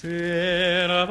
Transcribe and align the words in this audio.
Será 0.00 1.06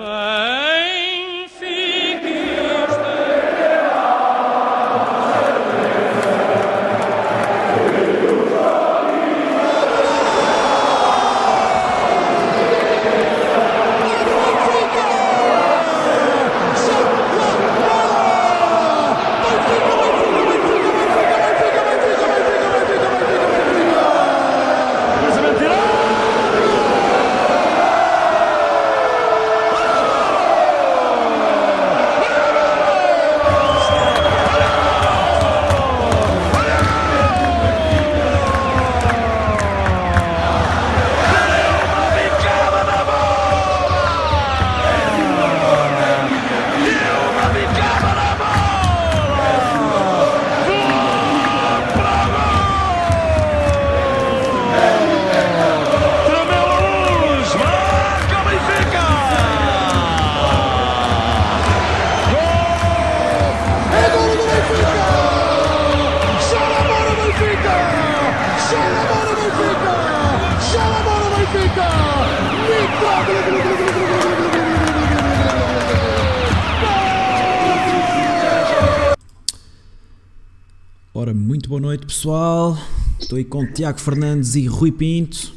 Estou 83.37 83.59
aí 83.59 83.65
com 83.67 83.71
Tiago 83.71 83.99
Fernandes 83.99 84.55
e 84.55 84.65
Rui 84.65 84.91
Pinto. 84.91 85.53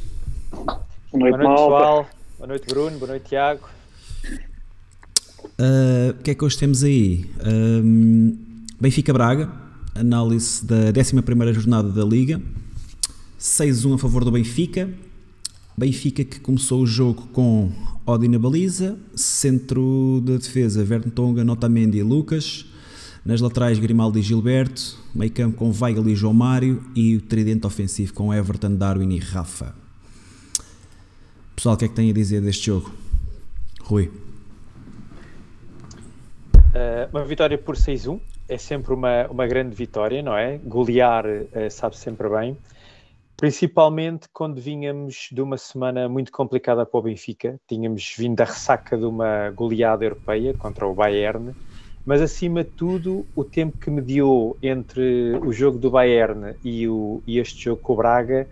Boa 0.52 0.66
noite, 0.66 0.80
Boa 1.12 1.28
noite, 1.28 1.38
pessoal. 1.38 2.10
Boa 2.36 2.46
noite, 2.46 2.66
Bruno. 2.66 2.98
Boa 2.98 3.10
noite, 3.12 3.24
Tiago. 3.26 3.68
Uh, 5.58 6.10
o 6.10 6.22
que 6.22 6.30
é 6.30 6.34
que 6.34 6.44
hoje 6.44 6.58
temos 6.58 6.84
aí? 6.84 7.24
Um, 7.42 8.36
Benfica 8.78 9.14
Braga, 9.14 9.50
análise 9.94 10.62
da 10.62 10.76
11 10.94 11.52
jornada 11.54 11.88
da 11.88 12.04
Liga. 12.04 12.42
6-1 13.38 13.94
a 13.94 13.98
favor 13.98 14.26
do 14.26 14.30
Benfica. 14.30 14.90
Benfica 15.74 16.22
que 16.22 16.38
começou 16.38 16.82
o 16.82 16.86
jogo 16.86 17.28
com 17.32 17.72
Odi 18.04 18.28
na 18.28 18.38
baliza, 18.38 18.98
centro 19.14 20.20
da 20.22 20.36
defesa 20.36 20.84
Vertonga, 20.84 21.42
Notamendi 21.44 21.96
e 21.96 22.02
Lucas. 22.02 22.66
Nas 23.24 23.40
laterais 23.40 23.78
Grimaldo 23.78 24.18
e 24.18 24.22
Gilberto, 24.22 24.89
meio 25.14 25.32
campo 25.32 25.56
com 25.56 25.72
Weigl 25.72 26.08
e 26.08 26.14
João 26.14 26.34
Mário 26.34 26.82
e 26.94 27.16
o 27.16 27.20
tridente 27.20 27.66
ofensivo 27.66 28.14
com 28.14 28.32
Everton, 28.32 28.76
Darwin 28.76 29.10
e 29.10 29.18
Rafa. 29.18 29.74
Pessoal, 31.54 31.74
o 31.74 31.78
que 31.78 31.84
é 31.84 31.88
que 31.88 31.94
têm 31.94 32.10
a 32.10 32.12
dizer 32.14 32.40
deste 32.40 32.66
jogo? 32.66 32.90
Rui. 33.82 34.10
Uh, 36.54 37.10
uma 37.12 37.24
vitória 37.24 37.58
por 37.58 37.76
6-1 37.76 38.20
é 38.48 38.56
sempre 38.56 38.94
uma, 38.94 39.26
uma 39.28 39.46
grande 39.46 39.74
vitória, 39.74 40.22
não 40.22 40.36
é? 40.36 40.58
Golear 40.58 41.24
uh, 41.26 41.70
sabe 41.70 41.96
sempre 41.96 42.28
bem. 42.28 42.56
Principalmente 43.36 44.28
quando 44.32 44.60
vínhamos 44.60 45.28
de 45.32 45.40
uma 45.40 45.56
semana 45.56 46.08
muito 46.08 46.30
complicada 46.30 46.84
para 46.84 47.00
o 47.00 47.02
Benfica. 47.02 47.58
Tínhamos 47.66 48.14
vindo 48.16 48.36
da 48.36 48.44
ressaca 48.44 48.96
de 48.98 49.04
uma 49.04 49.50
goleada 49.50 50.04
europeia 50.04 50.54
contra 50.54 50.86
o 50.86 50.94
Bayern. 50.94 51.54
Mas 52.04 52.22
acima 52.22 52.64
de 52.64 52.70
tudo, 52.70 53.26
o 53.34 53.44
tempo 53.44 53.76
que 53.78 53.90
mediou 53.90 54.58
entre 54.62 55.36
o 55.42 55.52
jogo 55.52 55.78
do 55.78 55.90
Bayern 55.90 56.56
e, 56.64 56.88
o, 56.88 57.22
e 57.26 57.38
este 57.38 57.64
jogo 57.64 57.80
com 57.82 57.92
o 57.92 57.96
Braga 57.96 58.48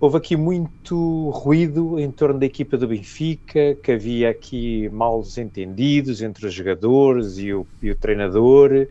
houve 0.00 0.16
aqui 0.16 0.36
muito 0.36 1.30
ruído 1.30 1.98
em 1.98 2.10
torno 2.10 2.38
da 2.38 2.46
equipa 2.46 2.76
do 2.76 2.86
Benfica, 2.86 3.74
que 3.82 3.92
havia 3.92 4.30
aqui 4.30 4.88
maus 4.90 5.36
entendidos 5.36 6.22
entre 6.22 6.46
os 6.46 6.54
jogadores 6.54 7.38
e 7.38 7.52
o, 7.52 7.66
e 7.82 7.90
o, 7.90 7.96
treinador, 7.96 8.86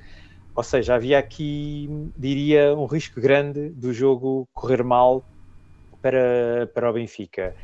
ou 0.54 0.64
seja, 0.64 0.96
havia 0.96 1.18
aqui, 1.20 1.88
diria, 2.18 2.76
um 2.76 2.86
risco 2.86 3.22
grande 3.22 3.70
do 3.70 3.94
jogo 3.94 4.48
correr 4.54 4.84
mal 4.84 5.24
para, 6.02 6.70
para 6.74 6.90
o 6.90 6.94
Benfica. 6.94 7.56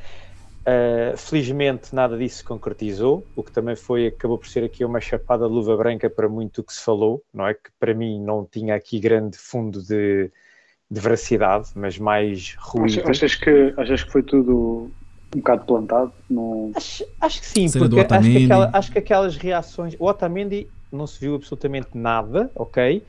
Uh, 0.65 1.17
felizmente 1.17 1.93
nada 1.93 2.17
disso 2.17 2.37
se 2.37 2.43
concretizou, 2.43 3.27
o 3.35 3.43
que 3.43 3.51
também 3.51 3.75
foi, 3.75 4.07
acabou 4.07 4.37
por 4.37 4.47
ser 4.47 4.63
aqui 4.63 4.85
uma 4.85 5.01
chapada 5.01 5.45
de 5.45 5.53
luva 5.53 5.75
branca 5.75 6.09
para 6.09 6.29
muito 6.29 6.61
o 6.61 6.63
que 6.63 6.73
se 6.73 6.81
falou, 6.81 7.21
não 7.33 7.45
é? 7.45 7.53
Que 7.53 7.69
para 7.77 7.93
mim 7.93 8.21
não 8.21 8.47
tinha 8.49 8.73
aqui 8.73 8.97
grande 8.97 9.37
fundo 9.37 9.83
de, 9.83 10.31
de 10.89 11.01
veracidade, 11.01 11.71
mas 11.75 11.97
mais 11.97 12.55
ruído. 12.57 13.01
Achas, 13.01 13.09
achas, 13.09 13.35
que, 13.35 13.73
achas 13.75 14.03
que 14.03 14.11
foi 14.11 14.23
tudo 14.23 14.89
um 15.35 15.39
bocado 15.39 15.65
plantado? 15.65 16.13
No... 16.29 16.71
Acho, 16.75 17.05
acho 17.19 17.41
que 17.41 17.45
sim, 17.45 17.69
porque 17.69 17.99
acho 17.99 18.31
que, 18.31 18.45
aquela, 18.45 18.69
acho 18.71 18.91
que, 18.91 18.99
aquelas 18.99 19.35
reações. 19.35 19.95
O 19.99 20.05
Otamendi 20.05 20.69
não 20.89 21.05
se 21.05 21.19
viu 21.19 21.35
absolutamente 21.35 21.89
nada, 21.93 22.49
ok? 22.55 23.03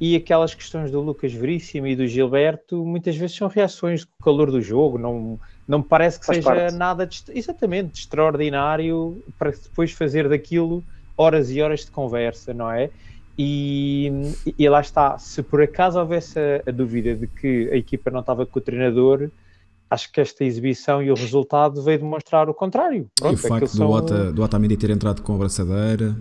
E 0.00 0.16
aquelas 0.16 0.54
questões 0.54 0.90
do 0.90 1.00
Lucas 1.00 1.32
Veríssimo 1.32 1.86
e 1.86 1.96
do 1.96 2.06
Gilberto 2.06 2.84
muitas 2.86 3.16
vezes 3.16 3.36
são 3.36 3.48
reações 3.48 4.04
do 4.04 4.12
calor 4.22 4.50
do 4.50 4.60
jogo, 4.62 4.96
não, 4.96 5.38
não 5.70 5.78
me 5.78 5.84
parece 5.84 6.18
que 6.18 6.26
Faz 6.26 6.38
seja 6.38 6.52
parte. 6.52 6.74
nada 6.74 7.06
de, 7.06 7.22
exatamente 7.28 7.92
de 7.92 7.98
extraordinário 8.00 9.22
para 9.38 9.52
depois 9.52 9.92
fazer 9.92 10.28
daquilo 10.28 10.82
horas 11.16 11.48
e 11.52 11.62
horas 11.62 11.84
de 11.84 11.92
conversa, 11.92 12.52
não 12.52 12.68
é? 12.68 12.90
E, 13.38 14.10
e, 14.58 14.68
lá 14.68 14.80
está, 14.80 15.16
se 15.16 15.42
por 15.44 15.62
acaso 15.62 15.98
houvesse 15.98 16.38
a, 16.38 16.68
a, 16.68 16.72
dúvida 16.72 17.14
de 17.14 17.28
que 17.28 17.70
a 17.70 17.76
equipa 17.76 18.10
não 18.10 18.18
estava 18.18 18.44
com 18.44 18.58
o 18.58 18.62
treinador, 18.62 19.30
acho 19.88 20.12
que 20.12 20.20
esta 20.20 20.44
exibição 20.44 21.00
e 21.00 21.10
o 21.10 21.14
resultado 21.14 21.80
veio 21.82 22.00
demonstrar 22.00 22.50
o 22.50 22.54
contrário. 22.54 23.08
Pronto, 23.14 23.32
e 23.32 23.34
o 23.36 23.38
facto 23.48 23.60
do, 23.60 23.68
são... 23.68 23.90
Ota, 23.90 24.32
do 24.32 24.42
Otamendi 24.42 24.76
ter 24.76 24.90
entrado 24.90 25.22
com 25.22 25.36
a 25.36 25.38
braçadeira. 25.38 26.16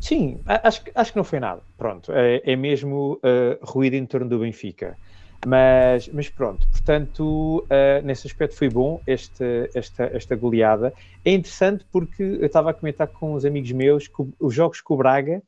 Sim, 0.00 0.40
acho, 0.44 0.82
acho 0.94 1.12
que 1.12 1.16
não 1.16 1.24
foi 1.24 1.38
nada. 1.38 1.62
Pronto, 1.78 2.10
é, 2.12 2.42
é 2.44 2.56
mesmo 2.56 3.18
uh, 3.22 3.64
ruído 3.64 3.94
em 3.94 4.04
torno 4.04 4.28
do 4.28 4.40
Benfica. 4.40 4.96
Mas, 5.46 6.08
mas 6.08 6.28
pronto, 6.28 6.66
portanto, 6.68 7.64
uh, 7.64 8.04
nesse 8.04 8.26
aspecto 8.26 8.56
foi 8.56 8.68
bom 8.68 9.00
esta, 9.06 9.44
esta, 9.72 10.04
esta 10.12 10.34
goleada. 10.34 10.92
É 11.24 11.32
interessante 11.32 11.86
porque 11.92 12.22
eu 12.22 12.46
estava 12.46 12.70
a 12.70 12.74
comentar 12.74 13.06
com 13.06 13.34
uns 13.34 13.44
amigos 13.44 13.70
meus 13.72 14.08
que 14.08 14.24
os 14.40 14.52
jogos 14.52 14.80
com 14.80 14.94
o 14.94 14.96
Braga 14.96 15.40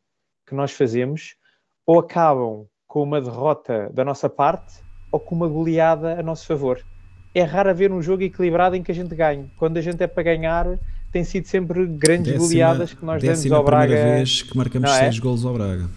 que 0.47 0.55
nós 0.55 0.73
fazemos 0.73 1.35
ou 1.85 1.99
acabam 1.99 2.67
com 2.87 3.03
uma 3.03 3.21
derrota 3.21 3.91
da 3.93 4.05
nossa 4.05 4.29
parte 4.29 4.81
ou 5.11 5.19
com 5.19 5.35
uma 5.35 5.49
goleada 5.49 6.19
a 6.19 6.23
nosso 6.23 6.47
favor. 6.47 6.81
É 7.35 7.43
raro 7.43 7.71
haver 7.71 7.93
um 7.93 8.03
jogo 8.03 8.23
equilibrado 8.23 8.77
em 8.77 8.83
que 8.83 8.91
a 8.91 8.95
gente 8.95 9.15
ganhe. 9.15 9.51
Quando 9.57 9.77
a 9.77 9.81
gente 9.81 10.03
é 10.03 10.07
para 10.07 10.23
ganhar, 10.23 10.67
tem 11.13 11.25
sido 11.25 11.47
sempre 11.47 11.87
grandes 11.87 12.33
décima, 12.33 12.49
goleadas 12.49 12.95
que 12.95 13.05
nós 13.05 13.23
damos 13.23 13.53
ao 13.53 13.61
a 13.61 13.65
primeira 13.65 13.95
Braga. 13.95 14.17
vez 14.17 14.43
que 14.43 14.57
marcamos 14.57 14.91
é? 14.91 14.99
seis 14.99 15.19
golos 15.19 15.45
ao 15.45 15.55
Braga. 15.55 15.89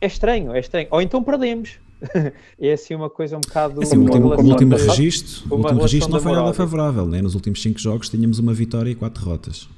É 0.00 0.06
estranho, 0.06 0.54
é 0.54 0.60
estranho. 0.60 0.88
Ou 0.90 1.00
então 1.00 1.22
perdemos. 1.22 1.78
é 2.60 2.72
assim 2.72 2.94
uma 2.94 3.08
coisa 3.10 3.36
um 3.36 3.40
bocado. 3.40 3.82
Assim, 3.82 3.96
o 3.96 4.00
uma 4.00 4.06
último, 4.10 4.26
o 4.26 4.28
relação 4.30 4.50
último 4.50 4.76
de- 4.76 4.82
registro, 4.86 5.42
o 5.54 5.56
último 5.58 5.80
registro 5.80 6.12
não 6.12 6.20
foi 6.20 6.32
nada 6.32 6.52
favorável. 6.52 7.06
Né? 7.06 7.22
Nos 7.22 7.34
últimos 7.34 7.62
cinco 7.62 7.78
jogos 7.78 8.08
tínhamos 8.08 8.38
uma 8.38 8.52
vitória 8.52 8.90
e 8.90 8.94
quatro 8.94 9.22
derrotas. 9.24 9.68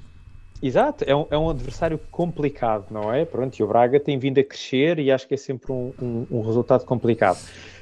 Exato, 0.63 1.05
é 1.07 1.15
um, 1.15 1.27
é 1.31 1.37
um 1.37 1.51
adversário 1.51 2.01
complicado, 2.11 2.87
não 2.91 3.13
é? 3.13 3.25
Pronto, 3.27 3.55
e 3.59 3.63
o 3.63 3.67
Braga 3.67 4.01
tem 4.01 4.19
vindo 4.19 4.39
a 4.41 4.45
crescer 4.45 4.99
e 4.99 5.13
acho 5.13 5.29
que 5.29 5.35
é 5.35 5.37
sempre 5.37 5.71
um, 5.71 5.93
um- 6.01 6.27
um 6.31 6.41
resultado 6.41 6.85
complicado. 6.87 7.39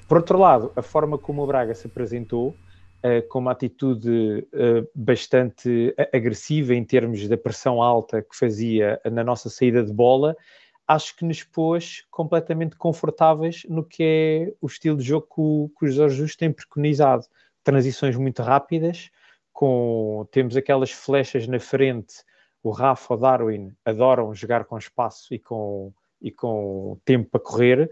Por 0.09 0.17
outro 0.19 0.39
lado, 0.39 0.73
a 0.75 0.83
forma 0.83 1.17
como 1.17 1.43
o 1.43 1.47
Braga 1.47 1.73
se 1.75 1.87
apresentou, 1.87 2.55
eh, 3.03 3.21
com 3.23 3.39
uma 3.39 3.53
atitude 3.53 4.45
eh, 4.53 4.83
bastante 4.95 5.95
agressiva 6.13 6.75
em 6.75 6.83
termos 6.85 7.27
da 7.29 7.37
pressão 7.37 7.81
alta 7.81 8.21
que 8.21 8.37
fazia 8.37 9.01
na 9.11 9.23
nossa 9.23 9.49
saída 9.49 9.83
de 9.83 9.93
bola, 9.93 10.37
acho 10.87 11.17
que 11.17 11.25
nos 11.25 11.43
pôs 11.43 12.05
completamente 12.11 12.77
confortáveis 12.77 13.63
no 13.69 13.85
que 13.85 14.03
é 14.03 14.55
o 14.61 14.67
estilo 14.67 14.97
de 14.97 15.05
jogo 15.05 15.27
que 15.27 15.41
o, 15.41 15.71
que 15.79 15.85
o 15.85 15.89
José 15.89 16.09
Jesus 16.09 16.37
tem 16.37 16.53
preconizado. 16.53 17.25
Transições 17.63 18.17
muito 18.17 18.43
rápidas, 18.43 19.11
com 19.53 20.27
temos 20.31 20.57
aquelas 20.57 20.91
flechas 20.91 21.47
na 21.47 21.59
frente 21.59 22.25
o 22.65 22.71
Rafa 22.71 23.13
o 23.13 23.17
Darwin 23.19 23.77
adoram 23.85 24.35
jogar 24.35 24.65
com 24.65 24.79
espaço 24.79 25.35
e 25.35 25.39
com, 25.39 25.93
e 26.21 26.31
com 26.31 26.99
tempo 27.05 27.29
para 27.31 27.41
correr, 27.41 27.91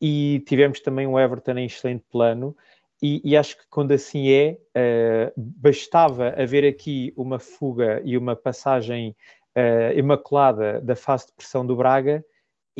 e 0.00 0.42
tivemos 0.46 0.80
também 0.80 1.06
o 1.06 1.18
Everton 1.18 1.52
em 1.52 1.66
excelente 1.66 2.04
plano, 2.10 2.54
e, 3.00 3.22
e 3.24 3.36
acho 3.36 3.56
que 3.56 3.64
quando 3.70 3.92
assim 3.92 4.28
é, 4.28 4.58
uh, 4.76 5.32
bastava 5.36 6.30
haver 6.30 6.64
aqui 6.68 7.14
uma 7.16 7.38
fuga 7.38 8.02
e 8.04 8.18
uma 8.18 8.34
passagem 8.34 9.14
uh, 9.58 9.98
imaculada 9.98 10.80
da 10.80 10.94
fase 10.94 11.26
de 11.26 11.32
pressão 11.32 11.66
do 11.66 11.74
Braga 11.76 12.24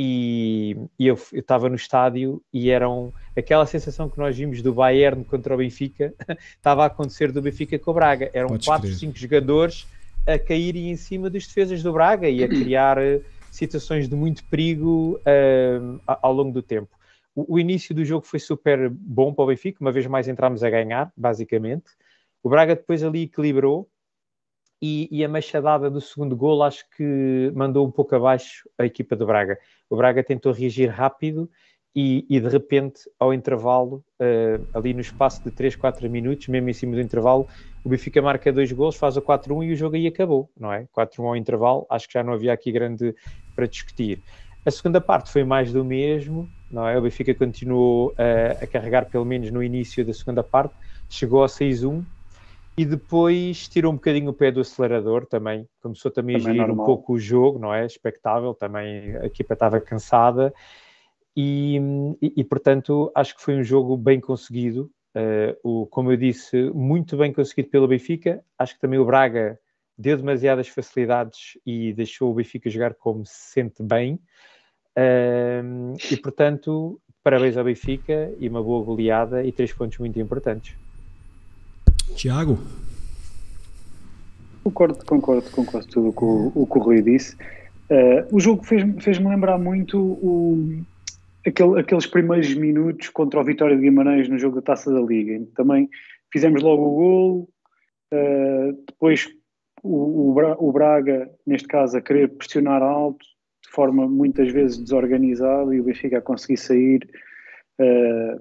e, 0.00 0.76
e 0.96 1.08
eu 1.08 1.19
estava 1.32 1.69
no 1.69 1.75
estádio 1.75 2.40
e 2.52 2.70
eram 2.70 3.12
aquela 3.36 3.66
sensação 3.66 4.08
que 4.08 4.16
nós 4.16 4.36
vimos 4.36 4.62
do 4.62 4.72
Bayern 4.72 5.25
contra 5.25 5.52
o 5.52 5.58
Benfica 5.58 6.14
estava 6.56 6.84
a 6.84 6.86
acontecer 6.86 7.32
do 7.32 7.42
Benfica 7.42 7.76
com 7.78 7.90
o 7.90 7.94
Braga. 7.94 8.30
Eram 8.32 8.48
Podes 8.48 8.66
quatro, 8.66 8.86
crer. 8.86 8.96
cinco 8.96 9.19
jogadores 9.19 9.88
a 10.25 10.38
caírem 10.38 10.90
em 10.90 10.96
cima 10.96 11.28
das 11.28 11.46
defesas 11.46 11.82
do 11.82 11.92
Braga 11.92 12.28
e 12.28 12.44
a 12.44 12.48
criar 12.48 12.98
eh, 12.98 13.20
situações 13.50 14.08
de 14.08 14.14
muito 14.14 14.44
perigo 14.44 15.20
a- 16.06 16.19
ao 16.22 16.32
longo 16.32 16.52
do 16.52 16.62
tempo. 16.62 16.96
O, 17.34 17.54
o 17.54 17.58
início 17.58 17.92
do 17.94 18.04
jogo 18.04 18.25
foi 18.25 18.38
super 18.38 18.88
bom 18.90 19.34
para 19.34 19.44
o 19.44 19.46
Benfica, 19.48 19.78
uma 19.80 19.90
vez 19.90 20.06
mais 20.06 20.28
entramos 20.28 20.62
a 20.62 20.70
ganhar, 20.70 21.12
basicamente. 21.16 21.86
O 22.42 22.48
Braga 22.48 22.76
depois 22.76 23.02
ali 23.02 23.22
equilibrou 23.22 23.88
e, 24.80 25.08
e 25.10 25.25
a 25.25 25.28
machadada 25.28 25.90
do 25.90 26.00
segundo 26.00 26.36
gol 26.36 26.62
acho 26.62 26.84
que 26.96 27.52
mandou 27.54 27.86
um 27.86 27.90
pouco 27.90 28.14
abaixo 28.14 28.69
a 28.78 28.84
equipa 28.84 29.16
do 29.16 29.26
Braga. 29.26 29.58
O 29.90 29.96
Braga 29.96 30.22
tentou 30.22 30.52
reagir 30.52 30.88
rápido 30.88 31.50
e, 31.94 32.25
e, 32.30 32.38
de 32.38 32.48
repente, 32.48 33.00
ao 33.19 33.34
intervalo, 33.34 34.04
eh, 34.20 34.60
ali 34.72 34.94
no 34.94 35.00
espaço 35.00 35.42
de 35.42 35.50
3, 35.50 35.75
4 35.75 36.08
minutos, 36.08 36.46
mesmo 36.46 36.69
em 36.69 36.72
cima 36.72 36.94
do 36.94 37.00
intervalo, 37.00 37.48
o 37.82 37.88
Benfica 37.88 38.22
marca 38.22 38.52
dois 38.52 38.70
gols, 38.70 38.94
faz 38.94 39.16
o 39.16 39.22
4-1 39.22 39.64
e 39.64 39.72
o 39.72 39.76
jogo 39.76 39.96
aí 39.96 40.06
acabou, 40.06 40.48
não 40.56 40.72
é? 40.72 40.86
4-1 40.96 41.26
ao 41.26 41.36
intervalo, 41.36 41.86
acho 41.90 42.06
que 42.06 42.14
já 42.14 42.22
não 42.22 42.34
havia 42.34 42.52
aqui 42.52 42.70
grande 42.70 43.14
para 43.56 43.66
discutir. 43.66 44.22
A 44.64 44.70
segunda 44.70 45.00
parte 45.00 45.32
foi 45.32 45.42
mais 45.42 45.72
do 45.72 45.84
mesmo, 45.84 46.48
não 46.70 46.86
é? 46.86 46.96
O 46.96 47.02
Benfica 47.02 47.34
continuou 47.34 48.14
eh, 48.16 48.56
a 48.62 48.66
carregar 48.66 49.06
pelo 49.06 49.25
menos 49.25 49.50
no 49.50 49.62
início 49.62 50.04
da 50.04 50.12
segunda 50.12 50.44
parte, 50.44 50.75
chegou 51.08 51.42
a 51.42 51.48
6-1 51.48 52.04
e 52.78 52.84
depois 52.84 53.69
tirou 53.69 53.92
um 53.92 53.96
bocadinho 53.96 54.30
o 54.30 54.32
pé 54.32 54.50
do 54.50 54.60
acelerador 54.60 55.26
também, 55.26 55.69
começou 55.82 56.10
também, 56.10 56.36
a 56.36 56.38
Também 56.38 56.54
gerir 56.54 56.64
um 56.64 56.76
normal. 56.76 56.86
pouco 56.86 57.14
o 57.14 57.19
jogo, 57.19 57.58
não 57.58 57.75
é? 57.75 57.84
Expectável, 57.84 58.54
também 58.54 59.16
a 59.16 59.26
equipa 59.26 59.54
estava 59.54 59.80
cansada 59.80 60.54
e, 61.36 61.76
e, 62.22 62.34
e, 62.36 62.44
portanto 62.44 63.10
acho 63.14 63.36
que 63.36 63.42
foi 63.42 63.56
um 63.56 63.62
jogo 63.62 63.96
bem 63.96 64.20
conseguido, 64.20 64.90
eh, 65.14 65.56
o, 65.62 65.86
como 65.86 66.12
eu 66.12 66.16
disse, 66.16 66.70
muito 66.70 67.16
bem 67.16 67.32
conseguido 67.32 67.69
pelo 67.69 67.88
Benfica, 67.88 68.42
acho 68.56 68.75
que 68.75 68.80
também 68.80 68.98
o 68.98 69.04
Braga 69.04 69.58
deu 69.96 70.16
demasiadas 70.16 70.69
facilidades 70.69 71.58
e 71.66 71.92
deixou 71.92 72.30
o 72.30 72.34
Benfica 72.34 72.70
jogar 72.70 72.94
como 72.94 73.26
se 73.26 73.52
sente 73.52 73.82
bem, 73.82 74.20
Ahm, 74.98 75.94
e 76.10 76.16
portanto 76.16 77.00
parabéns 77.22 77.56
ao 77.56 77.62
Benfica 77.62 78.34
e 78.40 78.48
uma 78.48 78.60
boa 78.60 78.84
goleada 78.84 79.44
e 79.44 79.52
três 79.52 79.72
pontos 79.72 79.98
muito 79.98 80.19
importantes. 80.19 80.75
Tiago, 82.16 82.58
Concordo, 84.64 84.99
concordo 85.06 85.50
com 85.50 85.64
quase 85.64 85.88
tudo 85.88 86.08
o 86.20 86.52
o, 86.55 86.66
que 86.66 86.78
o 86.78 86.82
Rui 86.82 87.00
disse. 87.00 87.37
Eh, 87.88 88.26
o 88.31 88.38
jogo 88.38 88.62
fez- 88.64 88.84
fez-me 89.02 89.26
lembrar 89.28 89.56
muito 89.58 89.99
o- 89.99 90.82
aquele- 91.46 91.81
aqueles 91.81 92.06
primeiros 92.06 92.52
minutos 92.55 93.08
contra 93.08 93.40
o 93.40 93.44
Vitória 93.44 93.75
de 93.76 93.82
Guimarães 93.82 94.28
no 94.28 94.38
jogo 94.38 94.56
da 94.56 94.62
Taça 94.62 94.93
da 94.93 95.00
Liga. 95.00 95.43
Também 95.55 95.88
fizemos 96.31 96.62
logo 96.62 96.82
o 96.82 96.94
gol, 96.96 97.49
eh, 98.12 98.72
depois 98.88 99.28
o, 99.82 100.31
o 100.31 100.34
Bra- 100.34 100.56
o 100.58 100.70
Braga, 100.70 101.31
neste 101.46 101.66
caso, 101.69 101.96
a 101.96 102.02
querer 102.02 102.28
pressionar 102.28 102.82
alto, 102.82 103.25
de 103.64 103.70
forma 103.70 104.06
muitas 104.06 104.52
vezes 104.52 104.76
desorganizada, 104.76 105.75
e 105.75 105.81
o 105.81 105.84
Benfica 105.84 106.19
a 106.19 106.22
conseguir 106.22 106.58
sair 106.58 107.08
eh, 107.81 108.38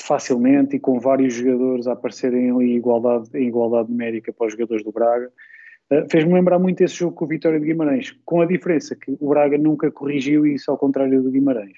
facilmente 0.00 0.76
e 0.76 0.80
com 0.80 0.98
vários 0.98 1.34
jogadores 1.34 1.86
a 1.86 1.92
aparecerem 1.92 2.50
ali 2.50 2.72
em 2.72 2.76
igualdade, 2.76 3.28
em 3.34 3.48
igualdade 3.48 3.90
numérica 3.90 4.32
para 4.32 4.46
os 4.46 4.52
jogadores 4.52 4.84
do 4.84 4.92
Braga. 4.92 5.30
Uh, 5.90 6.08
Fez-me 6.10 6.34
lembrar 6.34 6.58
muito 6.58 6.82
esse 6.82 6.94
jogo 6.94 7.14
com 7.14 7.24
o 7.24 7.28
Vitória 7.28 7.58
de 7.58 7.66
Guimarães, 7.66 8.16
com 8.24 8.40
a 8.40 8.46
diferença 8.46 8.94
que 8.94 9.16
o 9.18 9.28
Braga 9.28 9.58
nunca 9.58 9.90
corrigiu 9.90 10.46
isso 10.46 10.70
ao 10.70 10.78
contrário 10.78 11.22
do 11.22 11.30
Guimarães. 11.30 11.76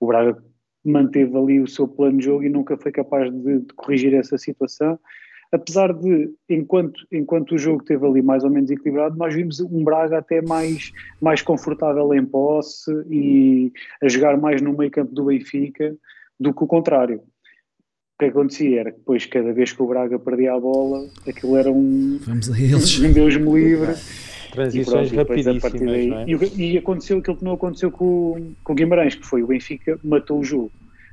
O 0.00 0.06
Braga 0.06 0.42
manteve 0.84 1.36
ali 1.36 1.60
o 1.60 1.68
seu 1.68 1.86
plano 1.86 2.18
de 2.18 2.24
jogo 2.24 2.42
e 2.42 2.48
nunca 2.48 2.76
foi 2.76 2.90
capaz 2.90 3.32
de, 3.32 3.60
de 3.60 3.74
corrigir 3.74 4.14
essa 4.14 4.36
situação. 4.36 4.98
Apesar 5.52 5.92
de, 5.92 6.30
enquanto, 6.48 7.06
enquanto 7.12 7.52
o 7.52 7.58
jogo 7.58 7.82
esteve 7.82 8.06
ali 8.06 8.22
mais 8.22 8.42
ou 8.42 8.50
menos 8.50 8.70
equilibrado, 8.70 9.18
nós 9.18 9.34
vimos 9.34 9.60
um 9.60 9.84
Braga 9.84 10.18
até 10.18 10.40
mais, 10.40 10.90
mais 11.20 11.42
confortável 11.42 12.12
em 12.14 12.24
posse 12.24 12.90
e 13.10 13.70
a 14.02 14.08
jogar 14.08 14.38
mais 14.38 14.62
no 14.62 14.76
meio 14.76 14.90
campo 14.90 15.14
do 15.14 15.26
Benfica 15.26 15.94
do 16.40 16.54
que 16.54 16.64
o 16.64 16.66
contrário. 16.66 17.22
O 18.22 18.30
que 18.32 18.38
acontecia 18.38 18.80
era 18.80 18.92
que 18.92 18.98
depois, 18.98 19.26
cada 19.26 19.52
vez 19.52 19.72
que 19.72 19.82
o 19.82 19.86
Braga 19.86 20.18
perdia 20.18 20.54
a 20.54 20.60
bola, 20.60 21.06
aquilo 21.28 21.56
era 21.56 21.70
um, 21.70 22.18
vamos 22.24 22.50
a 22.52 22.58
eles. 22.60 22.98
um 23.00 23.12
Deus 23.12 23.36
me 23.36 23.52
livre. 23.52 23.92
E 23.92 24.52
Transições 24.52 25.10
pronto, 25.10 25.40
e 25.40 25.42
partir 25.44 25.46
rapidíssimas, 25.48 25.92
daí- 25.92 26.06
não 26.08 26.18
é? 26.18 26.24
e, 26.58 26.72
e 26.74 26.78
aconteceu 26.78 27.18
aquilo 27.18 27.36
que 27.38 27.44
não 27.44 27.52
aconteceu 27.54 27.90
com, 27.90 28.04
o- 28.04 28.52
com 28.62 28.72
o 28.72 28.76
Guimarães, 28.76 29.14
que 29.14 29.26
foi 29.26 29.42
o 29.42 29.46
Benfica 29.46 29.98
matou 30.04 30.38
o 30.40 30.44
jogo. 30.44 30.70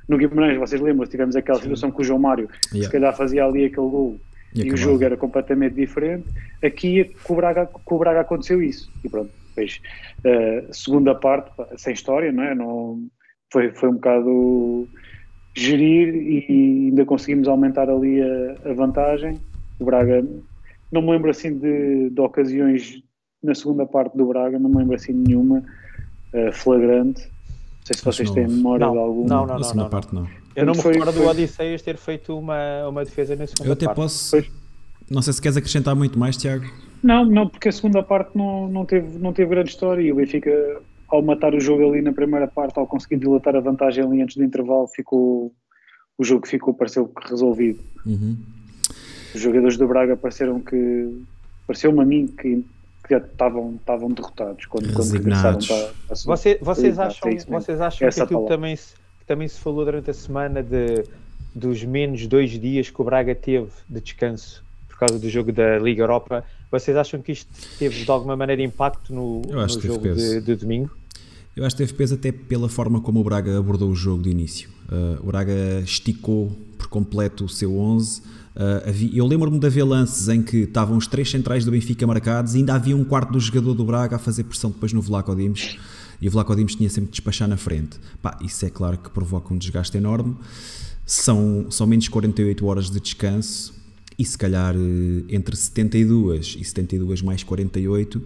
No 0.08 0.18
Guimarães, 0.18 0.58
vocês 0.58 0.80
lembram, 0.80 1.06
tivemos 1.08 1.34
aquela 1.36 1.58
situação 1.60 1.90
com 1.90 2.02
o 2.02 2.04
João 2.04 2.18
Mário, 2.18 2.48
se 2.70 2.76
Yeah. 2.78 2.92
calhar 2.92 3.16
fazia 3.16 3.44
ali 3.44 3.64
aquele 3.64 3.88
gol 3.88 4.18
E 4.54 4.62
e, 4.62 4.72
o 4.72 4.76
jogo 4.76 5.02
era 5.02 5.16
completamente 5.16 5.74
diferente. 5.74 6.24
Aqui 6.62 7.10
com 7.24 7.32
o 7.32 7.36
Braga, 7.36 7.66
com 7.66 7.94
o 7.94 7.98
Braga 7.98 8.20
aconteceu 8.20 8.60
isso. 8.62 8.90
E 9.04 9.08
pronto, 9.08 9.30
depois, 9.48 9.80
eh, 10.24 10.64
segunda 10.72 11.14
parte, 11.14 11.50
sem 11.76 11.94
história, 11.94 12.30
não 12.32 12.42
é? 12.44 12.54
Não, 12.54 13.00
foi, 13.52 13.70
foi 13.72 13.88
um 13.88 13.94
bocado 13.94 14.88
gerir 15.54 16.14
e 16.14 16.86
ainda 16.88 17.04
conseguimos 17.04 17.48
aumentar 17.48 17.88
ali 17.90 18.20
a, 18.22 18.70
a 18.70 18.72
vantagem. 18.74 19.38
O 19.78 19.84
Braga, 19.84 20.24
não 20.92 21.02
me 21.02 21.10
lembro 21.10 21.30
assim 21.30 21.56
de, 21.58 22.10
de 22.10 22.20
ocasiões 22.20 23.02
na 23.42 23.54
segunda 23.54 23.86
parte 23.86 24.16
do 24.16 24.26
Braga, 24.26 24.58
não 24.58 24.68
me 24.70 24.76
lembro 24.76 24.94
assim 24.94 25.12
de 25.12 25.28
nenhuma 25.30 25.62
eh, 26.32 26.52
flagrante. 26.52 27.22
Não 27.22 27.86
sei 27.86 27.96
se 27.96 28.00
Acho 28.08 28.12
vocês 28.12 28.28
não 28.28 28.34
têm 28.34 28.46
memória 28.48 28.86
Não, 28.86 28.92
de 28.92 28.98
alguma. 28.98 29.28
não, 29.28 29.46
não. 29.46 29.58
Na 29.58 29.64
segunda 29.64 29.88
parte 29.88 30.14
não. 30.14 30.26
Eu 30.54 30.66
não 30.66 30.74
me 30.74 30.82
Foi- 30.82 30.92
recordo 30.92 31.12
foi- 31.14 31.22
do 31.24 31.28
Odisseias 31.30 31.80
ter 31.82 31.96
feito 31.96 32.36
uma, 32.38 32.88
uma 32.88 33.04
defesa 33.04 33.34
na 33.36 33.46
segunda 33.46 33.68
Eu 33.68 33.72
até 33.72 33.86
parte. 33.86 33.96
posso. 33.96 34.30
Pois. 34.32 34.50
Não 35.10 35.22
sei 35.22 35.32
se 35.32 35.40
queres 35.42 35.56
acrescentar 35.56 35.96
muito 35.96 36.18
mais, 36.18 36.36
Tiago. 36.36 36.64
Não, 37.02 37.24
não, 37.24 37.48
porque 37.48 37.68
a 37.68 37.72
segunda 37.72 38.02
parte 38.02 38.36
não, 38.36 38.68
não, 38.68 38.84
teve, 38.84 39.18
não 39.18 39.32
teve 39.32 39.50
grande 39.50 39.70
história 39.70 40.02
e 40.02 40.12
o 40.12 40.16
Benfica, 40.16 40.50
ao 41.10 41.22
matar 41.22 41.54
o 41.54 41.60
jogo 41.60 41.88
ali 41.90 42.00
na 42.02 42.12
primeira 42.12 42.46
parte, 42.46 42.78
ao 42.78 42.86
conseguir 42.86 43.16
dilatar 43.16 43.56
a 43.56 43.60
vantagem 43.60 44.04
ali 44.04 44.22
antes 44.22 44.36
do 44.36 44.44
intervalo, 44.44 44.86
ficou, 44.88 45.52
o 46.16 46.24
jogo 46.24 46.46
ficou, 46.46 46.72
pareceu 46.74 47.06
que 47.08 47.28
resolvido. 47.28 47.80
Uhum. 48.06 48.36
Os 49.34 49.40
jogadores 49.40 49.76
do 49.76 49.86
Braga 49.86 50.16
pareceram 50.16 50.60
que, 50.60 51.22
pareceu-me 51.66 52.00
a 52.00 52.04
mim 52.04 52.26
que, 52.26 52.56
que 53.04 53.10
já 53.10 53.18
estavam, 53.18 53.74
estavam 53.76 54.10
derrotados 54.10 54.66
quando, 54.66 54.92
quando 54.92 55.10
regressaram 55.12 55.58
para, 55.58 55.76
para 55.76 56.12
a 56.12 56.16
segunda. 56.16 56.36
Você- 56.36 56.58
vocês 56.60 56.98
acham, 56.98 57.28
é 57.30 57.34
isso 57.34 57.46
vocês 57.48 57.80
acham 57.80 58.08
Essa 58.08 58.20
que 58.20 58.24
aquilo 58.24 58.40
palavra. 58.40 58.56
também 58.56 58.76
se, 58.76 58.94
que 59.20 59.26
também 59.26 59.48
se 59.48 59.60
falou 59.60 59.84
durante 59.84 60.10
a 60.10 60.14
semana 60.14 60.62
de, 60.62 61.04
dos 61.54 61.84
menos 61.84 62.26
dois 62.26 62.50
dias 62.50 62.90
que 62.90 63.00
o 63.00 63.04
Braga 63.04 63.34
teve 63.34 63.68
de 63.88 64.00
descanso 64.00 64.64
por 64.88 64.98
causa 64.98 65.18
do 65.18 65.28
jogo 65.30 65.52
da 65.52 65.78
Liga 65.78 66.02
Europa? 66.02 66.44
Vocês 66.70 66.96
acham 66.96 67.20
que 67.20 67.32
isto 67.32 67.50
teve 67.78 68.04
de 68.04 68.10
alguma 68.10 68.36
maneira 68.36 68.62
impacto 68.62 69.12
no, 69.12 69.42
no 69.42 69.68
jogo 69.68 70.14
de, 70.14 70.40
de 70.40 70.54
domingo? 70.54 70.90
Eu 71.56 71.64
acho 71.64 71.74
que 71.74 71.82
teve 71.82 71.94
peso 71.94 72.14
até 72.14 72.30
pela 72.30 72.68
forma 72.68 73.00
como 73.00 73.20
o 73.20 73.24
Braga 73.24 73.58
abordou 73.58 73.90
o 73.90 73.94
jogo 73.94 74.22
de 74.22 74.30
início. 74.30 74.70
Uh, 74.88 75.20
o 75.20 75.26
Braga 75.26 75.80
esticou 75.80 76.56
por 76.78 76.86
completo 76.86 77.44
o 77.44 77.48
seu 77.48 77.76
11. 77.76 78.20
Uh, 78.20 78.22
eu 79.12 79.26
lembro-me 79.26 79.58
de 79.58 79.66
haver 79.66 79.82
lances 79.82 80.28
em 80.28 80.42
que 80.42 80.58
estavam 80.58 80.96
os 80.96 81.08
três 81.08 81.28
centrais 81.28 81.64
do 81.64 81.72
Benfica 81.72 82.06
marcados 82.06 82.54
e 82.54 82.58
ainda 82.58 82.74
havia 82.74 82.96
um 82.96 83.04
quarto 83.04 83.32
do 83.32 83.40
jogador 83.40 83.74
do 83.74 83.84
Braga 83.84 84.16
a 84.16 84.18
fazer 84.18 84.44
pressão 84.44 84.70
depois 84.70 84.92
no 84.92 85.02
Vlaco 85.02 85.34
Dimos 85.34 85.76
e 86.20 86.28
o 86.28 86.30
Vlaco 86.30 86.54
Dimos 86.54 86.76
tinha 86.76 86.88
sempre 86.88 87.06
de 87.06 87.12
despachar 87.12 87.48
na 87.48 87.56
frente. 87.56 87.98
Pá, 88.22 88.38
isso 88.40 88.64
é 88.64 88.70
claro 88.70 88.96
que 88.98 89.10
provoca 89.10 89.52
um 89.52 89.58
desgaste 89.58 89.96
enorme. 89.96 90.36
São, 91.04 91.66
são 91.70 91.86
menos 91.86 92.06
48 92.06 92.64
horas 92.64 92.90
de 92.90 93.00
descanso 93.00 93.79
e 94.20 94.24
se 94.26 94.36
calhar 94.36 94.74
eh, 94.74 95.34
entre 95.34 95.56
72 95.56 96.58
e 96.60 96.62
72 96.62 97.22
mais 97.22 97.42
48, 97.42 98.22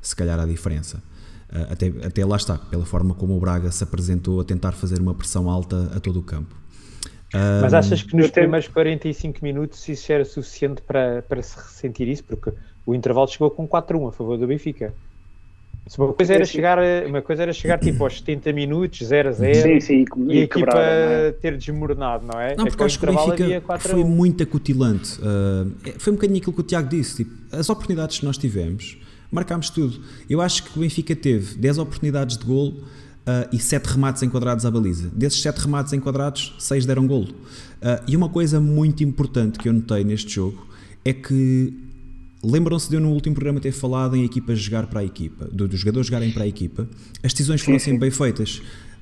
se 0.00 0.14
calhar 0.14 0.38
há 0.38 0.46
diferença. 0.46 1.02
Uh, 1.50 1.72
até, 1.72 1.86
até 2.06 2.24
lá 2.24 2.36
está, 2.36 2.56
pela 2.56 2.86
forma 2.86 3.12
como 3.12 3.36
o 3.36 3.40
Braga 3.40 3.70
se 3.72 3.82
apresentou 3.82 4.40
a 4.40 4.44
tentar 4.44 4.70
fazer 4.70 5.00
uma 5.00 5.12
pressão 5.12 5.50
alta 5.50 5.90
a 5.96 5.98
todo 5.98 6.20
o 6.20 6.22
campo. 6.22 6.54
Mas 7.60 7.74
achas 7.74 8.02
que 8.02 8.14
nos 8.14 8.30
tenho- 8.30 8.44
primeiros 8.44 8.68
45 8.68 9.40
minutos 9.42 9.88
isso 9.88 10.12
era 10.12 10.24
suficiente 10.24 10.80
para, 10.82 11.22
para 11.22 11.42
se 11.42 11.56
ressentir 11.56 12.06
isso? 12.06 12.22
Porque 12.22 12.52
o 12.86 12.94
intervalo 12.94 13.26
chegou 13.26 13.50
com 13.50 13.66
4-1 13.66 14.08
a 14.08 14.12
favor 14.12 14.38
do 14.38 14.46
Benfica. 14.46 14.94
Se 15.86 15.98
Uma 15.98 16.12
coisa 16.12 16.34
era 16.34 16.42
É, 16.42 16.46
chegar, 16.46 16.78
uma 17.06 17.20
coisa 17.20 17.42
era 17.42 17.52
chegar 17.52 17.78
tipo 17.78 18.02
aos 18.04 18.18
70 18.18 18.52
minutos, 18.52 19.06
0 19.06 19.28
a 19.28 19.32
0, 19.32 19.62
Sim, 19.62 19.80
sim, 19.80 20.04
e 20.28 20.38
a 20.38 20.42
equipa 20.42 20.78
é? 20.78 21.32
ter 21.32 21.56
desmoronado, 21.56 22.24
não 22.24 22.40
é? 22.40 22.54
Não, 22.54 22.66
É 22.66 22.68
porque 22.68 22.84
acho 22.84 22.98
que 22.98 23.04
o 23.04 23.08
Benfica 23.08 23.44
havia 23.44 23.60
4 23.60 23.88
a 23.88 23.94
foi 23.94 24.02
1. 24.04 24.08
muito 24.08 24.42
acutilante. 24.42 25.18
Uh, 25.20 25.72
foi 25.98 26.12
um 26.12 26.16
bocadinho 26.16 26.38
aquilo 26.38 26.52
que 26.52 26.60
o 26.60 26.64
Tiago 26.64 26.88
disse. 26.88 27.24
Tipo, 27.24 27.32
as 27.56 27.68
oportunidades 27.68 28.20
que 28.20 28.24
nós 28.24 28.38
tivemos, 28.38 28.96
marcámos 29.30 29.70
tudo. 29.70 30.00
Eu 30.30 30.40
acho 30.40 30.62
que 30.62 30.78
o 30.78 30.82
Benfica 30.82 31.16
teve 31.16 31.56
10 31.56 31.78
oportunidades 31.78 32.38
de 32.38 32.44
golo, 32.44 32.84
uh, 33.26 33.48
e 33.52 33.58
7 33.58 33.86
remates 33.86 34.22
enquadrados 34.22 34.64
à 34.64 34.70
baliza. 34.70 35.10
Desses 35.12 35.40
7 35.42 35.58
remates 35.58 35.92
enquadrados, 35.92 36.54
6 36.58 36.86
deram 36.86 37.06
golo. 37.06 37.28
Uh, 37.28 38.02
e 38.06 38.16
uma 38.16 38.28
coisa 38.28 38.60
muito 38.60 39.02
importante 39.02 39.58
que 39.58 39.68
eu 39.68 39.72
notei 39.72 40.04
neste 40.04 40.30
jogo 40.30 40.66
é 41.04 41.12
que 41.12 41.72
lembram-se 42.42 42.88
de 42.88 42.96
eu 42.96 43.00
no 43.00 43.10
último 43.10 43.34
programa 43.34 43.60
ter 43.60 43.72
falado 43.72 44.16
em 44.16 44.24
equipas 44.24 44.58
jogar 44.58 44.86
para 44.86 45.00
a 45.00 45.04
equipa, 45.04 45.46
do- 45.52 45.68
dos 45.68 45.78
jogadores 45.80 46.06
jogarem 46.08 46.30
para 46.32 46.44
a 46.44 46.46
equipa. 46.46 46.88
As 47.22 47.32
decisões 47.32 47.60
foram 47.60 47.78
sempre 47.78 48.00
bem 48.00 48.10
feitas. 48.10 48.60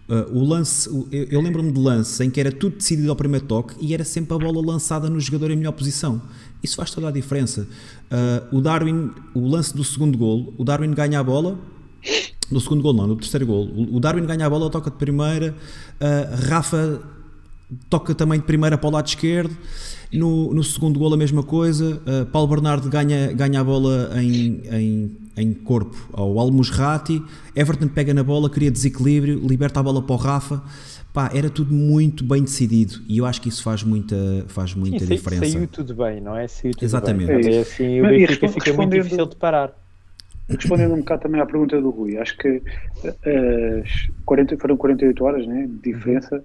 Uh, 0.08 0.38
o 0.38 0.44
lance, 0.44 0.88
o- 0.88 1.06
eu, 1.12 1.24
eu 1.30 1.40
lembro-me 1.40 1.70
de 1.70 1.78
lances 1.80 2.18
em 2.20 2.28
que 2.28 2.40
era 2.40 2.50
tudo 2.50 2.76
decidido 2.76 3.08
ao 3.10 3.16
primeiro 3.16 3.46
toque 3.46 3.74
e 3.80 3.94
era 3.94 4.04
sempre 4.04 4.34
a 4.34 4.38
bola 4.38 4.60
lançada 4.64 5.08
no 5.08 5.20
jogador 5.20 5.50
em 5.52 5.56
melhor 5.56 5.72
posição. 5.72 6.20
Isso 6.62 6.74
faz 6.76 6.90
toda 6.90 7.08
a 7.08 7.10
diferença. 7.12 7.66
Uh, 8.52 8.56
o 8.58 8.60
Darwin, 8.60 9.10
o 9.34 9.46
lance 9.48 9.74
do 9.74 9.84
segundo 9.84 10.18
golo, 10.18 10.52
o 10.58 10.64
Darwin 10.64 10.90
ganha 10.92 11.20
a 11.20 11.22
bola, 11.22 11.56
no 12.50 12.60
segundo 12.60 12.82
gol 12.82 12.92
não, 12.92 13.06
no 13.06 13.14
terceiro 13.16 13.46
gol. 13.46 13.66
O 13.68 13.96
o 13.96 14.00
Darwin 14.00 14.26
ganha 14.26 14.46
a 14.46 14.50
bola, 14.50 14.68
toca 14.68 14.90
de 14.90 14.96
primeira, 14.96 15.54
uh, 16.00 16.48
Rafa 16.48 17.00
toca 17.88 18.14
também 18.14 18.38
de 18.40 18.46
primeira 18.46 18.76
para 18.78 18.88
o 18.88 18.92
lado 18.92 19.06
esquerdo. 19.06 19.56
No, 20.12 20.52
no 20.52 20.62
segundo 20.64 20.98
gol 20.98 21.14
a 21.14 21.16
mesma 21.16 21.42
coisa. 21.42 22.00
Uh, 22.06 22.26
Paulo 22.26 22.48
Bernardo 22.48 22.88
ganha, 22.88 23.32
ganha 23.32 23.60
a 23.60 23.64
bola 23.64 24.10
em, 24.20 24.60
em, 24.72 25.16
em 25.36 25.52
corpo 25.54 25.96
ao 26.12 26.38
Almusrati. 26.38 27.22
Everton 27.54 27.88
pega 27.88 28.12
na 28.12 28.22
bola, 28.24 28.50
cria 28.50 28.70
desequilíbrio, 28.70 29.38
liberta 29.46 29.78
a 29.80 29.82
bola 29.82 30.02
para 30.02 30.14
o 30.14 30.18
Rafa. 30.18 30.62
Pá, 31.12 31.30
era 31.34 31.50
tudo 31.50 31.74
muito 31.74 32.22
bem 32.22 32.42
decidido 32.42 33.00
e 33.08 33.18
eu 33.18 33.26
acho 33.26 33.40
que 33.42 33.48
isso 33.48 33.64
faz 33.64 33.82
muita, 33.82 34.44
faz 34.46 34.74
muita 34.74 35.00
Sim, 35.00 35.14
diferença. 35.16 35.44
saiu 35.44 35.66
tudo 35.66 35.92
bem, 35.92 36.20
não 36.20 36.36
é? 36.36 36.46
Saiu 36.46 36.72
tudo 36.72 36.84
Exatamente. 36.84 37.26
bem. 37.26 37.54
É 37.56 37.60
assim 37.60 38.00
o 38.00 38.04
Mas, 38.04 38.16
Benfica 38.16 38.48
fica 38.48 38.72
muito 38.74 38.92
difícil 38.92 39.26
de 39.26 39.34
parar. 39.34 39.72
Respondendo 40.48 40.94
um 40.94 40.98
bocado 40.98 41.22
também 41.22 41.40
à 41.40 41.46
pergunta 41.46 41.80
do 41.80 41.90
Rui, 41.90 42.16
acho 42.16 42.36
que 42.36 42.62
eh, 43.24 43.82
as 43.84 44.08
40, 44.24 44.56
foram 44.58 44.76
48 44.76 45.24
horas 45.24 45.46
né, 45.46 45.68
de 45.68 45.92
diferença. 45.92 46.28
Fa- 46.30 46.44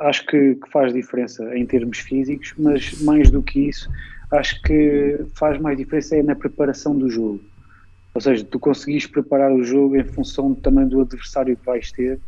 Acho 0.00 0.26
que, 0.26 0.56
que 0.56 0.70
faz 0.70 0.92
diferença 0.92 1.56
em 1.56 1.64
termos 1.64 1.98
físicos, 1.98 2.54
mas 2.58 3.00
mais 3.02 3.30
do 3.30 3.42
que 3.42 3.68
isso, 3.68 3.88
acho 4.32 4.60
que 4.62 5.24
faz 5.34 5.60
mais 5.60 5.76
diferença 5.76 6.16
é 6.16 6.22
na 6.22 6.34
preparação 6.34 6.96
do 6.96 7.08
jogo. 7.08 7.40
Ou 8.14 8.20
seja, 8.20 8.44
tu 8.44 8.58
conseguires 8.58 9.06
preparar 9.06 9.52
o 9.52 9.62
jogo 9.62 9.96
em 9.96 10.04
função 10.04 10.54
também 10.54 10.88
do 10.88 11.02
adversário 11.02 11.56
que 11.56 11.66
vais 11.66 11.92
ter 11.92 12.18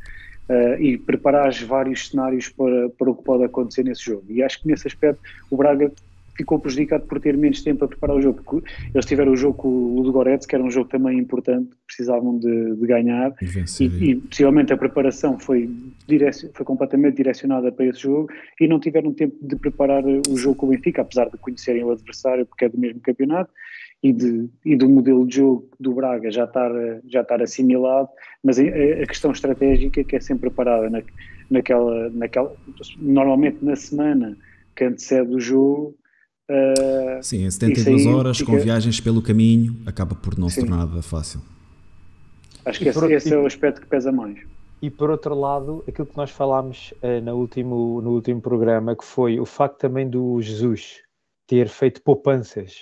eh, 0.48 0.80
e 0.80 0.98
preparares 0.98 1.60
vários 1.62 2.08
cenários 2.08 2.48
para, 2.50 2.90
para 2.90 3.10
o 3.10 3.14
que 3.14 3.24
pode 3.24 3.44
acontecer 3.44 3.84
nesse 3.84 4.04
jogo. 4.04 4.24
E 4.28 4.42
acho 4.42 4.60
que 4.60 4.68
nesse 4.68 4.86
aspecto 4.86 5.20
o 5.50 5.56
Braga 5.56 5.90
ficou 6.38 6.58
prejudicado 6.58 7.04
por 7.06 7.20
ter 7.20 7.36
menos 7.36 7.62
tempo 7.62 7.84
a 7.84 7.88
preparar 7.88 8.16
o 8.16 8.22
jogo. 8.22 8.40
Porque 8.42 8.70
eles 8.94 9.04
tiveram 9.04 9.32
o 9.32 9.36
jogo 9.36 9.54
com 9.58 9.68
o 9.68 9.96
Ludogorets, 9.96 10.46
que 10.46 10.54
era 10.54 10.64
um 10.64 10.70
jogo 10.70 10.88
também 10.88 11.18
importante, 11.18 11.68
precisavam 11.86 12.38
de, 12.38 12.76
de 12.76 12.86
ganhar. 12.86 13.34
E 13.42 13.46
E, 14.00 14.10
e 14.10 14.16
possivelmente 14.16 14.72
a 14.72 14.76
preparação 14.76 15.38
foi, 15.38 15.68
direc- 16.06 16.50
foi 16.54 16.64
completamente 16.64 17.16
direcionada 17.16 17.70
para 17.72 17.86
esse 17.86 18.00
jogo 18.00 18.28
e 18.60 18.68
não 18.68 18.78
tiveram 18.78 19.12
tempo 19.12 19.36
de 19.42 19.56
preparar 19.56 20.04
o 20.06 20.36
jogo 20.36 20.54
com 20.54 20.66
o 20.66 20.70
Benfica, 20.70 21.02
apesar 21.02 21.28
de 21.28 21.36
conhecerem 21.38 21.82
o 21.82 21.90
adversário, 21.90 22.46
porque 22.46 22.64
é 22.64 22.68
do 22.68 22.78
mesmo 22.78 23.00
campeonato, 23.00 23.50
e, 24.00 24.12
de, 24.12 24.48
e 24.64 24.76
do 24.76 24.88
modelo 24.88 25.26
de 25.26 25.36
jogo 25.36 25.68
do 25.80 25.92
Braga 25.92 26.30
já 26.30 26.44
estar, 26.44 26.70
já 27.08 27.22
estar 27.22 27.42
assimilado, 27.42 28.08
mas 28.44 28.56
a, 28.60 28.62
a 28.62 29.06
questão 29.06 29.32
estratégica 29.32 30.04
que 30.04 30.14
é 30.14 30.20
sempre 30.20 30.50
preparada 30.50 30.88
na, 30.88 31.02
naquela, 31.50 32.08
naquela, 32.10 32.54
normalmente 32.96 33.58
na 33.60 33.74
semana 33.74 34.36
que 34.76 34.84
antecede 34.84 35.34
o 35.34 35.40
jogo. 35.40 35.96
Eh, 36.48 37.20
Sim, 37.22 37.38
em 37.42 37.46
Isso 37.46 37.58
72 37.58 38.06
aí 38.06 38.12
horas, 38.14 38.40
com 38.40 38.52
fica- 38.52 38.64
viagens 38.64 39.00
pelo 39.00 39.20
caminho, 39.22 39.76
acaba 39.86 40.14
por 40.14 40.38
não 40.38 40.48
se 40.48 40.56
Sim. 40.56 40.60
tornar 40.62 40.86
nada 40.86 41.02
fácil. 41.02 41.40
acho 42.64 42.78
que 42.80 42.88
esse, 42.88 42.98
por- 42.98 43.10
esse 43.10 43.32
é 43.32 43.38
o 43.38 43.46
aspecto 43.46 43.80
que 43.80 43.86
pesa 43.86 44.12
mais. 44.12 44.36
E 44.80 44.90
por 44.90 45.10
outro 45.10 45.34
lado, 45.34 45.82
aquilo 45.88 46.06
que 46.06 46.16
nós 46.16 46.30
falámos 46.30 46.92
eh, 47.02 47.20
no, 47.20 47.34
último, 47.36 48.00
no 48.02 48.10
último 48.10 48.40
programa, 48.40 48.94
que 48.94 49.04
foi 49.04 49.40
o 49.40 49.44
facto 49.46 49.78
também 49.78 50.08
do 50.08 50.40
Jesus 50.40 50.98
ter 51.46 51.68
feito 51.68 52.00
poupanças 52.02 52.74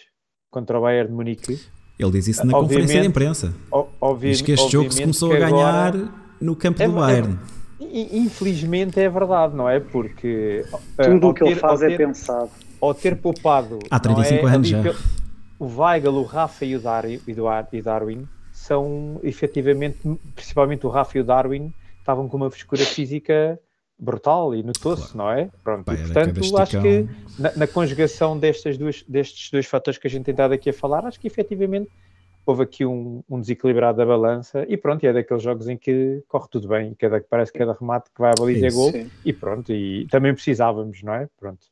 contra 0.50 0.78
o 0.78 0.82
Bayern 0.82 1.08
de 1.10 1.14
Munique. 1.14 1.60
Ele 1.98 2.10
diz 2.10 2.26
isso 2.28 2.44
na 2.46 2.56
Obviamente- 2.58 2.82
conferência 2.82 3.00
de 3.00 3.06
imprensa. 3.08 3.54
O- 3.72 3.86
obvi- 4.00 4.30
Diz 4.30 4.42
que 4.42 4.52
este 4.52 4.70
jogo 4.72 4.90
se 4.92 5.00
começou 5.00 5.32
a 5.32 5.36
ganhar 5.38 5.94
agora- 5.94 6.08
no 6.40 6.54
campo 6.56 6.82
É- 6.82 6.86
do 6.88 6.92
é- 6.92 7.00
Bayern. 7.00 7.38
I- 7.80 8.18
Infelizmente 8.18 8.98
é 9.00 9.08
verdade, 9.08 9.54
não 9.56 9.68
é? 9.68 9.80
Porque 9.80 10.64
eh, 10.98 11.04
Tudo 11.10 11.28
o 11.28 11.34
que 11.34 11.44
ele 11.44 11.54
faz 11.56 11.80
é 11.82 11.88
ter- 11.88 11.96
pensado. 11.98 12.50
Ao 12.80 12.94
ter 12.94 13.16
poupado 13.16 13.78
Há 13.90 13.98
35 13.98 14.42
não 14.42 14.48
é, 14.48 14.54
anos 14.54 14.68
já. 14.68 14.94
o 15.58 15.66
Weigl, 15.66 16.14
o 16.14 16.22
Rafa 16.22 16.64
e 16.64 16.76
o, 16.76 16.80
Dar 16.80 17.04
o 17.04 17.34
Dar- 17.34 17.68
Darwin 17.82 18.28
são 18.52 19.20
efetivamente, 19.22 19.98
principalmente 20.34 20.86
o 20.86 20.88
Rafa 20.88 21.18
e 21.18 21.20
o 21.20 21.24
Darwin, 21.24 21.72
estavam 21.98 22.28
com 22.28 22.36
uma 22.36 22.50
frescura 22.50 22.84
física 22.84 23.58
brutal 23.98 24.54
e 24.54 24.62
notou-se, 24.62 25.16
não 25.16 25.30
é? 25.30 25.48
Pronto, 25.64 25.84
Pá, 25.84 25.94
e, 25.94 25.96
portanto, 25.98 26.58
acho 26.58 26.80
que 26.82 27.08
na, 27.38 27.52
na 27.56 27.66
conjugação 27.66 28.38
destas 28.38 28.76
duas, 28.76 29.02
destes 29.08 29.50
dois 29.50 29.66
fatores 29.66 29.98
que 29.98 30.06
a 30.06 30.10
gente 30.10 30.24
tem 30.24 30.32
estado 30.32 30.52
aqui 30.52 30.70
a 30.70 30.72
falar, 30.72 31.04
acho 31.06 31.18
que 31.18 31.26
efetivamente 31.26 31.90
houve 32.44 32.62
aqui 32.62 32.86
um, 32.86 33.22
um 33.28 33.40
desequilibrado 33.40 33.98
da 33.98 34.06
balança 34.06 34.64
e 34.68 34.76
pronto, 34.76 35.02
e 35.02 35.08
é 35.08 35.12
daqueles 35.12 35.42
jogos 35.42 35.68
em 35.68 35.76
que 35.76 36.22
corre 36.28 36.46
tudo 36.50 36.68
bem, 36.68 36.94
cada, 36.94 37.20
parece 37.20 37.52
que 37.52 37.58
cada 37.58 37.72
remate 37.72 38.10
que 38.14 38.20
vai 38.20 38.30
à 38.30 38.34
baliza 38.38 38.66
é 38.66 38.70
gol 38.70 38.92
Sim. 38.92 39.10
e 39.24 39.32
pronto, 39.32 39.72
e 39.72 40.06
também 40.10 40.32
precisávamos, 40.32 41.02
não 41.02 41.14
é? 41.14 41.28
Pronto. 41.38 41.66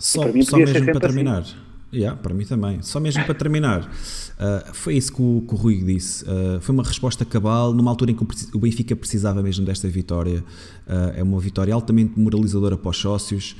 Só, 0.00 0.22
para 0.22 0.32
mim 0.32 0.42
só 0.42 0.56
mesmo 0.56 0.72
para 0.72 0.84
sempre 0.84 0.90
assim. 0.90 1.00
terminar. 1.00 1.44
Yeah, 1.92 2.16
para 2.16 2.32
mim 2.32 2.44
também. 2.44 2.80
Só 2.82 2.98
mesmo 2.98 3.22
para 3.24 3.34
terminar. 3.34 3.82
Uh, 3.82 4.72
foi 4.72 4.96
isso 4.96 5.12
que 5.12 5.20
o, 5.20 5.44
que 5.46 5.54
o 5.54 5.56
Rui 5.56 5.82
disse. 5.82 6.24
Uh, 6.24 6.60
foi 6.60 6.72
uma 6.72 6.84
resposta 6.84 7.24
cabal 7.24 7.74
numa 7.74 7.90
altura 7.90 8.12
em 8.12 8.14
que 8.14 8.24
o 8.54 8.58
Benfica 8.58 8.96
precisava 8.96 9.42
mesmo 9.42 9.66
desta 9.66 9.88
vitória. 9.88 10.42
Uh, 10.86 11.12
é 11.16 11.22
uma 11.22 11.38
vitória 11.38 11.74
altamente 11.74 12.18
moralizadora 12.18 12.76
para 12.76 12.90
os 12.90 12.96
sócios. 12.96 13.56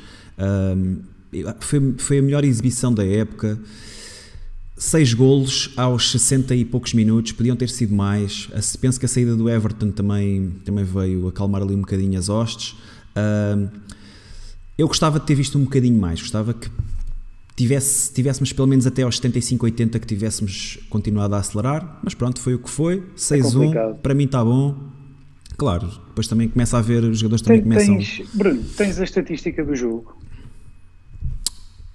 Foi, 1.61 1.95
foi 1.99 2.19
a 2.19 2.23
melhor 2.23 2.45
exibição 2.45 2.95
da 2.95 3.05
época. 3.05 3.59
Seis 4.77 5.13
golos 5.13 5.75
aos 5.77 6.11
60 6.11 6.55
e 6.55 6.65
poucos 6.65 6.95
minutos, 6.95 7.33
podiam 7.33 7.55
ter 7.55 7.69
sido 7.69 7.95
mais. 7.95 8.49
Penso 8.81 8.99
que 8.99 9.05
a 9.05 9.09
saída 9.09 9.37
do 9.37 9.51
Everton 9.51 9.91
também, 9.91 10.55
também 10.65 10.85
veio 10.85 11.29
acalmar 11.29 11.61
ali 11.61 11.75
um 11.75 11.81
bocadinho 11.81 12.19
as 12.19 12.31
hostes. 12.31 12.75
Um, 13.15 13.69
eu 14.81 14.89
gostava 14.89 15.19
de 15.21 15.27
ter 15.27 15.35
visto 15.35 15.59
um 15.59 15.65
bocadinho 15.65 15.99
mais, 16.01 16.21
gostava 16.21 16.55
que 16.55 16.69
tivesse, 17.57 18.13
tivéssemos 18.15 18.53
pelo 18.53 18.67
menos 18.67 18.87
até 18.87 19.03
aos 19.03 19.17
75, 19.17 19.65
80 19.67 19.99
que 19.99 20.07
tivéssemos 20.07 20.79
continuado 20.89 21.35
a 21.35 21.39
acelerar, 21.39 22.01
mas 22.03 22.15
pronto, 22.15 22.41
foi 22.41 22.55
o 22.55 22.59
que 22.59 22.71
foi. 22.71 23.03
6-1, 23.17 23.53
complicado. 23.53 23.95
para 24.01 24.15
mim 24.15 24.25
está 24.25 24.45
bom. 24.45 24.75
Claro, 25.59 25.87
depois 26.09 26.27
também 26.27 26.49
começa 26.49 26.77
a 26.77 26.81
haver, 26.81 27.05
os 27.05 27.19
jogadores 27.19 27.43
também 27.43 27.61
Tem- 27.61 27.71
começam. 27.71 27.97
tens, 27.99 28.23
Bruno, 28.35 28.63
tens 28.77 28.99
a 28.99 29.05
estatística 29.05 29.63
do 29.63 29.77
jogo? 29.77 30.17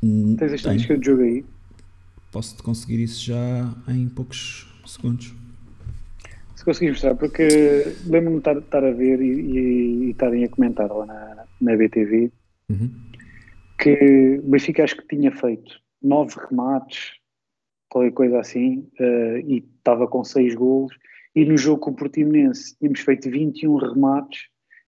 Hum, 0.04 0.36
Tens 0.38 0.46
a 0.46 0.48
tenho. 0.48 0.56
estatística 0.56 0.98
do 0.98 1.04
jogo 1.04 1.22
aí? 1.24 1.46
Posso 2.32 2.62
conseguir 2.62 3.02
isso 3.02 3.24
já 3.26 3.74
em 3.88 4.08
poucos 4.10 4.68
segundos. 4.86 5.34
Se 6.56 6.64
conseguires 6.64 6.96
mostrar, 6.98 7.16
porque 7.16 7.96
lembro-me 8.06 8.40
de 8.42 8.50
estar, 8.60 8.84
a 8.84 8.92
ver 8.92 9.20
e 9.22 10.12
estarem 10.12 10.44
a 10.44 10.50
comentar 10.50 10.92
lá 10.92 11.06
na, 11.06 11.44
na 11.60 11.76
BTV 11.78 12.32
Uhum. 12.70 12.90
que 13.80 14.40
o 14.44 14.50
Benfica 14.50 14.84
acho 14.84 14.98
que 14.98 15.08
tinha 15.08 15.32
feito 15.32 15.80
nove 16.02 16.36
remates, 16.50 17.14
qualquer 17.90 18.12
coisa 18.12 18.40
assim, 18.40 18.88
eh, 19.00 19.44
e 19.46 19.58
estava 19.78 20.08
com 20.08 20.24
seis 20.24 20.56
golos, 20.56 20.96
e 21.36 21.46
no 21.46 21.58
jogo 21.58 21.82
com 21.82 21.92
o 21.92 21.96
Portimonense 21.96 22.76
tínhamos 22.78 23.02
feito 23.02 23.30
21 23.30 23.76
remates 23.76 24.48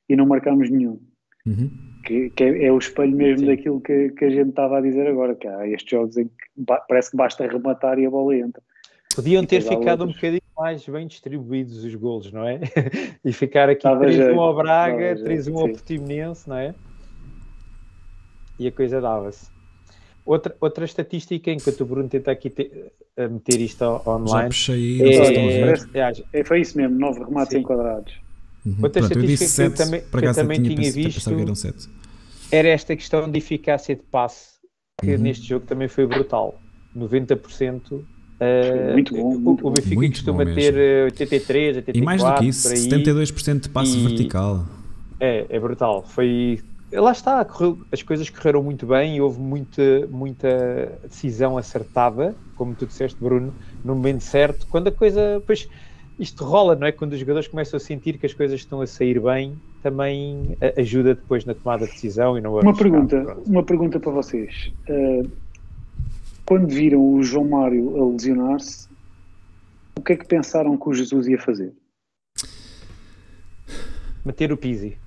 e 0.10 0.16
não 0.16 0.26
marcámos 0.26 0.70
nenhum. 0.70 1.00
Uhum. 1.46 1.70
Que, 2.06 2.30
que 2.32 2.44
é, 2.44 2.66
é 2.66 2.72
o 2.72 2.78
espelho 2.78 3.16
mesmo 3.16 3.40
Sim. 3.40 3.46
daquilo 3.48 3.82
que, 3.82 4.10
que 4.12 4.26
a 4.26 4.30
gente 4.30 4.50
estava 4.50 4.78
a 4.78 4.82
dizer 4.82 5.08
agora, 5.08 5.36
que 5.36 5.48
há 5.48 5.68
estes 5.68 5.90
jogos 5.90 6.18
em 6.18 6.26
que 6.26 6.34
ba- 6.56 6.84
parece 6.88 7.12
que 7.12 7.18
basta 7.18 7.46
rematar 7.48 8.00
e 8.00 8.06
a 8.06 8.10
bola 8.10 8.36
entra. 8.36 8.62
Podiam 9.16 9.46
ter 9.46 9.62
ficado 9.62 10.04
um 10.04 10.08
bocadinho 10.08 10.42
mais 10.56 10.88
bem 10.88 11.08
distribuídos 11.08 11.84
os 11.84 11.96
golos, 11.96 12.32
não 12.32 12.48
é? 12.48 12.60
e 13.26 13.34
ficar 13.34 13.68
aqui 13.70 13.84
Dava 13.84 14.06
3-1 14.06 14.12
jeito, 14.12 14.40
ao 14.40 14.56
Braga, 14.56 15.16
dava 15.16 15.28
jeito, 15.28 15.50
3-1 15.50 15.60
ao. 15.60 15.70
Portimonense, 15.70 16.50
não 16.50 16.56
é? 16.56 16.76
E 18.60 18.68
a 18.68 18.72
coisa 18.72 19.00
dava-se. 19.02 19.48
Outra, 20.26 20.56
outra 20.60 20.84
estatística, 20.86 21.52
enquanto 21.52 21.82
o 21.82 21.86
Bruno 21.86 22.10
tenta 22.10 22.32
aqui 22.32 22.50
te- 22.50 22.70
a 23.16 23.28
meter 23.30 23.62
isto 23.62 23.84
online, 24.06 24.50
aí, 24.70 25.02
é, 25.02 26.00
é, 26.00 26.14
É, 26.34 26.44
foi 26.44 26.62
isso 26.62 26.78
mesmo, 26.78 26.98
nove 27.00 27.20
remates 27.24 27.54
Sim. 27.54 27.60
enquadrados. 27.60 28.14
Uhum. 28.66 28.76
outra 28.84 29.02
Pronto, 29.02 29.18
eu 29.20 29.24
estatística 29.24 29.38
que 29.38 29.62
eu 29.62 29.70
7, 29.70 29.78
também- 29.78 30.02
que 30.02 30.26
eu 30.26 30.34
também 30.34 30.62
tinha 30.62 30.76
tinha 30.76 30.92
visto- 30.92 31.24
que 31.30 31.42
eram 31.42 31.56
7. 31.56 31.90
era 32.52 32.68
esta 32.68 32.96
questão 32.96 33.32
de 33.32 33.38
eficácia 33.38 33.96
de 33.96 34.02
passe, 34.04 34.58
que 35.00 35.14
Uhum. 35.16 35.22
neste 35.22 35.48
jogo 35.48 35.66
também 35.66 35.88
foi 35.88 36.06
brutal. 36.06 36.60
90%. 36.94 38.06
eh, 38.40 38.94
Muito 38.94 39.16
bom, 39.16 39.36
o- 39.36 39.40
muito 39.40 39.68
o. 39.68 39.72
Benfica 39.72 39.96
Muito 39.96 40.14
costuma 40.14 40.46
bom 40.46 40.54
ter 40.54 40.74
mesmo. 40.74 40.80
eh, 40.80 41.04
83, 41.06 41.78
84, 41.78 42.02
E 42.02 42.06
mais 42.06 42.24
do 42.24 42.34
que 42.36 42.46
isso, 42.46 42.64
por 42.68 42.72
aí. 42.76 42.78
72% 42.78 43.64
de 43.64 43.70
passe 43.70 43.98
E- 43.98 44.04
vertical. 44.04 44.66
É, 45.20 45.46
é 45.50 45.60
brutal. 45.60 46.04
Foi. 46.06 46.60
Lá 46.92 47.12
está, 47.12 47.44
correu- 47.44 47.80
as 47.92 48.02
coisas 48.02 48.30
correram 48.30 48.64
muito 48.64 48.86
bem 48.86 49.18
e 49.18 49.22
houve 49.22 49.40
muita, 49.40 50.08
muita 50.10 51.00
decisão 51.04 51.58
acertada, 51.58 52.34
como 52.56 52.74
tu 52.74 52.86
disseste, 52.86 53.18
Bruno, 53.20 53.54
no 53.84 53.94
momento 53.96 54.22
certo. 54.22 54.66
Quando 54.68 54.88
a 54.88 54.92
coisa. 54.92 55.44
Pois, 55.46 55.68
isto 56.18 56.44
rola, 56.46 56.76
não 56.76 56.88
é? 56.88 56.92
Quando 56.94 57.12
os 57.14 57.20
jogadores 57.20 57.48
começam 57.48 57.76
a 57.78 57.80
sentir 57.80 58.18
que 58.18 58.26
as 58.26 58.34
coisas 58.34 58.60
estão 58.60 58.80
a 58.82 58.88
sair 58.88 59.20
bem, 59.20 59.56
também 59.84 60.58
ajuda 60.78 61.14
depois 61.14 61.44
na 61.46 61.54
tomada 61.54 61.86
de 61.86 61.92
decisão 61.92 62.38
e 62.38 62.42
no 62.42 62.60
Uma 62.60 62.74
pergunta, 62.76 63.22
pronto. 63.22 63.50
uma 63.50 63.64
pergunta 63.64 64.00
para 64.00 64.12
vocês. 64.12 64.72
Uh, 64.90 65.30
quando 66.46 66.68
viram 66.68 67.02
o 67.14 67.22
João 67.22 67.50
Mário 67.50 68.02
a 68.02 68.08
lesionar-se, 68.12 68.88
o 69.98 70.02
que 70.02 70.14
é 70.14 70.16
que 70.16 70.26
pensaram 70.26 70.78
que 70.78 70.88
o 70.90 70.94
Jesus 70.94 71.28
ia 71.28 71.38
fazer? 71.40 71.74
Meter 74.26 74.52
o 74.52 74.58
Pizzi. 74.58 74.98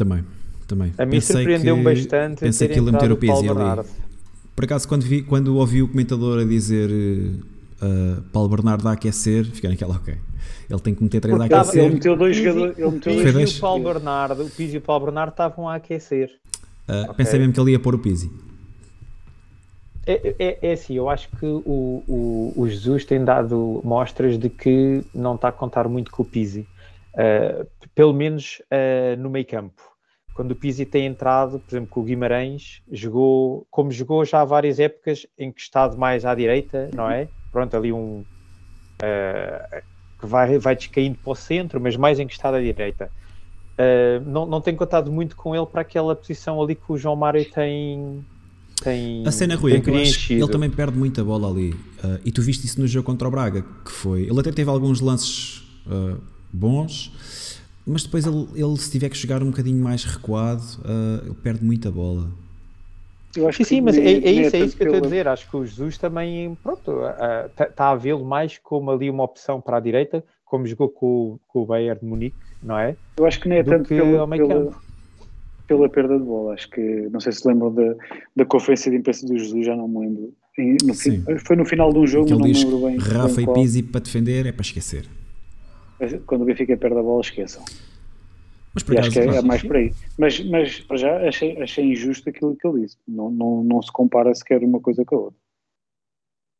Também, 0.00 0.24
também. 0.66 0.92
A 0.96 1.04
mim 1.04 1.10
Pensei 1.12 1.36
surpreendeu-me 1.36 1.82
que- 1.84 1.94
bastante 1.94 2.40
Pensei 2.40 2.68
que 2.68 2.74
ele 2.78 2.86
ia 2.86 2.92
meter 2.92 3.12
o 3.12 3.16
Pizzi 3.16 3.44
Paulo 3.46 3.60
ali. 3.68 3.88
Por 4.56 4.64
acaso, 4.64 4.88
quando, 4.88 5.02
vi, 5.02 5.22
quando 5.22 5.54
ouvi 5.56 5.82
o 5.82 5.88
comentador 5.88 6.40
a 6.40 6.44
dizer 6.44 6.90
uh, 6.90 8.22
Paulo 8.32 8.48
Bernardo 8.48 8.88
a 8.88 8.92
aquecer, 8.92 9.44
fiquei 9.44 9.68
naquela, 9.70 9.96
ok. 9.96 10.14
Ele 10.70 10.80
tem 10.80 10.94
que 10.94 11.02
meter 11.02 11.20
três 11.20 11.34
a 11.34 11.38
Porque 11.40 11.54
aquecer. 11.54 11.84
Ele 11.84 11.94
meteu 11.94 12.16
dois 12.16 12.36
O 12.36 12.40
Pizzi- 12.40 12.44
jogadores. 12.48 12.78
Ele 12.78 12.86
o 12.86 12.90
meteu 12.92 13.12
Pizzi 13.12 13.22
dois 13.24 13.34
dois. 13.34 13.52
e 13.54 13.56
o 13.58 13.60
Paulo 13.60 13.84
Bernardo, 13.84 14.42
o 14.42 14.50
Pizzi 14.50 14.74
e 14.74 14.78
o 14.78 14.80
Paulo 14.80 15.04
Bernardo 15.06 15.30
estavam 15.30 15.68
a 15.68 15.74
aquecer. 15.74 16.30
Uh, 16.88 17.02
Ok. 17.04 17.14
Pensei 17.16 17.38
mesmo 17.38 17.52
que 17.52 17.60
ele 17.60 17.70
ia 17.72 17.78
pôr 17.78 17.94
o 17.94 17.98
Pizzi. 17.98 18.30
É, 20.06 20.34
é, 20.38 20.58
é 20.62 20.72
assim, 20.72 20.94
eu 20.94 21.08
acho 21.10 21.28
que 21.38 21.44
o, 21.44 22.02
o, 22.08 22.52
o 22.56 22.68
Jesus 22.68 23.04
tem 23.04 23.22
dado 23.22 23.80
mostras 23.84 24.38
de 24.38 24.48
que 24.48 25.02
não 25.14 25.34
está 25.34 25.48
a 25.48 25.52
contar 25.52 25.86
muito 25.88 26.10
com 26.10 26.22
o 26.22 26.26
Pizzi, 26.26 26.66
Uh, 27.14 27.66
pelo 27.94 28.12
menos 28.12 28.62
uh, 28.70 29.20
no 29.20 29.30
meio 29.30 29.46
campo. 29.46 29.82
Quando 30.34 30.52
o 30.52 30.56
Pizzi 30.56 30.86
tem 30.86 31.06
entrado, 31.06 31.58
por 31.58 31.74
exemplo, 31.74 31.88
com 31.90 32.00
o 32.00 32.04
Guimarães, 32.04 32.82
jogou, 32.90 33.66
como 33.70 33.90
jogou 33.90 34.24
já 34.24 34.40
há 34.40 34.44
várias 34.44 34.78
épocas 34.78 35.26
em 35.36 35.50
que 35.50 35.60
está 35.60 35.88
mais 35.96 36.24
à 36.24 36.34
direita, 36.34 36.88
não 36.94 37.10
é? 37.10 37.28
Pronto, 37.50 37.76
ali 37.76 37.92
um 37.92 38.20
uh, 38.20 39.82
que 40.20 40.26
vai, 40.26 40.56
vai 40.58 40.76
descaindo 40.76 41.18
para 41.18 41.32
o 41.32 41.34
centro, 41.34 41.80
mas 41.80 41.96
mais 41.96 42.20
encostado 42.20 42.54
à 42.54 42.60
direita. 42.60 43.10
Não, 44.26 44.44
não 44.44 44.60
tem 44.60 44.76
contado 44.76 45.10
muito 45.10 45.34
com 45.34 45.56
ele 45.56 45.64
para 45.64 45.80
aquela 45.80 46.14
posição 46.14 46.62
ali 46.62 46.74
que 46.74 46.92
o 46.92 46.98
João 46.98 47.16
Mário 47.16 47.42
tem. 47.50 48.22
tem 48.84 49.26
A 49.26 49.32
cena 49.32 49.56
Rui 49.56 49.72
tem 49.72 49.80
é 49.80 50.02
que 50.04 50.26
que 50.26 50.34
ele 50.34 50.48
também 50.48 50.68
perde 50.68 50.98
muita 50.98 51.24
bola 51.24 51.48
ali. 51.48 51.70
Uh, 51.72 52.20
e 52.22 52.30
tu 52.30 52.42
viste 52.42 52.66
isso 52.66 52.78
no 52.78 52.86
jogo 52.86 53.06
contra 53.06 53.26
o 53.26 53.30
Braga, 53.30 53.64
que 53.82 53.90
foi. 53.90 54.24
Ele 54.24 54.38
até 54.38 54.52
teve 54.52 54.68
alguns 54.68 55.00
lances 55.00 55.66
uh, 55.86 56.20
bons, 56.52 57.60
mas 57.86 58.02
depois 58.04 58.26
ele, 58.26 58.46
ele, 58.54 58.76
se 58.76 58.90
tiver 58.90 59.08
que 59.08 59.16
jogar 59.18 59.42
um 59.42 59.50
bocadinho 59.50 59.82
mais 59.82 60.04
recuado, 60.04 60.62
uh, 60.84 61.26
ele 61.26 61.34
perde 61.34 61.64
muita 61.64 61.90
bola. 61.90 62.30
Eu 63.36 63.48
acho 63.48 63.58
Sim, 63.58 63.64
sim, 63.64 63.80
mas 63.80 63.96
é, 63.96 64.00
é 64.00 64.32
isso, 64.32 64.56
é 64.56 64.60
isso 64.60 64.76
que 64.76 64.82
eu 64.82 64.86
estou 64.86 64.98
a 64.98 65.00
dizer. 65.02 65.28
Acho 65.28 65.48
que 65.48 65.56
o 65.56 65.64
Jesus 65.64 65.96
também, 65.96 66.56
pronto, 66.62 66.90
está 67.70 67.90
a 67.90 67.94
vê-lo 67.94 68.24
mais 68.24 68.58
como 68.58 68.90
ali 68.90 69.08
uma 69.08 69.22
opção 69.22 69.60
para 69.60 69.76
a 69.76 69.80
direita, 69.80 70.24
como 70.44 70.66
jogou 70.66 70.88
com, 70.88 71.06
o- 71.06 71.40
com 71.46 71.62
o 71.62 71.66
Bayern 71.66 72.00
de 72.00 72.06
Munique, 72.06 72.36
não 72.60 72.76
é? 72.76 72.96
Eu 73.16 73.24
acho 73.26 73.38
que 73.38 73.48
nem 73.48 73.58
é 73.58 73.62
do 73.62 73.70
tanto 73.70 73.88
que 73.88 73.94
pela, 73.94 74.26
pela, 74.26 74.72
pela 75.68 75.88
perda 75.88 76.18
de 76.18 76.24
bola. 76.24 76.54
Acho 76.54 76.68
que, 76.70 76.80
não 77.12 77.20
sei 77.20 77.30
se 77.30 77.46
lembram 77.46 77.72
da, 77.72 77.94
da 78.34 78.44
conferência 78.44 78.90
de 78.90 78.96
imprensa 78.96 79.24
do 79.24 79.38
Jesus, 79.38 79.64
já 79.64 79.76
não 79.76 79.86
me 79.86 80.00
lembro. 80.00 80.34
Em- 80.58 80.76
no 80.84 80.92
foi 81.46 81.54
no 81.54 81.64
final 81.64 81.92
de 81.92 82.00
um 82.00 82.06
jogo, 82.08 82.26
Que 82.26 82.34
mas 82.34 82.40
ele 82.46 82.52
não 82.52 82.60
diz 82.60 82.64
me 82.64 82.70
lembro 82.72 82.86
bem. 82.88 82.98
Rafa 82.98 83.36
bem 83.36 83.44
e. 83.44 83.54
Pizzi 83.54 83.82
para 83.84 84.00
defender 84.00 84.46
é 84.46 84.50
para 84.50 84.62
esquecer. 84.62 85.04
Quando 86.26 86.42
o 86.42 86.44
Benfica 86.44 86.76
perde 86.76 86.98
a 86.98 87.02
bola, 87.02 87.20
esqueçam. 87.20 87.64
Mas 88.72 88.82
por 88.84 88.94
E 88.94 88.98
acho 88.98 89.10
que 89.10 89.18
é, 89.18 89.26
é 89.26 89.40
sim, 89.40 89.46
mais 89.46 89.60
sim. 89.60 89.66
por 89.66 89.76
aí. 89.76 89.92
Mas, 90.16 90.40
mas 90.44 90.80
para 90.80 90.96
já 90.96 91.28
achei, 91.28 91.60
achei 91.60 91.84
injusto 91.92 92.28
aquilo 92.28 92.54
que 92.56 92.66
ele 92.66 92.82
disse. 92.82 92.96
Não, 93.06 93.30
não, 93.30 93.64
não 93.64 93.82
se 93.82 93.90
compara 93.92 94.32
sequer 94.34 94.62
uma 94.62 94.80
coisa 94.80 95.04
com 95.04 95.16
a 95.16 95.18
outra. 95.18 95.40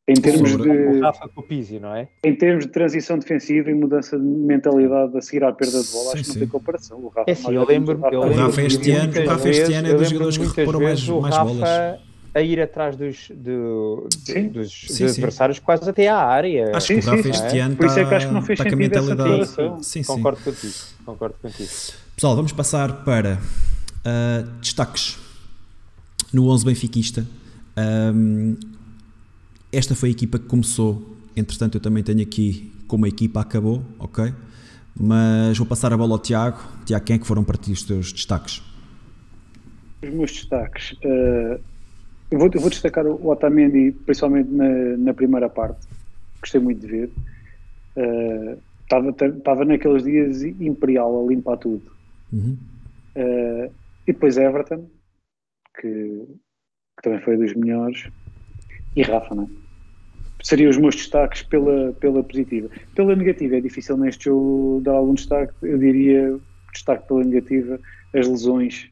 Em 0.08 0.14
termos, 0.14 0.54
O 0.54 0.58
de, 0.58 0.98
Rafa 0.98 1.28
com 1.28 1.40
o 1.40 1.44
Pizzi, 1.44 1.78
não 1.78 1.94
é? 1.94 2.08
em 2.24 2.34
termos 2.34 2.66
de 2.66 2.72
transição 2.72 3.16
defensiva 3.16 3.70
e 3.70 3.74
mudança 3.74 4.18
de 4.18 4.24
mentalidade 4.24 5.16
a 5.16 5.20
seguir 5.20 5.44
à 5.44 5.52
perda 5.52 5.80
de 5.80 5.88
bola, 5.92 6.10
Sim, 6.10 6.18
acho 6.18 6.22
que 6.22 6.28
não 6.28 6.34
sim. 6.34 6.38
tem 6.40 6.48
comparação. 6.48 6.98
O 6.98 7.08
Rafa, 7.08 7.30
É 7.30 7.32
assim, 7.32 7.42
nós 7.44 7.54
eu 7.54 7.64
lembro, 7.64 7.96
o 7.96 8.00
Rafa- 8.00 8.14
eu 8.16 8.20
O 8.20 8.24
lembro 8.24 8.38
Rafa 8.46 8.62
este 8.62 8.90
ano- 8.90 9.04
muitas 9.04 9.24
o 9.24 9.28
Rafa 9.30 9.48
este 9.50 9.72
ano 9.72 9.88
é 9.88 9.94
dos 9.94 10.08
jogadores 10.08 10.36
que 10.38 10.44
recuperam 10.44 10.80
mais- 10.80 11.08
o 11.08 11.20
mais 11.20 11.36
Rafa 11.36 11.44
bolas. 11.52 12.00
A 12.32 12.40
ir 12.42 12.60
atrás 12.60 12.94
dos, 12.96 13.28
do- 13.34 14.08
Sim. 14.24 14.48
dos, 14.50 14.70
Sim, 14.72 14.86
dos 14.86 14.96
sim. 14.96 15.04
adversários 15.06 15.58
quase 15.58 15.88
até 15.90 16.08
à 16.08 16.16
área. 16.18 16.76
acho 16.76 16.88
que 16.88 16.94
o 16.94 17.02
Rafa 17.02 17.28
este 17.28 17.58
ano 17.58 17.74
Por 17.76 17.86
isso 17.86 17.98
é 17.98 17.98
que 17.98 18.04
está- 18.04 18.16
acho 18.16 18.26
que 18.28 18.32
não 18.34 18.42
fez 18.42 18.60
a 18.60 18.62
sentido 18.62 18.82
essa 18.82 19.00
mentalidade. 19.14 19.30
declaração. 19.40 19.82
Sim, 19.82 20.02
sim. 20.04 20.14
Concordo 20.14 20.40
contigo, 20.44 20.74
concordo 21.04 21.34
contigo. 21.42 21.68
Pessoal, 22.14 22.36
vamos 22.36 22.52
passar 22.52 23.04
para 23.04 23.40
ah, 24.04 24.44
destaques 24.60 25.18
no 26.32 26.46
11 26.48 26.64
benfiquista. 26.64 27.26
Ahm, 27.76 28.54
esta 29.72 29.96
foi 29.96 30.10
a 30.10 30.12
equipa 30.12 30.38
que 30.38 30.46
começou, 30.46 31.16
entretanto 31.36 31.76
eu 31.76 31.80
também 31.80 32.02
tenho 32.04 32.22
aqui 32.22 32.72
como 32.86 33.06
a 33.06 33.08
equipa 33.08 33.40
acabou, 33.40 33.82
ok? 33.98 34.32
Mas 34.94 35.58
vou 35.58 35.66
passar 35.66 35.92
a 35.92 35.96
bola 35.96 36.12
ao 36.14 36.18
Tiago. 36.18 36.60
Tiago, 36.84 37.04
quem 37.04 37.16
é 37.16 37.18
que 37.18 37.26
foram 37.26 37.42
para 37.42 37.56
ti 37.56 37.72
os 37.72 37.82
teus 37.82 38.12
destaques? 38.12 38.62
Os 40.02 40.10
meus 40.10 40.30
destaques. 40.32 40.94
eh, 41.02 41.60
eu, 42.30 42.38
vou, 42.38 42.50
eu 42.52 42.60
vou 42.60 42.70
destacar 42.70 43.06
o 43.06 43.28
Otamendi, 43.28 43.92
principalmente 44.04 44.50
na, 44.50 44.96
na 44.96 45.14
primeira 45.14 45.48
parte. 45.48 45.86
Gostei 46.40 46.60
muito 46.60 46.80
de 46.80 46.86
ver. 46.86 47.10
Estava 48.84 49.64
naqueles 49.64 50.02
dias 50.04 50.42
imperial 50.42 51.24
a 51.24 51.28
limpar 51.28 51.56
tudo. 51.58 51.82
Uhum. 52.32 52.56
Eh, 53.14 53.70
e 54.06 54.12
depois 54.12 54.36
Everton, 54.36 54.86
que, 55.80 56.26
que 56.96 57.02
também 57.02 57.20
foi 57.20 57.36
dos 57.36 57.54
melhores. 57.54 58.08
E 58.96 59.02
Rafa, 59.02 59.34
não 59.34 59.44
é? 59.44 59.46
Seriam 60.42 60.70
os 60.70 60.78
meus 60.78 60.96
destaques 60.96 61.42
pela, 61.42 61.92
pela 61.94 62.24
positiva. 62.24 62.70
Pela 62.94 63.14
negativa, 63.14 63.56
é 63.56 63.60
difícil 63.60 63.96
neste 63.96 64.24
jogo 64.24 64.80
dar 64.82 64.92
algum 64.92 65.14
destaque. 65.14 65.52
Eu 65.62 65.78
diria 65.78 66.38
destaque 66.72 67.06
pela 67.06 67.24
negativa 67.24 67.78
as 68.14 68.26
lesões, 68.26 68.90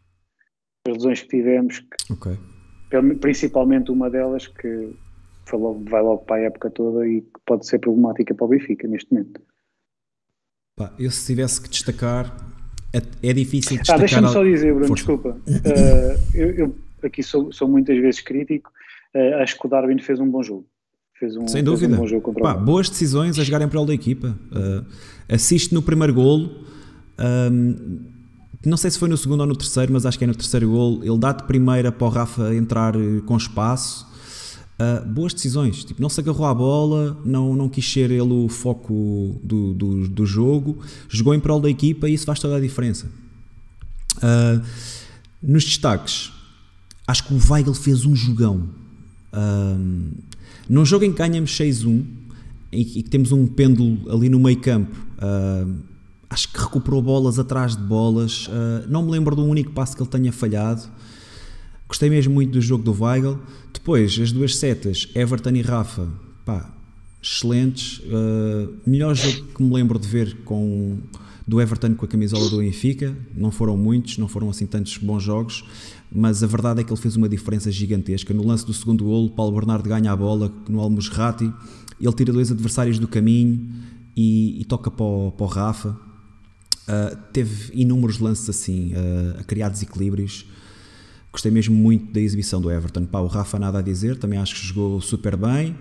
as 0.86 0.94
lesões 0.94 1.22
que 1.22 1.28
tivemos, 1.28 1.80
que 1.80 2.12
Ok. 2.12 2.36
Principalmente 3.20 3.90
uma 3.90 4.08
delas 4.10 4.46
que 4.46 4.92
foi 5.44 5.58
logo- 5.58 5.84
vai 5.88 6.02
logo 6.02 6.24
para 6.24 6.36
a 6.36 6.40
época 6.40 6.70
toda 6.70 7.06
e 7.06 7.20
que 7.22 7.28
pode 7.46 7.66
ser 7.66 7.78
problemática 7.78 8.34
para 8.34 8.44
o 8.44 8.48
Benfica 8.48 8.86
neste 8.88 9.12
momento. 9.12 9.40
Pá, 10.76 10.92
eu 10.98 11.10
se 11.10 11.26
tivesse 11.26 11.60
que 11.60 11.68
destacar, 11.68 12.34
é, 12.92 13.28
é 13.28 13.32
difícil 13.32 13.76
Ah, 13.76 13.80
destacar. 13.80 13.98
deixa-me 14.00 14.26
al- 14.26 14.32
só 14.32 14.44
dizer, 14.44 14.72
Bruno, 14.72 14.88
Força. 14.88 15.04
desculpa. 15.04 15.28
Uh, 15.46 16.20
eu, 16.36 16.50
eu 16.54 16.76
aqui 17.02 17.22
sou, 17.22 17.52
sou 17.52 17.68
muitas 17.68 17.98
vezes 17.98 18.20
crítico. 18.20 18.70
Uh, 19.14 19.42
acho 19.42 19.58
que 19.58 19.66
o 19.66 19.70
Darwin 19.70 19.98
fez 19.98 20.20
um 20.20 20.30
bom 20.30 20.42
jogo. 20.42 20.66
Fez 21.18 21.36
um, 21.36 21.48
Sem 21.48 21.64
dúvida. 21.64 21.94
um 21.94 21.98
bom 21.98 22.06
jogo 22.06 22.22
contra 22.22 22.42
Pá, 22.42 22.54
o 22.54 22.60
boas 22.64 22.88
decisões 22.88 23.38
a 23.38 23.42
jogar 23.44 23.60
em 23.62 23.68
prol 23.68 23.84
da 23.84 23.92
equipa. 23.94 24.38
Uh, 24.52 24.86
assiste 25.28 25.74
no 25.74 25.82
primeiro 25.82 26.14
golo. 26.14 26.64
um, 27.18 28.16
não 28.64 28.76
sei 28.76 28.90
se 28.90 28.98
foi 28.98 29.08
no 29.08 29.16
segundo 29.16 29.40
ou 29.40 29.46
no 29.46 29.56
terceiro, 29.56 29.92
mas 29.92 30.04
acho 30.04 30.18
que 30.18 30.24
é 30.24 30.26
no 30.26 30.34
terceiro 30.34 30.68
golo. 30.70 31.04
Ele 31.04 31.18
dá 31.18 31.32
de 31.32 31.44
primeira 31.44 31.92
para 31.92 32.06
o 32.06 32.10
Rafa 32.10 32.54
entrar 32.54 32.96
eh, 32.96 33.20
com 33.24 33.36
espaço. 33.36 34.06
Uh, 34.80 35.04
boas 35.08 35.34
decisões. 35.34 35.84
Tipo, 35.84 36.00
não 36.00 36.08
se 36.08 36.20
agarrou 36.20 36.46
à 36.46 36.54
bola, 36.54 37.20
não, 37.24 37.54
não 37.56 37.68
quis 37.68 37.90
ser 37.90 38.12
ele 38.12 38.32
o 38.32 38.48
foco 38.48 39.40
do, 39.42 39.74
do, 39.74 40.08
do 40.08 40.26
jogo. 40.26 40.78
Jogou 41.08 41.34
em 41.34 41.40
prol 41.40 41.60
da 41.60 41.68
equipa 41.68 42.08
e 42.08 42.14
isso 42.14 42.24
faz 42.24 42.38
toda 42.38 42.56
a 42.56 42.60
diferença. 42.60 43.06
Uh, 44.16 44.62
nos 45.42 45.64
destaques, 45.64 46.32
acho 47.06 47.24
que 47.26 47.34
o 47.34 47.40
Weigl 47.50 47.74
fez 47.74 48.04
um 48.04 48.14
jogão. 48.14 48.68
Um, 49.32 50.10
num 50.68 50.84
jogo 50.84 51.04
em 51.04 51.12
que 51.12 51.18
ganhamos 51.18 51.50
6-1 51.52 52.04
e 52.70 52.84
que 52.84 53.02
temos 53.04 53.32
um 53.32 53.46
pêndulo 53.46 54.10
ali 54.12 54.28
no 54.28 54.38
meio 54.38 54.60
campo, 54.60 54.96
um, 55.22 55.76
acho 56.30 56.52
que 56.52 56.58
recuperou 56.58 57.02
bolas 57.02 57.38
atrás 57.38 57.76
de 57.76 57.82
bolas. 57.82 58.46
Uh, 58.46 58.88
não 58.88 59.02
me 59.02 59.10
lembro 59.10 59.34
de 59.34 59.42
um 59.42 59.48
único 59.48 59.72
passo 59.72 59.96
que 59.96 60.02
ele 60.02 60.10
tenha 60.10 60.32
falhado. 60.32 60.82
Gostei 61.88 62.10
mesmo 62.10 62.34
muito 62.34 62.52
do 62.52 62.60
jogo 62.60 62.84
do 62.84 63.02
Weigl. 63.02 63.38
Depois, 63.72 64.18
as 64.20 64.30
duas 64.30 64.56
setas, 64.56 65.08
Everton 65.14 65.50
e 65.50 65.62
Rafa, 65.62 66.06
pá, 66.44 66.70
excelentes. 67.22 68.00
Uh, 68.00 68.74
melhor 68.86 69.14
jogo 69.14 69.46
que 69.54 69.62
me 69.62 69.72
lembro 69.72 69.98
de 69.98 70.06
ver 70.06 70.36
com 70.44 70.98
do 71.46 71.62
Everton 71.62 71.94
com 71.94 72.04
a 72.04 72.08
camisola 72.08 72.50
do 72.50 72.58
Benfica. 72.58 73.16
Não 73.34 73.50
foram 73.50 73.74
muitos, 73.74 74.18
não 74.18 74.28
foram 74.28 74.50
assim 74.50 74.66
tantos 74.66 74.98
bons 74.98 75.22
jogos, 75.22 75.64
mas 76.12 76.42
a 76.42 76.46
verdade 76.46 76.82
é 76.82 76.84
que 76.84 76.92
ele 76.92 77.00
fez 77.00 77.16
uma 77.16 77.28
diferença 77.28 77.72
gigantesca. 77.72 78.34
No 78.34 78.46
lance 78.46 78.66
do 78.66 78.74
segundo 78.74 79.04
golo, 79.04 79.30
Paulo 79.30 79.54
Bernardo 79.54 79.88
ganha 79.88 80.12
a 80.12 80.16
bola 80.16 80.52
no 80.68 80.78
Almusrati, 80.78 81.50
ele 81.98 82.12
tira 82.12 82.34
dois 82.34 82.52
adversários 82.52 82.98
do 82.98 83.08
caminho 83.08 83.66
e, 84.14 84.60
e 84.60 84.64
toca 84.66 84.90
para 84.90 85.06
o, 85.06 85.32
para 85.32 85.46
o 85.46 85.48
Rafa. 85.48 86.07
Uh, 86.88 87.16
teve 87.32 87.70
inúmeros 87.74 88.18
lances 88.18 88.48
assim, 88.48 88.92
uh, 88.94 89.40
a 89.40 89.44
criar 89.44 89.68
desequilíbrios. 89.68 90.46
Gostei 91.30 91.52
mesmo 91.52 91.76
muito 91.76 92.12
da 92.12 92.20
exibição 92.20 92.60
do 92.60 92.70
Everton. 92.70 93.04
Pá, 93.04 93.20
o 93.20 93.26
Rafa 93.26 93.58
nada 93.58 93.80
a 93.80 93.82
dizer, 93.82 94.16
também 94.16 94.38
acho 94.38 94.54
que 94.54 94.66
jogou 94.66 95.00
super 95.00 95.36
bem. 95.36 95.76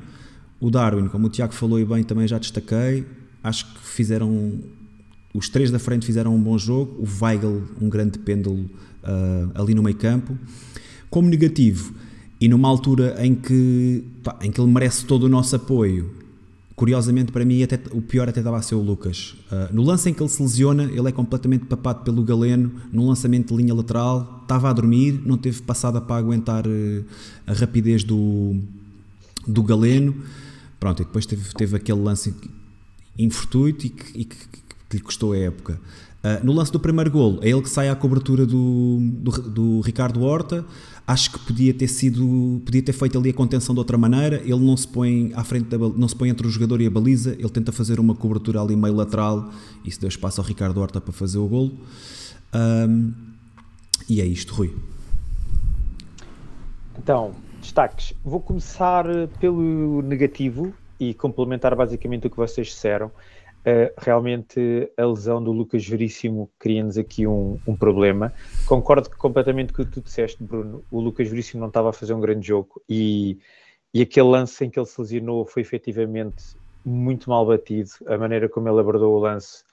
O 0.59 0.69
Darwin, 0.69 1.07
como 1.07 1.27
o 1.27 1.29
Tiago 1.29 1.53
falou 1.53 1.79
e 1.79 1.85
bem, 1.85 2.03
também 2.03 2.27
já 2.27 2.37
destaquei. 2.37 3.05
Acho 3.43 3.73
que 3.73 3.79
fizeram. 3.79 4.59
Os 5.33 5.47
três 5.47 5.71
da 5.71 5.79
frente 5.79 6.05
fizeram 6.05 6.35
um 6.35 6.41
bom 6.41 6.57
jogo. 6.57 7.01
O 7.01 7.23
Weigl, 7.23 7.63
um 7.79 7.87
grande 7.87 8.19
pêndulo 8.19 8.69
uh, 9.03 9.51
ali 9.61 9.73
no 9.73 9.81
meio 9.81 9.95
campo. 9.95 10.37
Como 11.09 11.29
negativo, 11.29 11.93
e 12.39 12.47
numa 12.47 12.67
altura 12.67 13.15
em 13.25 13.33
que, 13.33 14.03
pá, 14.23 14.37
em 14.41 14.51
que 14.51 14.59
ele 14.59 14.71
merece 14.71 15.05
todo 15.05 15.23
o 15.23 15.29
nosso 15.29 15.55
apoio, 15.55 16.11
Curiosamente, 16.77 17.31
para 17.31 17.43
mim, 17.43 17.63
até, 17.63 17.79
o 17.91 18.03
pior 18.03 18.29
até 18.29 18.39
estava 18.39 18.55
a 18.55 18.61
ser 18.61 18.75
o 18.75 18.81
Lucas. 18.83 19.35
Uh, 19.51 19.73
no 19.73 19.81
lance 19.81 20.11
em 20.11 20.13
que 20.13 20.21
ele 20.21 20.29
se 20.29 20.39
lesiona, 20.39 20.83
ele 20.83 21.09
é 21.09 21.11
completamente 21.11 21.65
papado 21.65 22.03
pelo 22.03 22.21
Galeno, 22.21 22.71
num 22.93 23.07
lançamento 23.07 23.47
de 23.47 23.63
linha 23.63 23.73
lateral, 23.73 24.41
estava 24.43 24.69
a 24.69 24.73
dormir, 24.73 25.19
não 25.25 25.39
teve 25.39 25.59
passada 25.63 25.99
para 25.99 26.17
aguentar 26.17 26.67
uh, 26.67 27.05
a 27.47 27.53
rapidez 27.53 28.03
do, 28.03 28.55
do 29.47 29.63
Galeno. 29.63 30.15
Pronto, 30.79 31.01
e 31.01 31.05
depois 31.05 31.25
teve, 31.25 31.51
teve 31.55 31.75
aquele 31.75 31.99
lance 31.99 32.31
infortuito 33.17 33.87
e 33.87 33.89
que, 33.89 34.19
e 34.21 34.25
que, 34.25 34.35
que 34.35 34.97
lhe 34.97 35.01
custou 35.01 35.33
a 35.33 35.37
época. 35.37 35.81
Uh, 36.23 36.45
no 36.45 36.53
lance 36.53 36.71
do 36.71 36.79
primeiro 36.79 37.09
golo, 37.09 37.39
é 37.41 37.49
ele 37.49 37.61
que 37.63 37.71
sai 37.71 37.89
à 37.89 37.95
cobertura 37.95 38.45
do, 38.45 38.99
do, 39.01 39.31
do, 39.31 39.81
Ricardo 39.81 40.21
Horta. 40.21 40.63
Acho 41.07 41.31
que 41.31 41.39
podia 41.39 41.73
ter 41.73 41.87
sido, 41.87 42.61
podia 42.65 42.83
ter 42.83 42.91
feito 42.91 43.17
ali 43.17 43.29
a 43.29 43.33
contenção 43.33 43.73
de 43.73 43.79
outra 43.79 43.97
maneira. 43.97 44.41
Ele 44.41 44.59
não 44.59 44.75
se 44.75 44.85
põe 44.85 45.31
à 45.33 45.43
frente 45.43 45.69
da, 45.69 45.77
não 45.77 46.07
se 46.07 46.15
põe 46.15 46.27
entre 46.27 46.45
o 46.45 46.49
jogador 46.49 46.81
e 46.81 46.85
a 46.85 46.89
baliza. 46.89 47.31
Ele 47.39 47.49
tenta 47.49 47.71
fazer 47.71 47.97
uma 47.97 48.13
cobertura 48.13 48.59
ali 48.59 48.75
meio 48.75 48.93
lateral 48.93 49.49
se 49.89 50.01
deu 50.01 50.09
espaço 50.09 50.41
ao 50.41 50.45
Ricardo 50.45 50.81
Horta 50.81 50.99
para 50.99 51.13
fazer 51.13 51.37
o 51.37 51.47
golo. 51.47 51.71
Um, 52.53 53.13
e 54.09 54.21
é 54.21 54.25
isto, 54.25 54.53
Rui. 54.53 54.75
Então, 56.97 57.33
destaques. 57.61 58.13
Vou 58.23 58.41
começar 58.41 59.05
pelo 59.39 60.01
negativo 60.01 60.73
e 60.99 61.13
complementar 61.13 61.73
basicamente 61.73 62.27
o 62.27 62.29
que 62.29 62.35
vocês 62.35 62.67
disseram. 62.67 63.09
Uh, 63.67 63.91
realmente 63.97 64.89
a 64.95 65.05
lesão 65.05 65.43
do 65.43 65.51
Lucas 65.51 65.85
Veríssimo 65.85 66.49
cria-nos 66.57 66.97
aqui 66.97 67.27
um, 67.27 67.59
um, 67.67 67.75
problema. 67.75 68.31
Concordo 68.65 69.09
completamente 69.17 69.73
com 69.73 69.81
o 69.81 69.85
que 69.85 69.91
tu 69.91 69.99
disseste, 69.99 70.41
Bruno. 70.41 70.85
O 70.89 71.01
Lucas 71.01 71.27
Veríssimo 71.27 71.59
não 71.59 71.67
estava 71.67 71.89
a 71.89 71.93
fazer 71.93 72.13
um 72.13 72.21
grande 72.21 72.47
jogo 72.47 72.81
e, 72.87 73.37
e 73.93 74.01
aquele 74.01 74.29
lance 74.29 74.63
em 74.63 74.69
que 74.69 74.79
ele 74.79 74.85
se 74.85 75.01
lesionou 75.01 75.45
foi 75.45 75.63
efetivamente 75.63 76.55
muito 76.85 77.29
mal 77.29 77.45
batido. 77.45 77.89
A 78.07 78.17
maneira 78.17 78.47
como 78.47 78.69
ele 78.69 78.79
abordou 78.79 79.13
o 79.13 79.19
lance 79.19 79.65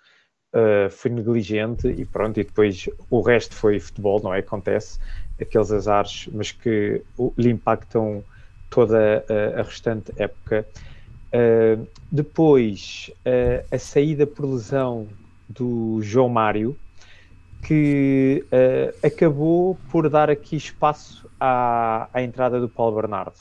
uh, 0.52 0.90
foi 0.90 1.12
negligente 1.12 1.86
e 1.86 2.04
pronto. 2.04 2.40
E 2.40 2.42
depois 2.42 2.88
o 3.08 3.20
resto 3.20 3.54
foi 3.54 3.78
futebol, 3.78 4.20
não 4.20 4.34
é? 4.34 4.40
Acontece 4.40 4.98
aqueles 5.40 5.70
azares, 5.70 6.28
mas 6.32 6.50
que 6.50 7.00
lhe 7.38 7.50
impactam 7.50 8.24
toda 8.70 9.24
a, 9.28 9.60
a 9.60 9.62
restante 9.62 10.12
época. 10.16 10.66
Uh, 11.34 11.88
depois, 12.12 13.10
uh, 13.26 13.66
a 13.74 13.76
saída 13.76 14.24
por 14.24 14.46
lesão 14.46 15.08
do 15.48 16.00
João 16.00 16.28
Mário, 16.28 16.78
que 17.66 18.44
uh, 18.46 19.06
acabou 19.06 19.76
por 19.90 20.08
dar 20.08 20.30
aqui 20.30 20.54
espaço 20.54 21.28
à, 21.40 22.08
à 22.12 22.22
entrada 22.22 22.60
do 22.60 22.68
Paulo 22.68 22.94
Bernardo. 22.94 23.34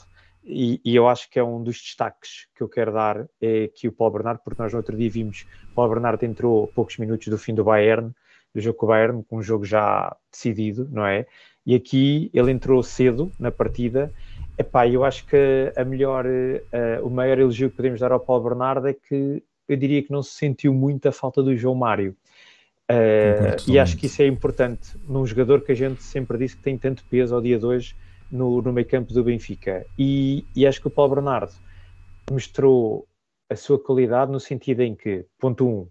E, 0.44 0.80
e, 0.84 0.96
eu 0.96 1.08
acho 1.08 1.30
que 1.30 1.38
é 1.38 1.44
um 1.44 1.62
dos 1.62 1.80
destaques 1.80 2.48
que 2.54 2.62
eu 2.62 2.68
quero 2.68 2.92
dar 2.92 3.26
é 3.40 3.70
que 3.74 3.88
o 3.88 3.92
Paulo 3.92 4.14
Bernardo, 4.14 4.40
porque 4.44 4.60
nós 4.60 4.72
no 4.72 4.78
outro 4.78 4.96
dia 4.96 5.08
vimos 5.08 5.46
o 5.70 5.74
Paulo 5.74 5.94
Bernardo 5.94 6.22
entrou 6.24 6.66
poucos 6.66 6.98
minutos 6.98 7.28
do 7.28 7.38
fim 7.38 7.54
do 7.54 7.64
Bayern, 7.64 8.12
do 8.54 8.60
jogo 8.60 8.76
com 8.76 8.86
o 8.86 8.88
Bayern, 8.90 9.24
com 9.24 9.38
um 9.38 9.42
jogo 9.42 9.64
já 9.64 10.14
decidido, 10.30 10.86
não 10.90 11.06
é? 11.06 11.26
E 11.64 11.74
aqui 11.74 12.30
ele 12.34 12.50
entrou 12.50 12.82
cedo 12.82 13.32
na 13.38 13.50
partida 13.50 14.12
Epá, 14.56 14.86
eu 14.86 15.04
acho 15.04 15.26
que 15.26 15.72
a 15.76 15.84
melhor, 15.84 16.24
uh, 16.26 17.06
o 17.06 17.10
maior 17.10 17.38
elogio 17.38 17.70
que 17.70 17.76
podemos 17.76 18.00
dar 18.00 18.12
ao 18.12 18.20
Paulo 18.20 18.44
Bernardo 18.44 18.86
é 18.86 18.94
que 18.94 19.42
eu 19.68 19.76
diria 19.76 20.02
que 20.02 20.12
não 20.12 20.22
se 20.22 20.32
sentiu 20.32 20.72
muito 20.72 21.08
a 21.08 21.12
falta 21.12 21.42
do 21.42 21.56
João 21.56 21.74
Mário. 21.74 22.14
Uh, 22.90 23.58
e 23.66 23.78
acho 23.78 23.96
que 23.96 24.06
isso 24.06 24.20
é 24.22 24.26
importante 24.26 24.96
num 25.08 25.26
jogador 25.26 25.62
que 25.62 25.72
a 25.72 25.74
gente 25.74 26.02
sempre 26.02 26.36
disse 26.38 26.56
que 26.56 26.62
tem 26.62 26.76
tanto 26.76 27.04
peso 27.06 27.34
ao 27.34 27.40
dia 27.40 27.58
de 27.58 27.64
hoje 27.64 27.96
no, 28.30 28.60
no 28.60 28.72
meio 28.72 28.86
campo 28.86 29.12
do 29.12 29.24
Benfica. 29.24 29.86
E, 29.98 30.44
e 30.54 30.66
acho 30.66 30.80
que 30.80 30.86
o 30.86 30.90
Paulo 30.90 31.14
Bernardo 31.14 31.52
mostrou 32.30 33.06
a 33.50 33.56
sua 33.56 33.78
qualidade 33.78 34.30
no 34.30 34.38
sentido 34.38 34.82
em 34.82 34.94
que, 34.94 35.24
ponto 35.38 35.66
um, 35.66 35.88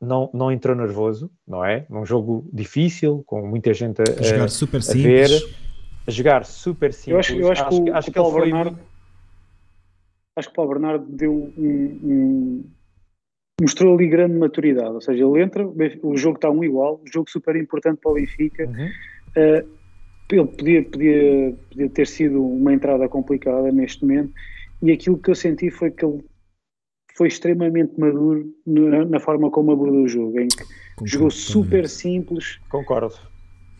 não, 0.00 0.30
não 0.34 0.52
entrou 0.52 0.76
nervoso, 0.76 1.30
não 1.46 1.64
é? 1.64 1.86
Num 1.88 2.04
jogo 2.04 2.48
difícil, 2.52 3.22
com 3.26 3.46
muita 3.46 3.72
gente 3.72 4.00
a, 4.00 4.20
a 4.20 4.22
jogar 4.22 4.48
super 4.48 4.78
a 4.78 4.82
simples. 4.82 5.30
ver 5.30 5.67
a 6.08 6.10
jogar 6.10 6.44
super 6.46 6.92
simples. 6.92 7.12
Eu 7.12 7.18
acho, 7.18 7.36
eu 7.36 7.52
acho, 7.52 7.64
acho 7.64 7.84
que, 7.84 7.90
o, 7.90 7.94
acho 7.94 8.10
que, 8.10 8.18
o 8.18 8.22
Paulo 8.22 8.40
Bernardo, 8.40 8.76
foi... 8.76 8.84
acho 10.38 10.48
que 10.48 10.52
o 10.52 10.56
Paulo 10.56 10.70
Bernardo 10.70 11.06
deu 11.06 11.32
um, 11.32 12.00
um, 12.02 12.64
mostrou 13.60 13.94
ali 13.94 14.08
grande 14.08 14.34
maturidade, 14.38 14.94
ou 14.94 15.00
seja, 15.02 15.22
ele 15.22 15.42
entra, 15.42 15.68
o 16.02 16.16
jogo 16.16 16.36
está 16.36 16.50
um 16.50 16.64
igual, 16.64 17.00
um 17.04 17.12
jogo 17.12 17.30
super 17.30 17.54
importante 17.56 18.00
para 18.02 18.10
o 18.10 18.14
Benfica. 18.14 18.64
Uhum. 18.66 18.88
Uh, 19.36 19.78
ele 20.30 20.46
podia, 20.46 20.82
podia, 20.84 21.56
podia 21.70 21.90
ter 21.90 22.06
sido 22.06 22.42
uma 22.42 22.72
entrada 22.72 23.06
complicada 23.08 23.70
neste 23.70 24.02
momento, 24.02 24.32
e 24.80 24.90
aquilo 24.90 25.18
que 25.18 25.30
eu 25.30 25.34
senti 25.34 25.70
foi 25.70 25.90
que 25.90 26.04
ele 26.04 26.24
foi 27.14 27.28
extremamente 27.28 27.98
maduro 27.98 28.50
na, 28.66 29.04
na 29.04 29.20
forma 29.20 29.50
como 29.50 29.72
abordou 29.72 30.04
o 30.04 30.08
jogo, 30.08 30.40
em 30.40 30.48
que 30.48 30.64
jogou 31.04 31.30
super 31.30 31.88
simples. 31.88 32.58
Concordo 32.70 33.14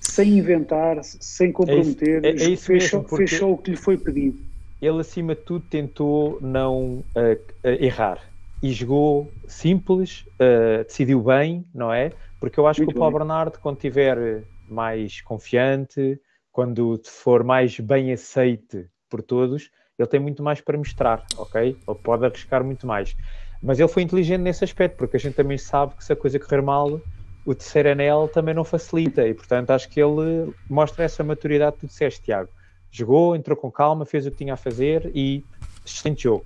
sem 0.08 0.38
inventar, 0.38 0.98
sem 1.02 1.52
comprometer, 1.52 2.24
é 2.24 2.30
isso, 2.30 2.72
é, 2.72 2.76
é 2.76 2.80
fez, 2.80 2.92
mesmo, 2.92 3.28
só 3.28 3.52
o 3.52 3.58
que 3.58 3.70
lhe 3.70 3.76
foi 3.76 3.98
pedido. 3.98 4.38
Ele, 4.80 5.00
acima 5.00 5.34
de 5.34 5.42
tudo, 5.42 5.64
tentou 5.68 6.38
não 6.40 7.04
uh, 7.14 7.38
errar 7.62 8.20
e 8.62 8.72
jogou 8.72 9.30
simples, 9.46 10.24
uh, 10.40 10.84
decidiu 10.84 11.20
bem, 11.20 11.64
não 11.74 11.92
é? 11.92 12.12
Porque 12.40 12.58
eu 12.58 12.66
acho 12.66 12.80
Muito 12.80 12.92
que 12.92 12.96
o 12.96 12.98
Paulo 12.98 13.18
bem. 13.18 13.26
Bernardo, 13.26 13.58
quando 13.58 13.76
estiver 13.76 14.44
mais 14.68 15.20
confiante, 15.20 16.20
quando 16.52 17.00
for 17.04 17.44
mais 17.44 17.78
bem 17.78 18.12
aceite 18.12 18.86
por 19.10 19.22
todos, 19.22 19.70
ele 19.98 20.08
tem 20.08 20.20
muito 20.20 20.42
mais 20.42 20.60
para 20.60 20.78
mostrar, 20.78 21.24
ok? 21.36 21.76
Ele 21.86 21.98
pode 22.02 22.24
arriscar 22.24 22.64
muito 22.64 22.86
mais. 22.86 23.16
Mas 23.62 23.78
ele 23.78 23.88
foi 23.88 24.02
inteligente 24.02 24.40
nesse 24.40 24.64
aspecto, 24.64 24.96
porque 24.96 25.16
a 25.16 25.20
gente 25.20 25.34
também 25.34 25.58
sabe 25.58 25.96
que 25.96 26.04
se 26.04 26.12
a 26.12 26.16
coisa 26.16 26.38
correr 26.38 26.62
mal, 26.62 27.00
o 27.48 27.54
terceiro 27.54 27.90
anel 27.90 28.28
também 28.28 28.52
não 28.52 28.62
facilita 28.62 29.26
e, 29.26 29.32
portanto, 29.32 29.70
acho 29.70 29.88
que 29.88 29.98
ele 29.98 30.52
mostra 30.68 31.04
essa 31.04 31.24
maturidade 31.24 31.76
que 31.76 31.80
tu 31.80 31.86
disseste, 31.86 32.20
Tiago. 32.20 32.50
Jogou, 32.90 33.34
entrou 33.34 33.56
com 33.56 33.72
calma, 33.72 34.04
fez 34.04 34.26
o 34.26 34.30
que 34.30 34.36
tinha 34.36 34.52
a 34.52 34.56
fazer 34.56 35.10
e 35.14 35.42
excelente 35.84 36.24
jogo. 36.24 36.44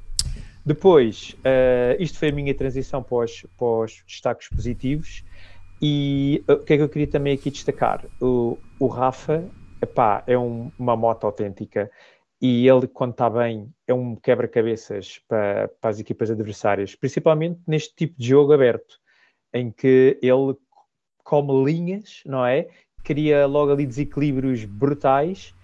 Depois, 0.64 1.36
uh, 1.40 2.00
isto 2.00 2.20
foi 2.20 2.28
a 2.28 2.32
minha 2.32 2.54
transição 2.54 3.02
para 3.02 3.16
os, 3.16 3.44
para 3.58 3.66
os 3.66 4.04
destaques 4.06 4.48
positivos 4.48 5.24
e 5.80 6.44
uh, 6.48 6.52
o 6.52 6.58
que 6.60 6.74
é 6.74 6.76
que 6.76 6.82
eu 6.84 6.88
queria 6.88 7.08
também 7.08 7.34
aqui 7.34 7.50
destacar? 7.50 8.06
O, 8.20 8.56
o 8.78 8.86
Rafa, 8.86 9.44
epá, 9.82 10.22
é 10.24 10.38
um, 10.38 10.70
uma 10.78 10.94
moto 10.94 11.24
autêntica 11.24 11.90
e 12.40 12.68
ele, 12.68 12.86
quando 12.86 13.10
está 13.10 13.28
bem, 13.28 13.68
é 13.88 13.92
um 13.92 14.14
quebra-cabeças 14.14 15.20
para, 15.26 15.66
para 15.80 15.90
as 15.90 15.98
equipas 15.98 16.30
adversárias, 16.30 16.94
principalmente 16.94 17.58
neste 17.66 17.92
tipo 17.92 18.14
de 18.16 18.28
jogo 18.28 18.52
aberto, 18.52 19.00
em 19.52 19.68
que 19.68 20.16
ele 20.22 20.54
come 21.22 21.64
linhas, 21.64 22.22
não 22.26 22.44
é? 22.44 22.68
Cria 23.04 23.46
logo 23.46 23.72
ali 23.72 23.86
desequilíbrios 23.86 24.64
brutais. 24.64 25.54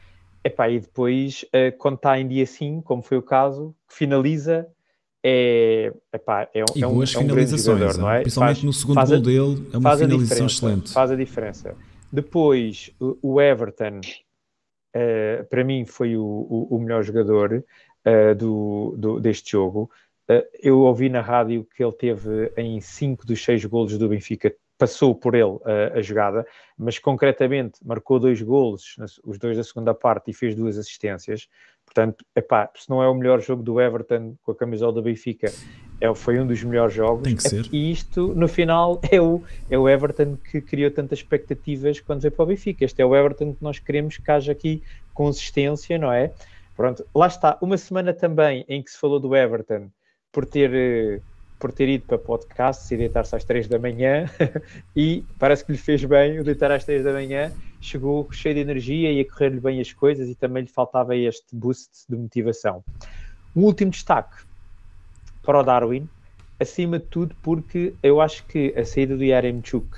Epá, 0.45 0.69
e 0.69 0.81
depois, 0.81 1.45
uh, 1.49 1.77
quando 1.79 1.97
está 1.97 2.19
em 2.19 2.27
dia 2.27 2.47
sim, 2.47 2.81
como 2.81 3.03
foi 3.03 3.19
o 3.19 3.23
caso, 3.23 3.75
finaliza, 3.89 4.67
é, 5.23 5.93
epá, 6.13 6.49
é, 6.55 6.65
e 6.77 6.83
é, 6.83 6.87
um, 6.87 7.03
é 7.03 7.19
um 7.19 7.27
grande 7.27 7.59
jogador, 7.59 7.99
não 7.99 8.11
é? 8.11 8.21
Principalmente 8.21 8.55
faz, 8.57 8.63
no 8.63 8.73
segundo 8.73 9.05
gol 9.05 9.21
dele, 9.21 9.69
é 9.73 9.79
uma 9.79 9.97
finalização 9.97 10.47
excelente. 10.47 10.93
Faz 10.93 11.11
a 11.11 11.17
diferença. 11.17 11.77
Depois, 12.11 12.91
o, 13.01 13.19
o 13.21 13.41
Everton, 13.41 14.01
uh, 14.01 15.45
para 15.51 15.65
mim, 15.65 15.85
foi 15.85 16.17
o, 16.17 16.23
o, 16.25 16.77
o 16.77 16.81
melhor 16.81 17.03
jogador 17.03 17.53
uh, 18.07 18.35
do, 18.35 18.95
do, 18.97 19.21
deste 19.21 19.53
jogo. 19.53 19.91
Uh, 20.31 20.45
eu 20.63 20.81
ouvi 20.81 21.09
na 21.09 21.21
rádio 21.21 21.67
que 21.77 21.83
ele 21.83 21.93
teve 21.93 22.53
em 22.57 22.81
5 22.81 23.27
dos 23.27 23.45
6 23.45 23.65
golos 23.65 23.99
do 23.99 24.09
Benfica 24.09 24.55
passou 24.79 25.15
por 25.15 25.35
ele 25.35 25.59
a, 25.65 25.99
a, 25.99 26.03
jogada, 26.03 26.47
mas 26.79 26.99
concretamente 26.99 27.81
marcou 27.85 28.19
dois 28.21 28.41
golos, 28.41 28.97
os 29.25 29.39
dois 29.39 29.57
da 29.57 29.65
segunda 29.65 29.93
parte, 29.93 30.31
e 30.31 30.35
fez 30.35 30.55
duas 30.55 30.79
assistências. 30.79 31.49
Portanto, 31.85 32.25
epá, 32.37 32.71
se 32.75 32.89
não 32.89 33.03
é 33.03 33.09
o 33.09 33.15
melhor 33.15 33.41
jogo 33.41 33.63
do 33.63 33.81
Everton 33.81 34.37
com 34.43 34.53
a 34.53 34.55
camisola 34.55 34.93
do 34.93 35.03
Benfica, 35.03 35.51
é, 36.01 36.15
foi 36.15 36.39
um 36.39 36.47
dos 36.47 36.63
melhores 36.63 36.95
jogos. 36.95 37.25
Tem 37.25 37.35
que 37.35 37.43
ser. 37.43 37.67
E 37.73 37.91
isto, 37.91 38.35
no 38.35 38.47
final, 38.47 39.01
é 39.11 39.21
o, 39.21 39.43
é 39.69 39.77
o 39.77 39.89
Everton 39.89 40.37
que 40.37 40.61
criou 40.61 40.91
tantas 40.91 41.19
expectativas 41.19 41.99
quando 42.01 42.21
veio 42.21 42.33
para 42.33 42.43
o 42.43 42.47
Benfica. 42.47 42.85
Este 42.85 43.03
é 43.03 43.05
o 43.05 43.17
Everton 43.17 43.55
que 43.55 43.63
nós 43.63 43.79
queremos 43.79 44.17
que 44.17 44.31
haja 44.31 44.53
aqui 44.53 44.83
consistência, 45.13 45.99
não 45.99 46.13
é? 46.13 46.33
Pronto, 46.77 47.05
lá 47.13 47.27
está. 47.27 47.59
Uma 47.61 47.77
semana 47.77 48.13
também 48.15 48.65
em 48.69 48.81
que 48.83 48.91
se 48.91 48.99
falou 48.99 49.19
do 49.19 49.35
Everton 49.35 49.91
por 50.31 50.47
ter 50.47 50.73
eh, 50.73 51.21
por 51.59 51.73
ter 51.73 51.89
ido 51.89 52.05
para 52.05 52.19
podcasts 52.19 52.91
e 52.91 52.97
deitar-se 52.97 53.35
às 53.35 53.45
três 53.45 53.67
da 53.67 53.79
manhã 53.79 54.27
e 54.95 55.25
parece 55.39 55.65
que 55.65 55.73
lhe 55.73 55.79
fez 55.79 56.05
bem 56.05 56.39
o 56.39 56.45
deitar 56.45 56.71
às 56.71 56.85
três 56.85 57.03
da 57.03 57.13
manhã, 57.13 57.53
chegou 57.81 58.31
cheio 58.33 58.55
de 58.55 58.61
energia 58.61 59.13
e 59.13 59.21
a 59.21 59.25
correr-lhe 59.25 59.61
bem 59.61 59.81
as 59.81 59.93
coisas 59.93 60.29
e 60.29 60.35
também 60.35 60.63
lhe 60.63 60.69
faltava 60.69 61.17
este 61.17 61.55
boost 61.55 61.91
de 62.09 62.17
motivação. 62.17 62.85
Um 63.57 63.63
último 63.63 63.91
destaque 63.91 64.37
para 65.43 65.59
o 65.59 65.63
Darwin, 65.63 66.09
acima 66.61 66.99
de 66.99 67.07
tudo 67.07 67.35
porque 67.43 67.95
eu 68.03 68.21
acho 68.21 68.45
que 68.47 68.73
a 68.77 68.85
saída 68.85 69.17
do 69.17 69.25
Yaremchuk 69.25 69.89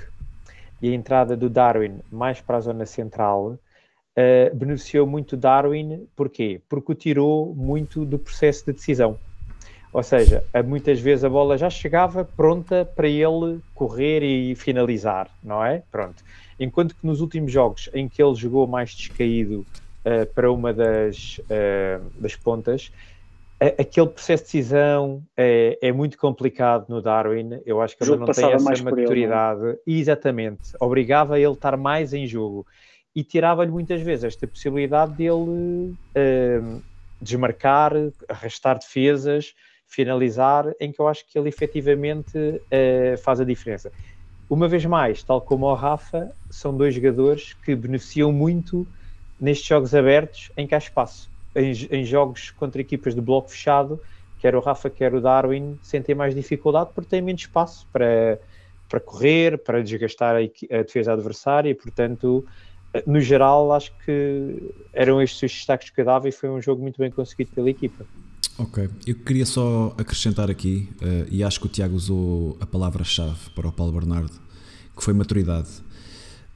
e 0.81 0.91
a 0.91 0.95
entrada 0.95 1.37
do 1.37 1.51
Darwin 1.51 2.01
mais 2.11 2.41
para 2.41 2.57
a 2.57 2.61
zona 2.61 2.87
central 2.87 3.53
uh, 3.53 4.57
beneficiou 4.57 5.07
muito 5.07 5.37
Darwin, 5.37 6.07
porquê? 6.17 6.61
Porque 6.69 6.93
o 6.93 6.95
tirou 6.95 7.55
muito 7.55 8.07
do 8.07 8.19
processo 8.19 8.65
de 8.65 8.73
decisão 8.73 9.19
Ou 9.93 10.03
seja, 10.03 10.45
muitas 10.67 11.01
vezes 11.01 11.25
a 11.25 11.29
bola 11.29 11.59
já 11.59 11.69
chegava 11.69 12.25
pronta 12.25 12.85
para 12.85 13.09
ele 13.09 13.61
correr 13.75 14.23
e 14.23 14.55
finalizar, 14.55 15.29
não 15.43 15.65
é? 15.65 15.83
Pronto. 15.91 16.23
Enquanto 16.59 16.95
que 16.95 17.05
nos 17.05 17.21
últimos 17.21 17.51
jogos 17.51 17.91
em 17.93 18.09
que 18.09 18.23
ele 18.23 18.35
jogou 18.35 18.67
mais 18.69 18.91
descaído 18.95 19.67
eh, 20.05 20.25
para 20.27 20.51
uma 20.53 20.73
das, 20.73 21.41
eh, 21.49 22.01
das 22.15 22.37
pontas, 22.37 22.91
a- 23.61 23.83
aquele 23.83 24.07
processo 24.09 24.45
de 24.45 24.53
decisão 24.53 25.23
é, 25.37 25.77
é 25.83 25.93
muito 25.93 26.17
complicado 26.17 26.87
no 26.89 27.03
Darwin. 27.03 27.61
Eu 27.67 27.83
acho 27.83 27.97
que 27.97 28.05
ele 28.05 28.17
não 28.17 28.27
tem 28.27 28.53
essa 28.53 28.73
ele, 28.73 28.81
é? 28.81 28.85
maturidade. 28.85 29.79
Exatamente. 29.87 30.71
Obrigava 30.81 31.37
ele 31.39 31.49
a 31.49 31.53
estar 31.53 31.77
mais 31.77 32.13
em 32.15 32.27
jogo 32.27 32.65
e 33.15 33.25
tirava-lhe 33.25 33.71
muitas 33.73 34.01
vezes 34.01 34.25
esta 34.25 34.47
possibilidade 34.47 35.15
dele 35.17 35.95
eh, 36.15 36.61
desmarcar, 37.21 37.93
arrastar 38.29 38.79
defesas, 38.79 39.53
finalizar, 39.91 40.73
em 40.81 40.93
que 40.93 41.01
eu 41.01 41.09
acho 41.09 41.27
que 41.27 41.39
ele 41.39 41.49
efetivamente 41.49 42.39
eh, 42.71 43.17
faz 43.19 43.41
a 43.41 43.45
diferença. 43.45 43.93
Uma 44.49 44.69
vez 44.69 44.85
mais, 44.85 45.23
tal 45.23 45.41
como 45.41 45.67
o 45.67 45.75
Rafa, 45.75 46.31
são 46.51 46.77
dois 46.77 46.95
jogadores 46.95 47.55
que 47.55 47.75
beneficiam 47.77 48.33
muito 48.33 48.89
nestes 49.39 49.67
jogos 49.69 49.95
abertos 49.95 50.51
em 50.57 50.67
que 50.67 50.75
há 50.75 50.79
espaço. 50.79 51.31
Em, 51.55 51.73
em 51.91 52.05
jogos 52.05 52.51
contra 52.51 52.81
equipas 52.81 53.15
de 53.15 53.21
bloco 53.21 53.51
fechado, 53.51 54.01
quer 54.39 54.55
o 54.57 54.61
Rafa, 54.61 54.91
quer 54.91 55.15
o 55.15 55.21
Darwin, 55.21 55.79
sentem 55.83 56.15
mais 56.15 56.35
dificuldade 56.35 56.91
porque 56.95 57.09
têm 57.11 57.23
menos 57.23 57.43
espaço 57.43 57.87
para, 57.93 58.41
para 58.89 59.01
correr, 59.01 59.59
para 59.63 59.83
desgastar 59.83 60.37
a, 60.37 60.41
a 60.41 60.83
defesa 60.83 61.13
adversária 61.13 61.71
e, 61.71 61.75
portanto, 61.75 62.45
no 63.07 63.21
geral, 63.21 63.73
acho 63.73 63.93
que 64.05 64.73
eram 64.93 65.23
estes 65.23 65.43
os 65.43 65.53
destaques 65.59 65.91
que 65.91 66.01
eu 66.01 66.05
dava 66.05 66.29
e 66.29 66.33
foi 66.33 66.49
um 66.51 66.61
jogo 66.61 66.83
muito 66.83 66.99
bem 66.99 67.11
conseguido 67.11 67.51
pela 67.53 67.71
equipa. 67.71 68.09
Ok, 68.59 68.89
eu 69.07 69.15
queria 69.15 69.47
só 69.47 69.95
acrescentar 69.97 70.51
aqui, 70.51 70.89
eh, 71.01 71.27
e 71.31 71.43
acho 71.43 71.59
que 71.61 71.67
o 71.67 71.69
Tiago 71.69 71.97
usou 71.97 72.59
a 72.61 72.67
palavra-chave 72.67 73.39
para 73.55 73.67
o 73.67 73.73
Paulo 73.73 73.93
Bernardo, 73.93 74.33
que 74.95 75.03
foi 75.03 75.15
maturidade. 75.15 75.69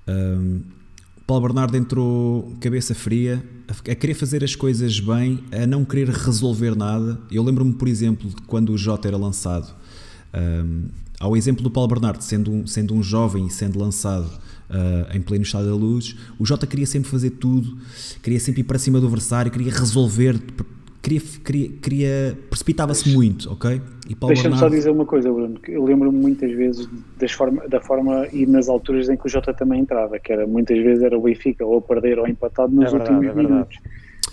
Um, 0.06 0.60
Paulo 1.26 1.46
Bernardo 1.46 1.74
entrou 1.76 2.54
cabeça 2.60 2.94
fria, 2.94 3.42
a 3.68 3.94
querer 3.94 4.12
fazer 4.12 4.44
as 4.44 4.54
coisas 4.54 5.00
bem, 5.00 5.42
a 5.50 5.66
não 5.66 5.82
querer 5.82 6.10
resolver 6.10 6.76
nada. 6.76 7.18
Eu 7.30 7.42
lembro-me, 7.42 7.72
por 7.72 7.88
exemplo, 7.88 8.28
de 8.28 8.36
quando 8.42 8.70
o 8.70 8.76
Jota 8.76 9.08
era 9.08 9.16
lançado, 9.16 9.74
um, 10.34 10.88
ao 11.18 11.34
exemplo 11.34 11.62
do 11.62 11.70
Paulo 11.70 11.88
Bernardo, 11.88 12.20
sendo 12.22 12.52
um, 12.52 12.66
sendo 12.66 12.94
um 12.94 13.02
jovem 13.02 13.46
e 13.46 13.50
sendo 13.50 13.78
lançado 13.78 14.26
uh, 14.68 15.16
em 15.16 15.22
pleno 15.22 15.44
estado 15.44 15.66
da 15.66 15.74
luz, 15.74 16.14
o 16.38 16.44
Jota 16.44 16.66
queria 16.66 16.86
sempre 16.86 17.08
fazer 17.08 17.30
tudo, 17.30 17.78
queria 18.22 18.38
sempre 18.38 18.60
ir 18.60 18.64
para 18.64 18.78
cima 18.78 19.00
do 19.00 19.06
adversário, 19.06 19.50
queria 19.50 19.72
resolver, 19.72 20.38
queria, 21.04 21.20
queria, 21.44 21.68
queria 21.82 22.38
precipitava-se 22.48 23.08
muito, 23.10 23.52
ok? 23.52 23.80
E 24.08 24.14
Paulo 24.14 24.34
Deixa-me 24.34 24.56
só 24.58 24.68
dizer 24.68 24.90
uma 24.90 25.04
coisa, 25.06 25.30
Bruno, 25.32 25.58
que 25.60 25.72
eu 25.72 25.84
lembro-me 25.84 26.18
muitas 26.18 26.50
vezes 26.52 26.88
das 27.18 27.30
forma, 27.32 27.66
da 27.68 27.80
forma 27.80 28.26
e 28.32 28.46
nas 28.46 28.68
alturas 28.68 29.08
em 29.08 29.16
que 29.16 29.26
o 29.26 29.28
Jota 29.28 29.52
também 29.54 29.80
entrava, 29.80 30.18
que 30.18 30.32
era 30.32 30.46
muitas 30.46 30.78
vezes 30.78 31.02
era 31.04 31.16
o 31.16 31.22
Benfica 31.22 31.64
ou 31.64 31.78
a 31.78 31.82
perder 31.82 32.18
ou 32.18 32.26
empatado 32.26 32.74
nos 32.74 32.86
É 32.86 32.90
verdade, 32.90 33.14
últimos 33.14 33.36
é 33.36 33.42
minutos. 33.42 33.78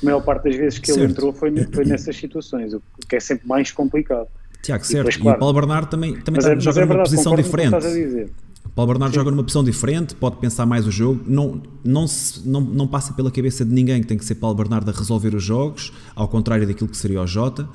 A 0.02 0.06
maior 0.06 0.22
parte 0.22 0.46
das 0.46 0.56
vezes 0.56 0.80
que 0.80 0.90
ele 0.92 1.00
Certo. 1.02 1.12
entrou 1.12 1.34
foi, 1.34 1.54
foi 1.72 1.86
nessas 1.86 2.16
situações, 2.16 2.74
o 2.74 2.82
que 3.08 3.16
é 3.18 3.20
sempre 3.20 3.48
mais 3.48 3.72
complicado. 3.72 4.28
Tiago, 4.64 4.84
E 4.84 4.88
certo, 4.88 4.98
depois, 4.98 5.16
e 5.16 5.20
claro. 5.20 5.38
o 5.38 5.40
Paulo 5.40 5.54
Bernardo 5.60 5.90
também, 5.90 6.14
também 6.14 6.36
Mas 6.38 6.46
tá- 6.46 6.52
é, 6.52 6.56
mas 6.56 6.64
joga 6.64 6.78
é 6.80 6.82
numa 6.82 6.88
verdade, 6.96 7.10
posição 7.10 7.32
concordo 7.36 7.50
com 7.50 7.56
o 7.56 7.60
que 7.60 7.80
diferente. 7.80 8.32
Paulo 8.74 8.94
Bernardo 8.94 9.14
joga 9.14 9.30
numa 9.32 9.44
posição 9.44 9.64
diferente, 9.64 10.16
pode 10.16 10.38
pensar 10.38 10.66
mais 10.66 10.88
o 10.88 10.92
jogo, 10.92 11.22
não, 11.28 11.62
não, 11.84 12.08
se- 12.08 12.48
não, 12.48 12.62
não 12.62 12.88
passa 12.88 13.12
pela 13.14 13.30
cabeça 13.30 13.66
de 13.66 13.74
ninguém 13.74 14.02
que 14.02 14.08
tem 14.08 14.18
que 14.18 14.24
ser 14.24 14.36
Paulo 14.36 14.56
Bernardo 14.56 14.90
a 14.90 14.94
resolver 14.94 15.36
os 15.36 15.44
jogos, 15.44 15.92
ao 16.16 16.28
contrário 16.28 16.66
daquilo 16.66 16.88
que 16.90 16.96
seria 16.96 17.22
o 17.22 17.28
Jota. 17.28 17.68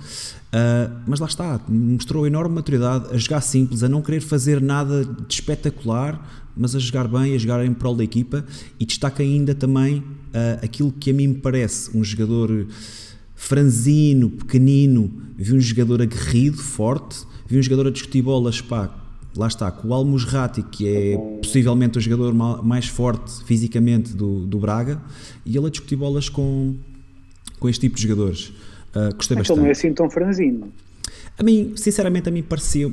Ah, 0.52 0.90
mas 1.06 1.20
lá 1.20 1.26
está, 1.26 1.61
mostrou 1.68 2.26
enorme 2.26 2.54
maturidade 2.54 3.14
a 3.14 3.18
jogar 3.18 3.42
simples, 3.42 3.82
a 3.82 3.88
não 3.90 4.00
querer 4.00 4.20
fazer 4.20 4.61
nada 4.61 5.04
de 5.04 5.35
espetacular, 5.35 6.46
mas 6.56 6.74
a 6.74 6.78
jogar 6.78 7.06
bem, 7.06 7.35
a 7.35 7.38
jogar 7.38 7.62
em 7.66 7.74
prol 7.74 7.94
da 7.94 8.02
equipa. 8.02 8.42
E 8.80 8.87
destaca 8.87 9.22
ainda 9.22 9.54
também 9.54 10.02
ah, 10.32 10.61
aquilo 10.64 10.90
que 10.90 11.11
a 11.11 11.12
mim 11.12 11.26
me 11.26 11.35
parece 11.35 11.94
um 11.94 12.02
jogador 12.02 12.66
franzino, 13.35 14.30
pequenino, 14.30 15.12
vi 15.37 15.52
um 15.52 15.61
jogador 15.61 16.00
aguerrido, 16.00 16.56
forte, 16.56 17.18
vi 17.46 17.59
um 17.59 17.62
jogador 17.62 17.88
a 17.88 17.90
discutir 17.90 18.22
bolas, 18.22 18.62
pá, 18.62 18.88
lá 19.37 19.46
está, 19.49 19.70
com 19.70 19.88
o 19.88 19.94
Almusrati, 19.94 20.62
que 20.62 20.88
é 20.88 21.16
possivelmente 21.42 21.99
o 21.99 22.01
jogador 22.01 22.33
ma- 22.35 22.62
mais 22.62 22.87
forte 22.87 23.44
fisicamente 23.44 24.14
do, 24.14 24.46
do 24.46 24.59
Braga, 24.59 25.01
e 25.44 25.57
ele 25.57 25.66
a 25.66 25.70
discutir 25.70 25.96
bolas 25.96 26.29
com, 26.29 26.75
com 27.61 27.68
este 27.68 27.81
tipo 27.83 27.96
de 27.96 28.03
jogadores. 28.03 28.53
Ah, 28.94 29.11
gostei 29.14 29.37
Aquele 29.38 29.59
não 29.59 29.66
é 29.66 29.68
bastante. 29.68 29.87
assim 29.88 29.94
tão 29.94 30.09
franzino. 30.11 30.72
A 31.38 31.42
mim, 31.42 31.75
sinceramente, 31.77 32.29
a 32.29 32.33
mim 32.33 32.42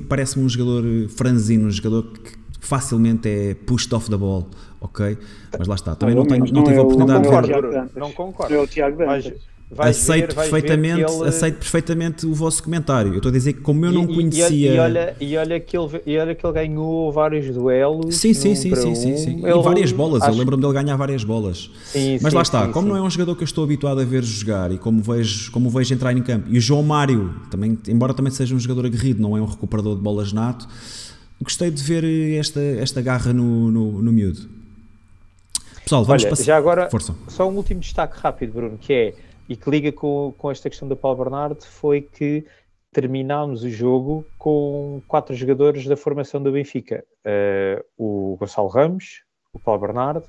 parece-me 0.10 0.44
um 0.46 0.50
jogador 0.50 0.84
eh, 0.86 1.08
franzino, 1.08 1.68
um 1.68 1.72
jogador 1.72 2.04
que 2.12 2.32
facilmente 2.60 3.28
é 3.30 3.54
pushed 3.54 3.94
off 3.96 4.10
the 4.10 4.18
ball, 4.18 4.48
ok? 4.82 5.18
Mas 5.58 5.68
lá 5.68 5.76
está, 5.76 5.96
também 5.96 6.14
não, 6.16 6.26
tenho, 6.26 6.42
Mas 6.42 6.52
não 6.52 6.64
tive 6.64 6.76
é 6.76 6.80
a 6.80 6.82
o- 6.82 6.86
oportunidade 6.86 7.24
de 7.24 7.30
não 7.30 7.36
é 7.38 7.40
o 7.40 7.72
ver. 7.72 7.90
Não 7.96 8.12
concordo. 8.12 8.54
Não 8.54 8.62
é 8.62 8.64
o 8.64 8.68
Tiago 8.68 8.98
Dantas. 8.98 9.34
Vais 9.74 9.98
aceito 9.98 10.28
ver- 10.28 10.36
perfeitamente, 10.36 11.12
ele- 11.12 11.28
aceito 11.28 11.58
perfeitamente 11.58 12.26
o 12.26 12.34
vosso 12.34 12.62
comentário. 12.64 13.12
Eu 13.12 13.18
estou 13.18 13.30
a 13.30 13.34
dizer 13.34 13.54
que 13.54 13.62
como 13.62 13.86
eu 13.86 13.92
não 13.92 14.02
E- 14.06 14.12
e- 14.12 14.16
conhecia. 14.16 14.74
E, 14.76 14.80
olha, 14.80 15.16
e, 15.20 15.38
olha 15.38 15.60
que 15.60 15.78
ele, 15.78 16.02
e 16.06 16.18
olha 16.18 16.36
que 16.36 16.46
ele 16.46 16.54
ganhou 16.54 17.12
vários 17.12 17.54
duelos. 17.54 18.16
Sim, 18.16 18.34
sim, 18.34 18.56
sim, 18.56 18.76
sim, 18.76 18.90
um. 18.92 18.96
sim, 18.96 19.18
sim. 19.18 19.40
E 19.42 19.46
Ele- 19.46 19.62
várias 19.62 19.92
bolas, 19.92 20.22
eu 20.24 20.30
acho- 20.30 20.38
lembro-me 20.38 20.62
dele 20.62 20.74
ganhar 20.74 20.96
várias 20.96 21.24
bolas. 21.24 21.70
Sim, 21.86 22.20
Mas 22.22 22.32
sim, 22.32 22.36
lá 22.36 22.42
está, 22.42 22.66
sim, 22.66 22.72
como 22.72 22.88
não 22.88 22.96
é 22.98 23.02
um 23.02 23.10
jogador 23.10 23.36
que 23.36 23.44
eu 23.44 23.46
estou 23.46 23.64
habituado 23.64 24.00
a 24.00 24.06
ver 24.06 24.24
jogar 24.24 24.72
e 24.72 24.78
como 24.78 25.02
vejo, 25.02 25.52
como 25.52 25.70
vejo 25.70 25.94
entrar 25.94 26.16
em 26.16 26.22
campo, 26.22 26.48
e 26.50 26.58
o 26.58 26.62
João 26.62 26.84
Mário, 26.84 27.34
também, 27.50 27.78
embora 27.88 28.14
também 28.14 28.32
seja 28.32 28.54
um 28.56 28.60
jogador 28.60 28.86
aguerrido, 28.86 29.22
não 29.22 29.36
é 29.38 29.42
um 29.42 29.46
recuperador 29.46 29.96
de 29.96 30.02
bolas 30.02 30.32
nato, 30.34 30.68
gostei 31.42 31.70
de 31.70 31.82
ver 31.84 32.04
esta, 32.40 32.60
esta 32.62 33.02
garra 33.02 33.34
no, 33.34 33.70
no, 33.70 34.02
no 34.02 34.12
miúdo. 34.12 34.42
Pessoal, 35.84 36.06
vamos 36.06 36.24
Olha, 36.24 36.30
passar. 36.30 36.44
já 36.46 36.58
agora, 36.58 36.90
Força. 36.90 37.14
só 37.28 37.50
um 37.50 37.56
último 37.58 37.82
destaque 37.82 38.18
rápido, 38.18 38.54
Bruno, 38.54 38.78
que 38.80 38.94
é, 38.94 39.14
e 39.54 39.56
que 39.56 39.70
liga 39.70 39.92
com, 39.92 40.34
com 40.36 40.50
esta 40.50 40.68
questão 40.68 40.88
do 40.88 40.98
Paulo 40.98 41.18
Bernardo, 41.24 41.64
foi 41.64 42.02
que 42.02 42.44
terminámos 42.92 43.64
o 43.64 43.70
jogo 43.70 44.26
com 44.36 45.00
quatro 45.08 45.36
jogadores 45.36 45.86
da 45.86 45.96
formação 45.96 46.42
do 46.42 46.52
Benfica. 46.52 47.06
Eh, 47.24 47.84
o 47.96 48.36
Gonçalo 48.40 48.68
Ramos, 48.68 49.24
o 49.54 49.60
Paulo 49.60 49.82
Bernardo, 49.82 50.28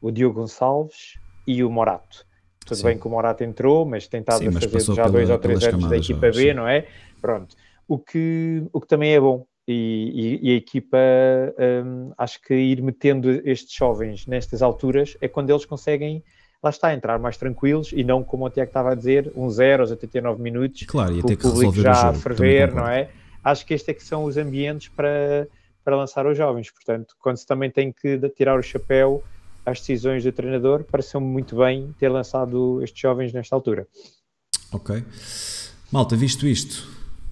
o 0.00 0.10
Diogo 0.10 0.40
Gonçalves 0.40 1.18
e 1.46 1.64
o 1.64 1.70
Morato. 1.70 2.26
Tudo 2.66 2.76
Sim. 2.76 2.84
bem 2.84 2.98
que 2.98 3.06
o 3.06 3.10
Morato 3.10 3.42
entrou, 3.44 3.86
mas 3.86 4.06
tem 4.08 4.20
estado 4.20 4.40
Sim, 4.40 4.50
mas 4.50 4.64
fazer 4.64 4.80
já 4.94 5.04
pela- 5.04 5.08
dois 5.10 5.30
ou 5.30 5.38
três 5.38 5.64
anos 5.64 5.88
da 5.88 5.96
equipa 5.96 6.30
já, 6.30 6.38
B, 6.38 6.52
não 6.54 6.68
é? 6.68 6.86
Pronto. 7.20 7.56
O 7.88 7.98
que, 7.98 8.62
o 8.72 8.80
que 8.80 8.86
também 8.86 9.14
é 9.14 9.20
bom. 9.20 9.46
E, 9.66 10.12
e- 10.42 10.48
e 10.50 10.52
a 10.52 10.56
equipa, 10.56 10.98
hum, 11.84 12.12
acho 12.18 12.40
que 12.42 12.54
ir 12.54 12.82
metendo 12.82 13.30
estes 13.48 13.74
jovens 13.74 14.26
nestas 14.26 14.60
alturas 14.62 15.16
é 15.20 15.28
quando 15.28 15.48
eles 15.50 15.64
conseguem, 15.64 16.22
lá 16.66 16.70
está, 16.70 16.92
entrar 16.92 17.18
mais 17.18 17.36
tranquilos 17.36 17.92
e 17.92 18.02
não 18.02 18.22
como 18.22 18.44
o 18.44 18.50
Tiago 18.50 18.68
estava 18.70 18.92
a 18.92 18.94
dizer, 18.94 19.32
um 19.36 19.48
0 19.48 19.82
aos 19.84 19.90
89 19.90 20.42
minutos, 20.42 20.82
Claro, 20.86 21.14
ia 21.14 21.22
ter 21.22 21.34
o 21.34 21.36
que 21.36 21.42
público 21.42 21.72
o 21.72 21.82
já 21.82 21.92
a 21.92 21.94
jogo. 21.94 22.06
também 22.06 22.20
ferver, 22.20 22.74
não 22.74 22.86
é? 22.86 23.08
Acho 23.42 23.64
que 23.64 23.74
estes 23.74 23.88
é 23.88 23.94
que 23.94 24.02
são 24.02 24.24
os 24.24 24.36
ambientes 24.36 24.88
para, 24.88 25.48
para 25.84 25.96
lançar 25.96 26.26
os 26.26 26.36
jovens. 26.36 26.70
Portanto, 26.70 27.14
quando 27.20 27.36
se 27.36 27.46
também 27.46 27.70
tem 27.70 27.92
que 27.92 28.18
tirar 28.30 28.58
o 28.58 28.62
chapéu 28.62 29.22
às 29.64 29.78
decisões 29.80 30.24
do 30.24 30.32
treinador, 30.32 30.82
pareceu-me 30.84 31.26
muito 31.26 31.56
bem 31.56 31.94
ter 31.98 32.08
lançado 32.08 32.82
estes 32.82 33.00
jovens 33.00 33.32
nesta 33.32 33.54
altura. 33.54 33.86
Ok. 34.72 35.04
Malta, 35.92 36.16
visto 36.16 36.46
isto, 36.46 36.88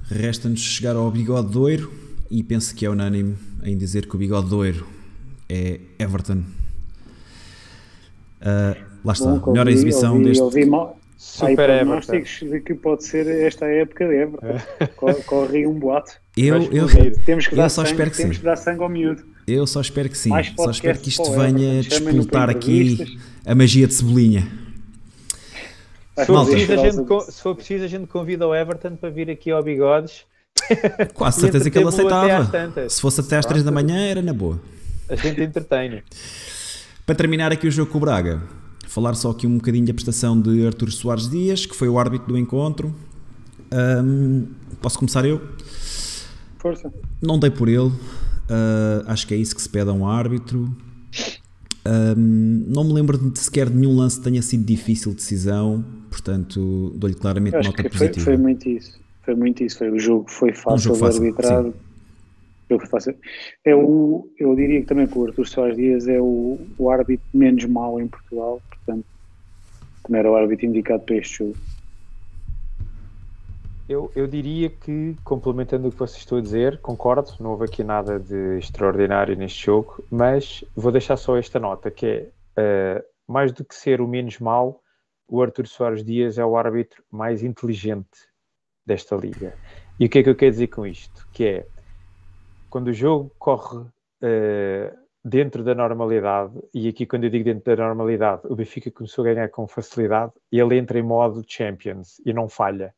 resta-nos 0.08 0.60
chegar 0.60 0.94
ao 0.94 1.10
bigode 1.10 1.48
doiro 1.50 1.92
e 2.30 2.42
penso 2.44 2.74
que 2.74 2.86
é 2.86 2.90
unânime 2.90 3.36
em 3.64 3.76
dizer 3.76 4.06
que 4.06 4.14
o 4.14 4.18
bigode 4.18 4.48
doiro 4.48 4.86
é 5.48 5.80
Everton. 5.98 6.44
Ah, 8.40 8.76
lá 9.04 9.12
está, 9.12 9.30
Bom, 9.32 9.50
melhor 9.52 9.66
ouvi- 9.66 9.72
exibição 9.72 10.12
ouvi- 10.14 10.24
deste. 10.24 10.42
ouvi 10.42 10.64
mal- 10.66 10.98
Há 11.40 11.46
aí 11.46 11.52
Super 11.52 11.70
Everton. 11.70 11.84
prognósticos 12.00 12.50
de 12.50 12.60
que 12.60 12.74
pode 12.74 13.04
ser 13.04 13.26
esta 13.46 13.64
época 13.66 14.06
de 14.06 14.14
Everton. 14.14 14.60
Co- 14.96 15.14
Corre 15.24 15.58
aí 15.58 15.66
um 15.66 15.72
boato. 15.78 16.12
Eu, 16.36 16.62
eu. 16.70 16.86
Temos 17.24 17.46
que 17.46 17.54
Eu 17.54 17.58
dar 17.58 17.68
só 17.70 17.82
sangue, 17.82 17.92
espero 17.92 18.10
que 18.10 18.16
temos 18.18 18.36
sim. 18.36 18.40
que 18.40 18.44
dar 18.46 18.56
sangue 18.56 18.82
ao 18.82 18.88
miúdo. 18.88 19.22
eu 19.46 19.66
só 19.66 19.80
espero 19.80 20.08
que 20.10 20.18
sim. 20.18 20.30
Só 20.56 20.70
espero 20.70 20.98
que 20.98 21.08
isto 21.08 21.30
venha 21.32 21.82
para 22.30 22.52
aqui 22.52 23.18
a 23.46 23.54
magia 23.54 23.86
de 23.86 23.94
Cebolinha. 23.94 24.46
Se 26.16 26.26
for, 26.26 26.46
preciso, 26.46 26.72
a 26.72 26.76
gente, 26.76 27.32
se 27.32 27.42
for 27.42 27.54
preciso, 27.56 27.84
a 27.84 27.88
gente 27.88 28.06
convida 28.06 28.46
o 28.46 28.54
Everton 28.54 28.94
para 28.96 29.10
vir 29.10 29.30
aqui 29.30 29.50
ao 29.50 29.62
Bigodes. 29.62 30.24
Quase 31.14 31.40
certeza 31.40 31.68
que 31.70 31.78
ele 31.78 31.88
aceitava. 31.88 32.88
Se 32.88 33.00
fosse 33.00 33.20
até 33.20 33.36
às 33.38 33.46
3 33.46 33.64
da 33.64 33.72
manhã, 33.72 33.96
era 34.10 34.22
na 34.22 34.32
boa. 34.32 34.60
A 35.08 35.16
gente 35.16 35.40
entretém. 35.42 36.02
Para 37.04 37.14
terminar 37.14 37.50
aqui 37.52 37.66
o 37.66 37.70
jogo 37.70 37.90
com 37.90 37.98
o 37.98 38.00
Braga, 38.00 38.40
falar 38.94 39.14
só 39.14 39.30
aqui 39.30 39.44
um 39.44 39.56
bocadinho 39.56 39.84
da 39.84 39.92
prestação 39.92 40.40
de 40.40 40.64
Artur 40.64 40.90
Soares 40.92 41.28
Dias, 41.28 41.66
que 41.66 41.74
foi 41.74 41.88
o 41.88 41.98
árbitro 41.98 42.28
do 42.28 42.38
encontro. 42.38 42.94
Ahm, 43.72 44.44
posso 44.80 44.98
começar 44.98 45.24
eu? 45.24 45.42
Força. 46.58 46.92
Não 47.20 47.36
dei 47.36 47.50
por 47.50 47.68
ele, 47.68 47.90
ah, 48.48 49.02
acho 49.08 49.26
que 49.26 49.34
é 49.34 49.36
isso 49.36 49.54
que 49.54 49.60
se 49.60 49.68
pede 49.68 49.90
a 49.90 49.92
um 49.92 50.06
árbitro. 50.06 50.70
Ahm, 51.84 52.64
não 52.68 52.84
me 52.84 52.92
lembro 52.92 53.18
de 53.18 53.36
sequer 53.38 53.68
de 53.68 53.76
nenhum 53.76 53.96
lance 53.96 54.18
que 54.18 54.24
tenha 54.24 54.40
sido 54.40 54.64
difícil 54.64 55.10
de 55.10 55.16
decisão, 55.16 55.84
portanto 56.08 56.92
dou-lhe 56.94 57.16
claramente 57.16 57.56
Acho 57.56 57.70
nota 57.70 57.82
que 57.82 57.88
foi, 57.88 58.06
positiva. 58.08 58.24
foi 58.24 58.36
muito 58.36 58.68
isso. 58.68 59.00
Foi 59.22 59.34
muito 59.34 59.64
isso. 59.64 59.78
Foi, 59.78 59.90
o 59.90 59.98
jogo 59.98 60.30
foi 60.30 60.52
fácil 60.52 60.78
jogo 60.78 60.94
de 60.94 61.00
fácil, 61.00 61.22
arbitrar. 61.24 61.64
sim. 61.64 61.72
Jogo 62.70 62.86
fácil. 62.86 63.16
É 63.64 63.74
o, 63.74 64.28
eu 64.38 64.54
diria 64.54 64.80
que 64.80 64.86
também 64.86 65.06
que 65.06 65.18
o 65.18 65.26
Artur 65.26 65.46
Soares 65.46 65.76
Dias 65.76 66.06
é 66.06 66.20
o, 66.20 66.58
o 66.78 66.90
árbitro 66.90 67.26
menos 67.34 67.64
mau 67.64 68.00
em 68.00 68.06
Portugal, 68.06 68.62
também 70.04 70.20
era 70.20 70.30
o 70.30 70.36
árbitro 70.36 70.66
indicado 70.66 71.02
para 71.02 71.16
este 71.16 71.38
jogo. 71.38 71.56
Eu, 73.88 74.10
eu 74.16 74.26
diria 74.26 74.70
que, 74.70 75.14
complementando 75.24 75.88
o 75.88 75.92
que 75.92 75.98
vocês 75.98 76.18
estão 76.18 76.38
a 76.38 76.40
dizer, 76.40 76.78
concordo, 76.78 77.32
não 77.38 77.50
houve 77.50 77.64
aqui 77.66 77.84
nada 77.84 78.18
de 78.18 78.58
extraordinário 78.58 79.36
neste 79.36 79.66
jogo, 79.66 80.02
mas 80.10 80.64
vou 80.74 80.90
deixar 80.90 81.16
só 81.18 81.36
esta 81.36 81.58
nota, 81.58 81.90
que 81.90 82.06
é, 82.06 82.28
eh, 82.56 83.04
mais 83.28 83.52
do 83.52 83.62
que 83.62 83.74
ser 83.74 84.00
o 84.00 84.08
menos 84.08 84.38
mau, 84.38 84.80
o 85.28 85.42
Artur 85.42 85.66
Soares 85.66 86.02
Dias 86.02 86.38
é 86.38 86.44
o 86.44 86.56
árbitro 86.56 87.02
mais 87.10 87.42
inteligente 87.42 88.28
desta 88.86 89.16
liga. 89.16 89.54
E 90.00 90.06
o 90.06 90.08
que 90.08 90.20
é 90.20 90.22
que 90.22 90.30
eu 90.30 90.34
quero 90.34 90.52
dizer 90.52 90.68
com 90.68 90.86
isto? 90.86 91.28
Que 91.30 91.44
é, 91.44 91.66
quando 92.70 92.88
o 92.88 92.92
jogo 92.92 93.30
corre 93.38 93.86
eh, 94.22 94.94
dentro 95.24 95.64
da 95.64 95.74
normalidade, 95.74 96.52
e 96.74 96.86
aqui 96.88 97.06
quando 97.06 97.24
eu 97.24 97.30
digo 97.30 97.44
dentro 97.44 97.74
da 97.76 97.86
normalidade, 97.86 98.42
o 98.44 98.54
Benfica 98.54 98.90
começou 98.90 99.24
a 99.24 99.32
ganhar 99.32 99.48
com 99.48 99.66
facilidade, 99.66 100.32
ele 100.52 100.76
entra 100.76 100.98
em 100.98 101.02
modo 101.02 101.42
Champions 101.46 102.20
e 102.26 102.32
não 102.32 102.48
falha. 102.48 102.92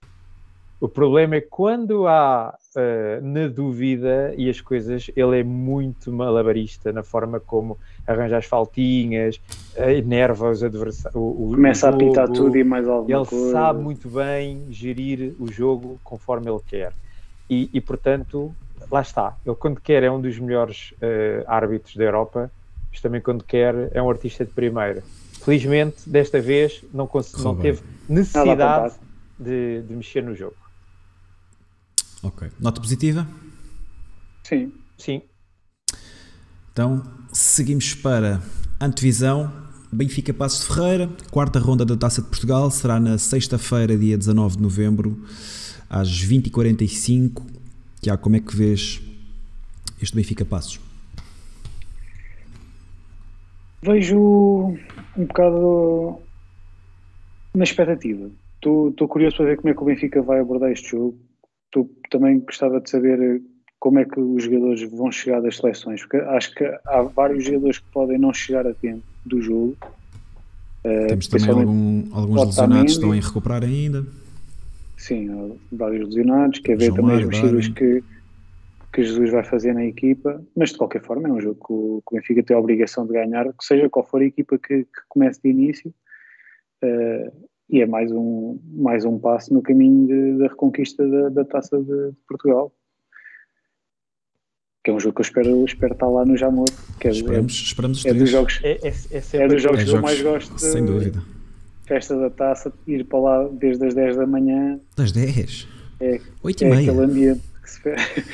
O 0.78 0.88
problema 0.88 1.36
é 1.36 1.40
quando 1.40 2.06
há 2.06 2.54
eh, 2.76 3.18
na 3.22 3.46
dúvida 3.46 4.34
e 4.36 4.50
as 4.50 4.60
coisas, 4.60 5.10
ele 5.16 5.40
é 5.40 5.42
muito 5.42 6.12
malabarista 6.12 6.92
na 6.92 7.02
forma 7.02 7.40
como 7.40 7.78
arranja 8.06 8.36
as 8.36 8.44
faltinhas, 8.44 9.40
eh, 9.74 9.94
enerva 9.96 10.50
os 10.50 10.62
adversários. 10.62 11.14
Começa 11.14 11.90
o 11.90 11.94
a 11.94 11.96
pintar 11.96 12.26
jogo. 12.26 12.38
tudo 12.38 12.58
e 12.58 12.64
mais 12.64 12.86
alguma 12.86 13.16
Ele 13.18 13.24
coisa. 13.26 13.52
sabe 13.52 13.80
muito 13.82 14.10
bem 14.10 14.66
gerir 14.68 15.34
o 15.40 15.50
jogo 15.50 15.98
conforme 16.04 16.50
ele 16.50 16.60
quer. 16.66 16.92
E, 17.48 17.70
e, 17.72 17.80
portanto, 17.80 18.54
lá 18.90 19.00
está. 19.00 19.36
Ele, 19.44 19.56
quando 19.56 19.80
quer, 19.80 20.02
é 20.02 20.10
um 20.10 20.20
dos 20.20 20.38
melhores 20.38 20.94
eh, 21.00 21.44
árbitros 21.46 21.96
da 21.96 22.04
Europa, 22.04 22.50
mas 22.90 23.00
também, 23.00 23.20
quando 23.20 23.44
quer, 23.44 23.90
é 23.92 24.02
um 24.02 24.08
artista 24.08 24.44
de 24.44 24.52
primeira. 24.52 25.02
Felizmente, 25.42 26.08
desta 26.08 26.40
vez, 26.40 26.82
não, 26.92 27.08
não 27.38 27.56
teve 27.56 27.82
necessidade 28.08 28.94
de, 29.38 29.82
de 29.82 29.94
mexer 29.94 30.22
no 30.22 30.34
jogo. 30.34 30.56
Ok. 32.22 32.50
Nota 32.58 32.80
positiva? 32.80 33.26
Sim. 34.42 34.72
Sim, 34.98 35.22
Então, 36.72 37.02
seguimos 37.32 37.94
para 37.94 38.40
antevisão. 38.80 39.52
Benfica 39.92 40.32
Passos 40.34 40.66
de 40.66 40.74
Ferreira, 40.74 41.08
quarta 41.30 41.58
ronda 41.58 41.84
da 41.84 41.96
Taça 41.96 42.20
de 42.20 42.28
Portugal, 42.28 42.70
será 42.70 42.98
na 42.98 43.18
sexta-feira, 43.18 43.96
dia 43.96 44.18
19 44.18 44.56
de 44.56 44.62
novembro, 44.62 45.22
às 45.88 46.08
20h45. 46.08 47.55
Tiago, 48.06 48.22
como 48.22 48.36
é 48.36 48.40
que 48.40 48.54
vês 48.54 49.02
este 50.00 50.14
Benfica 50.14 50.44
Passos? 50.44 50.78
Vejo 53.82 54.16
um 55.16 55.26
bocado 55.26 56.18
na 57.52 57.64
expectativa. 57.64 58.30
Estou 58.54 59.08
curioso 59.08 59.38
para 59.38 59.46
ver 59.46 59.56
como 59.56 59.70
é 59.70 59.74
que 59.74 59.82
o 59.82 59.84
Benfica 59.84 60.22
vai 60.22 60.38
abordar 60.38 60.70
este 60.70 60.90
jogo. 60.90 61.16
Tô- 61.72 61.90
também 62.08 62.38
gostava 62.38 62.80
de 62.80 62.88
saber 62.88 63.42
como 63.80 63.98
é 63.98 64.04
que 64.04 64.20
os 64.20 64.44
jogadores 64.44 64.88
vão 64.88 65.10
chegar 65.10 65.40
das 65.42 65.56
seleções, 65.56 66.00
porque 66.02 66.18
acho 66.18 66.54
que 66.54 66.64
há 66.86 67.02
vários 67.02 67.44
jogadores 67.44 67.78
que 67.80 67.86
podem 67.92 68.18
não 68.18 68.32
chegar 68.32 68.68
a 68.68 68.74
tempo 68.74 69.02
do 69.24 69.42
jogo. 69.42 69.76
Temos 70.84 71.26
também 71.26 71.28
principalmente- 71.28 71.66
algum- 71.66 72.14
alguns 72.14 72.46
lesionados 72.46 72.84
que 72.84 72.98
estão 72.98 73.12
em 73.12 73.20
recuperar 73.20 73.64
ainda. 73.64 74.06
Sim, 74.96 75.28
há 75.30 75.76
vários 75.76 76.06
lesionados, 76.06 76.58
quer 76.60 76.76
ver 76.78 76.92
também 76.92 77.16
as 77.18 77.24
mexidas 77.24 77.68
Darwin. 77.68 77.74
que, 77.74 78.04
que 78.92 79.04
Jesus 79.04 79.30
vai 79.30 79.44
fazer 79.44 79.74
na 79.74 79.84
equipa, 79.84 80.42
mas 80.56 80.70
de 80.70 80.78
qualquer 80.78 81.02
forma 81.02 81.28
é 81.28 81.32
um 81.32 81.40
jogo 81.40 81.54
que 81.66 81.72
o, 81.72 82.02
que 82.08 82.14
o 82.14 82.18
Benfica 82.18 82.42
tem 82.42 82.56
a 82.56 82.60
obrigação 82.60 83.06
de 83.06 83.12
ganhar, 83.12 83.44
que 83.52 83.64
seja 83.64 83.90
qual 83.90 84.06
for 84.06 84.22
a 84.22 84.24
equipa 84.24 84.58
que, 84.58 84.84
que 84.84 85.00
comece 85.08 85.40
de 85.42 85.50
início, 85.50 85.92
eh, 86.82 87.30
e 87.68 87.80
é 87.82 87.86
mais 87.86 88.10
um, 88.12 88.58
mais 88.74 89.04
um 89.04 89.18
passo 89.18 89.52
no 89.52 89.60
caminho 89.60 90.06
de- 90.06 90.38
da 90.38 90.46
reconquista 90.48 91.06
da, 91.06 91.28
da 91.30 91.44
Taça 91.44 91.76
de, 91.78 91.84
de 92.12 92.16
Portugal. 92.28 92.72
Que 94.84 94.92
é 94.92 94.94
um 94.94 95.00
jogo 95.00 95.16
que 95.16 95.20
eu 95.20 95.24
espero, 95.24 95.64
espero 95.64 95.92
estar 95.94 96.06
lá 96.08 96.24
no 96.24 96.36
Jamor, 96.36 96.66
que 97.00 97.08
é, 97.08 97.10
Esperamos, 97.10 97.52
esperamos 97.52 97.98
os 97.98 98.06
é, 98.06 98.10
é 98.10 98.14
dos 98.14 98.30
jogos, 98.30 98.60
é, 98.62 98.72
é, 98.86 98.88
é 98.88 99.42
é 99.42 99.48
dos 99.48 99.60
jogos 99.62 99.80
É 99.80 99.84
que 99.84 99.90
eu 99.90 100.00
mais 100.00 100.22
gosto 100.22 100.58
sem 100.58 100.84
dúvida. 100.84 101.20
Festa 101.86 102.18
da 102.18 102.28
Taça, 102.30 102.72
ir 102.86 103.04
para 103.04 103.18
lá 103.18 103.48
desde 103.52 103.86
as 103.86 103.94
10 103.94 104.16
da 104.16 104.26
manhã, 104.26 104.78
Das 104.96 105.12
10, 105.12 105.68
é, 106.00 106.20
8 106.42 106.64
é 106.64 106.66
e 106.66 106.70
meia. 106.70 106.90
aquele 106.90 107.04
ambiente 107.04 107.42
que 107.62 107.70
se 107.70 107.80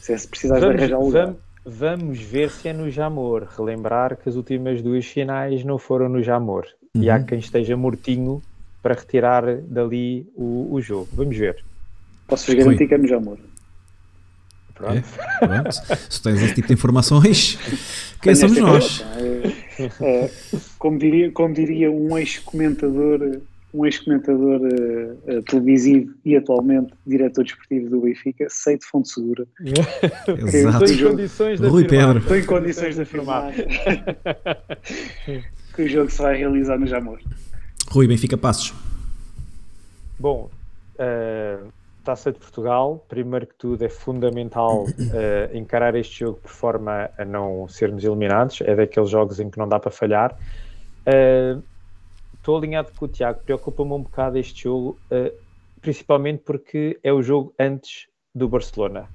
se 0.00 0.18
se 0.18 0.28
precisares 0.28 0.62
de 0.62 0.66
Vamos, 0.68 0.80
arranjar 0.82 0.98
um 0.98 1.04
lugar. 1.06 1.24
vamos- 1.26 1.38
vamos 1.64 2.18
ver 2.20 2.50
se 2.50 2.68
é 2.68 2.72
no 2.72 2.90
Jamor. 2.90 3.46
Relembrar 3.56 4.16
que 4.16 4.28
as 4.28 4.36
últimas 4.36 4.80
duas 4.82 5.04
finais 5.06 5.62
não 5.64 5.78
foram 5.78 6.08
no 6.08 6.22
Jamor. 6.22 6.66
E 6.94 7.10
há 7.10 7.16
Uhum. 7.18 7.24
quem 7.24 7.38
esteja 7.38 7.76
mortinho 7.76 8.42
para 8.82 8.94
retirar 8.94 9.44
dali 9.62 10.26
o, 10.34 10.68
o 10.72 10.80
jogo. 10.80 11.08
Vamos 11.12 11.36
ver. 11.36 11.62
Posso-vos 12.26 12.54
garantir 12.54 12.88
que 12.88 12.94
é 12.94 12.98
no 12.98 13.06
Jamor. 13.06 13.36
Pronto. 14.74 14.96
É, 15.42 15.46
pronto. 15.46 15.72
Se 16.08 16.22
tens 16.22 16.40
esse 16.42 16.54
tipo 16.54 16.68
de 16.68 16.74
informações, 16.74 17.56
quem 18.22 18.32
Tenho 18.34 18.36
somos 18.36 18.58
nós? 18.58 19.00
informação. 19.00 19.52
É, 19.52 19.67
é, 19.78 20.30
como, 20.78 20.98
diria, 20.98 21.32
como 21.32 21.54
diria 21.54 21.90
um 21.90 22.18
ex-comentador 22.18 23.40
um 23.72 23.84
ex-comentador 23.84 24.60
eh, 24.64 25.14
eh, 25.26 25.42
televisivo 25.42 26.14
e 26.24 26.34
atualmente 26.36 26.92
diretor 27.06 27.44
desportivo 27.44 27.90
do 27.90 28.00
Benfica, 28.00 28.46
sei 28.48 28.78
de 28.78 28.86
fonte 28.86 29.10
segura. 29.10 29.46
Exato. 29.60 30.84
Estou 30.84 30.88
em 30.88 31.02
condições 31.10 31.60
de 31.60 31.66
Rui 31.66 31.84
afirmar. 31.84 32.06
Pedro. 32.06 32.22
Estou 32.22 32.38
em 32.38 32.46
condições 32.46 32.94
de 32.94 33.02
afirmar 33.02 33.52
que 35.76 35.82
o 35.82 35.88
jogo 35.88 36.10
se 36.10 36.22
vai 36.22 36.38
realizar 36.38 36.78
no 36.78 36.86
Jamor. 36.86 37.20
Rui, 37.90 38.08
Benfica 38.08 38.38
Passos. 38.38 38.72
Bom, 40.18 40.50
eh, 40.98 41.58
Taça 42.08 42.32
de 42.32 42.38
Portugal, 42.38 43.04
primeiro 43.06 43.46
que 43.46 43.54
tudo 43.54 43.84
é 43.84 43.88
fundamental 43.90 44.86
eh, 45.12 45.50
encarar 45.52 45.94
este 45.94 46.20
jogo 46.20 46.38
por 46.40 46.50
forma 46.50 47.10
a 47.18 47.22
não 47.22 47.68
sermos 47.68 48.02
eliminados, 48.02 48.62
é 48.62 48.74
daqueles 48.74 49.10
jogos 49.10 49.38
em 49.38 49.50
que 49.50 49.58
não 49.58 49.68
dá 49.68 49.78
para 49.78 49.90
falhar. 49.90 50.34
Eh, 51.04 51.58
Estou 52.32 52.56
alinhado 52.56 52.90
com 52.96 53.04
o 53.04 53.08
Tiago, 53.08 53.40
preocupa-me 53.44 53.92
um 53.92 54.02
bocado 54.02 54.38
este 54.38 54.62
jogo, 54.62 54.98
eh, 55.10 55.34
principalmente 55.82 56.44
porque 56.46 56.98
é 57.04 57.12
o 57.12 57.20
jogo 57.20 57.52
antes 57.58 58.06
do 58.34 58.48
Barcelona. 58.48 59.06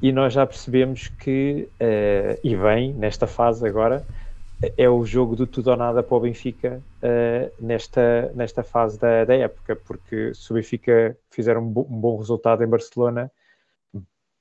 E 0.00 0.12
nós 0.12 0.32
já 0.32 0.46
percebemos 0.46 1.08
que, 1.08 1.68
e 2.44 2.54
bem, 2.54 2.92
nesta 2.92 3.26
fase 3.26 3.66
agora, 3.66 4.06
é 4.76 4.88
o 4.88 5.04
jogo 5.04 5.36
do 5.36 5.46
tudo 5.46 5.70
ou 5.70 5.76
nada 5.76 6.02
para 6.02 6.16
o 6.16 6.20
Benfica 6.20 6.82
eh, 7.02 7.52
nesta, 7.60 8.32
nesta 8.34 8.62
fase 8.62 8.98
da, 8.98 9.24
da 9.24 9.34
época, 9.34 9.76
porque 9.76 10.32
se 10.34 10.50
o 10.50 10.54
Benfica 10.54 11.16
fizer 11.30 11.56
um, 11.58 11.66
bo- 11.66 11.86
um 11.90 12.00
bom 12.00 12.16
resultado 12.16 12.62
em 12.64 12.66
Barcelona, 12.66 13.30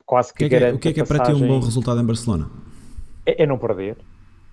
quase 0.06 0.34
que 0.34 0.40
que 0.40 0.46
é 0.46 0.50
que 0.50 0.56
é, 0.56 0.60
garante 0.60 0.76
o 0.78 0.80
que 0.80 0.88
é, 0.90 0.94
que 0.94 1.00
é 1.02 1.04
para 1.04 1.20
ti 1.26 1.32
um 1.34 1.48
bom 1.48 1.60
resultado 1.60 2.00
em 2.00 2.06
Barcelona? 2.06 2.50
é, 3.26 3.44
é 3.44 3.46
não 3.46 3.58
perder. 3.58 3.98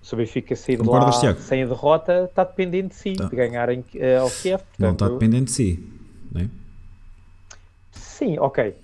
Se 0.01 0.13
o 0.13 0.17
Benfica 0.17 0.53
sair 0.55 0.81
de 0.81 0.87
lá 0.89 1.09
sem 1.37 1.63
a 1.63 1.65
derrota, 1.65 2.25
está 2.25 2.43
dependente 2.43 2.89
de 2.89 2.95
si, 2.95 3.13
Tá. 3.13 3.29
de 3.29 3.35
ganhar 3.35 3.69
em, 3.69 3.85
eh, 3.95 4.17
ao 4.17 4.29
Kiev. 4.29 4.61
Não 4.77 4.91
está 4.91 5.05
Portanto, 5.05 5.13
dependente 5.13 5.45
de 5.45 5.51
si. 5.51 5.79
Não 6.31 6.41
é? 6.41 6.49
Sim, 7.91 8.37
ok. 8.39 8.75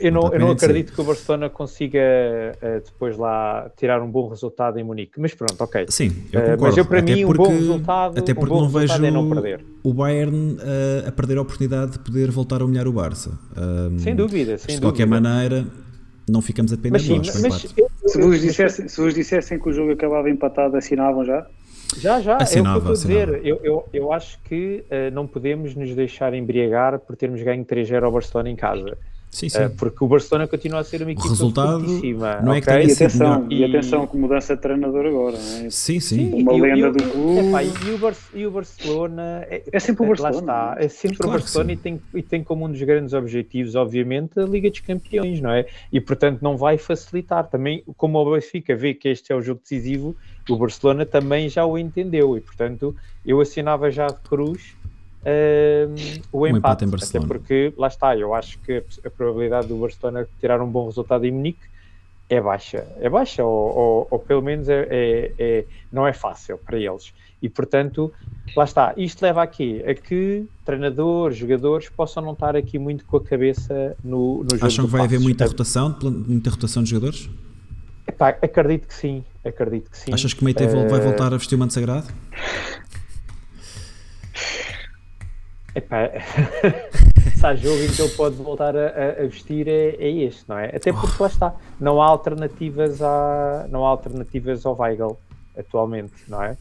Eu 0.00 0.12
Não 0.12 0.32
eu 0.32 0.40
não 0.40 0.50
acredito 0.50 0.92
que 0.92 1.00
o 1.00 1.04
Barcelona 1.04 1.48
consiga 1.50 1.98
eh, 2.00 2.80
depois 2.84 3.16
lá 3.16 3.70
tirar 3.76 4.00
um 4.02 4.10
bom 4.10 4.28
resultado 4.28 4.78
em 4.78 4.84
Munique, 4.84 5.20
mas 5.20 5.34
pronto, 5.34 5.60
ok. 5.60 5.86
Sim, 5.88 6.10
eu 6.32 6.40
Eh, 6.40 6.42
concordo. 6.44 6.62
mas 6.62 6.76
eu, 6.76 6.84
para 6.84 6.98
até 7.00 7.14
mim, 7.14 7.24
um 7.24 7.26
porque, 7.28 7.42
bom 7.42 7.48
resultado- 7.50 8.18
até 8.18 8.32
um 8.32 8.34
porque 8.34 8.50
bom 8.50 8.60
não 8.62 8.68
vejo 8.68 8.78
resultado 8.92 9.06
é 9.06 9.10
não 9.10 9.28
perder. 9.30 9.64
o 9.82 9.92
Bayern 9.94 10.56
eh, 10.60 11.04
a 11.08 11.12
perder 11.12 11.38
a 11.38 11.42
oportunidade 11.42 11.92
de 11.92 11.98
poder 11.98 12.30
voltar 12.30 12.60
a 12.62 12.64
humilhar 12.64 12.86
o 12.88 12.92
Barça. 12.92 13.38
Ahm, 13.56 13.98
Sem 13.98 14.14
dúvida, 14.14 14.56
sem 14.58 14.76
de 14.76 14.80
qualquer 14.80 15.06
dúvida. 15.06 15.28
maneira, 15.28 15.66
não 16.28 16.40
ficamos 16.40 16.72
a 16.72 16.76
depender 16.76 16.92
Mas 16.98 17.02
sim, 17.02 17.16
nós. 17.18 17.34
o 17.34 17.42
mas 17.42 17.74
eu- 17.76 17.90
Se 18.08 18.20
vos, 18.20 18.40
dissessem, 18.40 18.88
se 18.88 19.00
vos 19.00 19.14
dissessem 19.14 19.58
que 19.58 19.68
o 19.68 19.72
jogo 19.72 19.92
acabava 19.92 20.28
empatado, 20.28 20.76
assinavam 20.76 21.24
já? 21.24 21.46
Já, 21.98 22.20
já, 22.20 22.36
Assinava, 22.38 22.78
é 22.78 22.78
o 22.78 22.82
que 22.84 22.88
eu 22.88 22.94
estou 22.94 23.10
a 23.10 23.14
dizer. 23.14 23.40
Eu, 23.46 23.60
eu, 23.62 23.84
eu 23.92 24.12
acho 24.12 24.38
que 24.44 24.82
eh, 24.90 25.10
não 25.10 25.26
podemos 25.26 25.74
nos 25.74 25.94
deixar 25.94 26.32
embriagar 26.32 26.98
por 26.98 27.14
termos 27.16 27.42
ganho 27.42 27.62
3-0 27.66 28.02
ao 28.02 28.10
Barcelona 28.10 28.48
em 28.50 28.56
casa. 28.56 28.96
Sim, 29.32 29.48
sim. 29.48 29.62
Eh, 29.62 29.68
porque 29.70 30.04
o 30.04 30.06
Barcelona 30.06 30.46
continua 30.46 30.80
a 30.80 30.84
ser 30.84 31.00
uma 31.00 31.10
equipa 31.10 31.26
resultado 31.30 31.86
não 32.44 32.52
é 32.52 32.60
que 32.60 32.68
ok? 32.68 32.82
tenha 32.82 32.88
E 32.88 32.92
atenção, 32.92 33.46
e 33.50 33.60
E- 33.60 33.64
atenção 33.64 34.06
com 34.06 34.18
mudança 34.18 34.54
de 34.54 34.60
treinador 34.60 35.06
agora, 35.06 35.38
não 35.38 35.66
é? 35.66 35.70
Sim, 35.70 36.00
sim. 36.00 36.30
Uma 36.34 36.52
E- 36.52 36.60
lenda 36.60 36.88
e- 36.88 36.92
do 36.92 37.10
clube. 37.10 37.40
epá, 37.40 37.62
e, 37.64 37.92
o 37.92 37.98
Bar- 37.98 38.12
e 38.34 38.46
o 38.46 38.50
Barcelona 38.50 39.46
é, 39.48 39.62
É 39.72 39.80
sempre 39.80 40.02
o 40.02 40.04
Lá 40.04 40.08
Barcelona. 40.10 40.38
está, 40.38 40.76
é 40.84 40.88
sempre 40.88 41.16
Claro 41.16 41.30
o 41.30 41.32
que 41.38 41.42
Barcelona 41.44 41.70
sim. 41.70 41.72
e 41.72 41.76
tem, 41.78 42.02
e 42.14 42.22
tem 42.22 42.44
como 42.44 42.66
um 42.66 42.70
dos 42.70 42.82
grandes 42.82 43.14
objetivos, 43.14 43.74
obviamente, 43.74 44.38
a 44.38 44.44
Liga 44.44 44.68
dos 44.68 44.80
Campeões, 44.80 45.40
não 45.40 45.50
é? 45.50 45.64
E 45.90 45.98
portanto 45.98 46.42
não 46.42 46.58
vai 46.58 46.76
facilitar. 46.76 47.48
Também, 47.48 47.82
como 47.96 48.18
o 48.18 48.34
Benfica 48.34 48.76
vê 48.76 48.92
que 48.92 49.08
este 49.08 49.32
é 49.32 49.34
o 49.34 49.40
jogo 49.40 49.62
decisivo, 49.62 50.14
o 50.50 50.56
Barcelona 50.58 51.06
também 51.06 51.48
já 51.48 51.64
o 51.64 51.78
entendeu 51.78 52.36
e 52.36 52.40
portanto 52.42 52.94
eu 53.24 53.40
assinava 53.40 53.90
já 53.90 54.08
de 54.08 54.20
cruz 54.28 54.76
uh, 55.22 56.22
o 56.32 56.42
Um 56.42 56.46
empate 56.48 56.84
empate. 56.84 56.84
em 56.84 56.88
até 56.88 56.90
Barcelona. 56.96 57.28
porque, 57.28 57.72
lá 57.76 57.88
está, 57.88 58.16
eu 58.16 58.34
acho 58.34 58.58
que 58.60 58.82
a, 59.04 59.10
probabilidade 59.10 59.68
do 59.68 59.76
Barcelona 59.76 60.26
tirar 60.40 60.60
um 60.60 60.68
bom 60.68 60.86
resultado 60.86 61.24
em 61.24 61.30
Munique 61.32 61.60
é 62.28 62.40
baixa. 62.40 62.86
É 63.00 63.08
baixa, 63.10 63.44
ou, 63.44 63.76
ou- 63.76 64.08
ou 64.10 64.18
pelo 64.18 64.40
menos 64.42 64.68
é, 64.68 64.86
é- 64.90 65.32
é- 65.38 65.64
não 65.92 66.06
é 66.06 66.12
fácil 66.12 66.56
para 66.58 66.78
eles. 66.78 67.12
E, 67.42 67.48
portanto, 67.48 68.12
lá 68.56 68.64
está. 68.64 68.94
Isto 68.96 69.22
leva 69.22 69.42
aqui 69.42 69.82
a 69.84 69.94
que 69.94 70.46
treinadores, 70.64 71.36
jogadores 71.36 71.88
possam 71.88 72.22
não 72.22 72.32
estar 72.34 72.54
aqui 72.56 72.78
muito 72.78 73.04
com 73.04 73.16
a 73.16 73.20
cabeça 73.24 73.96
no, 74.02 74.44
no 74.44 74.50
jogo 74.50 74.64
Acham 74.66 74.84
que 74.86 74.90
vai 74.92 75.02
haver 75.02 75.18
muita 75.20 75.44
rotação, 75.44 75.96
muita 76.02 76.50
rotação 76.50 76.82
de 76.84 76.90
jogadores? 76.90 77.28
Epá, 78.06 78.28
acredito 78.30 78.86
que 78.86 78.94
sim, 78.94 79.24
acredito 79.44 79.90
que 79.90 79.98
sim. 79.98 80.12
Achas 80.14 80.32
que 80.32 80.40
o 80.40 80.44
Meite 80.44 80.64
vai 80.64 81.00
Eh, 81.00 81.02
voltar 81.02 81.34
a 81.34 81.36
vestir 81.36 81.56
o 81.56 81.58
manto 81.58 81.72
sagrado? 81.74 82.06
Epá, 85.74 86.10
se 87.34 87.46
há 87.46 87.54
jogo 87.54 87.82
em 87.82 87.88
que 87.90 88.02
ele 88.02 88.10
pode 88.14 88.36
voltar 88.36 88.76
a, 88.76 88.88
a- 89.22 89.26
vestir 89.26 89.66
é, 89.68 89.96
é 89.98 90.10
este, 90.24 90.46
não 90.48 90.58
é? 90.58 90.66
Até 90.76 90.92
porque 90.92 91.22
lá 91.22 91.28
está, 91.28 91.54
não 91.80 92.02
há 92.02 92.06
alternativas 92.06 93.00
a, 93.00 93.66
não 93.70 93.86
há 93.86 93.88
alternativas 93.88 94.66
ao 94.66 94.78
Weigl 94.78 95.18
atualmente, 95.56 96.12
não 96.28 96.42
é? 96.42 96.56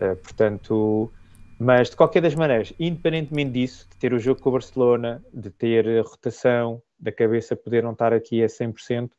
Eh, 0.00 0.14
portanto, 0.16 1.10
mas 1.58 1.90
de 1.90 1.96
qualquer 1.96 2.20
das 2.22 2.34
maneiras, 2.34 2.72
independentemente 2.80 3.52
disso, 3.52 3.86
de 3.90 3.96
ter 3.96 4.12
o 4.12 4.18
jogo 4.18 4.40
com 4.40 4.48
o 4.48 4.52
Barcelona, 4.52 5.22
de 5.32 5.50
ter 5.50 5.86
a 5.88 6.02
rotação, 6.02 6.82
da 6.98 7.12
cabeça 7.12 7.54
poder 7.54 7.82
não 7.82 7.92
estar 7.92 8.12
aqui 8.12 8.42
a 8.42 8.46
100%, 8.48 9.10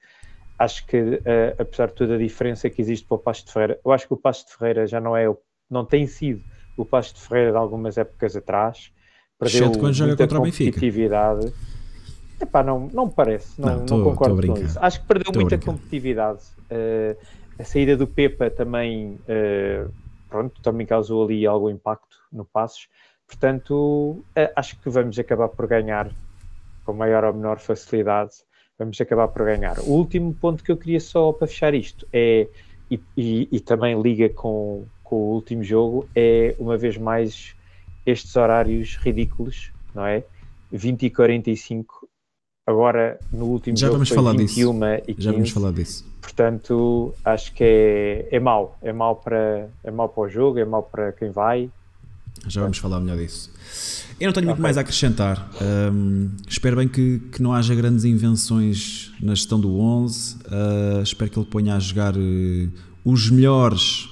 acho 0.59 0.86
que 0.86 1.21
eh, 1.26 1.55
apesar 1.57 1.88
de 1.88 1.93
toda 1.93 2.15
a 2.15 2.17
diferença 2.17 2.69
que 2.69 2.82
existe 2.82 3.05
para 3.07 3.15
o 3.15 3.19
Passo 3.19 3.45
de 3.45 3.53
Ferreira, 3.53 3.80
eu 3.86 3.91
acho 3.91 4.05
que 4.07 4.13
o 4.13 4.17
Passo 4.17 4.45
de 4.47 4.53
Ferreira 4.55 4.86
já 4.86 4.99
não 4.99 5.15
é, 5.15 5.34
não 5.69 5.86
tem 5.86 6.05
sido 6.07 6.41
o 6.78 6.84
Passo 6.86 7.13
de 7.15 7.21
Ferreira 7.21 7.51
de 7.51 7.57
algumas 7.57 7.97
épocas 7.97 8.36
atrás, 8.36 8.91
perdeu 9.43 9.61
Exceto 9.67 9.79
quando 9.79 9.93
joga 9.93 10.07
muita 10.09 10.23
contra 10.23 10.39
o 10.39 10.41
Benfica. 10.43 10.71
competitividade. 10.71 11.53
Epá, 12.41 12.63
não, 12.63 12.89
não 12.91 13.09
parece, 13.09 13.59
não, 13.59 13.69
Não, 13.69 13.77
não, 13.79 13.85
tô- 13.85 14.01
a 14.01 14.03
concordo 14.03 14.47
com 14.47 14.57
isso. 14.57 14.77
Acho 14.81 14.99
que 15.01 15.07
perdeu 15.07 15.31
Tô 15.31 15.39
muita 15.39 15.57
competitividade. 15.57 16.39
Eh, 16.69 17.15
a 17.59 17.63
saída 17.63 17.95
do 17.95 18.05
Pepa 18.07 18.49
também, 18.49 19.17
eh, 19.27 19.85
pronto, 20.29 20.59
também 20.61 20.85
causou 20.85 21.23
ali 21.23 21.45
algum 21.45 21.69
impacto 21.69 22.17
no 22.31 22.43
Passos. 22.43 22.87
Portanto, 23.27 24.23
eh, 24.35 24.51
acho 24.55 24.79
que 24.81 24.89
vamos 24.89 25.17
acabar 25.17 25.47
por 25.49 25.67
ganhar 25.67 26.09
com 26.85 26.93
maior 26.93 27.23
ou 27.23 27.33
menor 27.33 27.59
facilidade. 27.59 28.31
Vamos 28.77 28.99
acabar 28.99 29.27
por 29.29 29.45
ganhar. 29.45 29.79
O 29.79 29.91
último 29.91 30.33
ponto 30.33 30.63
que 30.63 30.71
eu 30.71 30.77
queria 30.77 30.99
só 30.99 31.31
para 31.31 31.47
fechar 31.47 31.73
isto 31.73 32.05
é, 32.11 32.47
e, 32.91 32.99
e- 33.15 33.47
e 33.51 33.59
também 33.61 33.99
liga 34.01 34.27
com, 34.29 34.85
com 35.03 35.15
o 35.15 35.33
último 35.35 35.63
jogo, 35.63 36.09
é 36.15 36.55
uma 36.59 36.75
vez 36.77 36.97
mais 36.97 37.55
estes 38.05 38.35
horários 38.35 38.97
ridículos, 39.01 39.71
não 39.93 40.05
é? 40.05 40.23
20 40.71 41.03
e 41.03 41.09
45. 41.09 42.09
Agora, 42.65 43.19
no 43.31 43.45
último 43.45 43.75
Já 43.75 43.87
jogo, 43.87 43.97
vamos 43.97 44.09
foi 44.09 44.15
falar 44.15 44.35
disso. 44.35 44.55
21 44.55 44.83
e 44.95 45.13
15. 45.13 45.21
Já 45.21 45.31
vamos 45.31 45.49
falar 45.49 45.71
disso. 45.71 46.05
Portanto, 46.21 47.13
acho 47.25 47.53
que 47.53 47.63
é, 47.63 48.27
é 48.31 48.39
mau. 48.39 48.77
É 48.81 48.93
mau, 48.93 49.17
para, 49.17 49.69
é 49.83 49.91
mau 49.91 50.07
para 50.07 50.23
o 50.23 50.29
jogo, 50.29 50.59
é 50.59 50.65
mau 50.65 50.83
para 50.83 51.11
quem 51.11 51.29
vai. 51.29 51.69
Já 52.47 52.61
vamos 52.61 52.77
falar 52.77 52.99
melhor 52.99 53.17
disso. 53.17 53.51
Eu 54.19 54.27
não 54.27 54.33
tenho 54.33 54.47
muito 54.47 54.61
mais 54.61 54.77
a 54.77 54.81
acrescentar. 54.81 55.49
Hum, 55.61 56.31
espero 56.47 56.77
bem 56.77 56.87
que, 56.87 57.19
que 57.31 57.41
não 57.41 57.53
haja 57.53 57.75
grandes 57.75 58.05
invenções 58.05 59.11
na 59.21 59.35
gestão 59.35 59.59
do 59.59 59.79
11. 59.79 60.35
Uh, 60.35 61.03
espero 61.03 61.29
que 61.29 61.39
ele 61.39 61.45
ponha 61.45 61.75
a 61.75 61.79
jogar 61.79 62.15
uh, 62.15 62.69
os 63.03 63.29
melhores 63.29 64.09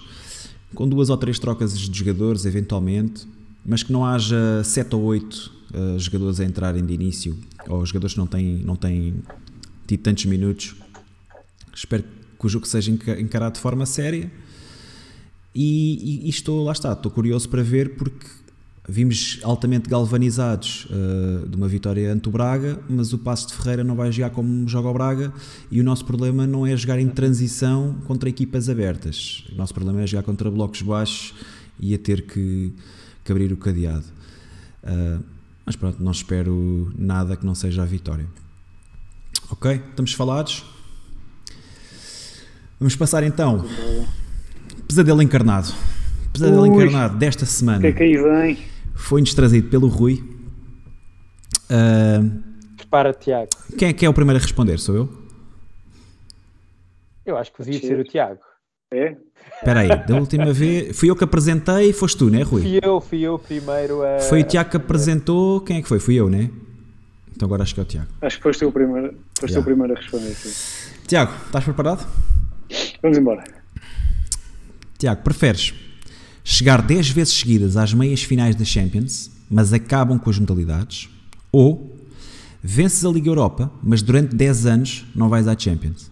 com 0.74 0.88
duas 0.88 1.10
ou 1.10 1.18
três 1.18 1.38
trocas 1.40 1.78
de 1.78 1.98
jogadores, 1.98 2.46
eventualmente, 2.46 3.28
mas 3.66 3.84
que 3.84 3.92
não 3.92 4.06
haja 4.06 4.64
sete 4.64 4.96
ou 4.96 5.04
oito 5.04 5.52
uh, 5.74 5.98
jogadores 6.00 6.40
a 6.40 6.46
entrarem 6.46 6.86
de 6.86 6.94
início 6.94 7.38
ou 7.68 7.86
jogadores 7.86 8.14
que 8.14 8.20
não 8.20 8.28
têm, 8.28 8.58
não 8.58 8.76
têm 8.76 9.16
tido 9.88 10.02
tantos 10.02 10.26
minutos. 10.26 10.76
Espero 11.74 12.04
que 12.40 12.46
o 12.46 12.50
jogo 12.50 12.68
seja 12.68 12.92
enca- 12.92 13.20
encarado 13.20 13.54
de 13.56 13.60
forma 13.62 13.86
séria. 13.86 14.32
E, 15.54 16.22
e- 16.24 16.28
e 16.28 16.30
estou, 16.30 16.64
lá 16.64 16.72
está, 16.72 16.94
estou 16.94 17.12
curioso 17.12 17.50
para 17.50 17.62
ver 17.62 17.96
porque 17.96 18.26
vimos 18.88 19.40
altamente 19.44 19.90
galvanizados 19.90 20.88
uh, 20.90 21.48
de 21.48 21.56
uma 21.56 21.68
vitória 21.68 22.12
ante 22.12 22.28
o 22.30 22.32
Braga, 22.32 22.80
mas 22.90 23.14
o 23.14 23.18
Passo 23.18 23.48
de 23.50 23.54
Ferreira 23.54 23.84
não 23.84 23.96
vai 23.96 24.12
jogar 24.12 24.32
como 24.32 24.68
joga 24.68 24.90
o 24.90 24.94
Braga 24.94 25.32
e 25.70 25.80
o 25.80 25.84
nosso 25.84 26.04
problema 26.06 26.48
não 26.48 26.66
é 26.66 26.76
jogar 26.76 27.00
em 27.00 27.08
transição 27.08 27.96
contra 28.08 28.28
equipas 28.30 28.70
abertas. 28.70 29.44
O 29.52 29.56
nosso 29.56 29.74
problema 29.74 30.02
é 30.02 30.08
jogar 30.08 30.24
contra 30.24 30.50
blocos 30.50 30.82
baixos 30.82 31.34
e 31.80 31.94
a 31.94 31.98
ter 31.98 32.24
que, 32.26 32.74
que 33.32 33.44
abrir 33.44 33.54
o 33.54 33.58
cadeado. 33.58 34.06
Uh, 34.84 35.24
mas 35.66 35.76
pronto, 35.76 36.04
não 36.04 36.12
espero 36.12 36.92
nada 36.98 37.36
que 37.38 37.46
não 37.46 37.56
seja 37.56 37.84
a 37.84 37.86
vitória. 37.86 38.26
Ok? 39.50 39.82
Estamos 39.90 40.14
falados? 40.14 40.66
Vamos 42.80 42.96
passar 42.96 43.24
então. 43.24 43.66
Pesadelo 44.88 45.22
encarnado. 45.22 45.72
Pesadelo 46.34 46.64
Ui. 46.64 46.70
encarnado 46.70 47.18
desta 47.18 47.44
O 47.44 47.48
semana 47.48 47.80
que 47.82 47.88
é 47.88 47.92
que 47.92 48.04
aí 48.04 48.18
vem? 48.18 48.58
foi-nos 48.96 49.34
trazido 49.34 49.70
pelo 49.70 49.88
Rui. 49.88 50.24
Ah, 51.70 52.22
Prepara, 52.78 53.14
Tiago. 53.14 53.50
quem 53.78 53.90
é 53.90 53.94
que 53.94 54.06
é 54.06 54.10
o 54.10 54.14
primeiro 54.14 54.40
a 54.40 54.42
responder? 54.42 54.78
Sou 54.80 54.96
eu? 54.96 55.22
Eu 57.26 57.38
acho 57.38 57.52
que 57.54 57.64
devia 57.64 57.80
ser. 57.80 58.00
o 58.00 58.04
Tiago. 58.04 58.40
É? 58.94 59.16
Espera 59.56 59.80
aí, 59.82 60.06
da 60.06 60.16
última 60.16 60.52
vez. 60.54 60.98
Fui 60.98 61.10
eu 61.10 61.16
que 61.16 61.24
apresentei 61.24 61.90
e 61.90 61.94
foste 61.94 62.18
tu, 62.18 62.30
né, 62.30 62.42
Rui? 62.44 62.62
Fui 62.62 62.80
eu, 62.84 63.02
fui 63.02 63.22
eu 63.22 63.40
primeiro 63.40 64.04
a. 64.04 64.20
Foi 64.20 64.42
o 64.42 64.44
Tiago 64.44 64.70
que 64.70 64.78
apresentou. 64.78 65.62
Quem 65.62 65.78
é 65.78 65.82
que 65.82 65.88
foi? 65.88 66.00
Fui 66.00 66.16
eu, 66.16 66.30
né? 66.30 66.50
Então 67.34 67.46
agora 67.48 67.64
acho 67.64 67.74
que 67.74 67.80
é 67.80 67.84
o 67.84 67.86
Tiago. 67.86 68.08
Acho 68.22 68.38
que 68.38 68.44
foste 68.44 68.66
o 68.66 68.72
primeiro, 68.72 69.14
foste 69.40 69.54
Yeah. 69.54 69.62
o 69.62 69.64
primeiro 69.64 69.94
a 69.94 69.98
responder. 69.98 70.34
sim. 70.36 70.92
Tiago, 71.08 71.34
estás 71.46 71.64
preparado? 71.64 72.06
Vamos 73.02 73.18
embora. 73.18 73.44
Tiago, 74.98 75.22
preferes 75.24 75.74
chegar 76.44 76.82
10 76.82 77.10
vezes 77.10 77.34
seguidas 77.34 77.78
às 77.78 77.94
meias 77.94 78.22
finais 78.24 78.56
da 78.56 78.64
Champions, 78.66 79.32
mas 79.50 79.74
acabam 79.74 80.20
com 80.20 80.30
as 80.30 80.38
modalidades? 80.38 81.10
Ou 81.52 81.96
vences 82.62 83.04
a 83.06 83.10
Liga 83.10 83.30
Europa, 83.30 83.72
mas 83.82 84.02
durante 84.02 84.36
10 84.36 84.66
anos 84.66 85.06
não 85.16 85.28
vais 85.30 85.48
à 85.48 85.58
Champions? 85.58 86.12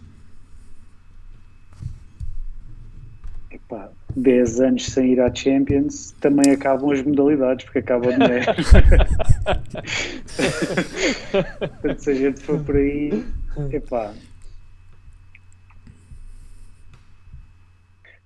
Epá, 3.50 3.88
10 4.16 4.60
anos 4.60 4.86
sem 4.86 5.12
ir 5.12 5.20
à 5.20 5.34
Champions, 5.34 6.12
também 6.20 6.52
acabam 6.52 6.90
as 6.90 7.02
modalidades, 7.02 7.64
porque 7.64 7.78
acaba 7.78 8.08
o 8.08 8.12
dinheiro. 8.12 8.44
Portanto, 11.58 11.98
se 11.98 12.10
a 12.10 12.14
gente 12.14 12.40
for 12.40 12.62
por 12.64 12.76
aí, 12.76 13.24
epá, 13.72 14.12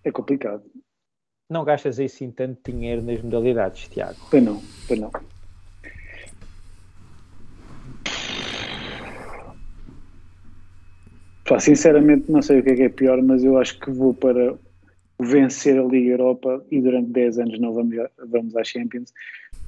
é 0.05 0.11
complicado. 0.11 0.63
Não 1.51 1.65
gastas 1.65 1.99
aí 1.99 2.07
assim 2.07 2.31
tanto 2.31 2.71
dinheiro 2.71 3.03
nas 3.03 3.21
modalidades, 3.23 3.89
Tiago. 3.89 4.17
Pois 4.31 4.43
não, 4.43 4.63
pois 4.87 5.01
não. 5.01 5.11
Pá, 11.45 11.61
sinceramente 11.61 12.31
não 12.31 12.41
sei 12.41 12.61
o 12.61 12.63
que 12.63 12.71
é 12.71 12.77
que 12.77 12.83
é 12.83 12.89
pior, 12.89 13.23
mas 13.23 13.45
eu 13.45 13.59
acho 13.59 13.79
que 13.79 13.91
vou 13.91 14.15
para 14.15 14.57
vencer 15.19 15.79
a 15.79 15.85
Liga 15.85 16.11
Europa 16.11 16.65
e 16.71 16.81
durante 16.81 17.11
10 17.11 17.39
anos 17.39 17.61
não 17.61 17.73
vamos, 17.73 17.95
vamos 18.29 18.57
à 18.57 18.65
Champions, 18.65 19.13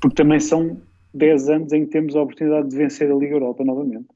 porque 0.00 0.16
também 0.16 0.40
são 0.40 0.80
10 1.14 1.48
anos 1.48 1.72
em 1.72 1.84
que 1.84 1.92
temos 1.92 2.16
a 2.16 2.22
oportunidade 2.22 2.68
de 2.68 2.76
vencer 2.76 3.10
a 3.10 3.14
Liga 3.14 3.34
Europa 3.34 3.64
novamente. 3.64 4.06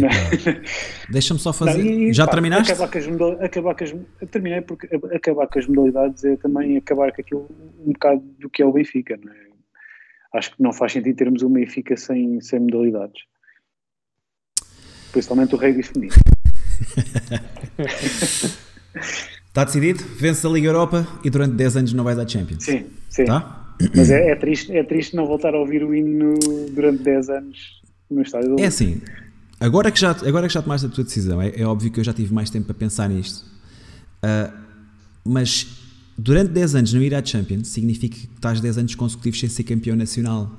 Deixa-me 1.10 1.40
só 1.40 1.52
fazer. 1.52 1.82
Não, 1.82 1.90
e, 1.90 2.12
Já 2.12 2.26
pá, 2.26 2.32
terminaste? 2.32 2.72
Acabar 2.72 2.90
com 2.90 2.98
as, 2.98 3.06
modal- 3.06 3.44
acabar 3.44 3.74
com 3.74 3.84
as, 3.84 3.94
terminei 4.30 4.60
porque 4.62 4.88
acabar 5.14 5.46
com 5.46 5.58
as 5.58 5.66
modalidades 5.66 6.24
é 6.24 6.36
também 6.36 6.76
acabar 6.76 7.12
com 7.12 7.20
aquilo 7.20 7.48
um 7.84 7.92
bocado 7.92 8.20
do 8.38 8.48
que 8.48 8.62
é 8.62 8.66
o 8.66 8.72
Benfica, 8.72 9.14
é? 9.14 9.50
Acho 10.32 10.56
que 10.56 10.62
não 10.62 10.72
faz 10.72 10.92
sentido 10.92 11.16
termos 11.16 11.42
um 11.42 11.50
Benfica 11.50 11.96
sem, 11.96 12.40
sem 12.40 12.60
modalidades. 12.60 13.22
Principalmente 15.12 15.54
o 15.54 15.58
rei 15.58 15.82
feminino. 15.82 16.14
Está 19.50 19.64
decidido? 19.64 20.02
Vences 20.16 20.44
a 20.44 20.48
Liga 20.48 20.68
Europa 20.68 21.06
e 21.24 21.30
durante 21.30 21.54
10 21.54 21.76
anos 21.76 21.92
não 21.92 22.04
vais 22.04 22.18
à 22.18 22.26
Champions. 22.26 22.64
Sim, 22.64 22.84
sim. 23.08 23.24
Tá? 23.24 23.74
Mas 23.96 24.10
é, 24.10 24.30
é 24.30 24.36
triste, 24.36 24.70
é 24.76 24.84
triste 24.84 25.16
não 25.16 25.26
voltar 25.26 25.54
a 25.54 25.58
ouvir 25.58 25.82
o 25.82 25.94
hino 25.94 26.38
durante 26.72 27.02
10 27.02 27.30
anos 27.30 27.82
no 28.10 28.22
estádio. 28.22 28.56
É 28.60 28.66
assim, 28.66 29.00
agora 29.58 29.90
que 29.90 29.98
já, 29.98 30.10
agora 30.12 30.46
que 30.46 30.54
já 30.54 30.62
tomaste 30.62 30.86
a 30.86 30.90
tua 30.90 31.02
decisão, 31.02 31.40
é, 31.42 31.52
é 31.56 31.64
óbvio 31.66 31.90
que 31.90 31.98
eu 31.98 32.04
já 32.04 32.12
tive 32.12 32.32
mais 32.32 32.48
tempo 32.50 32.66
para 32.66 32.74
pensar 32.74 33.08
nisto, 33.08 33.44
Ah, 34.22 34.52
mas 35.24 35.66
durante 36.16 36.50
10 36.52 36.74
anos 36.74 36.92
não 36.92 37.00
ir 37.02 37.14
à 37.14 37.24
Champions 37.24 37.68
significa 37.68 38.16
que 38.16 38.26
estás 38.34 38.60
10 38.60 38.78
anos 38.78 38.94
consecutivos 38.94 39.40
sem 39.40 39.48
ser 39.48 39.64
campeão 39.64 39.96
nacional. 39.96 40.50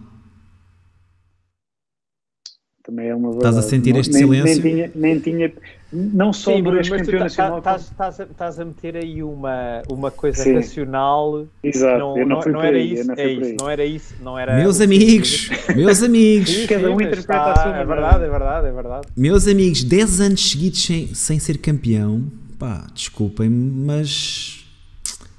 também 2.83 3.07
é 3.07 3.15
uma 3.15 3.29
Estás 3.29 3.55
a 3.55 3.61
verdade. 3.61 3.69
sentir 3.69 3.93
Não- 3.93 3.99
este 3.99 4.11
nem, 4.13 4.23
silêncio? 4.23 4.63
Nem 4.63 4.73
tinha, 4.73 4.91
nem 4.95 5.19
tinha 5.19 5.53
não 5.91 6.31
só 6.31 6.55
Sim, 6.55 6.61
mas 6.61 6.87
tu 6.87 7.11
tá- 7.11 7.19
nacional. 7.19 7.61
tá- 7.61 7.75
estás 7.75 8.19
estás 8.19 8.59
a, 8.59 8.65
meter 8.65 8.95
aí 8.95 9.21
uma, 9.21 9.81
uma 9.89 10.09
coisa 10.09 10.41
Sim. 10.43 10.53
racional. 10.55 11.45
Exato, 11.63 11.99
não, 11.99 12.17
eu 12.17 12.25
não 12.27 12.39
não, 12.39 12.51
não 12.53 12.61
era 12.61 12.77
aí, 12.77 12.93
isso, 12.93 13.07
não 13.07 13.15
é 13.15 13.27
isso, 13.31 13.55
não 13.59 13.69
era 13.69 13.85
isso, 13.85 14.13
não 14.21 14.39
era 14.39 14.55
Meus 14.55 14.79
amigos, 14.81 15.49
meus 15.75 16.01
amigos, 16.01 16.65
Cada 16.65 16.89
um 16.91 17.01
interpreta 17.01 17.51
a 17.51 17.55
sua 17.55 17.63
É 17.63 17.65
maneira. 17.67 17.85
verdade, 17.85 18.23
é 18.23 18.29
verdade, 18.29 18.67
é 18.67 18.71
verdade. 18.71 19.07
meus 19.17 19.47
amigos, 19.47 19.83
10 19.83 20.21
anos 20.21 20.51
seguidos 20.51 20.83
sem, 20.85 21.13
sem 21.13 21.39
ser 21.39 21.57
campeão, 21.57 22.23
pá, 22.57 22.87
desculpem-me, 22.93 23.85
mas 23.85 24.65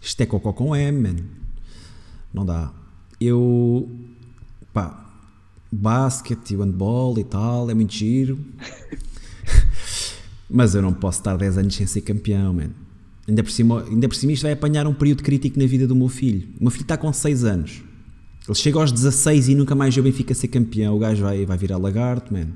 isto 0.01 0.21
é 0.21 0.27
cocó 0.27 0.53
com 0.53 0.75
M, 0.77 0.99
man. 1.09 1.17
Não 2.35 2.45
dá. 2.45 2.71
Eu, 3.21 3.89
pá, 4.73 5.07
basquete 5.71 6.51
e 6.53 6.57
handball 6.57 7.19
e 7.19 7.25
tal, 7.25 7.71
é 7.71 7.75
muito 7.75 7.93
giro. 7.95 8.39
Mas 10.53 10.75
eu 10.75 10.83
não 10.83 10.93
posso 10.93 11.21
estar 11.21 11.37
10 11.37 11.59
anos 11.59 11.75
sem 11.75 11.87
ser 11.87 12.03
campeão, 12.03 12.53
man. 12.53 12.71
Ainda 13.27 13.43
por, 13.43 13.51
cima, 13.51 13.85
ainda 13.89 14.09
por 14.09 14.15
cima 14.15 14.33
isto 14.33 14.43
vai 14.43 14.53
apanhar 14.53 14.87
um 14.87 14.93
período 14.93 15.23
crítico 15.23 15.59
na 15.59 15.65
vida 15.67 15.87
do 15.87 15.95
meu 15.97 16.09
filho. 16.09 16.49
O 16.61 16.65
meu 16.65 16.71
filho 16.71 16.83
está 16.83 16.97
com 16.97 17.13
6 17.13 17.45
anos. 17.45 17.83
Ele 18.47 18.55
chega 18.59 18.79
aos 18.79 18.91
16 18.93 19.49
e 19.51 19.55
nunca 19.55 19.75
mais 19.75 19.95
viu 19.95 20.03
o 20.03 20.05
Benfica 20.05 20.35
ser 20.35 20.49
campeão. 20.49 20.97
O 20.97 20.99
gajo 20.99 21.23
vai, 21.23 21.47
vai 21.47 21.57
virar 21.57 21.79
lagarto, 21.79 22.33
man. 22.35 22.49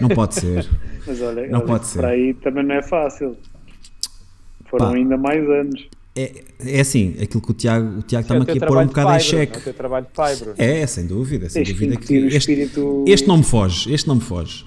Não 0.00 0.08
pode 0.10 0.34
ser. 0.34 0.68
Mas 1.06 1.20
olha, 1.22 1.46
Não 1.48 1.58
olha, 1.60 1.66
pode 1.66 1.86
ser. 1.86 1.98
para 1.98 2.08
aí 2.10 2.34
também 2.34 2.64
não 2.64 2.74
é 2.74 2.82
fácil. 2.82 3.36
Foram 4.68 4.90
Pá. 4.90 4.96
ainda 4.96 5.16
mais 5.16 5.48
anos. 5.48 5.88
É, 6.14 6.44
é 6.58 6.80
assim, 6.80 7.14
aquilo 7.22 7.40
que 7.40 7.50
o 7.50 7.54
Tiago, 7.54 8.00
o 8.00 8.02
Tiago 8.02 8.22
é 8.22 8.26
está-me 8.26 8.42
aqui 8.42 8.62
a 8.62 8.66
pôr 8.66 8.76
um 8.78 8.86
bocado 8.86 9.12
em 9.16 9.20
xeque. 9.20 9.56
É 9.56 9.60
o 9.60 9.62
teu 9.62 9.74
trabalho 9.74 10.04
de 10.06 10.12
pai, 10.12 10.36
Bruno. 10.36 10.54
É, 10.58 10.86
sem 10.86 11.06
dúvida, 11.06 11.48
sem 11.48 11.62
Tens 11.64 11.72
que 11.78 11.86
dúvida 11.86 12.00
que 12.00 12.18
o 12.18 12.26
este, 12.26 12.36
espírito- 12.38 13.04
este 13.06 13.26
não 13.26 13.38
me 13.38 13.44
foge, 13.44 13.92
este 13.94 14.06
não 14.06 14.16
me 14.16 14.20
foge. 14.20 14.64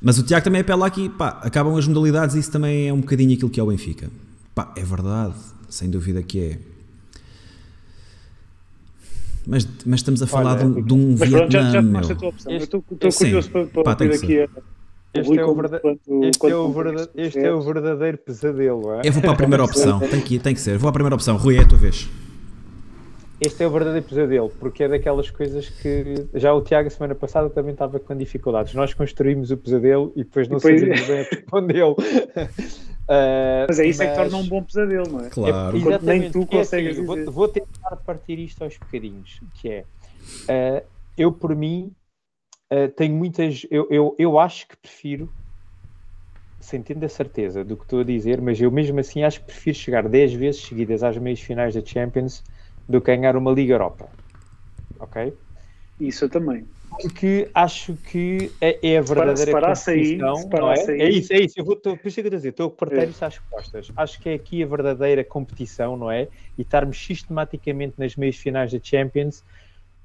Mas 0.00 0.18
o 0.18 0.22
Tiago 0.22 0.44
também 0.44 0.60
apela 0.60 0.86
aqui, 0.86 1.08
pá, 1.08 1.40
acabam 1.42 1.76
as 1.76 1.86
modalidades 1.86 2.36
e 2.36 2.38
isso 2.38 2.50
também 2.52 2.88
é 2.88 2.92
um 2.92 3.00
bocadinho 3.00 3.34
aquilo 3.34 3.50
que 3.50 3.58
é 3.58 3.62
o 3.62 3.66
Benfica. 3.66 4.08
Pá, 4.54 4.72
é 4.76 4.82
verdade, 4.82 5.34
sem 5.68 5.90
dúvida 5.90 6.22
que 6.22 6.40
é. 6.40 6.58
Mas, 9.46 9.66
mas 9.86 10.00
estamos 10.00 10.22
a 10.22 10.26
falar 10.26 10.56
Olha, 10.58 10.58
de 10.58 10.66
um, 10.66 10.82
de 10.82 10.94
um 10.94 11.16
Mas 11.18 11.30
pronto, 11.30 11.50
já, 11.52 11.62
já 11.62 11.70
Vietnã, 11.80 11.82
tomaste 11.88 12.12
a 12.12 12.14
meu. 12.14 12.20
tua 12.20 12.28
opção. 12.28 12.52
Este- 12.52 12.74
eu 12.74 12.80
estou 13.08 13.12
curioso 13.12 13.50
para, 13.50 13.66
para 13.66 13.82
Pá, 13.82 13.94
tem 13.96 14.08
ouvir 14.08 14.24
aqui 14.24 14.40
a. 14.40 14.48
Este 15.20 15.38
é 15.38 15.42
o 15.42 15.46
como- 15.48 15.60
verda- 15.62 15.80
quanto- 15.80 16.24
Este 16.24 16.38
quanto 16.38 16.52
é 16.52 16.56
o 16.56 16.72
verda- 16.72 17.10
este 17.16 17.38
é 17.38 17.52
o 17.52 17.62
projeto. 17.62 17.72
verdadeiro 17.82 18.18
pesadelo. 18.18 18.92
é? 18.92 19.00
Eu 19.08 19.12
vou 19.12 19.22
para 19.22 19.32
a 19.32 19.36
primeira 19.36 19.64
opção, 19.64 19.98
tem 20.00 20.20
que, 20.20 20.38
tem 20.38 20.54
que 20.54 20.60
ser. 20.60 20.76
Vou 20.78 20.88
à 20.88 20.92
primeira 20.92 21.14
opção. 21.14 21.36
Rui, 21.38 21.56
é 21.56 21.60
a 21.62 21.66
tua 21.66 21.78
vez. 21.78 22.06
Este 23.40 23.62
é 23.62 23.66
o 23.68 23.70
verdadeiro 23.70 24.04
pesadelo, 24.04 24.50
porque 24.50 24.82
é 24.82 24.88
daquelas 24.88 25.30
coisas 25.30 25.68
que 25.68 26.26
já 26.34 26.52
o 26.52 26.60
Tiago, 26.60 26.90
semana 26.90 27.14
passada, 27.14 27.48
também 27.48 27.72
estava 27.72 28.00
com 28.00 28.16
dificuldades. 28.16 28.74
Nós 28.74 28.92
construímos 28.94 29.52
o 29.52 29.56
pesadelo 29.56 30.12
e 30.16 30.24
depois 30.24 30.48
não 30.48 30.56
Depois- 30.56 30.80
sabíamos 30.80 31.06
bem 31.06 31.22
respondê-lo. 31.24 31.96
Ah, 33.10 33.64
Mas 33.66 33.78
é 33.80 33.86
isso 33.86 34.02
é 34.02 34.06
que 34.12 34.18
mas- 34.18 34.30
torna 34.30 34.44
um 34.44 34.46
bom 34.46 34.62
pesadelo, 34.62 35.10
não 35.10 35.24
é? 35.24 35.30
Claro. 35.30 35.78
É, 35.78 35.80
Quando 35.80 36.02
nem 36.04 36.24
exatamente, 36.24 36.32
tu 36.32 36.40
porque 36.40 36.56
é 36.56 36.58
consegues 36.58 36.92
assim, 36.98 37.06
vou, 37.06 37.16
dizer. 37.16 37.30
vou 37.30 37.48
tentar 37.48 37.96
partir 38.04 38.38
isto 38.38 38.62
aos 38.64 38.76
bocadinhos, 38.76 39.40
que 39.54 39.68
é, 39.70 39.86
ah, 40.50 40.82
eu 41.16 41.32
por 41.32 41.56
mim, 41.56 41.90
ah, 42.70 42.86
tenho 42.94 43.16
muitas, 43.16 43.66
eu, 43.70 43.88
eu, 43.90 44.14
eu 44.18 44.38
acho 44.38 44.68
que 44.68 44.76
prefiro, 44.76 45.32
sem 46.60 46.82
tendo 46.82 47.02
a 47.04 47.08
certeza 47.08 47.64
do 47.64 47.78
que 47.78 47.84
estou 47.84 48.00
a 48.00 48.04
dizer, 48.04 48.42
mas 48.42 48.60
eu 48.60 48.70
mesmo 48.70 49.00
assim 49.00 49.22
acho 49.22 49.40
que 49.40 49.46
prefiro 49.46 49.78
chegar 49.78 50.06
10 50.06 50.34
vezes 50.34 50.60
seguidas 50.66 51.02
às 51.02 51.16
meias 51.16 51.40
finais 51.40 51.74
da 51.74 51.82
Champions 51.82 52.44
do 52.88 53.00
que 53.00 53.14
ganhar 53.14 53.36
uma 53.36 53.52
Liga 53.52 53.74
Europa. 53.74 54.08
Ok? 54.98 55.32
Isso 56.00 56.24
eu 56.24 56.28
também. 56.28 56.66
Porque 57.02 57.50
acho 57.54 57.94
que 57.96 58.50
é, 58.60 58.78
é 58.82 58.98
a 58.98 59.02
verdadeira 59.02 59.36
separasse 59.36 59.90
aí, 59.90 60.18
competição, 60.18 60.48
não 60.58 60.72
é? 60.72 60.90
aí. 60.90 61.00
é 61.02 61.10
isso, 61.10 61.32
é 61.32 61.40
isso. 61.40 61.54
Eu 61.58 61.64
vou, 61.64 61.76
tô, 61.76 61.96
por 61.96 62.08
isso 62.08 62.18
é 62.18 62.22
que 62.22 62.28
eu 62.28 62.34
estou 62.34 62.36
a 62.36 62.38
dizer, 62.38 62.48
estou 62.48 62.66
a 62.68 62.70
partir 62.70 63.00
É. 63.00 63.04
isso 63.04 63.24
às 63.24 63.38
costas. 63.38 63.92
Acho 63.94 64.20
que 64.20 64.30
é 64.30 64.34
aqui 64.34 64.62
a 64.62 64.66
verdadeira 64.66 65.22
competição, 65.22 65.96
não 65.96 66.10
é? 66.10 66.28
E 66.56 66.62
estarmos 66.62 66.98
sistematicamente 66.98 67.94
nas 67.98 68.16
meias 68.16 68.36
finais 68.36 68.72
da 68.72 68.80
Champions 68.82 69.44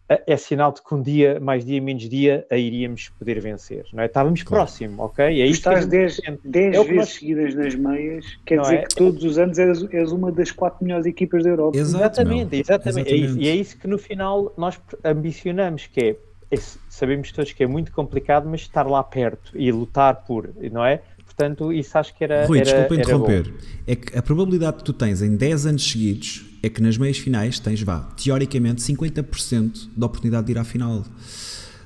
é, 0.09 0.33
é 0.33 0.37
sinal 0.37 0.71
de 0.73 0.81
que 0.81 0.93
um 0.93 1.01
dia, 1.01 1.39
mais 1.39 1.63
dia, 1.65 1.81
menos 1.81 2.07
dia, 2.09 2.45
a 2.51 2.57
iríamos 2.57 3.09
poder 3.17 3.39
vencer, 3.39 3.85
não 3.93 4.03
é? 4.03 4.05
Estávamos 4.07 4.43
Claro. 4.43 4.63
próximo, 4.65 5.01
ok? 5.03 5.25
É 5.25 5.45
Tu 5.45 5.51
isso 5.51 5.61
que 5.61 5.69
a 5.69 5.71
estás 5.73 5.83
gente 5.85 5.91
10, 5.91 6.15
sente. 6.15 6.39
10 6.43 6.75
É 6.75 6.79
o 6.79 6.83
que 6.83 6.89
vezes 6.91 6.95
nós- 7.07 7.13
seguidas 7.19 7.55
nas 7.55 7.75
meias, 7.75 8.25
quer 8.45 8.55
Não 8.57 8.63
dizer 8.63 8.75
é? 8.75 8.81
que 8.83 8.95
todos 8.95 9.23
os 9.23 9.37
anos 9.37 9.57
és, 9.57 9.83
és 9.93 10.11
uma 10.11 10.31
das 10.31 10.51
quatro 10.51 10.83
melhores 10.83 11.05
equipas 11.05 11.43
da 11.43 11.49
Europa. 11.49 11.77
Exato, 11.77 12.03
Exatamente, 12.03 12.51
meu. 12.51 12.59
exatamente. 12.59 13.09
É 13.11 13.15
isso- 13.15 13.23
Exatamente. 13.25 13.45
e 13.45 13.49
é 13.49 13.55
isso 13.55 13.77
que 13.77 13.87
no 13.87 13.97
final 13.97 14.53
nós 14.57 14.79
ambicionamos, 15.03 15.87
que 15.87 15.99
é, 16.01 16.15
esse- 16.51 16.77
sabemos 16.89 17.31
todos 17.31 17.51
que 17.53 17.63
é 17.63 17.67
muito 17.67 17.91
complicado, 17.91 18.47
mas 18.49 18.61
estar 18.61 18.85
lá 18.87 19.01
perto 19.03 19.51
e 19.57 19.71
lutar 19.71 20.23
por, 20.25 20.49
não 20.71 20.85
é? 20.85 21.01
Portanto, 21.25 21.71
isso 21.73 21.97
acho 21.97 22.13
que 22.15 22.23
era. 22.23 22.45
Rui, 22.45 22.59
era, 22.59 22.65
desculpa 22.65 22.93
era 22.93 23.01
interromper. 23.03 23.43
bom. 23.49 23.57
É 23.87 23.95
que 23.95 24.17
a 24.17 24.21
probabilidade 24.21 24.77
que 24.77 24.83
tu 24.83 24.93
tens 24.93 25.21
em 25.21 25.35
10 25.35 25.65
anos 25.65 25.89
seguidos 25.89 26.45
é 26.63 26.69
que 26.69 26.81
nas 26.81 26.97
meias 26.97 27.17
finais 27.17 27.59
tens, 27.59 27.81
vá, 27.81 27.99
teoricamente, 28.15 28.81
50% 28.81 29.89
da 29.97 30.05
oportunidade 30.05 30.45
de 30.47 30.53
ir 30.53 30.57
à 30.57 30.63
final. 30.63 31.03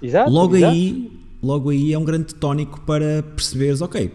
Exato, 0.02 0.30
Logo 0.30 0.56
exato. 0.56 0.72
aí, 0.74 1.12
logo 1.42 1.70
aí 1.72 1.92
é 1.94 1.98
um 1.98 2.06
grande 2.06 2.36
tónico 2.36 2.80
para 2.82 3.24
perceberes, 3.24 3.82
ok, 3.82 4.12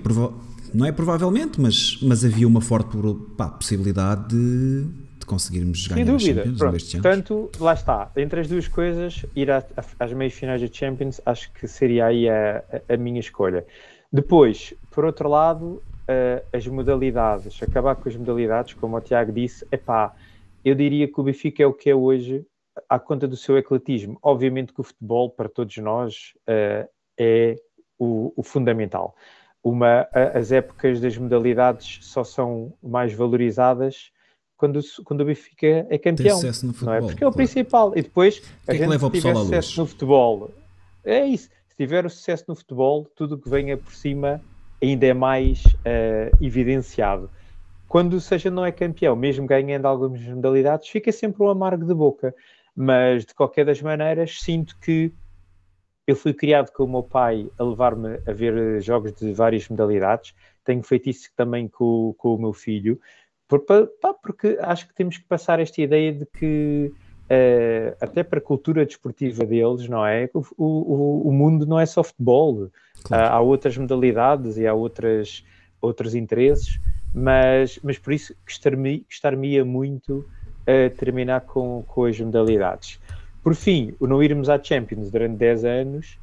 não 0.72 0.86
é 0.86 0.92
provavelmente, 0.92 1.60
mas, 1.60 1.98
mas 2.00 2.24
havia 2.24 2.46
uma 2.46 2.60
forte 2.60 2.96
pá, 3.36 3.48
possibilidade 3.48 4.28
de, 4.28 4.84
de 5.18 5.26
conseguirmos 5.26 5.84
Sem 5.84 5.96
ganhar 5.96 6.08
a 6.08 6.12
dúvida. 6.12 6.34
Champions 6.44 6.58
Pronto, 6.58 6.70
anos. 6.72 6.92
portanto, 6.92 7.50
lá 7.58 7.74
está. 7.74 8.10
Entre 8.16 8.40
as 8.40 8.48
duas 8.48 8.68
coisas, 8.68 9.26
ir 9.34 9.50
à- 9.50 9.64
à- 9.76 9.84
às 10.04 10.12
meias 10.12 10.32
finais 10.32 10.60
da 10.62 10.68
Champions, 10.72 11.20
acho 11.26 11.50
que 11.52 11.66
seria 11.66 12.06
aí 12.06 12.28
a, 12.28 12.62
a- 12.88 12.94
a 12.94 12.96
minha 12.96 13.18
escolha. 13.20 13.66
Depois, 14.12 14.72
por 14.90 15.04
outro 15.04 15.28
lado, 15.28 15.82
eh, 16.06 16.42
as 16.52 16.66
modalidades, 16.68 17.60
acabar 17.62 17.96
com 17.96 18.08
as 18.08 18.16
modalidades, 18.16 18.74
como 18.74 18.96
o 18.96 19.00
Tiago 19.00 19.32
disse, 19.32 19.66
é 19.70 19.76
pá, 19.76 20.14
eu 20.64 20.74
diria 20.74 21.08
que 21.08 21.20
o 21.20 21.22
Benfica 21.22 21.62
é 21.62 21.66
o 21.66 21.72
que 21.72 21.90
é 21.90 21.94
hoje 21.94 22.44
à 22.88 22.98
conta 22.98 23.26
do 23.28 23.36
seu 23.36 23.56
ecletismo. 23.58 24.18
Obviamente 24.22 24.72
que 24.72 24.80
o 24.80 24.84
futebol, 24.84 25.30
para 25.30 25.48
todos 25.48 25.76
nós, 25.78 26.32
eh, 26.46 26.88
é 27.18 27.56
o, 27.98 28.32
o 28.36 28.42
fundamental. 28.42 29.14
Uma, 29.62 30.08
as 30.34 30.50
épocas 30.50 31.00
das 31.00 31.16
modalidades 31.16 31.98
só 32.02 32.24
são 32.24 32.72
mais 32.82 33.12
valorizadas 33.12 34.10
quando, 34.56 34.80
quando 35.04 35.20
o 35.20 35.24
Benfica 35.24 35.86
é 35.88 35.98
campeão. 35.98 36.36
sucesso 36.36 36.66
no 36.66 36.72
não 36.72 36.78
futebol. 36.78 36.94
é? 36.94 37.00
Porque 37.00 37.24
é 37.24 37.26
o 37.26 37.30
claro. 37.30 37.36
principal. 37.36 37.92
E 37.96 38.02
depois, 38.02 38.42
é 38.66 38.72
a 38.72 38.74
que 38.74 38.78
gente 38.78 38.90
leva 38.90 39.06
o 39.06 39.10
se 39.10 39.20
tiver 39.20 39.36
sucesso 39.36 39.80
no 39.80 39.86
futebol, 39.86 40.50
é 41.04 41.26
isso. 41.26 41.48
Se 41.68 41.76
tiver 41.76 42.06
o 42.06 42.10
sucesso 42.10 42.44
no 42.48 42.54
futebol, 42.54 43.04
tudo 43.16 43.34
o 43.34 43.38
que 43.38 43.48
venha 43.48 43.76
por 43.76 43.92
cima 43.92 44.40
ainda 44.80 45.06
é 45.06 45.14
mais 45.14 45.62
eh, 45.84 46.30
evidenciado. 46.40 47.30
Quando 47.92 48.18
seja 48.22 48.50
não 48.50 48.64
é 48.64 48.72
campeão, 48.72 49.14
mesmo 49.14 49.46
ganhando 49.46 49.84
algumas 49.84 50.22
modalidades, 50.22 50.88
fica 50.88 51.12
sempre 51.12 51.42
um 51.42 51.50
amargo 51.50 51.84
de 51.84 51.92
boca. 51.92 52.34
Mas, 52.74 53.26
de 53.26 53.34
qualquer 53.34 53.66
das 53.66 53.82
maneiras, 53.82 54.38
sinto 54.40 54.74
que 54.80 55.12
eu 56.06 56.16
fui 56.16 56.32
criado 56.32 56.72
com 56.72 56.84
o 56.84 56.88
meu 56.88 57.02
pai 57.02 57.50
a 57.58 57.62
levar-me 57.62 58.18
a 58.26 58.32
ver 58.32 58.80
jogos 58.80 59.12
de 59.12 59.34
várias 59.34 59.68
modalidades. 59.68 60.32
Tenho 60.64 60.82
feito 60.82 61.10
isso 61.10 61.28
também 61.36 61.68
com, 61.68 62.14
com 62.16 62.34
o 62.34 62.38
meu 62.38 62.54
filho, 62.54 62.98
por- 63.46 63.60
pá, 63.60 64.14
porque 64.14 64.56
acho 64.62 64.88
que 64.88 64.94
temos 64.94 65.18
que 65.18 65.24
passar 65.24 65.60
esta 65.60 65.82
ideia 65.82 66.14
de 66.14 66.24
que, 66.24 66.90
eh, 67.28 67.94
até 68.00 68.22
para 68.22 68.38
a 68.38 68.42
cultura 68.42 68.86
desportiva 68.86 69.44
deles, 69.44 69.86
não 69.86 70.06
é? 70.06 70.30
O, 70.32 70.40
o, 70.56 71.28
o 71.28 71.32
mundo 71.32 71.66
não 71.66 71.78
é 71.78 71.84
só 71.84 72.02
futebol. 72.02 72.70
Claro. 73.04 73.22
Há, 73.22 73.36
há 73.36 73.40
outras 73.42 73.76
modalidades 73.76 74.56
e 74.56 74.66
há 74.66 74.72
outras, 74.72 75.44
outros 75.78 76.14
interesses, 76.14 76.80
mas, 77.12 77.78
mas 77.82 77.98
por 77.98 78.12
isso 78.12 78.34
gostar-me- 78.46 79.04
muito 79.64 80.26
a 80.66 80.90
terminar 80.90 81.42
com, 81.42 81.82
com 81.86 82.04
as 82.04 82.18
modalidades. 82.20 82.98
Por 83.42 83.54
fim, 83.54 83.94
o 83.98 84.06
não 84.06 84.22
irmos 84.22 84.48
à 84.48 84.62
Champions 84.62 85.10
durante 85.10 85.36
10 85.36 85.64
anos, 85.64 86.18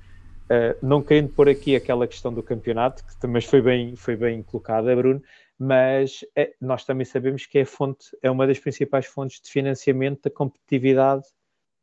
eh, 0.50 0.78
não 0.82 1.02
querendo 1.04 1.30
pôr 1.30 1.50
aqui 1.50 1.76
aquela 1.76 2.08
questão 2.08 2.34
do 2.34 2.42
campeonato, 2.44 3.06
que 3.06 3.18
também 3.20 3.42
foi 3.42 3.62
bem, 3.62 3.96
foi 3.96 4.16
bem 4.16 4.42
colocada, 4.44 4.96
Bruno, 4.96 5.22
mas 5.58 6.26
eh, 6.36 6.56
nós 6.62 6.86
também 6.86 7.06
sabemos 7.06 7.46
que 7.46 7.60
é, 7.60 7.66
fonte, 7.66 8.08
é 8.22 8.32
uma 8.32 8.48
das 8.48 8.60
principais 8.60 9.06
fontes 9.06 9.42
de 9.42 9.50
financiamento 9.52 10.24
da 10.24 10.32
competitividade 10.32 11.26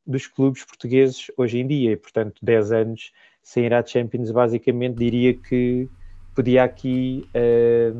dos 0.06 0.26
clubes 0.26 0.64
portugueses 0.64 1.26
hoje 1.36 1.58
em 1.58 1.66
dia, 1.66 1.92
e 1.92 1.96
portanto 1.96 2.38
10 2.42 2.72
anos 2.72 3.12
sem 3.42 3.64
ir 3.66 3.74
à 3.74 3.84
Champions, 3.84 4.30
basicamente 4.30 4.96
diria 4.96 5.34
que 5.34 5.90
podia 6.34 6.64
aqui 6.64 7.28
eh, 7.34 7.92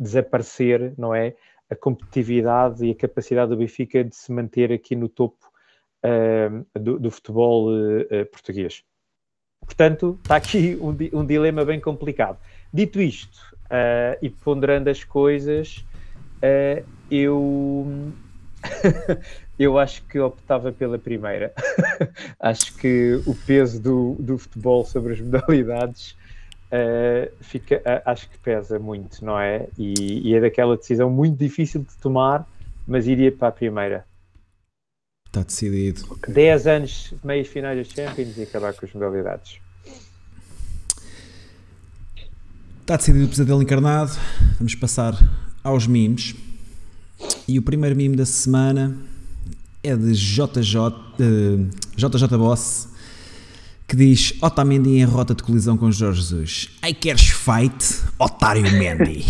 desaparecer, 0.00 0.94
não 0.96 1.14
é? 1.14 1.34
A 1.68 1.76
competitividade 1.76 2.84
e 2.84 2.90
a 2.90 2.94
capacidade 2.94 3.50
do 3.50 3.56
Benfica 3.56 4.02
de 4.02 4.16
se 4.16 4.32
manter 4.32 4.72
aqui 4.72 4.96
no 4.96 5.08
topo 5.08 5.50
eh, 6.02 6.50
do, 6.74 6.98
do 6.98 7.10
futebol 7.10 7.68
eh, 8.10 8.24
português. 8.24 8.82
Portanto, 9.60 10.18
está 10.22 10.36
aqui 10.36 10.78
um, 10.80 11.20
um 11.20 11.26
dilema 11.26 11.64
bem 11.64 11.78
complicado. 11.78 12.38
Dito 12.72 13.00
isto, 13.00 13.38
eh, 13.68 14.18
e 14.22 14.30
ponderando 14.30 14.88
as 14.88 15.04
coisas, 15.04 15.84
eu 17.10 18.12
eu 19.58 19.78
acho 19.78 20.02
que 20.06 20.18
optava 20.18 20.72
pela 20.72 20.98
primeira. 20.98 21.52
acho 22.40 22.74
que 22.76 23.20
o 23.26 23.34
peso 23.34 23.80
do, 23.80 24.16
do 24.18 24.38
futebol 24.38 24.84
sobre 24.86 25.12
as 25.12 25.20
modalidades 25.20 26.16
uh, 26.70 27.30
fica, 27.40 27.76
uh, 27.78 28.10
acho 28.10 28.28
que 28.28 28.38
pesa 28.38 28.78
muito, 28.78 29.24
não 29.24 29.38
é? 29.38 29.66
E, 29.78 30.28
e, 30.28 30.34
é 30.34 30.40
daquela 30.40 30.76
decisão 30.76 31.10
muito 31.10 31.38
difícil 31.38 31.82
de 31.82 31.96
tomar, 32.00 32.46
mas 32.86 33.06
iria 33.06 33.30
para 33.30 33.48
a 33.48 33.52
primeira. 33.52 34.04
Está 35.26 35.42
decidido. 35.42 36.18
10 36.26 36.66
anos 36.66 37.14
de 37.20 37.26
meias 37.26 37.46
finais 37.46 37.78
das 37.78 37.94
Champions 37.94 38.36
e 38.36 38.42
acabar 38.42 38.74
com 38.74 38.84
as 38.84 38.92
modalidades. 38.92 39.60
Está 42.80 42.96
decidido 42.96 43.26
o 43.26 43.28
pesadelo 43.28 43.62
encarnado. 43.62 44.10
Vamos 44.58 44.74
passar 44.74 45.14
aos 45.62 45.86
memes. 45.86 46.34
E 47.46 47.58
o 47.58 47.62
primeiro 47.62 47.94
meme 47.94 48.16
da 48.16 48.26
semana 48.26 48.96
é 49.82 49.94
de 49.94 50.12
JJ, 50.12 50.78
uh, 50.78 51.70
JJ 51.96 52.36
Boss 52.36 52.89
que 53.90 53.96
diz 53.96 54.34
Otamendi 54.40 54.98
em 54.98 55.04
rota 55.04 55.34
de 55.34 55.42
colisão 55.42 55.76
com 55.76 55.90
Jorge 55.90 56.20
Jesus. 56.20 56.68
Ai 56.80 56.94
queres 56.94 57.22
fight, 57.22 58.04
otário 58.20 58.62
Mendy. 58.62 59.26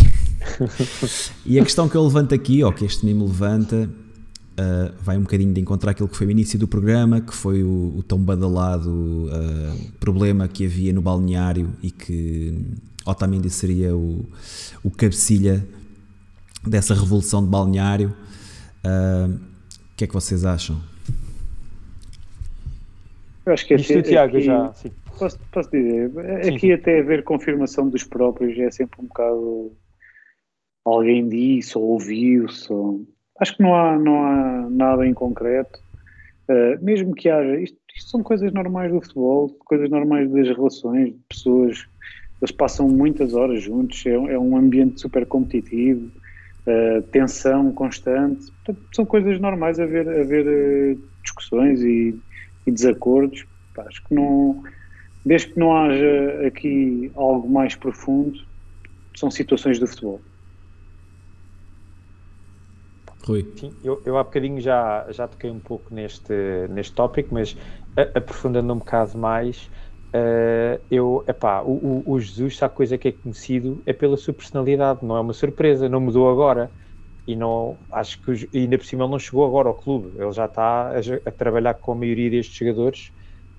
e 1.43 1.59
a 1.59 1.63
questão 1.63 1.89
que 1.89 1.95
eu 1.95 2.03
levanto 2.03 2.35
aqui, 2.35 2.63
ou 2.63 2.71
que 2.71 2.85
este 2.85 3.03
meme 3.03 3.23
levanta, 3.23 3.89
uh, 3.89 4.93
vai 5.01 5.17
um 5.17 5.21
bocadinho 5.21 5.51
de 5.51 5.59
encontrar 5.59 5.91
aquilo 5.91 6.07
que 6.07 6.15
foi 6.15 6.27
o 6.27 6.31
início 6.31 6.59
do 6.59 6.67
programa, 6.67 7.19
que 7.21 7.33
foi 7.33 7.63
o, 7.63 7.95
o 7.97 8.03
tão 8.07 8.19
badalado 8.19 8.91
uh, 8.91 9.91
problema 9.99 10.47
que 10.47 10.67
havia 10.67 10.93
no 10.93 11.01
balneário 11.01 11.73
e 11.81 11.89
que 11.89 12.63
Otamendi 13.03 13.49
seria 13.49 13.95
o, 13.95 14.23
o 14.83 14.91
cabecilha 14.91 15.67
dessa 16.67 16.93
revolução 16.93 17.43
de 17.43 17.49
balneário. 17.49 18.13
Uh, 18.85 19.33
o 19.33 19.95
que 19.97 20.03
é 20.03 20.07
que 20.07 20.13
vocês 20.13 20.45
acham? 20.45 20.90
Eu 23.45 23.53
acho 23.53 23.65
que 23.65 23.75
Isto 23.75 23.93
até, 23.93 24.01
Tiago 24.03 24.37
aqui, 24.37 24.45
já. 24.45 24.73
Sim. 24.73 24.91
Posso, 25.17 25.39
posso 25.51 25.69
dizer, 25.71 26.11
aqui 26.47 26.59
sim, 26.59 26.71
até 26.71 26.99
haver 26.99 27.23
confirmação 27.23 27.89
dos 27.89 28.03
próprios 28.03 28.57
é 28.57 28.71
sempre 28.71 29.01
um 29.01 29.07
bocado 29.07 29.71
alguém 30.85 31.27
disse 31.27 31.77
ou 31.77 31.83
ouviu-se. 31.83 32.71
Ou... 32.71 33.05
Acho 33.39 33.55
que 33.55 33.63
não 33.63 33.75
há, 33.75 33.97
não 33.97 34.23
há 34.23 34.69
nada 34.69 35.05
em 35.05 35.13
concreto. 35.13 35.79
Uh, 36.49 36.83
mesmo 36.83 37.13
que 37.13 37.29
haja, 37.29 37.59
isto, 37.59 37.77
isto, 37.95 38.09
são 38.09 38.23
coisas 38.23 38.51
normais 38.51 38.91
do 38.91 39.01
futebol, 39.01 39.49
coisas 39.65 39.89
normais 39.89 40.29
das 40.31 40.47
relações, 40.49 41.13
de 41.13 41.19
pessoas, 41.29 41.85
eles 42.41 42.51
passam 42.51 42.89
muitas 42.89 43.33
horas 43.33 43.61
juntos, 43.61 44.05
é, 44.05 44.11
é 44.11 44.39
um 44.39 44.57
ambiente 44.57 44.99
super 44.99 45.25
competitivo, 45.25 46.11
uh, 46.67 47.01
tensão 47.03 47.71
constante, 47.71 48.51
Portanto, 48.65 48.85
são 48.91 49.05
coisas 49.05 49.39
normais 49.39 49.79
haver, 49.79 50.09
haver 50.09 50.45
uh, 50.45 51.01
discussões 51.23 51.81
e, 51.83 52.19
e 52.65 52.71
desacordos. 52.71 53.45
Pá, 53.73 53.83
acho 53.87 54.01
que 54.03 54.13
não, 54.13 54.63
desde 55.25 55.53
que 55.53 55.59
não 55.59 55.75
haja 55.75 56.47
aqui 56.47 57.11
algo 57.15 57.49
mais 57.49 57.75
profundo, 57.75 58.37
são 59.15 59.29
situações 59.29 59.79
do 59.79 59.87
futebol. 59.87 60.23
Rui. 63.25 63.53
Sim, 63.55 63.77
eu, 63.83 64.01
eu 64.05 64.17
há 64.17 64.23
bocadinho 64.23 64.59
já, 64.59 65.05
já 65.11 65.27
toquei 65.27 65.49
um 65.49 65.59
pouco 65.59 65.93
neste, 65.93 66.33
neste 66.69 66.93
tópico, 66.93 67.33
mas 67.33 67.55
a, 67.95 68.17
aprofundando 68.17 68.73
um 68.73 68.79
bocado 68.79 69.17
mais, 69.17 69.69
uh, 70.15 70.83
eu, 70.89 71.23
epá, 71.27 71.61
o, 71.61 72.03
o, 72.03 72.13
o 72.13 72.19
Jesus, 72.19 72.61
há 72.63 72.69
coisa 72.69 72.97
que 72.97 73.07
é 73.09 73.11
conhecido, 73.11 73.83
é 73.85 73.93
pela 73.93 74.17
sua 74.17 74.33
personalidade, 74.33 75.05
não 75.05 75.15
é 75.15 75.21
uma 75.21 75.33
surpresa, 75.33 75.87
não 75.87 76.01
mudou 76.01 76.29
agora. 76.29 76.71
E 77.27 77.35
não, 77.35 77.77
acho 77.91 78.19
que 78.21 78.49
ainda 78.57 78.77
por 78.77 78.85
cima 78.85 79.03
ele 79.03 79.11
não 79.11 79.19
chegou 79.19 79.45
agora 79.45 79.67
ao 79.67 79.75
clube, 79.75 80.11
ele 80.17 80.31
já 80.31 80.45
está 80.45 80.89
a, 80.89 80.99
a 81.25 81.31
trabalhar 81.31 81.75
com 81.75 81.91
a 81.91 81.95
maioria 81.95 82.31
destes 82.31 82.55
jogadores 82.55 83.11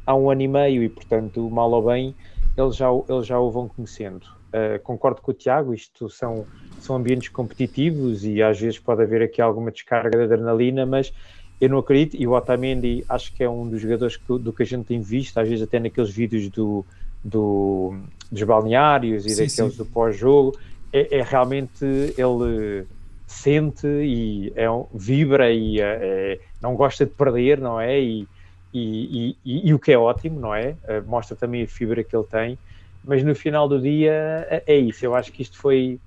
há 0.06 0.14
um 0.14 0.30
ano 0.30 0.42
e 0.42 0.48
meio 0.48 0.82
e, 0.82 0.88
portanto, 0.88 1.48
mal 1.50 1.70
ou 1.70 1.86
bem, 1.86 2.14
eles 2.56 2.76
já, 2.76 2.88
eles 3.08 3.26
já 3.26 3.38
o 3.38 3.50
vão 3.50 3.68
conhecendo. 3.68 4.26
Uh, 4.48 4.78
concordo 4.82 5.22
com 5.22 5.30
o 5.30 5.34
Tiago, 5.34 5.72
isto 5.72 6.10
são, 6.10 6.44
são 6.78 6.96
ambientes 6.96 7.28
competitivos 7.28 8.24
e 8.24 8.42
às 8.42 8.60
vezes 8.60 8.78
pode 8.78 9.02
haver 9.02 9.22
aqui 9.22 9.40
alguma 9.40 9.70
descarga 9.70 10.18
de 10.18 10.24
adrenalina, 10.24 10.84
mas 10.84 11.12
eu 11.60 11.70
não 11.70 11.78
acredito, 11.78 12.20
e 12.20 12.26
o 12.26 12.32
Otamendi 12.32 13.04
acho 13.08 13.32
que 13.32 13.42
é 13.42 13.48
um 13.48 13.66
dos 13.68 13.80
jogadores 13.80 14.16
que, 14.16 14.38
do 14.38 14.52
que 14.52 14.62
a 14.62 14.66
gente 14.66 14.84
tem 14.84 15.00
visto, 15.00 15.38
às 15.38 15.48
vezes 15.48 15.62
até 15.62 15.78
naqueles 15.78 16.10
vídeos 16.10 16.48
do, 16.50 16.84
do 17.24 17.94
dos 18.30 18.42
balneários 18.42 19.26
e 19.26 19.30
sim, 19.30 19.46
daqueles 19.46 19.72
sim. 19.72 19.78
do 19.78 19.86
pós-jogo, 19.86 20.58
é, 20.92 21.18
é, 21.18 21.22
realmente 21.22 21.84
ele 21.84 22.86
sente 23.32 23.86
e 23.86 24.52
é 24.54 24.66
vibra 24.94 25.50
e 25.50 25.80
é, 25.80 25.98
é, 26.00 26.40
não 26.60 26.74
gosta 26.74 27.06
de 27.06 27.12
perder, 27.12 27.60
não 27.60 27.80
é? 27.80 27.98
E, 28.00 28.28
e, 28.72 29.36
e, 29.44 29.68
e, 29.68 29.74
o 29.74 29.78
que 29.78 29.92
é 29.92 29.98
ótimo, 29.98 30.40
não 30.40 30.54
é? 30.54 30.76
Uh, 30.84 31.06
mostra 31.06 31.36
também 31.36 31.62
a 31.62 31.68
fibra 31.68 32.02
que 32.04 32.14
ele 32.16 32.24
tem, 32.24 32.58
mas 33.04 33.22
no 33.22 33.34
final 33.34 33.68
do 33.68 33.80
dia 33.80 34.12
é, 34.48 34.62
é 34.66 34.76
isso. 34.76 35.04
Eu 35.04 35.14
acho 35.14 35.32
que 35.32 35.42
isto 35.42 35.58
foi, 35.58 36.00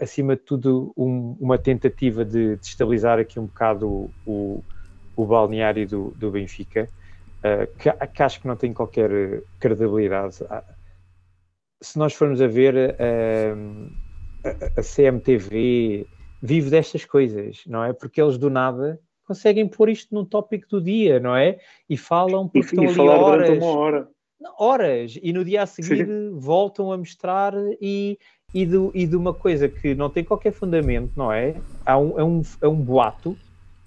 acima 0.00 0.34
de 0.34 0.42
tudo, 0.42 0.92
um, 0.96 1.36
uma 1.40 1.58
tentativa 1.58 2.24
de, 2.24 2.56
de, 2.56 2.66
estabilizar 2.66 3.18
aqui 3.18 3.38
um 3.38 3.46
bocado 3.46 3.88
o, 3.88 4.10
o, 4.26 4.64
o 5.16 5.26
balneário 5.26 5.86
do, 5.86 6.10
do 6.16 6.30
Benfica, 6.30 6.88
uh, 7.38 7.78
que, 7.78 7.90
que, 8.08 8.22
acho 8.22 8.40
que 8.40 8.48
não 8.48 8.56
tem 8.56 8.72
qualquer 8.72 9.42
credibilidade. 9.60 10.38
Ah, 10.50 10.64
se 11.80 11.98
nós 11.98 12.14
formos 12.14 12.40
a 12.40 12.48
ver 12.48 12.74
uh, 12.74 13.92
a, 14.44 14.80
a 14.80 14.82
CMTV 14.82 16.06
vive 16.40 16.70
destas 16.70 17.04
coisas, 17.04 17.62
não 17.66 17.84
é? 17.84 17.92
Porque 17.92 18.20
eles 18.20 18.38
do 18.38 18.50
nada 18.50 19.00
conseguem 19.26 19.68
pôr 19.68 19.90
isto 19.90 20.14
num 20.14 20.24
tópico 20.24 20.66
do 20.70 20.80
dia, 20.80 21.20
não 21.20 21.36
é? 21.36 21.58
E 21.88 21.96
falam 21.96 22.48
porque 22.48 22.58
e, 22.58 22.84
estão 22.84 22.84
e 22.84 22.88
ali 22.88 22.98
horas. 23.00 23.58
Uma 23.58 23.66
hora. 23.66 24.08
Horas, 24.58 25.18
e 25.20 25.32
no 25.32 25.44
dia 25.44 25.62
a 25.62 25.66
seguir 25.66 26.06
Sim. 26.06 26.38
voltam 26.38 26.92
a 26.92 26.96
mostrar 26.96 27.52
e, 27.80 28.16
e, 28.54 28.64
do, 28.64 28.90
e 28.94 29.04
de 29.04 29.16
uma 29.16 29.34
coisa 29.34 29.68
que 29.68 29.94
não 29.94 30.08
tem 30.08 30.22
qualquer 30.22 30.52
fundamento, 30.52 31.12
não 31.16 31.32
é? 31.32 31.56
Há 31.84 31.98
um, 31.98 32.18
é, 32.18 32.24
um, 32.24 32.42
é 32.62 32.68
um 32.68 32.80
boato, 32.80 33.36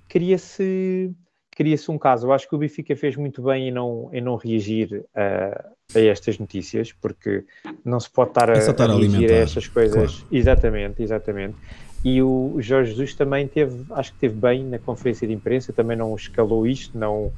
cria-se 0.10 1.16
cria-se 1.52 1.92
um 1.92 1.98
caso. 1.98 2.28
Eu 2.28 2.34
acho 2.34 2.48
que 2.48 2.56
o 2.56 2.58
Benfica 2.58 2.96
fez 2.96 3.16
muito 3.16 3.42
bem 3.42 3.70
em 3.70 3.72
não, 3.72 4.10
em 4.12 4.22
não 4.22 4.36
reagir 4.36 5.06
a, 5.16 5.70
a 5.96 6.00
estas 6.00 6.38
notícias, 6.38 6.92
porque 6.92 7.46
não 7.84 8.00
se 8.00 8.10
pode 8.10 8.32
estar 8.32 8.50
a, 8.50 8.54
é 8.54 8.58
a 8.58 8.98
reagir 8.98 9.32
a 9.32 9.36
estas 9.36 9.68
coisas. 9.68 10.16
Claro. 10.20 10.28
Exatamente, 10.32 11.04
exatamente. 11.04 11.56
E 12.04 12.22
o 12.22 12.56
Jorge 12.60 12.92
Jesus 12.92 13.14
também 13.14 13.48
teve, 13.48 13.86
acho 13.92 14.12
que 14.14 14.20
teve 14.20 14.36
bem 14.36 14.64
na 14.64 14.80
conferência 14.80 15.28
de 15.28 15.34
imprensa, 15.34 15.72
também 15.72 15.96
não 15.96 16.16
escalou 16.16 16.66
isto, 16.66 16.98
não, 16.98 17.32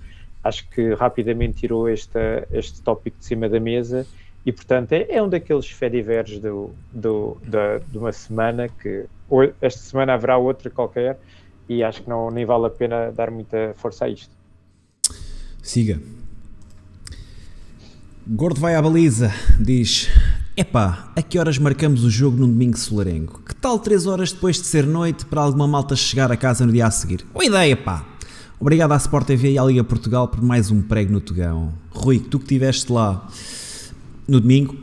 acho 0.44 0.68
que 0.70 0.94
rapidamente 0.94 1.60
tirou 1.62 1.88
esta, 1.88 2.48
este 2.52 2.82
tópico 2.82 3.18
de 3.18 3.26
cima 3.26 3.48
da 3.48 3.60
mesa 3.60 4.06
e 4.46 4.52
portanto 4.52 4.92
é, 4.92 5.06
é 5.10 5.24
um 5.24 5.30
daqueles 5.30 5.68
fediveres 5.68 6.38
do, 6.40 6.72
do, 6.92 7.38
da, 7.46 7.78
de 7.80 7.98
uma 7.98 8.12
semana 8.12 8.68
que 8.68 9.06
esta 9.62 9.80
semana 9.82 10.14
haverá 10.14 10.38
outra 10.38 10.70
qualquer 10.70 11.18
e 11.68 11.82
acho 11.82 12.04
que 12.04 12.10
não, 12.10 12.30
nem 12.30 12.46
vale 12.46 12.68
a 12.68 12.70
pena 12.70 13.12
dar 13.12 13.32
muita 13.32 13.74
força 13.78 14.06
a 14.06 14.10
isto. 14.10 14.34
Siga. 15.62 16.00
Gordo 18.28 18.60
vai 18.60 18.76
à 18.76 18.82
baliza, 18.82 19.32
diz 19.60 20.10
Epá, 20.56 21.12
a 21.16 21.22
que 21.24 21.40
horas 21.40 21.58
marcamos 21.58 22.04
o 22.04 22.12
jogo 22.12 22.38
num 22.38 22.48
domingo 22.48 22.78
solarengo? 22.78 23.40
Que 23.40 23.56
tal 23.56 23.80
3 23.80 24.06
horas 24.06 24.32
depois 24.32 24.58
de 24.58 24.68
ser 24.68 24.86
noite 24.86 25.26
para 25.26 25.42
alguma 25.42 25.68
malta 25.68 25.96
chegar 25.96 26.32
a 26.32 26.38
casa 26.38 26.64
no 26.64 26.72
dia 26.72 26.86
a 26.86 26.92
seguir? 26.92 27.26
Boa 27.34 27.44
ideia, 27.44 27.76
pá! 27.76 28.06
Obrigado 28.60 28.92
à 28.92 28.98
Sport 28.98 29.26
TV 29.26 29.54
e 29.54 29.58
à 29.58 29.64
Liga 29.64 29.84
Portugal 29.84 30.28
por 30.28 30.44
mais 30.44 30.70
um 30.70 30.80
prego 30.80 31.12
no 31.12 31.20
Togão. 31.20 31.74
Rui, 31.90 32.20
tu 32.20 32.38
que 32.38 32.46
estiveste 32.46 32.92
lá 32.92 33.28
no 34.28 34.40
domingo, 34.40 34.76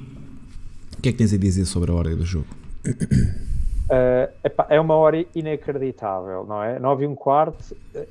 o 0.99 1.01
que 1.01 1.11
é 1.11 1.13
que 1.13 1.19
tens 1.19 1.33
a 1.33 1.37
dizer 1.37 1.65
sobre 1.67 1.93
a 1.93 1.95
hora 1.95 2.17
do 2.17 2.25
jogo? 2.25 2.49
Uh, 2.85 4.27
epá, 4.43 4.67
é 4.69 4.81
uma 4.81 4.95
hora 4.95 5.25
inacreditável, 5.37 6.45
não 6.49 6.61
é? 6.61 6.81
9 6.81 7.05
e 7.05 7.07
um 7.07 7.15
quarto, 7.15 7.77
uh, 7.95 8.07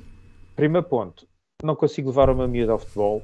primeiro 0.56 0.88
ponto, 0.88 1.26
não 1.62 1.76
consigo 1.76 2.08
levar 2.08 2.30
uma 2.30 2.48
miúda 2.48 2.72
ao 2.72 2.78
futebol. 2.78 3.22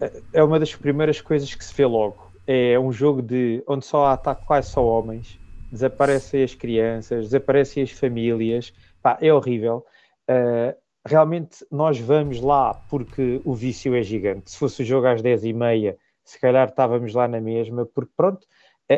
Uh, 0.00 0.22
é 0.32 0.42
uma 0.42 0.58
das 0.58 0.74
primeiras 0.74 1.20
coisas 1.20 1.54
que 1.54 1.62
se 1.62 1.74
vê 1.74 1.84
logo 1.84 2.27
é 2.50 2.80
um 2.80 2.90
jogo 2.90 3.20
de 3.20 3.62
onde 3.68 3.84
só 3.84 4.06
há 4.06 4.14
ataque 4.14 4.46
quase 4.46 4.70
só 4.70 4.82
homens, 4.82 5.38
desaparecem 5.70 6.42
as 6.42 6.54
crianças, 6.54 7.26
desaparecem 7.26 7.82
as 7.82 7.90
famílias, 7.90 8.72
pá, 9.02 9.18
é 9.20 9.30
horrível. 9.30 9.84
Uh, 10.30 10.74
realmente 11.06 11.58
nós 11.70 11.98
vamos 11.98 12.40
lá 12.40 12.72
porque 12.72 13.42
o 13.44 13.54
vício 13.54 13.94
é 13.94 14.02
gigante. 14.02 14.50
Se 14.50 14.56
fosse 14.56 14.82
o 14.82 14.84
jogo 14.84 15.06
às 15.06 15.20
10h30, 15.20 15.94
se 16.24 16.40
calhar 16.40 16.68
estávamos 16.68 17.12
lá 17.12 17.28
na 17.28 17.38
mesma, 17.40 17.84
porque 17.84 18.12
pronto, 18.16 18.46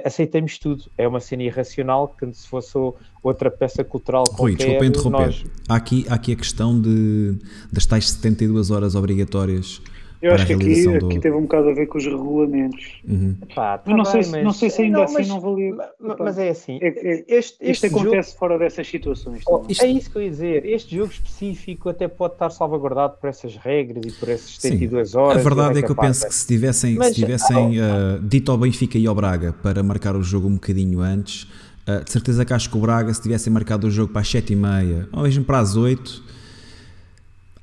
aceitamos 0.05 0.57
tudo. 0.57 0.85
É 0.97 1.09
uma 1.09 1.19
cena 1.19 1.43
irracional 1.43 2.09
que 2.09 2.33
se 2.33 2.47
fosse 2.47 2.79
outra 3.21 3.51
peça 3.51 3.83
cultural 3.83 4.23
Rui, 4.29 4.53
qualquer... 4.53 4.57
desculpa 4.57 4.87
interromper. 4.87 5.27
Nós... 5.27 5.45
Há, 5.69 5.75
aqui, 5.75 6.07
há 6.09 6.15
aqui 6.15 6.33
a 6.35 6.37
questão 6.37 6.81
de, 6.81 7.37
das 7.73 7.85
tais 7.85 8.11
72 8.11 8.71
horas 8.71 8.95
obrigatórias 8.95 9.83
Eu 10.23 10.35
acho 10.35 10.47
que 10.47 10.53
aqui, 10.53 10.65
realização 10.65 10.95
aqui 10.97 11.15
do. 11.17 11.21
teve 11.21 11.35
um 11.37 11.43
bocado 11.43 11.69
a 11.71 11.73
ver 11.73 11.87
com 11.87 11.97
os 11.97 12.05
regulamentos. 12.05 13.01
Uhum. 13.09 13.35
Pá, 13.55 13.79
tá 13.79 13.91
não, 13.97 14.05
sei, 14.05 14.15
bem, 14.15 14.23
se- 14.25 14.31
mas- 14.33 14.45
não 14.45 14.53
sei 14.53 14.71
se 14.71 14.83
ainda 14.83 15.05
assim 15.05 15.15
mas- 15.15 15.29
não 15.29 15.41
valia. 15.41 15.75
ma- 15.75 15.89
ma- 15.99 16.15
Epá, 16.15 16.25
Mas 16.25 16.39
é 16.39 16.49
assim, 16.51 16.79
é- 16.83 16.89
é- 16.89 17.25
este, 17.29 17.35
Isto 17.39 17.57
este 17.63 17.89
jogo, 17.89 18.01
acontece 18.03 18.37
fora 18.37 18.59
dessas 18.59 18.87
situações. 18.87 19.43
Oh, 19.47 19.61
também. 19.61 19.77
é 19.81 19.87
isso 19.87 20.11
que 20.11 20.17
eu 20.19 20.23
ia 20.23 20.31
dizer. 20.31 20.65
Este 20.67 20.97
jogo 20.97 21.11
específico 21.11 21.89
até 21.89 22.07
pode 22.07 22.35
estar 22.35 22.51
salvaguardado 22.51 23.15
por 23.19 23.29
essas 23.29 23.57
regras 23.57 24.03
e 24.07 24.13
por 24.13 24.29
essas 24.29 24.51
Sim. 24.57 24.61
72 24.73 25.15
horas. 25.15 25.39
A 25.39 25.41
e 25.41 25.45
verdade 25.45 25.79
é 25.79 25.83
que 25.83 25.91
eu 25.91 25.95
capaz, 25.97 26.19
penso 26.19 26.29
que 26.29 26.35
se 26.35 26.47
tivessem, 26.47 26.95
Mas, 26.97 27.09
se 27.09 27.15
tivessem 27.15 27.81
ah, 27.81 28.19
dito 28.23 28.53
ao 28.53 28.59
Benfica 28.59 28.99
e 28.99 29.07
ao 29.07 29.15
Braga 29.15 29.55
para 29.63 29.83
marcar 29.83 30.15
o 30.17 30.23
jogo 30.23 30.49
um 30.49 30.55
bocadinho 30.55 31.01
antes, 31.01 31.47
ah, 31.87 32.01
de 32.05 32.11
certeza 32.13 32.45
que 32.45 32.53
acho 32.53 32.69
que 32.69 32.77
o 32.77 32.81
Braga, 32.81 33.13
se 33.15 33.23
tivessem 33.23 33.51
marcado 33.51 33.87
o 33.87 33.91
jogo 33.91 34.13
para 34.13 34.21
as 34.21 34.29
7h30 34.29 35.09
ou 35.13 35.23
mesmo 35.23 35.45
para 35.45 35.61
as 35.61 35.77
8 35.77 36.23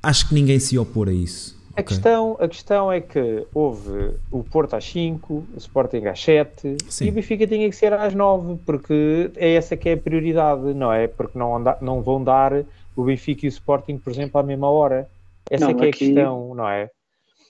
acho 0.02 0.28
que 0.28 0.34
ninguém 0.34 0.58
se 0.58 0.74
ia 0.74 0.82
opor 0.82 1.08
a 1.08 1.12
isso. 1.12 1.57
A, 1.78 1.82
questão, 1.84 2.36
a 2.40 2.48
questão 2.48 2.90
é 2.90 3.00
que 3.00 3.46
houve 3.54 4.10
o 4.32 4.42
Porto 4.42 4.74
às 4.74 4.84
5, 4.84 5.32
o 5.32 5.46
Sporting 5.58 6.06
às 6.06 6.20
7 6.20 6.76
Sim. 6.88 7.06
e 7.06 7.08
o 7.10 7.12
Benfica 7.12 7.46
tinha 7.46 7.70
que 7.70 7.76
ser 7.76 7.92
às 7.92 8.12
9, 8.14 8.58
porque 8.66 9.30
é 9.36 9.54
essa 9.54 9.76
que 9.76 9.88
é 9.88 9.92
a 9.92 9.96
prioridade, 9.96 10.74
não 10.74 10.92
é? 10.92 11.06
Porque 11.06 11.38
não, 11.38 11.56
anda- 11.56 11.78
não 11.80 12.02
vão 12.02 12.22
dar 12.22 12.64
o 12.96 13.04
Benfica 13.04 13.46
e 13.46 13.48
o 13.48 13.50
Sporting, 13.50 13.96
por 13.96 14.12
exemplo, 14.12 14.40
à 14.40 14.42
mesma 14.42 14.68
hora. 14.68 15.08
Essa 15.48 15.66
Não, 15.66 15.74
que 15.74 15.84
é 15.84 15.88
a 15.88 15.92
questão, 15.92 16.54
não 16.54 16.68
é? 16.68 16.90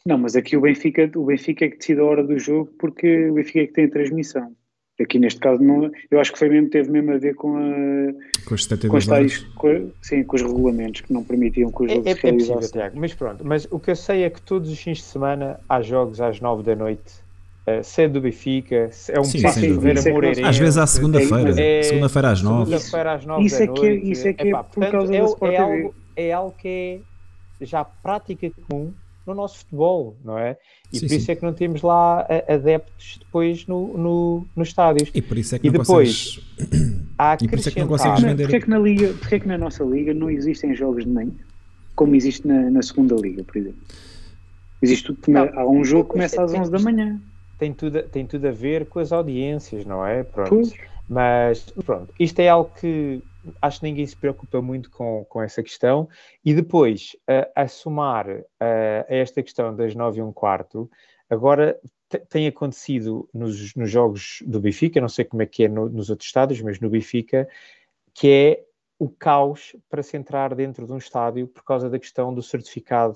Não, 0.05 0.19
mas 0.19 0.37
aqui 0.37 0.57
o 0.57 0.61
Benfica, 0.61 1.11
o 1.17 1.25
Benfica 1.25 1.65
é 1.65 1.69
que 1.71 1.79
decide 1.79 2.01
a 2.01 2.05
hora 2.05 2.23
do 2.23 2.39
jogo 2.39 2.71
porque 2.79 3.31
o 3.31 3.35
Benfica 3.35 3.61
é 3.61 3.67
que 3.67 3.73
tem 3.73 3.85
a 3.87 3.91
transmissão. 3.91 4.53
Aqui 5.01 5.19
neste 5.19 5.39
caso, 5.39 5.63
não, 5.63 5.89
eu 6.11 6.19
acho 6.19 6.33
que 6.33 6.39
foi 6.39 6.49
mesmo, 6.49 6.69
teve 6.71 6.91
mesmo 6.91 7.13
a 7.13 7.19
ver 7.19 7.35
com, 7.37 7.57
a, 7.57 8.13
Com 8.45 8.55
as 8.55 8.67
com, 8.67 8.69
72 8.69 9.05
os 9.05 9.09
tais, 9.09 9.39
com, 9.55 9.91
sim, 10.03 10.25
com 10.25 10.35
os 10.35 10.43
regulamentos 10.43 11.03
que 11.03 11.13
não 11.13 11.23
permitiam 11.23 11.71
que 11.71 11.83
o 11.83 11.87
É, 11.87 11.95
jogo 11.95 12.09
é, 12.09 12.15
se 12.17 12.27
é 12.27 12.33
possível. 12.33 12.61
Tiago, 12.61 12.99
mas 12.99 13.15
pronto. 13.15 13.47
Mas 13.47 13.69
o 13.71 13.79
que 13.79 13.93
eu 13.93 13.97
sei 13.97 14.25
é 14.25 14.31
que 14.31 14.43
todos 14.43 14.69
os 14.73 14.79
fins 14.81 14.99
de 14.99 15.05
semana 15.05 15.61
há 15.69 15.81
jogos 15.81 16.21
às 16.21 16.41
9 16.41 16.65
da 16.65 16.75
noite, 16.75 17.13
uh, 17.69 17.85
sede 17.85 18.15
do 18.15 18.21
Benfica, 18.21 18.89
se- 18.91 19.13
é 19.13 19.21
um 19.21 19.25
Sim, 19.25 19.41
passo 19.43 19.61
de 19.61 19.69
ver 19.75 19.97
é 19.97 20.01
a 20.01 20.03
que 20.03 20.09
nós- 20.09 20.15
Moreirense. 20.15 20.43
Às 20.43 20.59
vezes 20.59 20.79
à 20.79 20.87
segunda-feira. 20.89 21.61
É- 21.61 21.83
Segunda-feira 21.85 22.31
às 22.31 22.43
9. 22.43 22.65
Segunda-feira 22.65 23.13
às 23.13 23.25
9 23.25 23.45
Isso 23.47 23.59
da 23.59 23.65
é 23.65 23.67
que 23.69 23.87
é- 23.87 23.91
noite. 23.91 24.11
isso 24.11 24.29
é 24.29 24.33
que 24.33 24.43
é 24.43 24.49
Epá, 24.49 24.65
por 24.65 24.75
portanto, 24.75 24.91
causa 24.93 25.15
é, 25.15 25.19
da 25.19 25.25
o- 25.25 25.29
Sport 25.29 25.53
é 25.53 25.57
TV. 25.57 25.73
algo, 25.77 25.95
é 26.17 26.33
algo 26.33 26.55
que 26.59 26.69
é 27.61 27.65
já 27.65 27.85
prática 27.85 28.51
comum 28.69 28.93
no 29.29 29.35
nosso 29.35 29.59
futebol, 29.59 30.17
não 30.25 30.37
é? 30.39 30.57
E 30.93 30.99
Sim, 30.99 31.07
por 31.07 31.15
isso 31.15 31.27
sim. 31.27 31.33
é 31.33 31.37
que 31.37 31.43
não 31.43 31.53
temos 31.53 31.83
lá 31.83 32.21
a- 32.23 32.55
adeptos 32.55 33.19
depois 33.21 33.67
no, 33.67 33.97
no, 33.99 34.47
nos 34.57 34.69
estádios. 34.69 35.11
E 35.15 35.21
por 35.23 35.37
isso 35.39 35.55
é 35.55 35.59
que 35.59 35.69
E 35.69 35.71
não 35.71 35.81
depois, 35.81 36.39
consegues. 36.59 36.99
Há 37.19 37.37
E 37.41 37.49
por 37.49 37.59
isso 37.59 37.69
é 37.69 37.73
que 37.73 37.79
não 37.81 37.87
acrescentar- 37.87 37.89
consegues 38.15 38.23
vender- 38.23 38.43
Porquê 38.45 38.57
é 38.57 38.61
que 38.61 38.71
na 38.71 38.79
liga, 38.79 39.09
porquê 39.15 39.35
é 39.35 39.41
que 39.41 39.49
na 39.49 39.59
nossa 39.59 39.85
liga 39.85 40.15
não 40.15 40.31
existem 40.31 40.75
jogos 40.75 41.05
de 41.05 41.11
manhã, 41.11 41.33
como 41.95 42.15
existe 42.15 42.47
na, 42.47 42.71
na 42.71 42.81
segunda 42.83 43.15
liga, 43.17 43.43
por 43.45 43.57
exemplo? 43.57 43.79
Existe, 44.81 45.17
Não, 45.27 45.43
há 45.59 45.67
um 45.67 45.85
jogo 45.85 46.05
que 46.05 46.11
começa 46.13 46.43
às 46.43 46.55
11 46.55 46.71
da 46.71 46.79
manhã. 46.79 47.21
tem 47.59 47.73
tudo, 47.73 47.99
a- 47.99 48.03
tem 48.03 48.25
tudo 48.25 48.47
a 48.47 48.53
ver 48.53 48.87
com 48.87 49.01
as 49.01 49.11
audiências, 49.13 49.85
não 49.85 50.07
é? 50.07 50.23
Pronto. 50.23 50.49
Pois. 50.51 50.73
Mas 51.09 51.73
pronto, 51.85 52.13
isto 52.21 52.39
é 52.41 52.49
algo 52.49 52.71
que 52.81 53.21
acho 53.63 53.81
que 53.81 53.87
ninguém 53.87 54.07
se 54.07 54.17
preocupa 54.17 54.61
muito 54.61 54.91
com, 54.91 55.25
com 55.29 55.43
essa 55.43 55.63
questão. 55.63 56.09
E 56.45 56.53
depois, 56.55 57.17
a, 57.55 57.63
a 57.63 57.69
somar 57.69 58.27
a, 58.61 59.07
a 59.09 59.15
esta 59.15 59.43
questão 59.43 59.75
das 59.75 59.95
9 59.95 60.19
e 60.19 60.23
um 60.23 60.33
quarto, 60.33 60.91
agora 61.31 61.79
te- 62.09 62.19
tem 62.29 62.47
acontecido 62.47 63.29
nos, 63.33 63.75
nos 63.75 63.91
jogos 63.91 64.43
do 64.47 64.61
Benfica, 64.61 65.01
não 65.01 65.09
sei 65.09 65.25
como 65.25 65.43
é 65.43 65.47
que 65.47 65.65
é 65.65 65.69
no- 65.69 65.89
nos 65.89 66.11
outros 66.11 66.29
estádios, 66.29 66.61
mas 66.63 66.81
no 66.81 66.91
Benfica, 66.91 67.49
que 68.15 68.29
é 68.29 68.65
o 68.99 69.09
caos 69.09 69.77
para 69.89 70.03
se 70.03 70.17
entrar 70.17 70.55
dentro 70.55 70.85
de 70.87 70.93
um 70.93 70.99
estádio 70.99 71.47
por 71.47 71.63
causa 71.63 71.89
da 71.89 71.99
questão 71.99 72.35
do 72.35 72.43
certificado 72.43 73.15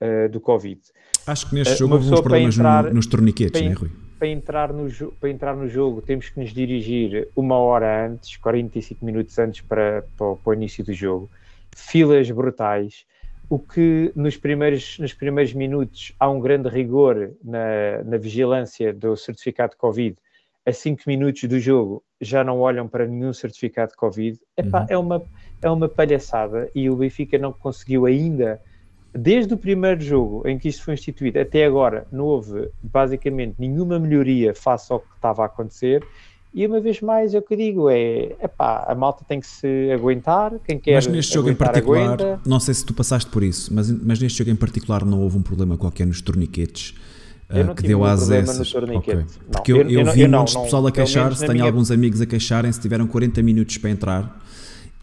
eh, 0.00 0.28
do 0.28 0.40
Covid. 0.40 0.80
Acho 1.26 1.48
que 1.50 1.54
neste 1.54 1.74
Eh, 1.74 1.76
jogo 1.76 1.94
houve 1.96 2.06
uns 2.06 2.20
problemas 2.20 2.56
no- 2.56 2.62
entrar- 2.62 2.94
nos 2.94 3.06
torniquetes, 3.06 3.60
para- 3.60 3.64
não 3.66 3.72
é, 3.72 3.74
Rui? 3.74 3.90
Para 4.18 4.28
entrar, 4.28 4.72
no 4.72 4.88
para 5.20 5.30
entrar 5.30 5.56
no 5.56 5.68
jogo 5.68 6.02
temos 6.02 6.28
que 6.28 6.40
nos 6.40 6.52
dirigir 6.52 7.28
uma 7.36 7.56
hora 7.58 8.06
antes, 8.06 8.36
45 8.36 9.04
minutos 9.04 9.38
antes 9.38 9.60
para, 9.62 10.04
para, 10.16 10.26
o- 10.26 10.36
para 10.36 10.50
o 10.50 10.54
início 10.54 10.84
do 10.84 10.92
jogo. 10.92 11.30
Filas 11.74 12.30
brutais. 12.30 13.04
O 13.48 13.58
que 13.58 14.12
nos 14.14 14.36
primeiros, 14.36 14.98
nos 14.98 15.14
primeiros 15.14 15.54
minutos 15.54 16.12
há 16.18 16.28
um 16.28 16.40
grande 16.40 16.68
rigor 16.68 17.32
na, 17.42 18.02
na 18.04 18.16
vigilância 18.18 18.92
do 18.92 19.16
certificado 19.16 19.70
de 19.72 19.78
Covid. 19.78 20.16
A 20.66 20.72
5 20.72 21.02
minutos 21.06 21.44
do 21.44 21.58
jogo 21.58 22.04
já 22.20 22.44
não 22.44 22.60
olham 22.60 22.86
para 22.86 23.06
nenhum 23.06 23.32
certificado 23.32 23.92
de 23.92 23.96
Covid. 23.96 24.38
Epá, 24.56 24.80
Uhum. 24.80 24.86
é, 24.90 24.98
uma, 24.98 25.22
é 25.62 25.70
uma 25.70 25.88
palhaçada 25.88 26.70
e 26.74 26.90
o 26.90 26.96
Benfica 26.96 27.38
não 27.38 27.52
conseguiu 27.52 28.04
ainda 28.04 28.60
desde 29.18 29.54
o 29.54 29.56
primeiro 29.56 30.00
jogo 30.00 30.46
em 30.48 30.58
que 30.58 30.68
isto 30.68 30.82
foi 30.84 30.94
instituído 30.94 31.38
até 31.40 31.64
agora, 31.64 32.06
não 32.12 32.24
houve 32.24 32.68
basicamente 32.82 33.54
nenhuma 33.58 33.98
melhoria 33.98 34.54
face 34.54 34.92
ao 34.92 35.00
que 35.00 35.06
estava 35.16 35.42
a 35.42 35.46
acontecer. 35.46 36.02
E 36.54 36.66
uma 36.66 36.80
vez 36.80 37.00
mais, 37.02 37.34
é 37.34 37.38
o 37.38 37.42
que 37.42 37.52
eu 37.54 37.58
digo: 37.58 37.90
é 37.90 38.34
epá, 38.42 38.84
a 38.88 38.94
malta 38.94 39.22
tem 39.28 39.38
que 39.38 39.46
se 39.46 39.90
aguentar. 39.92 40.52
Quem 40.66 40.78
quer 40.78 40.94
Mas 40.94 41.06
neste 41.06 41.34
jogo 41.34 41.48
em 41.48 41.52
aguentar, 41.52 41.68
particular, 41.68 42.04
aguenta. 42.14 42.40
não 42.46 42.58
sei 42.58 42.72
se 42.74 42.84
tu 42.86 42.94
passaste 42.94 43.30
por 43.30 43.42
isso, 43.42 43.72
mas, 43.74 43.90
mas 43.90 44.18
neste 44.18 44.38
jogo 44.38 44.50
em 44.50 44.56
particular 44.56 45.04
não 45.04 45.20
houve 45.20 45.36
um 45.36 45.42
problema 45.42 45.76
qualquer 45.76 46.06
nos 46.06 46.22
torniquetes. 46.22 46.94
Eu 47.50 47.70
ah, 47.70 47.74
que 47.74 47.82
deu 47.82 48.04
às 48.04 48.30
essas. 48.30 48.70
torniquete. 48.72 49.10
Ok. 49.10 49.14
Não, 49.14 49.50
Porque 49.52 49.72
eu, 49.72 49.76
eu- 49.82 49.90
eu 49.90 50.00
eu 50.06 50.12
vi 50.12 50.20
eu 50.22 50.28
não- 50.28 50.44
de 50.44 50.54
não- 50.54 50.62
pessoal 50.64 50.86
a 50.86 50.92
queixar-se, 50.92 51.40
tenho 51.40 51.52
minha- 51.54 51.64
alguns 51.66 51.90
amigos 51.90 52.20
a 52.20 52.26
queixarem-se, 52.26 52.78
tiveram 52.80 53.06
40 53.06 53.42
minutos 53.42 53.78
para 53.78 53.90
entrar 53.90 54.47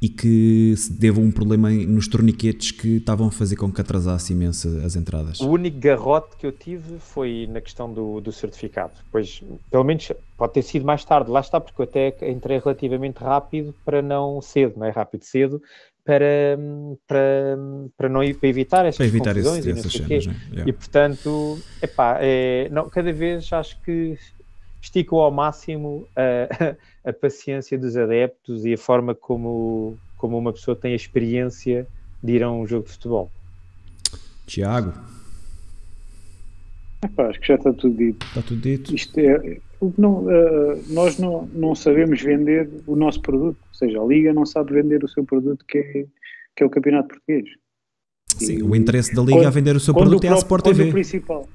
e 0.02 0.10
que 0.10 0.74
se 0.76 0.92
deu 0.92 1.16
um 1.18 1.32
problema 1.32 1.72
em- 1.72 1.86
nos 1.86 2.08
torniquetes 2.08 2.72
que 2.72 2.98
estavam 2.98 3.28
a 3.28 3.32
fazer 3.32 3.56
com 3.56 3.72
que 3.72 3.80
atrasasse 3.82 4.34
imenso 4.34 4.68
as 4.86 4.96
entradas. 4.96 5.40
O 5.40 5.50
único 5.50 5.80
garrote 5.80 6.36
que 6.38 6.46
eu 6.46 6.52
tive 6.52 7.00
foi 7.00 7.48
na 7.50 7.62
questão 7.62 7.92
do, 7.92 8.20
do 8.20 8.32
certificado. 8.32 8.94
Pois, 9.12 9.42
pelo 9.72 9.84
menos, 9.84 10.12
pode 10.38 10.54
ter 10.54 10.62
sido 10.62 10.86
mais 10.86 11.04
tarde. 11.06 11.32
Lá 11.32 11.40
está, 11.40 11.60
porque 11.62 11.82
eu 11.82 11.86
até 11.86 12.30
entrei 12.30 12.60
relativamente 12.60 13.18
rápido 13.18 13.74
para 13.86 14.02
não 14.02 14.42
cedo, 14.42 14.74
não 14.78 14.86
é 14.86 14.90
rápido 14.90 15.24
cedo, 15.24 15.62
para, 16.04 16.58
para, 17.08 17.58
para 17.98 18.10
não 18.10 18.20
para 18.34 18.50
evitar 18.50 18.86
essas 18.86 18.98
Para 18.98 19.08
evitar 19.08 19.34
confusões 19.34 19.66
esse, 19.66 19.88
e 19.88 19.92
cenas, 19.92 20.26
não 20.28 20.34
é? 20.34 20.38
Yeah. 20.52 20.70
E 20.70 20.74
portanto, 20.74 21.60
epá, 21.82 22.18
é, 22.22 22.70
não, 22.70 22.88
cada 22.90 23.12
vez 23.12 23.52
acho 23.52 23.82
que 23.82 24.16
estico 24.80 25.18
ao 25.18 25.32
máximo 25.32 26.08
a, 26.16 26.76
a 27.06 27.14
paciência 27.14 27.78
dos 27.78 27.96
adeptos 27.96 28.66
e 28.66 28.74
a 28.74 28.78
forma 28.78 29.14
como, 29.14 29.98
como 30.18 30.38
uma 30.38 30.52
pessoa 30.52 30.76
tem 30.76 30.94
a 30.94 30.96
experiência 30.96 31.88
de 32.24 32.34
ir 32.34 32.44
a 32.44 32.52
um 32.52 32.66
jogo 32.66 32.86
de 32.86 32.94
futebol. 32.94 33.30
Tiago, 34.48 34.94
Epá, 37.04 37.28
acho 37.28 37.40
que 37.40 37.48
já 37.48 37.56
está 37.56 37.72
tudo 37.74 37.96
dito. 37.96 38.26
está 38.26 38.42
tudo 38.42 38.62
dito? 38.62 38.96
Isto 38.96 39.20
é, 39.20 39.60
não, 39.98 40.30
eh, 40.30 40.82
nós 40.90 41.20
não, 41.20 41.46
não 41.54 41.76
sabemos 41.76 42.22
vender 42.22 42.70
o 42.88 42.96
nosso 42.96 43.22
produto, 43.22 43.58
ou 43.68 43.74
seja, 43.74 44.02
a 44.02 44.06
Liga 44.06 44.34
não 44.34 44.46
sabe 44.46 44.74
vender 44.74 45.04
o 45.04 45.08
seu 45.08 45.24
produto 45.24 45.64
que 45.68 45.78
é, 45.78 46.06
que 46.56 46.64
é 46.64 46.66
o 46.66 46.70
Campeonato 46.70 47.10
Português. 47.10 47.46
Sim, 48.38 48.64
o 48.64 48.76
interesse 48.76 49.14
da 49.14 49.22
Liga 49.22 49.38
Quando- 49.38 49.48
a 49.48 49.52
vender 49.52 49.76
o 49.76 49.80
seu 49.80 49.94
produto 49.94 50.24
o 50.24 50.28
é 50.28 50.30
a 50.30 50.36
Sport 50.36 50.64
quando 50.64 50.76
TV. 50.78 50.90
O 50.90 50.94
principal, 50.94 51.50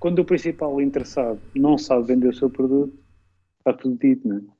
quando 0.00 0.18
o 0.18 0.24
principal 0.24 0.80
interessado 0.80 1.38
não 1.54 1.78
sabe 1.78 2.06
vender 2.08 2.28
o 2.28 2.34
seu 2.34 2.50
produto, 2.50 2.92
está 3.58 3.72
tudo 3.72 3.96
dito, 3.98 4.26
não 4.26 4.38
é? 4.38 4.55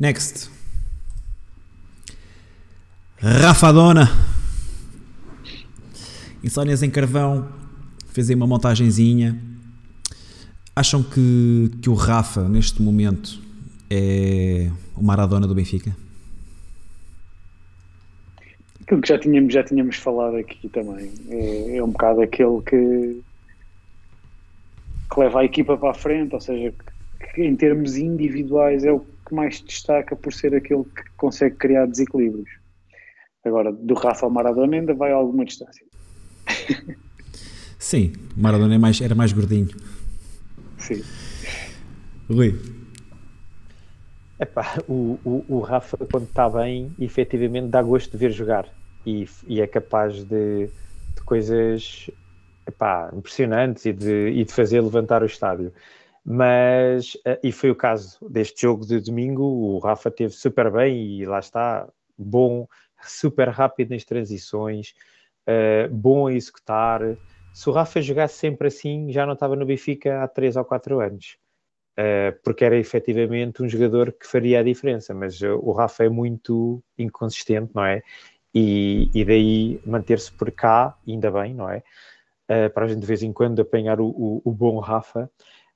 Next. 0.00 0.48
Rafadona. 3.20 4.08
Insónias 6.42 6.84
em 6.84 6.90
Carvão. 6.90 7.48
Fez 8.12 8.30
aí 8.30 8.36
uma 8.36 8.46
montagenzinha. 8.46 9.36
Acham 10.76 11.02
que, 11.02 11.72
que 11.82 11.90
o 11.90 11.94
Rafa, 11.94 12.48
neste 12.48 12.80
momento, 12.80 13.42
é 13.90 14.70
o 14.96 15.02
Maradona 15.02 15.48
do 15.48 15.54
Benfica? 15.54 15.96
Aquilo 18.82 19.00
que 19.00 19.08
já 19.08 19.18
tínhamos, 19.18 19.52
já 19.52 19.64
tínhamos 19.64 19.96
falado 19.96 20.36
aqui 20.36 20.68
também. 20.68 21.10
É, 21.28 21.78
é 21.78 21.82
um 21.82 21.90
bocado 21.90 22.20
aquele 22.20 22.62
que, 22.62 23.20
que 25.12 25.20
leva 25.20 25.40
a 25.40 25.44
equipa 25.44 25.76
para 25.76 25.90
a 25.90 25.94
frente, 25.94 26.36
ou 26.36 26.40
seja, 26.40 26.72
que, 27.18 27.32
que 27.34 27.42
em 27.42 27.56
termos 27.56 27.96
individuais 27.96 28.84
é 28.84 28.92
o 28.92 29.04
que 29.28 29.34
mais 29.34 29.60
destaca 29.60 30.16
por 30.16 30.32
ser 30.32 30.54
aquele 30.54 30.84
que 30.84 31.02
consegue 31.16 31.56
criar 31.56 31.86
desequilíbrios. 31.86 32.50
Agora, 33.44 33.72
do 33.72 33.94
Rafa 33.94 34.26
ao 34.26 34.30
Maradona 34.30 34.76
ainda 34.76 34.94
vai 34.94 35.12
a 35.12 35.16
alguma 35.16 35.44
distância. 35.44 35.86
Sim, 37.78 38.12
o 38.36 38.40
Maradona 38.40 38.74
é 38.74 38.78
mais, 38.78 39.00
era 39.00 39.14
mais 39.14 39.32
gordinho. 39.32 39.68
Sim. 40.78 41.02
Rui, 42.28 42.58
Epá, 44.40 44.78
o, 44.88 45.18
o, 45.24 45.44
o 45.48 45.60
Rafa, 45.60 45.96
quando 46.10 46.24
está 46.24 46.48
bem, 46.48 46.92
efetivamente 46.98 47.68
dá 47.68 47.82
gosto 47.82 48.12
de 48.12 48.16
ver 48.16 48.30
jogar 48.30 48.68
e, 49.04 49.28
e 49.48 49.60
é 49.60 49.66
capaz 49.66 50.22
de, 50.22 50.66
de 50.66 51.22
coisas 51.24 52.08
epá, 52.64 53.10
impressionantes 53.12 53.84
e 53.86 53.92
de, 53.92 54.28
e 54.30 54.44
de 54.44 54.52
fazer 54.52 54.80
levantar 54.80 55.22
o 55.22 55.26
estádio. 55.26 55.72
Mas, 56.24 57.16
eh, 57.24 57.40
e 57.44 57.52
foi 57.52 57.70
o 57.70 57.76
caso 57.76 58.18
deste 58.28 58.62
jogo 58.62 58.86
de 58.86 59.00
domingo, 59.00 59.42
o 59.42 59.78
Rafa 59.78 60.10
teve 60.10 60.32
super 60.34 60.70
bem 60.70 61.18
e 61.20 61.26
lá 61.26 61.38
está, 61.38 61.88
bom, 62.16 62.66
super 63.02 63.48
rápido 63.48 63.90
nas 63.90 64.04
transições, 64.04 64.94
eh, 65.46 65.88
bom 65.88 66.26
a 66.26 66.32
executar, 66.34 67.00
se 67.52 67.68
o 67.68 67.72
Rafa 67.72 68.00
jogasse 68.00 68.34
sempre 68.38 68.68
assim, 68.68 69.10
já 69.10 69.26
não 69.26 69.32
estava 69.32 69.56
no 69.56 69.66
Benfica 69.66 70.22
há 70.22 70.28
3 70.28 70.56
ou 70.56 70.64
4 70.64 71.00
anos. 71.00 71.36
Uh, 71.98 72.30
porque 72.44 72.64
era 72.64 72.76
efetivamente 72.76 73.60
um 73.60 73.68
jogador 73.68 74.12
que 74.12 74.24
faria 74.24 74.60
a 74.60 74.62
diferença, 74.62 75.12
mas 75.12 75.40
uh, 75.40 75.58
o 75.60 75.72
Rafa 75.72 76.04
é 76.04 76.08
muito 76.08 76.80
inconsistente, 76.96 77.72
não 77.74 77.84
é? 77.84 78.04
E, 78.54 79.10
e 79.12 79.24
daí 79.24 79.80
manter-se 79.84 80.30
por 80.30 80.52
cá, 80.52 80.96
ainda 81.04 81.28
bem, 81.32 81.52
não 81.54 81.68
é? 81.68 81.82
Uh, 82.48 82.70
para 82.72 82.84
a 82.84 82.88
gente 82.88 83.00
de 83.00 83.06
vez 83.06 83.24
em 83.24 83.32
quando 83.32 83.60
apanhar 83.60 84.00
o, 84.00 84.06
o, 84.06 84.42
o 84.44 84.52
bom 84.52 84.78
Rafa, 84.78 85.28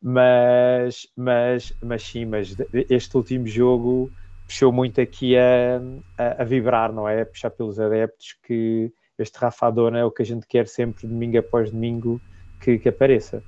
mas, 0.03 1.07
mas, 1.17 1.73
mas 1.81 2.03
sim, 2.03 2.25
mas 2.25 2.57
este 2.91 3.17
último 3.17 3.47
jogo 3.47 4.11
puxou 4.47 4.73
muito 4.73 5.01
aqui 5.01 5.37
a, 5.37 5.81
a, 6.19 6.43
a, 6.43 6.45
vibrar, 6.45 6.93
não 6.93 7.09
é? 7.09 7.23
A 7.23 7.27
puxar 7.27 7.51
pelos 7.51 7.79
adeptos 7.79 8.37
que 8.43 8.93
este 9.17 9.39
Rafa 9.39 9.69
Adona 9.69 10.01
é 10.01 10.05
o 10.05 10.11
que 10.11 10.23
a 10.23 10.25
gente 10.25 10.47
quer 10.47 10.67
sempre, 10.67 11.07
domingo 11.07 11.39
após 11.39 11.71
domingo, 11.71 12.21
que, 12.61 12.79
que 12.79 12.89
apareça. 12.89 13.43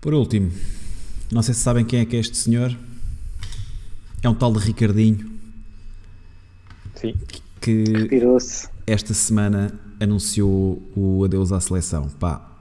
Por 0.00 0.12
último, 0.12 0.52
não 1.32 1.42
sei 1.42 1.54
se 1.54 1.60
sabem 1.60 1.84
quem 1.84 2.00
é 2.00 2.04
que 2.04 2.14
é 2.16 2.20
este 2.20 2.36
senhor. 2.36 2.76
É 4.22 4.28
um 4.28 4.34
tal 4.34 4.52
de 4.52 4.58
Ricardinho. 4.58 5.30
Sim. 6.94 7.14
Que 7.60 7.84
esta 8.86 9.14
semana 9.14 9.72
anunciou 9.98 10.80
o 10.94 11.24
adeus 11.24 11.50
à 11.50 11.60
seleção. 11.60 12.08
Pá, 12.10 12.55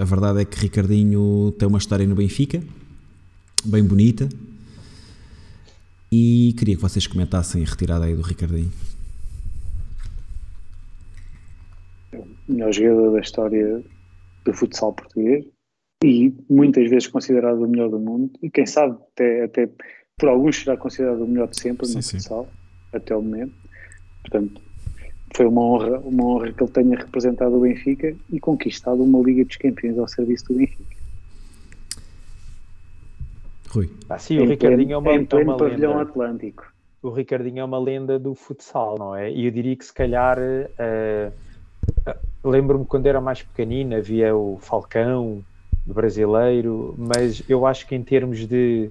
a 0.00 0.04
verdade 0.04 0.40
é 0.40 0.44
que 0.46 0.58
Ricardinho 0.58 1.52
tem 1.58 1.68
uma 1.68 1.78
história 1.78 2.06
no 2.06 2.14
Benfica, 2.14 2.62
bem 3.64 3.84
bonita. 3.84 4.28
E 6.10 6.54
queria 6.58 6.74
que 6.74 6.82
vocês 6.82 7.06
comentassem 7.06 7.62
a 7.62 7.66
retirada 7.66 8.06
aí 8.06 8.16
do 8.16 8.22
Ricardinho. 8.22 8.72
O 12.14 12.26
melhor 12.48 12.72
jogador 12.72 13.12
da 13.12 13.20
história 13.20 13.84
do 14.44 14.54
futsal 14.54 14.94
português 14.94 15.44
e 16.02 16.34
muitas 16.48 16.88
vezes 16.88 17.06
considerado 17.06 17.62
o 17.62 17.68
melhor 17.68 17.90
do 17.90 17.98
mundo 17.98 18.32
e 18.42 18.50
quem 18.50 18.64
sabe 18.64 18.96
até, 19.12 19.44
até 19.44 19.68
por 20.18 20.30
alguns 20.30 20.56
será 20.56 20.76
considerado 20.76 21.22
o 21.22 21.28
melhor 21.28 21.48
de 21.48 21.60
sempre 21.60 21.86
sim, 21.86 21.96
no 21.96 22.02
sim. 22.02 22.16
futsal 22.16 22.48
até 22.90 23.14
o 23.14 23.20
momento 23.20 23.52
portanto 24.22 24.62
foi 25.34 25.46
uma 25.46 25.60
honra 25.62 25.98
uma 26.00 26.24
honra 26.24 26.52
que 26.52 26.62
ele 26.62 26.70
tenha 26.70 26.96
representado 26.96 27.56
o 27.56 27.60
Benfica 27.60 28.14
e 28.32 28.40
conquistado 28.40 29.02
uma 29.02 29.20
Liga 29.20 29.44
dos 29.44 29.56
Campeões 29.56 29.98
ao 29.98 30.08
serviço 30.08 30.46
do 30.48 30.54
Benfica 30.54 30.96
Rui 33.68 33.90
ah, 34.08 34.18
sim, 34.18 34.38
o 34.38 34.46
Ricardinho 34.46 34.94
é 34.94 34.98
uma, 34.98 35.14
em 35.14 35.24
pleno 35.24 35.50
é 35.50 35.54
uma 35.54 35.56
pavilhão 35.56 35.90
lenda. 35.92 36.02
Atlântico 36.02 36.72
o 37.02 37.10
Ricardinho 37.10 37.60
é 37.60 37.64
uma 37.64 37.78
lenda 37.78 38.18
do 38.18 38.34
futsal 38.34 38.96
não 38.98 39.14
é? 39.14 39.30
e 39.30 39.46
eu 39.46 39.50
diria 39.50 39.76
que 39.76 39.84
se 39.84 39.92
calhar 39.92 40.38
uh, 40.38 41.32
lembro-me 42.44 42.84
quando 42.84 43.06
era 43.06 43.20
mais 43.20 43.42
pequenino 43.42 43.96
havia 43.96 44.34
o 44.34 44.58
Falcão 44.60 45.44
brasileiro, 45.84 46.94
mas 46.96 47.42
eu 47.48 47.66
acho 47.66 47.86
que 47.86 47.94
em 47.94 48.02
termos 48.02 48.46
de 48.46 48.90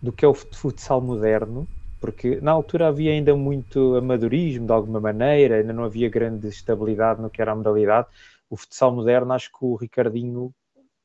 do 0.00 0.12
que 0.12 0.24
é 0.24 0.28
o 0.28 0.34
futsal 0.34 1.00
moderno, 1.00 1.66
porque 2.00 2.38
na 2.40 2.52
altura 2.52 2.88
havia 2.88 3.12
ainda 3.12 3.34
muito 3.34 3.96
amadorismo 3.96 4.66
de 4.66 4.72
alguma 4.72 5.00
maneira, 5.00 5.56
ainda 5.56 5.72
não 5.72 5.84
havia 5.84 6.08
grande 6.08 6.48
estabilidade 6.48 7.20
no 7.20 7.30
que 7.30 7.40
era 7.40 7.52
a 7.52 7.56
modalidade. 7.56 8.06
O 8.48 8.56
futsal 8.56 8.92
moderno, 8.92 9.32
acho 9.32 9.50
que 9.50 9.64
o 9.64 9.74
Ricardinho 9.74 10.52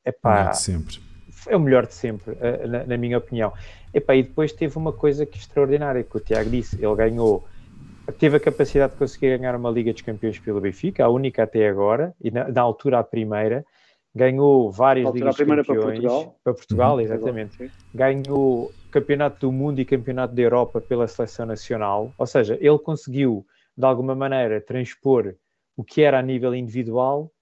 é 0.04 0.12
pá, 0.12 0.52
sempre. 0.52 1.00
é 1.48 1.56
o 1.56 1.60
melhor 1.60 1.86
de 1.86 1.94
sempre, 1.94 2.36
eh, 2.40 2.66
na, 2.66 2.84
na 2.84 2.96
minha 2.96 3.18
opinião. 3.18 3.52
Epá, 3.92 4.14
e 4.14 4.22
depois 4.22 4.52
teve 4.52 4.76
uma 4.78 4.92
coisa 4.92 5.26
que 5.26 5.38
extraordinária 5.38 6.02
que 6.02 6.16
o 6.16 6.20
Tiago 6.20 6.50
disse, 6.50 6.76
ele 6.82 6.94
ganhou 6.94 7.44
teve 8.18 8.36
a 8.36 8.40
capacidade 8.40 8.92
de 8.92 8.98
conseguir 8.98 9.38
ganhar 9.38 9.54
uma 9.54 9.70
Liga 9.70 9.92
dos 9.92 10.02
Campeões 10.02 10.38
pelo 10.38 10.60
Benfica, 10.60 11.04
a 11.04 11.08
única 11.08 11.44
até 11.44 11.68
agora, 11.68 12.14
e 12.20 12.30
na, 12.30 12.48
na 12.48 12.60
altura 12.60 12.98
a 12.98 13.04
primeira, 13.04 13.64
ganhou 14.14 14.70
várias 14.70 15.12
Ligas 15.14 15.36
de 15.36 15.44
Campeões 15.44 15.66
para 15.66 15.76
Portugal, 15.76 16.36
para 16.42 16.54
Portugal 16.54 16.94
uhum, 16.94 17.00
exatamente. 17.00 17.70
Ganhou 17.94 18.72
Campeonato 18.92 19.40
do 19.40 19.50
Mundo 19.50 19.80
e 19.80 19.84
Campeonato 19.84 20.34
da 20.34 20.42
Europa 20.42 20.80
pela 20.80 21.08
Seleção 21.08 21.46
Nacional, 21.46 22.14
ou 22.16 22.26
seja, 22.26 22.56
ele 22.60 22.78
conseguiu 22.78 23.44
de 23.76 23.84
alguma 23.84 24.14
maneira 24.14 24.60
transpor 24.60 25.34
o 25.76 25.82
que 25.82 26.02
era 26.02 26.18
a 26.18 26.22
nível 26.22 26.54
individual 26.54 27.32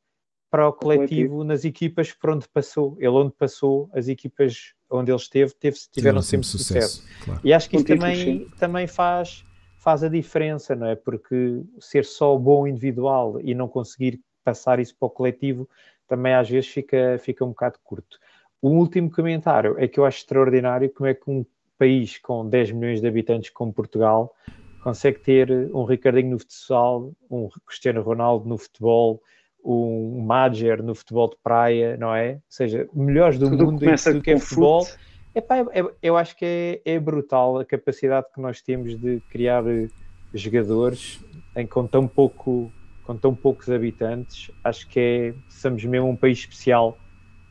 para 0.49 0.69
o 0.69 0.73
coletivo, 0.73 1.07
coletivo. 1.07 1.45
nas 1.45 1.65
equipas 1.65 2.13
por 2.13 2.31
onde 2.31 2.49
passou. 2.49 2.97
Ele 2.99 3.09
onde 3.09 3.33
passou, 3.33 3.91
as 3.93 4.09
equipas 4.09 4.75
onde 4.89 5.11
ele 5.11 5.19
esteve, 5.19 5.53
teve, 5.55 5.77
tiveram 5.93 6.23
sempre, 6.23 6.47
sempre 6.47 6.65
sucesso. 6.65 7.03
sucesso. 7.03 7.25
Claro. 7.25 7.41
E 7.45 7.53
acho 7.53 7.69
que 7.69 7.77
isso 7.77 7.85
também, 7.85 8.49
também 8.59 8.87
faz, 8.87 9.45
faz 9.79 10.03
a 10.03 10.09
diferença, 10.09 10.75
não 10.75 10.87
é? 10.87 10.97
Porque 10.97 11.63
ser 11.79 12.05
só 12.05 12.37
bom 12.37 12.67
individual 12.67 13.41
e 13.41 13.55
não 13.55 13.69
conseguir 13.69 14.21
passar 14.45 14.81
isso 14.81 14.97
para 14.99 15.07
o 15.07 15.11
coletivo 15.11 15.69
também 16.11 16.35
às 16.35 16.51
vezes 16.51 16.69
fica, 16.69 17.17
fica 17.21 17.45
um 17.45 17.51
bocado 17.51 17.79
curto. 17.85 18.19
O 18.63 18.71
último 18.71 19.11
comentário 19.11 19.77
é 19.79 19.89
que 19.89 19.99
eu 19.99 20.05
acho 20.05 20.19
extraordinário 20.19 20.91
como 20.91 21.09
é 21.09 21.15
que 21.15 21.31
um 21.31 21.45
país 21.79 22.19
com 22.19 22.47
10 22.47 22.73
milhões 22.73 23.01
de 23.01 23.09
habitantes 23.09 23.51
como 23.51 23.73
Portugal 23.73 24.35
consegue 24.83 25.19
ter 25.19 25.51
um 25.75 25.85
Ricardinho 25.85 26.31
no 26.31 26.39
futsal, 26.39 27.13
um 27.31 27.49
Cristiano 27.67 28.03
Ronaldo 28.03 28.49
no 28.49 28.59
futebol, 28.59 29.23
um 29.65 30.21
Madger 30.23 30.83
no 30.83 30.95
futebol 30.95 31.29
de 31.29 31.37
praia, 31.43 31.97
não 31.97 32.15
é? 32.15 32.35
Ou 32.35 32.41
seja, 32.49 32.89
melhores 32.93 33.39
do 33.39 33.49
Tudo 33.49 33.67
mundo 33.67 33.85
em 33.85 33.95
tudo 33.97 34.23
que 34.23 34.31
é 34.31 34.39
futebol. 34.39 34.87
Epá, 35.35 35.59
é, 35.59 35.81
é, 35.81 35.85
eu 36.03 36.17
acho 36.17 36.37
que 36.37 36.81
é, 36.85 36.95
é, 36.95 36.99
brutal 36.99 37.59
a 37.59 37.65
capacidade 37.65 38.27
que 38.35 38.41
nós 38.41 38.61
temos 38.61 38.99
de 38.99 39.21
criar 39.31 39.65
eh, 39.67 39.89
jogadores 40.35 41.25
em 41.55 41.67
com 41.67 41.87
tão 41.87 42.09
pouco 42.09 42.73
com 43.05 43.17
tão 43.17 43.35
poucos 43.35 43.69
habitantes, 43.71 44.51
acho 44.63 44.87
que 44.89 45.01
é, 45.01 45.35
somos 45.49 45.85
mesmo 45.85 46.09
um 46.09 46.17
país 46.17 46.39
especial 46.39 46.97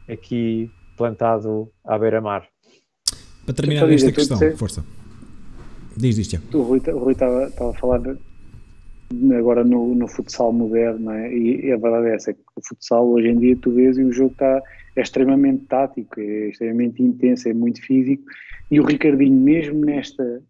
aqui 0.07 0.71
plantado 0.99 1.71
à 1.85 1.97
beira-mar. 1.97 2.45
Para 3.45 3.55
terminar 3.55 3.89
esta 3.89 4.11
questão, 4.11 4.37
dizer, 4.37 4.57
força. 4.57 4.83
Diz, 5.95 6.17
diz, 6.17 6.27
Tiago. 6.27 6.45
O 6.53 6.61
Rui 6.61 6.79
estava 7.13 7.45
a 7.45 7.73
falar 7.73 8.01
agora 9.37 9.63
no, 9.63 9.95
no 9.95 10.07
futsal 10.07 10.51
moderno, 10.51 11.09
é? 11.11 11.33
e 11.33 11.71
a 11.71 11.77
verdade 11.77 12.09
é 12.09 12.15
essa, 12.15 12.33
que 12.33 12.41
o 12.55 12.61
futsal 12.67 13.07
hoje 13.07 13.29
em 13.29 13.39
dia 13.39 13.57
tu 13.59 13.71
vês 13.71 13.97
e 13.97 14.03
o 14.03 14.11
jogo 14.11 14.33
está, 14.33 14.61
é 14.95 15.01
extremamente 15.01 15.65
tático, 15.65 16.19
é 16.19 16.49
extremamente 16.49 17.01
intenso, 17.01 17.49
é 17.49 17.53
muito 17.53 17.81
físico, 17.81 18.23
e 18.69 18.79
o 18.79 18.83
Ricardinho 18.83 19.35
mesmo 19.35 19.83
nesta, 19.83 20.43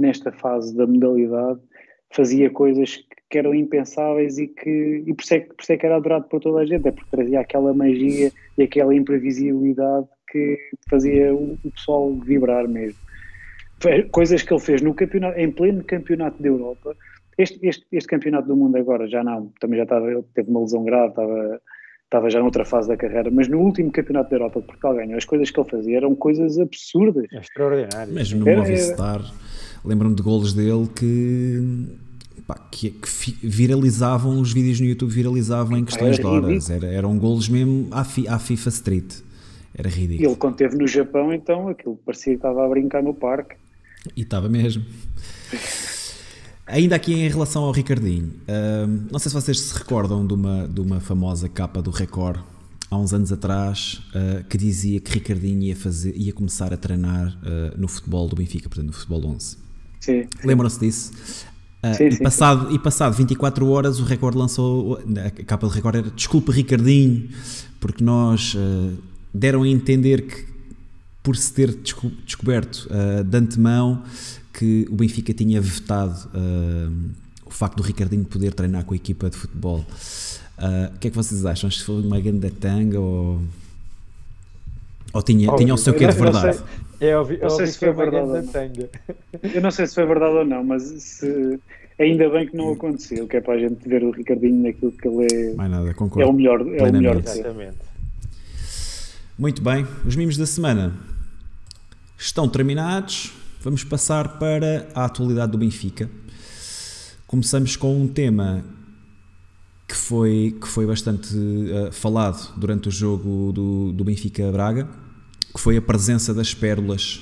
nesta 0.00 0.30
fase 0.30 0.76
da 0.76 0.86
modalidade 0.86 1.60
fazia 2.14 2.48
coisas 2.48 3.04
que 3.28 3.38
eram 3.38 3.52
impensáveis 3.52 4.38
e 4.38 4.46
que 4.46 5.02
e 5.06 5.12
por 5.12 5.22
isso, 5.24 5.34
é, 5.34 5.40
por 5.40 5.60
isso 5.60 5.72
é 5.72 5.76
que 5.76 5.86
era 5.86 5.96
adorado 5.96 6.26
por 6.28 6.40
toda 6.40 6.60
a 6.60 6.66
gente, 6.66 6.86
é 6.86 6.92
porque 6.92 7.10
trazia 7.10 7.40
aquela 7.40 7.74
magia 7.74 8.30
e 8.56 8.62
aquela 8.62 8.94
imprevisibilidade 8.94 10.06
que 10.30 10.56
fazia 10.88 11.34
o, 11.34 11.58
o 11.64 11.70
pessoal 11.72 12.14
vibrar 12.14 12.68
mesmo. 12.68 12.98
Coisas 14.12 14.42
que 14.42 14.52
ele 14.52 14.60
fez 14.60 14.80
no 14.80 14.94
campeonato, 14.94 15.38
em 15.38 15.50
pleno 15.50 15.82
campeonato 15.84 16.40
da 16.40 16.48
Europa. 16.48 16.96
Este, 17.36 17.58
este, 17.66 17.84
este 17.90 18.08
campeonato 18.08 18.46
do 18.46 18.56
mundo 18.56 18.76
agora 18.76 19.08
já 19.08 19.24
não, 19.24 19.52
também 19.60 19.78
já 19.78 19.82
estava, 19.82 20.10
ele 20.10 20.24
teve 20.32 20.48
uma 20.48 20.60
lesão 20.60 20.84
grave, 20.84 21.08
estava, 21.08 21.60
estava 22.04 22.30
já 22.30 22.38
noutra 22.38 22.64
fase 22.64 22.86
da 22.88 22.96
carreira, 22.96 23.30
mas 23.32 23.48
no 23.48 23.58
último 23.58 23.90
campeonato 23.90 24.30
da 24.30 24.36
Europa 24.36 24.60
que 24.60 24.66
Portugal 24.68 24.94
ganhou, 24.94 25.16
as 25.16 25.24
coisas 25.24 25.50
que 25.50 25.58
ele 25.58 25.68
fazia 25.68 25.96
eram 25.96 26.14
coisas 26.14 26.56
absurdas. 26.58 27.26
Extraordinárias. 27.32 28.14
Mesmo 28.14 28.44
no 28.44 28.56
Movistar, 28.56 29.20
lembro-me 29.84 30.14
de 30.14 30.22
golos 30.22 30.54
dele 30.54 30.88
que 30.94 32.03
pá, 32.46 32.58
que, 32.70 32.90
que, 32.90 33.36
viralizavam 33.42 34.40
os 34.40 34.52
vídeos 34.52 34.80
no 34.80 34.86
YouTube, 34.86 35.10
viralizavam 35.10 35.78
em 35.78 35.84
questões 35.84 36.16
de 36.16 36.24
horas. 36.24 36.70
Era, 36.70 36.86
eram 36.86 37.18
golos 37.18 37.48
mesmo 37.48 37.88
à, 37.90 38.04
fi, 38.04 38.26
à 38.28 38.38
FIFA 38.38 38.68
Street. 38.68 39.14
Era 39.74 39.88
ridículo. 39.88 40.28
Ele, 40.28 40.36
quando 40.36 40.52
esteve 40.52 40.76
no 40.76 40.86
Japão, 40.86 41.32
então 41.32 41.68
aquilo 41.68 41.98
parecia 42.04 42.32
que 42.32 42.38
estava 42.38 42.64
a 42.64 42.68
brincar 42.68 43.02
no 43.02 43.14
parque. 43.14 43.56
E 44.16 44.22
estava 44.22 44.48
mesmo. 44.48 44.84
Ainda 46.66 46.96
aqui 46.96 47.12
em 47.12 47.28
relação 47.28 47.64
ao 47.64 47.72
Ricardinho, 47.72 48.32
não 49.10 49.18
sei 49.18 49.28
se 49.28 49.34
vocês 49.34 49.60
se 49.60 49.78
recordam 49.78 50.26
de 50.26 50.32
uma, 50.32 50.66
de 50.66 50.80
uma 50.80 50.98
famosa 50.98 51.46
capa 51.46 51.82
do 51.82 51.90
Record 51.90 52.40
há 52.90 52.98
uns 52.98 53.12
anos 53.12 53.32
atrás 53.32 54.00
uh, 54.14 54.44
que 54.44 54.56
dizia 54.56 55.00
que 55.00 55.12
Ricardinho 55.12 55.62
ia, 55.62 55.76
fazer, 55.76 56.16
ia 56.16 56.32
começar 56.32 56.72
a 56.72 56.76
treinar 56.76 57.36
uh, 57.38 57.78
no 57.78 57.88
futebol 57.88 58.28
do 58.28 58.36
Benfica, 58.36 58.68
portanto 58.68 58.86
no 58.86 58.92
futebol 58.92 59.26
11. 59.26 59.58
Sim. 60.00 60.26
Lembram-se 60.44 60.80
disso? 60.80 61.46
Uh, 61.84 61.94
sim, 61.94 62.04
e, 62.04 62.18
passado, 62.18 62.68
sim. 62.68 62.74
e 62.74 62.78
passado 62.78 63.12
24 63.14 63.68
horas 63.68 64.00
o 64.00 64.04
Record 64.04 64.36
lançou, 64.36 64.98
a 65.22 65.30
capa 65.44 65.66
do 65.66 65.72
Record 65.72 65.96
era 65.96 66.10
Desculpa 66.10 66.50
Ricardinho, 66.50 67.28
porque 67.78 68.02
nós 68.02 68.54
uh, 68.54 68.96
deram 69.34 69.64
a 69.64 69.68
entender 69.68 70.22
que 70.22 70.46
por 71.22 71.36
se 71.36 71.52
ter 71.52 71.74
desco 71.74 72.10
descoberto 72.24 72.88
uh, 72.88 73.22
de 73.22 73.36
antemão 73.36 74.02
que 74.50 74.86
o 74.90 74.94
Benfica 74.94 75.34
tinha 75.34 75.60
vetado 75.60 76.30
o 77.44 77.50
facto 77.50 77.78
do 77.78 77.82
Ricardinho 77.82 78.24
poder 78.24 78.54
treinar 78.54 78.84
com 78.84 78.94
a 78.94 78.96
equipa 78.96 79.28
de 79.28 79.36
futebol. 79.36 79.84
o 80.94 80.98
que 80.98 81.08
é 81.08 81.10
que 81.10 81.16
vocês 81.16 81.44
acham? 81.44 81.66
Acho 81.66 81.80
que 81.80 81.84
foi 81.84 82.00
uma 82.00 82.20
grande 82.20 82.48
tanga 82.50 83.00
ou, 83.00 83.40
ou 85.12 85.22
tinha, 85.22 85.50
oh, 85.50 85.56
tinha 85.56 85.74
o 85.74 85.78
seu 85.78 85.92
quê 85.92 86.06
de 86.06 86.12
verdade? 86.12 86.62
Eu 87.00 87.18
ouvi, 87.20 87.38
não 87.38 87.50
sei 87.50 87.66
se 87.66 87.78
foi 87.78 87.92
verdade 87.92 88.30
ou 88.30 88.42
não. 88.42 89.50
Eu 89.54 89.60
não 89.60 89.70
sei 89.70 89.86
se 89.86 89.94
foi 89.94 90.06
verdade 90.06 90.34
ou 90.34 90.44
não, 90.44 90.64
mas 90.64 90.82
se, 90.82 91.60
Ainda 91.98 92.28
bem 92.28 92.48
que 92.48 92.56
não 92.56 92.72
aconteceu, 92.72 93.26
que 93.28 93.36
é 93.36 93.40
para 93.40 93.54
a 93.54 93.58
gente 93.58 93.88
ver 93.88 94.02
o 94.02 94.10
Ricardinho 94.10 94.62
naquilo 94.64 94.90
que 94.90 95.06
ele 95.06 95.26
é, 95.32 95.54
Mais 95.54 95.70
nada, 95.70 95.88
é 95.88 95.94
concordo. 95.94 96.28
o 96.28 96.32
melhor, 96.32 96.60
é 96.60 96.82
o 96.82 96.92
melhor. 96.92 97.16
Exatamente. 97.18 97.76
Muito 99.38 99.62
bem, 99.62 99.86
os 100.04 100.16
mimos 100.16 100.36
da 100.36 100.46
semana 100.46 100.92
estão 102.18 102.48
terminados. 102.48 103.32
Vamos 103.60 103.84
passar 103.84 104.38
para 104.38 104.88
a 104.92 105.04
atualidade 105.04 105.52
do 105.52 105.58
Benfica. 105.58 106.10
Começamos 107.28 107.76
com 107.76 107.96
um 107.96 108.08
tema 108.08 108.64
que 109.86 109.94
foi, 109.94 110.56
que 110.60 110.66
foi 110.66 110.86
bastante 110.86 111.28
eh, 111.32 111.90
falado 111.92 112.52
durante 112.56 112.88
o 112.88 112.90
jogo 112.90 113.52
do, 113.52 113.92
do 113.92 114.04
Benfica 114.04 114.50
Braga, 114.50 114.88
que 115.54 115.60
foi 115.60 115.76
a 115.76 115.82
presença 115.82 116.34
das 116.34 116.52
pérolas 116.52 117.20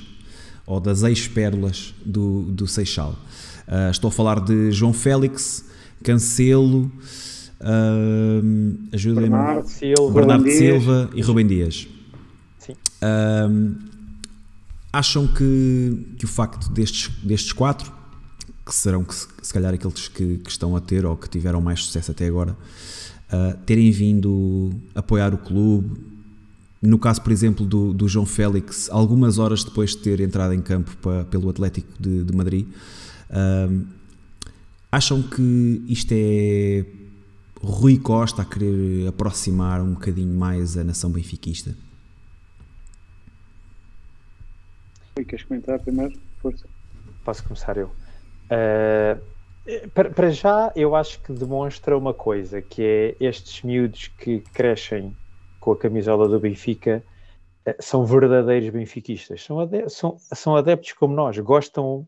ou 0.66 0.80
das 0.80 1.02
ex-pérolas 1.02 1.94
do, 2.04 2.42
do 2.42 2.66
Seixal. 2.66 3.14
Ah, 3.66 3.90
estou 3.90 4.08
a 4.08 4.12
falar 4.12 4.40
de 4.40 4.72
João 4.72 4.92
Félix, 4.92 5.66
Cancelo, 6.02 6.90
ah, 7.60 8.40
ajudem-me. 8.92 9.30
Bernardo, 9.30 9.68
Silva, 9.68 10.12
Bernardo. 10.12 10.50
Silva 10.50 11.10
e 11.14 11.22
Rubem 11.22 11.46
Dias. 11.46 11.86
Sim. 12.58 12.74
Ahm, 13.02 13.74
acham 14.92 15.26
que, 15.26 16.14
que 16.18 16.24
o 16.24 16.28
facto 16.28 16.70
destes, 16.70 17.10
destes 17.22 17.52
quatro, 17.52 17.92
que 18.64 18.74
serão 18.74 19.04
que 19.04 19.14
se, 19.14 19.52
calhar 19.52 19.74
aqueles 19.74 20.08
que, 20.08 20.38
que 20.38 20.50
estão 20.50 20.76
a 20.76 20.80
ter 20.80 21.04
ou 21.04 21.16
que 21.16 21.28
tiveram 21.28 21.60
mais 21.60 21.84
sucesso 21.84 22.10
até 22.10 22.26
agora, 22.26 22.56
ah, 23.30 23.56
terem 23.66 23.90
vindo 23.90 24.70
apoiar 24.94 25.34
o 25.34 25.38
clube, 25.38 26.12
no 26.82 26.98
caso, 26.98 27.22
por 27.22 27.32
exemplo, 27.32 27.64
do, 27.64 27.92
do 27.94 28.08
João 28.08 28.26
Félix, 28.26 28.90
algumas 28.90 29.38
horas 29.38 29.64
depois 29.64 29.90
de 29.92 29.98
ter 29.98 30.20
entrado 30.20 30.52
em 30.54 30.60
campo 30.60 30.96
pa- 30.98 31.24
pelo 31.30 31.48
Atlético 31.48 31.88
de, 32.00 32.24
de 32.24 32.36
Madrid, 32.36 32.66
ahm, 33.30 33.84
acham 34.90 35.22
que 35.22 35.82
isto 35.88 36.12
é 36.12 36.84
Rui 37.60 37.98
Costa 37.98 38.42
a 38.42 38.44
querer 38.44 39.06
aproximar 39.08 39.80
um 39.80 39.94
bocadinho 39.94 40.34
mais 40.36 40.76
a 40.76 40.84
nação 40.84 41.10
benfiquista? 41.10 41.74
Rui, 45.16 45.24
Queres 45.24 45.44
comentar 45.44 45.78
primeiro? 45.80 46.18
Força. 46.38 46.68
Posso 47.24 47.44
começar 47.44 47.76
eu? 47.76 47.94
Uh, 48.50 49.22
para, 49.94 50.10
para 50.10 50.30
já, 50.30 50.72
eu 50.74 50.94
acho 50.96 51.20
que 51.22 51.32
demonstra 51.32 51.96
uma 51.96 52.12
coisa, 52.14 52.60
que 52.60 52.82
é 52.82 53.16
estes 53.20 53.62
miúdos 53.62 54.08
que 54.08 54.40
crescem 54.52 55.16
com 55.62 55.72
a 55.72 55.76
camisola 55.76 56.28
do 56.28 56.38
Benfica 56.40 57.02
eh, 57.64 57.76
são 57.80 58.04
verdadeiros 58.04 58.68
benfiquistas. 58.70 59.42
São, 59.44 59.60
ade- 59.60 59.88
são, 59.88 60.18
são 60.34 60.56
adeptos 60.56 60.92
como 60.92 61.14
nós, 61.14 61.38
gostam 61.38 62.06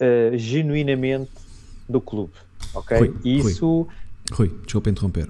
eh, 0.00 0.30
genuinamente 0.36 1.32
do 1.88 2.00
clube. 2.00 2.32
Ok? 2.72 2.96
Rui, 2.98 3.14
E 3.24 3.40
Rui. 3.42 3.50
isso 3.52 3.86
Rui, 4.32 4.48
desculpa 4.64 4.88
interromper. 4.90 5.28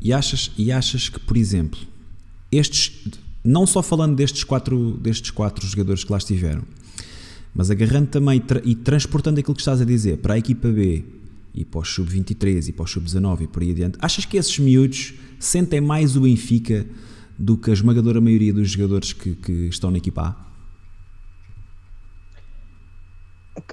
E 0.00 0.12
achas, 0.12 0.52
e 0.56 0.70
achas 0.70 1.08
que, 1.08 1.18
por 1.18 1.36
exemplo, 1.36 1.80
estes, 2.52 3.08
não 3.44 3.66
só 3.66 3.82
falando 3.82 4.14
destes 4.14 4.44
quatro, 4.44 4.92
destes 4.98 5.30
quatro 5.32 5.66
jogadores 5.66 6.04
que 6.04 6.12
lá 6.12 6.18
estiveram, 6.18 6.62
mas 7.54 7.70
agarrando 7.70 8.08
também 8.08 8.40
tra- 8.40 8.62
e 8.64 8.74
transportando 8.76 9.40
aquilo 9.40 9.54
que 9.54 9.60
estás 9.62 9.80
a 9.80 9.84
dizer 9.84 10.18
para 10.18 10.34
a 10.34 10.38
equipa 10.38 10.68
B 10.68 11.04
e 11.54 11.64
para 11.64 11.80
o 11.80 11.84
sub-23 11.84 12.68
e 12.68 12.72
para 12.72 12.84
o 12.84 12.86
sub-19 12.86 13.42
e 13.42 13.46
por 13.46 13.62
aí 13.62 13.70
adiante, 13.70 13.98
achas 14.00 14.24
que 14.24 14.36
esses 14.36 14.58
miúdos 14.58 15.14
sentem 15.38 15.80
mais 15.80 16.16
o 16.16 16.20
Benfica 16.22 16.86
do 17.38 17.56
que 17.56 17.70
a 17.70 17.72
esmagadora 17.72 18.20
maioria 18.20 18.52
dos 18.52 18.70
jogadores 18.70 19.12
que, 19.12 19.34
que 19.36 19.52
estão 19.68 19.90
na 19.90 19.98
equipa 19.98 20.22
A? 20.22 20.44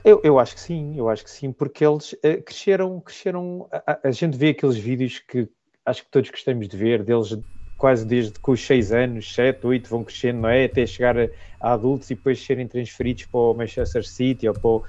Eu, 0.06 0.22
eu 0.24 0.38
acho 0.40 0.54
que 0.56 0.62
sim, 0.62 0.96
eu 0.98 1.10
acho 1.10 1.24
que 1.24 1.30
sim, 1.32 1.52
porque 1.52 1.84
eles 1.86 2.16
eh, 2.24 2.38
cresceram, 2.42 3.00
cresceram. 3.02 3.68
A, 3.72 3.94
a- 3.94 4.00
a 4.06 4.12
gente 4.12 4.38
vê 4.38 4.50
aqueles 4.50 4.78
vídeos 4.78 5.20
que 5.20 5.50
acho 5.86 6.04
que 6.06 6.12
todos 6.12 6.30
gostamos 6.30 6.68
de 6.68 6.78
ver, 6.78 7.04
deles 7.04 7.36
quase 7.76 8.06
desde 8.06 8.34
que 8.40 8.52
os 8.52 8.62
6 8.62 8.92
anos, 8.92 9.34
7, 9.34 9.66
8 9.66 9.90
vão 9.90 10.04
crescendo, 10.04 10.42
não 10.42 10.50
é? 10.50 10.66
Até 10.66 10.86
chegar 10.86 11.18
a, 11.18 11.28
a 11.60 11.74
adultos 11.74 12.12
e 12.12 12.16
depois 12.16 12.40
serem 12.44 12.68
transferidos 12.68 13.26
para 13.26 13.40
o 13.40 13.54
Manchester 13.56 14.08
City 14.08 14.48
ou 14.48 14.54
para 14.54 14.70
o. 14.70 14.86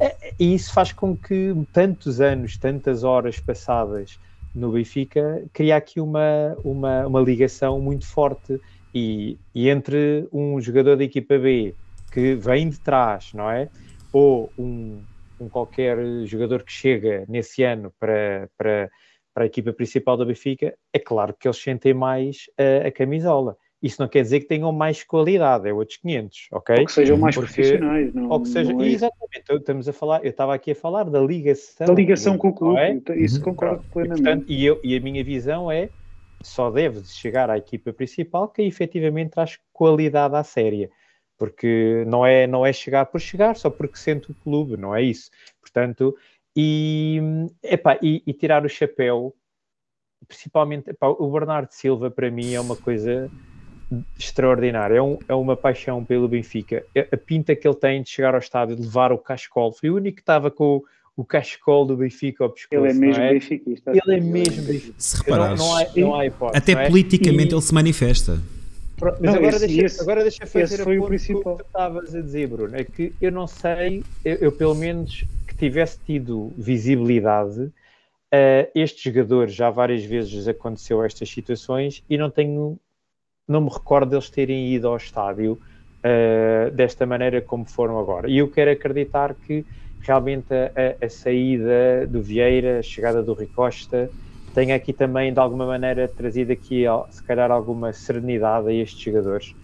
Eh, 0.00 0.34
E 0.38 0.54
isso 0.54 0.72
faz 0.72 0.92
com 0.92 1.16
que 1.16 1.52
tantos 1.72 2.20
anos, 2.20 2.58
tantas 2.58 3.04
horas 3.04 3.38
passadas 3.40 4.18
no 4.54 4.72
Benfica, 4.72 5.46
cria 5.52 5.76
aqui 5.76 6.00
uma, 6.00 6.56
uma, 6.64 7.06
uma 7.06 7.20
ligação 7.20 7.80
muito 7.80 8.06
forte. 8.06 8.58
E, 8.94 9.38
e 9.54 9.68
entre 9.68 10.28
um 10.32 10.60
jogador 10.60 10.96
da 10.96 11.04
equipa 11.04 11.38
B 11.38 11.76
que 12.10 12.34
vem 12.34 12.68
de 12.68 12.80
trás, 12.80 13.30
não 13.34 13.50
é? 13.50 13.70
ou 14.12 14.52
um, 14.58 15.06
um 15.38 15.48
qualquer 15.48 15.96
jogador 16.26 16.64
que 16.64 16.72
chega 16.72 17.24
nesse 17.28 17.62
ano 17.62 17.92
para, 17.98 18.50
para, 18.58 18.90
para 19.32 19.44
a 19.44 19.46
equipa 19.46 19.72
principal 19.72 20.16
da 20.16 20.24
Benfica, 20.24 20.76
é 20.92 20.98
claro 20.98 21.34
que 21.38 21.46
eles 21.46 21.58
sentem 21.62 21.94
mais 21.94 22.46
a, 22.58 22.88
a 22.88 22.92
camisola. 22.92 23.56
Isso 23.82 24.00
não 24.00 24.08
quer 24.08 24.22
dizer 24.22 24.40
que 24.40 24.46
tenham 24.46 24.70
mais 24.72 25.02
qualidade, 25.02 25.68
é 25.68 25.72
outros 25.72 25.96
500, 25.98 26.48
ok? 26.52 26.76
Ou 26.80 26.84
que 26.86 26.92
sejam 26.92 27.16
mais 27.16 27.34
Porque- 27.34 27.52
profissionais. 27.54 28.12
Não, 28.12 28.28
Ou 28.30 28.40
que 28.40 28.48
seja, 28.48 28.72
não 28.72 28.82
é 28.82 28.88
exatamente, 28.88 29.44
estamos 29.50 29.88
a 29.88 29.92
falar, 29.92 30.22
eu 30.24 30.30
estava 30.30 30.54
aqui 30.54 30.72
a 30.72 30.74
falar 30.74 31.04
da 31.04 31.20
ligação. 31.20 31.86
da 31.86 31.94
ligação 31.94 32.36
com 32.36 32.48
o 32.48 32.50
não 32.50 32.56
clube. 32.58 32.78
é? 32.80 33.00
Isso 33.16 33.38
Uhum. 33.38 33.44
concordo 33.44 33.76
Pronto, 33.76 33.86
E, 33.88 33.92
plenamente. 33.92 34.22
portanto, 34.22 34.44
e, 34.48 34.64
eu, 34.64 34.80
e 34.84 34.96
a 34.96 35.00
minha 35.00 35.24
visão 35.24 35.70
é 35.72 35.90
só 36.42 36.70
deve 36.70 37.02
chegar 37.04 37.48
à 37.50 37.56
equipa 37.58 37.92
principal 37.92 38.48
que 38.48 38.62
efetivamente 38.62 39.30
traz 39.30 39.58
qualidade 39.72 40.34
à 40.36 40.44
série. 40.44 40.90
Porque 41.38 42.04
não 42.06 42.24
é, 42.26 42.46
não 42.46 42.66
é 42.66 42.72
chegar 42.72 43.06
por 43.06 43.18
chegar, 43.18 43.56
só 43.56 43.70
porque 43.70 43.96
sente 43.98 44.30
o 44.30 44.34
clube, 44.34 44.76
não 44.76 44.94
é 44.94 45.02
isso. 45.02 45.30
Portanto, 45.58 46.14
e, 46.54 47.18
epá, 47.62 47.98
e, 48.02 48.22
e 48.26 48.32
tirar 48.34 48.62
o 48.64 48.68
chapéu, 48.68 49.34
principalmente 50.28 50.90
epá, 50.90 51.08
o 51.08 51.30
Bernardo 51.30 51.70
Silva, 51.72 52.10
para 52.10 52.30
mim, 52.30 52.52
é 52.52 52.60
uma 52.60 52.76
coisa 52.76 53.32
extraordinária. 54.18 54.96
É, 54.96 55.02
um- 55.02 55.18
é 55.28 55.34
uma 55.34 55.56
paixão 55.56 56.04
pelo 56.04 56.28
Benfica. 56.28 56.84
A, 57.12 57.16
pinta 57.16 57.54
que 57.56 57.66
ele 57.66 57.74
tem 57.76 58.02
de 58.02 58.10
chegar 58.10 58.34
ao 58.34 58.40
estádio, 58.40 58.76
de 58.76 58.82
levar 58.82 59.12
o 59.12 59.18
cascol. 59.18 59.72
Foi 59.72 59.90
o 59.90 59.96
único 59.96 60.16
que 60.16 60.22
estava 60.22 60.50
com 60.50 60.76
o, 60.76 60.84
o 61.16 61.24
cascol 61.24 61.84
do 61.84 61.96
Benfica 61.96 62.44
ao 62.44 62.50
pescoço. 62.50 62.74
Ele 62.84 62.90
é 62.90 62.94
não 62.94 63.00
mesmo 63.00 63.22
é? 63.22 63.32
benfiquista. 63.32 63.90
Ele 63.90 64.16
é 64.16 64.20
mesmo 64.20 64.62
benfiquista. 64.62 64.94
Se 64.98 65.16
Não, 65.16 65.22
reparares, 65.24 65.58
não, 65.60 65.76
há, 65.76 65.86
não 65.96 66.14
há 66.14 66.26
hipótese. 66.26 66.58
até 66.58 66.74
não 66.74 66.80
é? 66.82 66.86
politicamente 66.88 67.52
E- 67.52 67.54
ele 67.54 67.62
se 67.62 67.74
manifesta. 67.74 68.38
Mas 69.02 69.18
Não, 69.20 69.34
agora, 69.34 69.56
esse- 69.56 69.66
deixa, 69.66 69.82
esse- 69.86 70.00
agora 70.02 70.22
deixa 70.22 70.46
fazer 70.46 70.84
foi 70.84 70.98
o 70.98 71.06
principal. 71.06 71.56
que 71.56 71.62
tu 71.62 71.66
estavas 71.66 72.14
a 72.14 72.20
dizer, 72.20 72.46
Bruno. 72.48 72.76
É 72.76 72.84
que 72.84 73.12
eu 73.20 73.32
não 73.32 73.46
sei, 73.46 74.04
eu, 74.24 74.34
eu 74.36 74.52
pelo 74.52 74.74
menos 74.74 75.24
que 75.48 75.54
tivesse 75.56 75.98
tido 76.06 76.52
visibilidade, 76.56 77.70
eh, 78.30 78.70
estes 78.74 79.02
jogadores 79.02 79.54
já 79.54 79.70
várias 79.70 80.04
vezes 80.04 80.46
aconteceu 80.46 81.02
estas 81.02 81.30
situações 81.30 82.04
e 82.10 82.18
não 82.18 82.30
tenho, 82.30 82.78
não 83.50 83.60
me 83.62 83.70
recordo 83.70 84.10
deles 84.10 84.30
terem 84.30 84.72
ido 84.74 84.88
ao 84.88 84.96
estádio 84.96 85.60
eh, 86.02 86.70
desta 86.72 87.06
maneira 87.06 87.42
como 87.42 87.66
foram 87.68 87.98
agora. 87.98 88.28
E 88.30 88.38
eu 88.38 88.50
quero 88.50 88.70
acreditar 88.70 89.34
que 89.34 89.66
realmente 90.00 90.52
a, 90.54 91.04
a- 91.06 91.08
saída 91.10 92.06
do 92.08 92.22
Vieira, 92.22 92.78
a 92.80 92.82
chegada 92.82 93.22
do 93.22 93.34
Rui 93.34 93.46
Costa, 93.48 94.10
tenha 94.52 94.74
aqui 94.76 94.92
também 94.92 95.32
de 95.32 95.40
alguma 95.40 95.66
maneira 95.66 96.08
trazido 96.08 96.52
aqui 96.52 96.84
se 97.10 97.22
calhar 97.24 97.50
alguma 97.50 97.92
serenidade 97.92 98.68
a 98.68 98.72
estes 98.72 99.02
jogadores. 99.02 99.54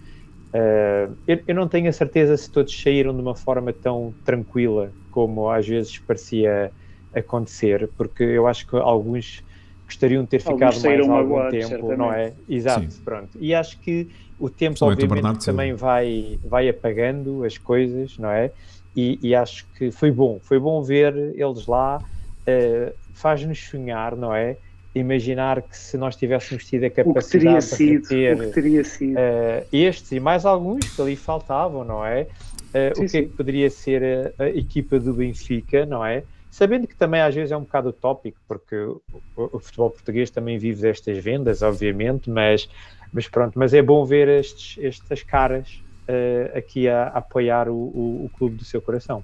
Uh, 0.53 1.17
eu, 1.27 1.43
eu 1.47 1.55
não 1.55 1.67
tenho 1.67 1.89
a 1.89 1.93
certeza 1.93 2.37
se 2.37 2.49
todos 2.49 2.79
saíram 2.81 3.13
de 3.15 3.21
uma 3.21 3.35
forma 3.35 3.73
tão 3.73 4.15
tranquila 4.23 4.95
como 5.09 5.49
às 5.49 5.67
vezes 5.67 5.99
parecia 5.99 6.73
acontecer, 7.13 7.91
porque 7.97 8.23
eu 8.23 8.47
acho 8.47 8.65
que 8.67 8.75
alguns 8.77 9.43
gostariam 9.87 10.21
de 10.23 10.29
ter 10.29 10.43
Alguns 10.45 10.75
ficado 10.75 10.87
mais 10.87 11.09
algum 11.09 11.49
tempo, 11.49 11.95
não 11.95 12.13
é? 12.13 12.33
Exato, 12.47 12.91
Sim. 12.91 13.01
pronto. 13.03 13.37
E 13.39 13.55
acho 13.55 13.79
que 13.79 14.07
o 14.37 14.49
tempo 14.49 14.77
o 14.83 14.87
obviamente 14.87 15.13
Bernardo 15.13 15.43
também 15.43 15.73
vai, 15.73 16.37
vai 16.43 16.69
apagando 16.69 17.43
as 17.43 17.57
coisas, 17.57 18.17
não 18.17 18.29
é? 18.29 18.51
E, 18.95 19.17
e 19.21 19.33
acho 19.33 19.65
que 19.77 19.89
foi 19.91 20.11
bom, 20.11 20.39
foi 20.43 20.59
bom 20.59 20.83
ver 20.83 21.15
eles 21.35 21.65
lá, 21.67 21.97
uh, 21.97 22.93
faz-nos 23.13 23.59
sonhar, 23.59 24.15
não 24.15 24.33
é? 24.35 24.57
Imaginar 24.93 25.61
que 25.61 25.77
se 25.77 25.97
nós 25.97 26.15
tivéssemos 26.15 26.65
tido 26.65 26.83
a 26.83 26.87
O 26.87 26.89
que 26.89 26.95
capacidade 27.03 27.31
teria 27.31 27.59
de 27.59 27.65
sido, 27.65 28.07
que 28.07 28.53
teria 28.53 28.83
sido. 28.83 29.17
eh, 29.17 29.67
estes 29.71 30.11
e 30.11 30.19
mais 30.19 30.43
alguns 30.43 30.89
que 30.89 30.99
ali 31.01 31.15
faltavam, 31.15 31.83
não 31.83 32.03
é? 32.03 32.27
Eh, 32.73 32.93
Sim, 32.95 33.05
o 33.05 33.09
que 33.09 33.17
é 33.17 33.21
que 33.21 33.29
poderia 33.29 33.69
ser 33.69 34.33
a, 34.39 34.43
a 34.45 34.49
equipa 34.49 34.99
do 34.99 35.13
Benfica, 35.13 35.85
não 35.85 36.03
é? 36.03 36.23
Sabendo 36.57 36.87
que 36.87 36.95
também 36.95 37.21
às 37.21 37.35
vezes 37.35 37.51
é 37.51 37.57
um 37.57 37.61
bocado 37.61 37.89
utópico, 37.89 38.39
porque 38.47 38.75
o, 38.75 38.99
o 39.35 39.59
futebol 39.59 39.91
português 39.91 40.31
também 40.31 40.57
vive 40.57 40.81
destas 40.81 41.15
vendas, 41.19 41.61
obviamente, 41.61 42.31
mas, 42.31 42.67
mas 43.13 43.27
pronto, 43.27 43.59
mas 43.59 43.75
é 43.75 43.81
bom 43.83 44.03
ver 44.03 44.27
estes, 44.27 44.83
estas 44.83 45.21
caras 45.21 45.83
eh, 46.07 46.51
aqui 46.55 46.89
a, 46.89 47.09
a 47.09 47.17
apoiar 47.19 47.69
o, 47.69 47.75
o, 47.75 48.25
o 48.25 48.29
clube 48.35 48.55
do 48.55 48.65
seu 48.65 48.81
coração. 48.81 49.23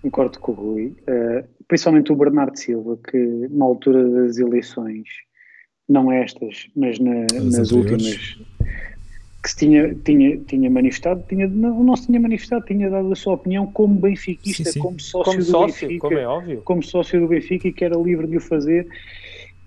Concordo 0.00 0.38
com 0.38 0.52
o 0.52 0.54
Rui, 0.54 0.96
eh, 1.08 1.44
principalmente 1.66 2.12
o 2.12 2.14
Bernardo 2.16 2.56
Silva, 2.56 2.96
que 2.96 3.18
na 3.50 3.64
altura 3.64 4.08
das 4.08 4.38
eleições, 4.38 5.08
não 5.88 6.12
estas, 6.12 6.70
mas 6.76 7.00
na- 7.00 7.22
As 7.24 7.32
nas 7.32 7.72
anteriores. 7.72 8.04
últimas, 8.04 8.38
que 9.42 9.50
se 9.50 9.56
tinha, 9.56 9.94
tinha, 10.04 10.36
tinha 10.38 10.68
manifestado, 10.70 11.22
tinha, 11.28 11.46
não, 11.46 11.82
não 11.84 11.96
se 11.96 12.06
tinha 12.06 12.18
manifestado, 12.20 12.64
tinha 12.66 12.90
dado 12.90 13.12
a 13.12 13.16
sua 13.16 13.34
opinião 13.34 13.66
como 13.66 13.94
benfiquista, 13.94 14.64
Sim, 14.64 14.72
sim. 14.72 14.80
como 14.80 15.00
sócio 15.00 15.24
Como 15.32 15.38
do 15.38 15.44
sócio, 15.44 15.88
Benfica, 15.88 16.08
como 16.08 16.18
é 16.18 16.26
óbvio. 16.26 16.62
como 16.64 16.82
sócio 16.82 17.20
do 17.20 17.28
Benfica 17.28 17.68
e 17.68 17.72
que 17.72 17.84
era 17.84 17.96
livre 17.96 18.26
de 18.26 18.36
o 18.36 18.40
fazer. 18.40 18.86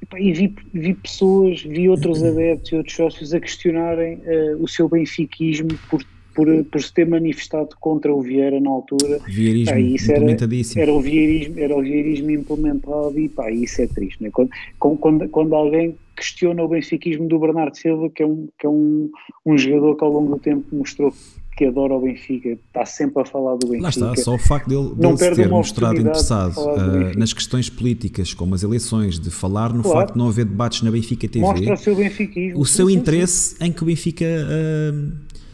E, 0.02 0.06
pá, 0.06 0.20
e 0.20 0.34
vi, 0.34 0.54
vi 0.74 0.94
pessoas, 0.94 1.62
vi 1.62 1.88
outros 1.88 2.22
adeptos 2.24 2.72
e 2.72 2.76
outros 2.76 2.96
sócios 2.96 3.34
a 3.34 3.40
questionarem 3.40 4.20
eh, 4.26 4.56
o 4.60 4.68
seu 4.68 4.90
benfiquismo 4.90 5.70
por, 5.90 6.04
por, 6.36 6.48
por 6.66 6.82
se 6.82 6.94
ter 6.94 7.08
manifestado 7.08 7.70
contra 7.80 8.14
o 8.14 8.22
Vieira 8.22 8.60
na 8.60 8.70
altura. 8.70 9.20
Vieirismo 9.28 9.74
Pá, 9.74 9.80
isso 9.80 10.12
era- 10.12 10.20
implementadíssimo. 10.20 10.82
Era 10.82 10.92
o 10.94 11.00
vieirismo, 11.02 11.60
era 11.60 11.78
o 11.78 11.82
vieirismo 11.82 12.32
implementado 12.32 13.18
e 13.18 13.30
pá, 13.30 13.50
isso 13.52 13.82
é 13.82 13.88
triste. 13.88 14.22
Né? 14.24 14.30
Quando- 14.32 14.50
quando, 14.78 15.30
quando 15.30 15.56
alguém 15.56 15.96
questiona 16.16 16.62
o 16.64 16.68
benfiquismo 16.68 17.28
do 17.28 17.40
Bernardo 17.40 17.76
Silva, 17.78 18.10
que 18.10 18.22
é, 18.24 18.28
um, 18.28 18.48
que 18.60 18.66
é 18.66 18.70
um, 18.70 19.10
um 19.46 19.58
jogador 19.58 19.96
que 19.96 20.04
ao 20.04 20.12
longo 20.12 20.36
do 20.36 20.40
tempo 20.40 20.66
mostrou 20.76 21.14
que 21.58 21.66
adora 21.66 21.94
o 21.94 22.02
Benfica, 22.02 22.50
está 22.50 22.86
sempre 22.86 23.22
a 23.22 23.26
falar 23.26 23.56
do 23.56 23.68
Benfica. 23.68 23.84
Lá 23.84 23.90
está, 23.90 24.16
só 24.16 24.34
o 24.34 24.38
facto 24.38 24.68
dele, 24.70 24.82
Não 24.82 24.96
dele 24.96 25.18
se 25.18 25.20
perde 25.26 25.36
ter 25.44 25.50
mostrado 25.50 26.00
interessado 26.00 26.56
Benfica. 26.56 27.20
nas 27.20 27.34
questões 27.34 27.70
políticas, 27.70 28.34
como 28.34 28.56
as 28.56 28.64
eleições, 28.64 29.20
de 29.20 29.30
falar 29.30 29.74
no 29.74 29.84
Claro. 29.84 30.00
facto 30.00 30.14
de 30.14 30.18
não 30.20 30.30
haver 30.30 30.46
debates 30.46 30.82
na 30.82 30.90
Benfica 30.90 31.28
TV, 31.28 31.46
Mostra 31.46 31.74
o 31.74 31.78
seu 31.78 31.96
benfiquismo. 31.96 32.60
o 32.60 32.66
seu 32.66 32.88
Sim, 32.88 32.94
sim, 32.94 33.00
interesse 33.00 33.56
em 33.64 33.72
que 33.72 33.84
o 33.84 33.86
Benfica 33.86 34.26
ah, 34.26 34.92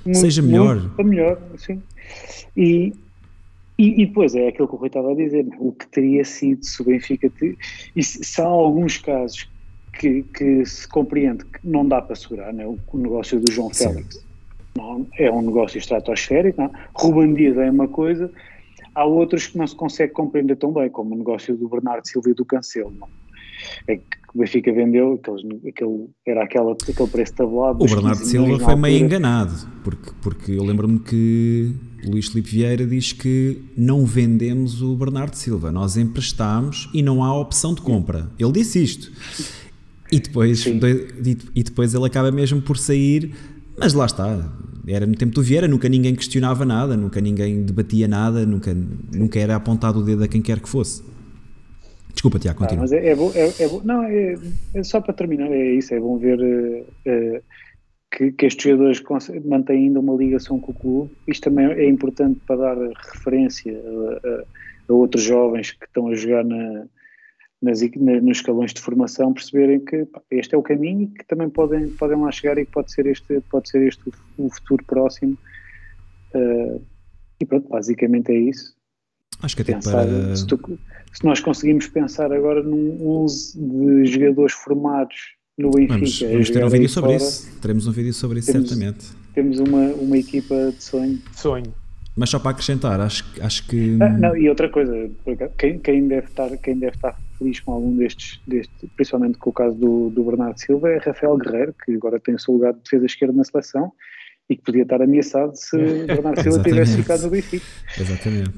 Muito, 0.06 0.18
seja 0.20 0.42
melhor. 0.42 0.92
melhor, 1.04 1.42
sim. 1.58 1.82
E, 2.56 2.94
e, 3.78 4.04
e 4.04 4.06
depois 4.06 4.34
é 4.36 4.48
aquilo 4.48 4.68
que 4.68 4.76
o 4.76 4.78
Rui 4.78 4.88
estava 4.88 5.12
a 5.12 5.16
dizer, 5.16 5.46
o 5.60 5.72
que 5.72 5.88
teria 5.88 6.24
sido 6.24 6.64
se 6.64 6.82
o 6.82 6.86
Benfica. 6.86 7.30
te- 7.30 7.58
E 7.96 8.04
se, 8.04 8.24
se 8.24 8.40
há 8.40 8.46
alguns 8.46 8.98
casos 8.98 9.48
que, 9.98 10.24
que 10.24 10.66
se 10.66 10.88
compreende 10.88 11.46
que 11.46 11.60
não 11.64 11.88
dá 11.88 12.02
para 12.02 12.16
segurar, 12.16 12.54
né? 12.54 12.66
o, 12.66 12.78
o 12.92 12.98
negócio 12.98 13.40
do 13.40 13.52
João 13.52 13.74
Sim. 13.74 13.94
Félix 13.94 14.28
não, 14.78 15.08
é 15.18 15.32
um 15.32 15.42
negócio 15.42 15.80
estratosférico, 15.80 16.62
não? 16.62 16.72
Ruben 16.94 17.34
Dias 17.34 17.58
é 17.58 17.70
uma 17.70 17.88
coisa, 17.88 18.32
há 18.94 19.04
outros 19.04 19.48
que 19.48 19.58
não 19.58 19.66
se 19.66 19.76
consegue 19.76 20.14
compreender 20.14 20.56
tão 20.56 20.72
bem, 20.72 20.90
como 20.90 21.16
o 21.16 21.18
negócio 21.18 21.58
do 21.58 21.68
Bernardo 21.68 22.08
Silva 22.08 22.30
e 22.30 22.34
do 22.34 22.46
Cancelo. 22.46 22.94
Não? 22.98 23.08
É 23.88 23.96
que 23.98 24.04
o 24.36 24.38
Benfica 24.38 24.72
vendeu, 24.72 25.14
aqueles, 25.14 25.42
aquele, 25.68 26.10
era 26.26 26.44
aquela, 26.44 26.74
aquele 26.74 27.10
preço 27.10 27.34
tabulado. 27.34 27.84
O 27.84 27.88
Bernardo 27.88 28.20
15 28.20 28.30
Silva 28.30 28.60
foi 28.60 28.76
meio 28.76 29.04
enganado, 29.04 29.68
porque, 29.84 30.12
porque 30.22 30.52
eu 30.52 30.64
lembro-me 30.64 31.00
que 31.00 31.74
Luís 32.06 32.28
Filipe 32.28 32.52
Vieira 32.52 32.86
diz 32.86 33.14
que 33.14 33.60
não 33.76 34.06
vendemos 34.06 34.84
o 34.84 34.96
Bernardo 34.96 35.34
Silva, 35.34 35.72
nós 35.72 35.98
emprestámos 35.98 36.88
e 36.94 37.02
não 37.02 37.24
há 37.24 37.36
opção 37.36 37.74
de 37.74 37.82
compra. 37.82 38.30
Ele 38.38 38.52
disse 38.52 38.84
isto. 38.84 39.12
E 40.12 40.20
depois, 40.20 40.66
e 40.66 41.64
depois 41.64 41.94
ele 41.94 42.06
acaba 42.06 42.32
mesmo 42.32 42.62
por 42.62 42.78
sair, 42.78 43.34
mas 43.78 43.94
lá 43.94 44.06
está. 44.06 44.54
Era 44.88 45.06
no 45.06 45.16
tempo 45.16 45.34
do 45.34 45.44
Vieira, 45.44 45.68
nunca 45.68 45.90
ninguém 45.90 46.16
questionava 46.16 46.64
nada, 46.64 46.96
nunca 46.96 47.20
ninguém 47.20 47.64
debatia 47.64 48.08
nada, 48.08 48.46
nunca, 48.46 48.74
nunca 48.74 49.38
era 49.38 49.56
apontado 49.58 50.00
o 50.00 50.04
dedo 50.04 50.24
a 50.24 50.28
quem 50.30 50.42
quer 50.42 50.62
que 50.62 50.70
fosse. 50.70 51.04
Desculpa, 52.14 52.40
Tiago, 52.40 52.60
Ah, 52.60 52.62
continua. 52.64 52.82
mas 52.84 52.92
é, 52.94 53.10
é 53.10 53.16
bom, 53.16 53.32
é, 53.36 53.54
é 53.64 53.68
bom- 53.68 53.82
não, 53.84 54.04
é, 54.04 54.36
é 54.74 54.84
só 54.84 55.02
para 55.02 55.14
terminar, 55.14 55.52
é 55.52 55.74
isso, 55.74 55.94
é 55.94 56.00
bom 56.00 56.18
ver 56.18 56.40
eh, 57.06 57.42
que, 58.12 58.32
que 58.32 58.46
estes 58.46 58.64
jogadores 58.64 59.04
mantêm 59.46 59.88
ainda 59.88 60.00
uma 60.00 60.16
ligação 60.16 60.58
com 60.60 60.72
o 60.72 60.76
clube. 60.76 61.12
Isto 61.28 61.50
também 61.50 61.66
é 61.68 61.88
importante 61.90 62.40
para 62.48 62.56
dar 62.56 62.78
referência 63.14 63.74
a, 63.78 64.28
a- 64.28 64.44
a 64.90 64.94
outros 64.94 65.22
jovens 65.24 65.72
que 65.72 65.84
estão 65.86 66.08
a 66.08 66.16
jogar 66.16 66.46
na, 66.46 66.86
nas, 67.62 67.82
nos 67.82 68.38
escalões 68.38 68.74
de 68.74 68.82
formação, 68.82 69.34
perceberem 69.34 69.80
que 69.84 70.06
pá, 70.06 70.22
este 70.32 70.54
é 70.54 70.58
o 70.58 70.62
caminho 70.64 71.04
e 71.04 71.08
que 71.08 71.26
também 71.26 71.50
podem, 71.50 71.90
podem 71.90 72.18
lá 72.20 72.32
chegar 72.32 72.58
e 72.58 72.66
que 72.66 72.72
pode 72.72 72.92
ser 72.92 73.06
este, 73.08 73.42
pode 73.50 73.70
ser 73.70 73.88
este 73.88 74.02
o, 74.38 74.46
o 74.46 74.50
futuro 74.50 74.84
próximo. 74.86 75.38
Eh, 76.34 76.80
e 77.42 77.46
pronto, 77.46 77.68
basicamente 77.70 78.32
é 78.32 78.38
isso 78.40 78.76
Acho 79.42 79.56
que 79.56 79.62
até 79.62 79.74
pensar, 79.74 79.92
para. 80.06 80.36
se, 80.36 80.46
tu- 80.48 80.80
se 81.14 81.24
nós 81.24 81.40
conseguimos 81.40 81.88
pensar 81.88 82.32
agora 82.32 82.62
num 82.64 82.98
11 83.24 83.60
de 83.60 84.06
jogadores 84.08 84.54
formados 84.54 85.16
no 85.58 85.70
Benfica, 85.72 85.94
Vamos, 85.96 86.20
vamos 86.22 86.50
ter 86.50 86.64
um 86.66 86.70
vídeo 86.70 86.90
sobre 86.90 87.12
fora, 87.18 87.24
isso. 87.24 87.60
Teremos 87.62 87.88
um 87.88 87.92
vídeo 87.92 88.14
sobre 88.14 88.40
isso, 88.40 88.52
Temos- 88.52 88.70
certamente. 88.70 89.06
temos 89.34 89.60
uma, 89.60 89.88
uma 89.94 90.18
equipa 90.18 90.72
de 90.72 90.84
sonho. 90.84 91.20
Sonho. 91.34 91.74
Mas 92.18 92.30
só 92.32 92.40
para 92.40 92.50
acrescentar, 92.52 93.00
acho, 93.00 93.24
que- 93.32 93.42
acho 93.42 93.68
que. 93.68 93.98
Ah, 94.02 94.10
não, 94.10 94.36
e 94.36 94.50
outra 94.50 94.68
coisa, 94.70 94.92
quem, 95.58 95.78
quem, 95.80 96.08
deve 96.08 96.26
estar, 96.28 96.50
quem 96.58 96.78
deve 96.80 96.96
estar 96.96 97.16
feliz 97.38 97.60
com 97.60 97.72
algum 97.74 97.96
destes, 97.96 98.40
deste, 98.48 98.74
principalmente 98.96 99.38
com 99.38 99.52
o 99.52 99.54
caso 99.54 99.76
do, 99.76 100.10
do 100.10 100.24
Bernardo 100.24 100.60
Silva, 100.60 100.90
é 100.90 100.98
Rafael 100.98 101.38
Guerreiro, 101.38 101.76
que 101.86 101.94
agora 101.94 102.20
tem 102.20 102.34
o 102.34 102.40
seu 102.40 102.56
lugar 102.56 102.74
de 102.74 102.80
defesa 102.82 103.06
esquerda 103.06 103.34
na 103.36 103.44
seleção 103.44 103.92
e 104.50 104.56
que 104.56 104.64
podia 104.64 104.82
estar 104.82 105.00
ameaçado 105.02 105.52
se 105.56 105.78
Bernardo 106.08 106.42
Silva 106.42 106.64
tivesse 106.64 106.96
ficado 106.98 107.22
no 107.24 107.30
Benfica. 107.30 107.66
Exatamente. 108.00 108.52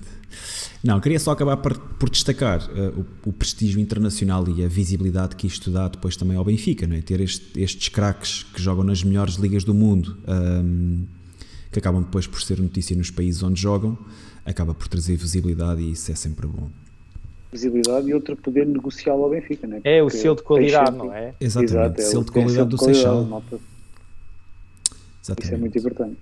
Não, 0.82 1.00
queria 1.02 1.20
só 1.20 1.32
acabar 1.32 1.58
por, 1.58 1.78
por 1.78 2.10
destacar 2.10 2.62
eh, 2.74 2.94
o, 3.26 3.30
o 3.30 3.34
prestígio 3.34 3.82
internacional 3.82 4.48
e 4.48 4.64
a 4.64 4.68
visibilidade 4.70 5.36
que 5.36 5.46
isto 5.48 5.70
dá 5.70 5.90
depois 5.90 6.16
também 6.16 6.38
ao 6.38 6.46
Benfica, 6.46 6.88
não 6.88 6.96
é? 6.96 7.02
Ter 7.02 7.20
este- 7.20 7.60
estes 7.60 7.90
craques 7.90 8.44
que 8.44 8.62
jogam 8.62 8.86
nas 8.86 9.04
melhores 9.04 9.36
ligas 9.36 9.66
do 9.66 9.74
mundo, 9.74 10.18
ahm, 10.26 11.04
que 11.72 11.80
acabam 11.80 12.02
depois 12.02 12.26
por 12.28 12.42
ser 12.42 12.60
notícia 12.60 12.96
nos 12.96 13.12
países 13.12 13.44
onde 13.44 13.62
jogam, 13.62 13.98
acaba 14.46 14.74
por 14.74 14.88
trazer 14.88 15.16
visibilidade 15.16 15.82
e 15.82 15.92
isso 15.92 16.12
é 16.12 16.16
sempre 16.16 16.48
bom. 16.48 16.70
Visibilidade 17.52 18.08
e 18.10 18.14
outra 18.14 18.36
poder 18.36 18.68
negociá-lo 18.68 19.24
ao 19.24 19.30
Benfica. 19.32 19.66
Né? 19.68 19.82
É 19.84 20.04
o 20.04 20.10
selo 20.10 20.36
de 20.36 20.44
qualidade, 20.44 20.96
não 20.96 21.14
é? 21.14 21.34
Exatamente, 21.40 21.74
Exato, 21.74 22.02
é 22.02 22.04
selo 22.04 22.26
de 22.26 22.32
qualidade 22.32 22.70
do 22.70 22.78
selo 22.78 22.94
Seixal. 22.94 23.26
malta. 23.26 23.56
Isso 23.56 25.32
é 25.32 25.34
Exatamente. 25.34 25.60
muito 25.60 25.78
importante. 25.78 26.18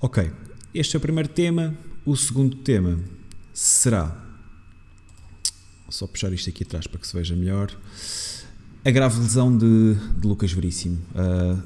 Ok, 0.00 0.30
este 0.74 0.96
é 0.96 0.98
o 0.98 1.00
primeiro 1.00 1.28
tema. 1.28 1.74
O 2.04 2.16
segundo 2.16 2.56
tema 2.56 2.98
será. 3.54 4.06
Vou 5.84 5.92
só 5.92 6.06
puxar 6.06 6.32
isto 6.32 6.50
aqui 6.50 6.64
atrás 6.64 6.86
para 6.86 6.98
que 6.98 7.06
se 7.06 7.14
veja 7.16 7.36
melhor. 7.36 7.70
A 8.84 8.90
grave 8.90 9.20
lesão 9.20 9.56
de, 9.56 9.94
de 10.18 10.26
Lucas 10.26 10.52
Veríssimo. 10.52 10.98
Ah, 11.14 11.56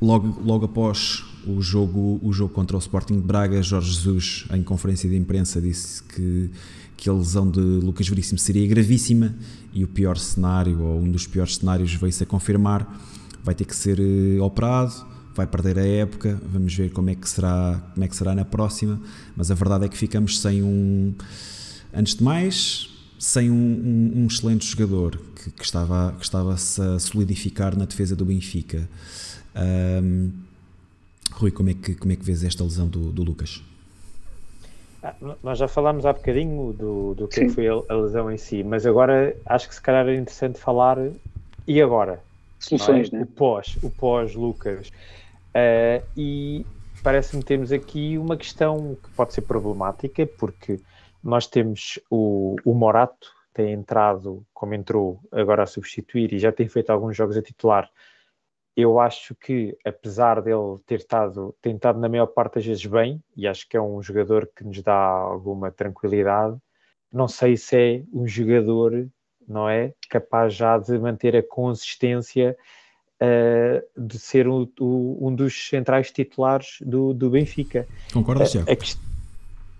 logo, 0.00 0.40
logo 0.42 0.64
após 0.66 1.24
o 1.46 1.60
jogo, 1.60 2.18
o 2.22 2.32
jogo 2.32 2.52
contra 2.52 2.76
o 2.76 2.80
Sporting 2.80 3.14
de 3.20 3.26
Braga, 3.26 3.62
Jorge 3.62 3.92
Jesus, 3.92 4.44
em 4.52 4.62
conferência 4.62 5.08
de 5.08 5.16
imprensa, 5.16 5.60
disse 5.60 6.02
que, 6.02 6.50
que 6.96 7.08
a 7.08 7.12
lesão 7.12 7.48
de 7.50 7.60
Lucas 7.60 8.08
Veríssimo 8.08 8.38
seria 8.38 8.66
gravíssima 8.66 9.34
e 9.72 9.84
o 9.84 9.88
pior 9.88 10.16
cenário, 10.18 10.80
ou 10.82 11.00
um 11.00 11.10
dos 11.10 11.26
piores 11.26 11.56
cenários, 11.56 11.94
veio-se 11.94 12.22
a 12.22 12.26
confirmar. 12.26 13.00
Vai 13.44 13.54
ter 13.54 13.64
que 13.64 13.76
ser 13.76 14.00
eh, 14.00 14.40
operado, 14.40 14.92
vai 15.36 15.46
perder 15.46 15.78
a 15.78 15.86
época, 15.86 16.40
vamos 16.50 16.74
ver 16.74 16.90
como 16.90 17.10
é 17.10 17.14
que 17.14 17.28
será, 17.28 17.80
como 17.94 18.04
é 18.04 18.08
que 18.08 18.16
será 18.16 18.34
na 18.34 18.44
próxima, 18.44 19.00
mas 19.36 19.50
a 19.52 19.54
verdade 19.54 19.84
é 19.84 19.88
que 19.88 19.96
ficamos 19.96 20.40
sem 20.40 20.64
um, 20.64 21.14
antes 21.94 22.16
de 22.16 22.24
mais, 22.24 22.88
sem 23.20 23.50
um, 23.50 23.54
um- 23.54 24.22
um 24.22 24.26
excelente 24.26 24.66
jogador 24.66 25.20
que, 25.36 25.50
que 25.52 25.64
estava, 25.64 26.12
que 26.18 26.24
estava-se 26.24 26.80
a 26.82 26.98
solidificar 26.98 27.76
na 27.78 27.84
defesa 27.84 28.16
do 28.16 28.24
Benfica. 28.24 28.88
Ahm, 29.56 30.30
Rui, 31.32 31.50
como 31.50 31.70
é, 31.70 31.74
que, 31.74 31.94
como 31.94 32.12
é 32.12 32.16
que 32.16 32.24
vês 32.24 32.44
esta 32.44 32.62
lesão 32.62 32.86
do, 32.86 33.10
do 33.10 33.22
Lucas? 33.22 33.62
Ah, 35.02 35.14
Nós 35.42 35.58
já 35.58 35.66
falámos 35.66 36.06
há 36.06 36.12
bocadinho 36.12 36.72
do, 36.72 37.14
do 37.14 37.28
que 37.28 37.36
Sim. 37.36 37.48
foi 37.48 37.68
a, 37.68 37.72
a 37.88 37.94
lesão 37.94 38.30
em 38.30 38.38
si, 38.38 38.62
mas 38.62 38.86
agora 38.86 39.36
acho 39.46 39.68
que 39.68 39.74
se 39.74 39.80
calhar 39.80 40.06
é 40.08 40.14
interessante 40.14 40.58
falar 40.58 40.98
e 41.66 41.80
agora? 41.80 42.22
Soluções, 42.58 43.10
não 43.10 43.18
é? 43.18 43.22
né? 43.22 43.28
O 43.28 43.34
pós, 43.34 43.78
o 43.82 43.90
pós 43.90 44.34
Lucas. 44.34 44.90
Eh, 45.54 46.02
e 46.16 46.66
parece-me 47.02 47.42
que 47.42 47.48
temos 47.48 47.72
aqui 47.72 48.18
uma 48.18 48.36
questão 48.36 48.96
que 49.02 49.10
pode 49.10 49.34
ser 49.34 49.42
problemática, 49.42 50.26
porque 50.26 50.80
nós 51.22 51.46
temos 51.46 51.98
o, 52.10 52.56
o 52.64 52.74
Morato, 52.74 53.28
tem 53.52 53.72
entrado, 53.72 54.44
como 54.52 54.74
entrou 54.74 55.20
agora 55.32 55.62
a 55.62 55.66
substituir 55.66 56.32
e 56.32 56.38
já 56.38 56.52
tem 56.52 56.68
feito 56.68 56.90
alguns 56.90 57.16
jogos 57.16 57.36
a 57.36 57.42
titular. 57.42 57.90
Eu 58.76 59.00
acho 59.00 59.34
que, 59.34 59.74
apesar 59.84 60.42
dele 60.42 60.76
ter 60.86 60.96
estado, 60.96 61.54
tem 61.62 61.76
estado 61.76 61.98
na 61.98 62.08
maior 62.10 62.26
parte 62.26 62.56
das 62.56 62.66
vezes 62.66 62.84
bem, 62.84 63.22
e 63.34 63.46
acho 63.46 63.66
que 63.66 63.76
é 63.76 63.80
um 63.80 64.02
jogador 64.02 64.50
que 64.54 64.62
nos 64.62 64.82
dá 64.82 64.94
alguma 64.94 65.70
tranquilidade, 65.72 66.58
não 67.10 67.26
sei 67.26 67.56
se 67.56 67.76
é 67.76 68.02
um 68.12 68.26
jogador, 68.26 69.08
não 69.48 69.66
é, 69.66 69.94
capaz 70.10 70.52
já 70.54 70.76
de 70.76 70.98
manter 70.98 71.34
a 71.34 71.42
consistência 71.42 72.54
eh, 73.18 73.82
de 73.96 74.18
ser 74.18 74.46
um, 74.46 74.68
o- 74.78 75.26
um 75.26 75.34
dos 75.34 75.68
centrais 75.70 76.10
titulares 76.12 76.76
do, 76.82 77.14
do 77.14 77.30
Benfica. 77.30 77.86
Tiago? 78.44 78.70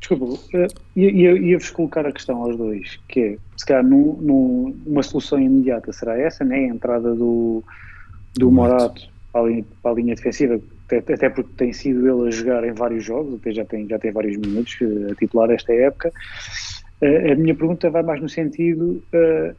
Desculpa, 0.01 0.43
eh, 0.55 0.67
ia- 0.95 1.11
ia- 1.11 1.39
ia-vos 1.39 1.69
colocar 1.69 2.07
a 2.07 2.13
questão 2.13 2.43
aos 2.43 2.57
dois, 2.57 2.99
que 3.09 3.21
é, 3.21 3.39
se 3.59 3.67
calhar, 3.67 3.85
num- 3.85 4.17
num- 4.23 4.83
uma 4.87 5.03
solução 5.03 5.39
imediata 5.39 5.93
será 5.93 6.19
essa, 6.19 6.45
né? 6.45 6.57
a 6.57 6.69
entrada 6.69 7.15
do, 7.15 7.63
do 8.37 8.51
Morato. 8.51 9.09
Para 9.33 9.45
a, 9.45 9.49
linha, 9.49 9.65
para 9.83 9.91
a 9.91 9.95
linha 9.95 10.15
defensiva, 10.15 10.61
até, 10.87 11.15
até 11.15 11.29
porque 11.29 11.51
tem 11.57 11.73
sido 11.73 12.09
ele 12.09 12.29
a 12.29 12.31
jogar 12.31 12.65
em 12.65 12.73
vários 12.73 13.05
jogos, 13.05 13.35
até 13.35 13.53
já 13.53 13.65
tem, 13.65 13.87
já 13.87 13.99
tem 13.99 14.11
vários 14.11 14.37
minutos 14.39 14.79
eh, 14.81 15.13
a 15.13 15.15
titular 15.15 15.51
esta 15.51 15.75
época. 15.75 16.11
Eh, 17.03 17.33
a 17.33 17.37
minha 17.37 17.55
pergunta 17.55 17.91
vai 17.91 18.03
mais 18.03 18.21
no 18.23 18.29
sentido, 18.29 19.03
eh, 19.13 19.55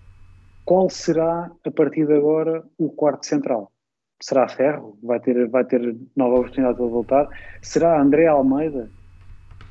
qual 0.66 0.90
será, 0.90 1.52
a 1.64 1.72
partir 1.72 2.08
de 2.08 2.14
agora, 2.14 2.64
o 2.78 2.90
quarto 2.90 3.26
central? 3.26 3.72
será 4.20 4.48
Ferro, 4.48 4.98
vai 5.04 5.20
ter, 5.20 5.48
vai 5.48 5.64
ter 5.64 5.96
nova 6.16 6.38
oportunidade 6.38 6.78
de 6.78 6.90
voltar. 6.90 7.28
Será 7.62 8.02
André 8.02 8.28
Almeida, 8.28 8.90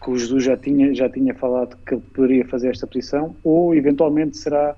que 0.03 0.11
o 0.11 0.16
Jesus 0.16 0.45
já 0.45 0.57
tinha, 0.57 0.95
já 0.95 1.09
tinha 1.09 1.35
falado 1.35 1.77
que 1.85 1.95
ele 1.95 2.03
poderia 2.15 2.47
fazer 2.47 2.70
esta 2.70 2.87
posição, 2.87 3.35
ou 3.43 3.74
eventualmente 3.74 4.37
será 4.37 4.74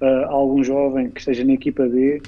uh, 0.00 0.04
algum 0.28 0.62
jovem 0.62 1.10
que 1.10 1.20
esteja 1.20 1.44
na 1.44 1.52
equipa 1.52 1.86
B 1.86 2.22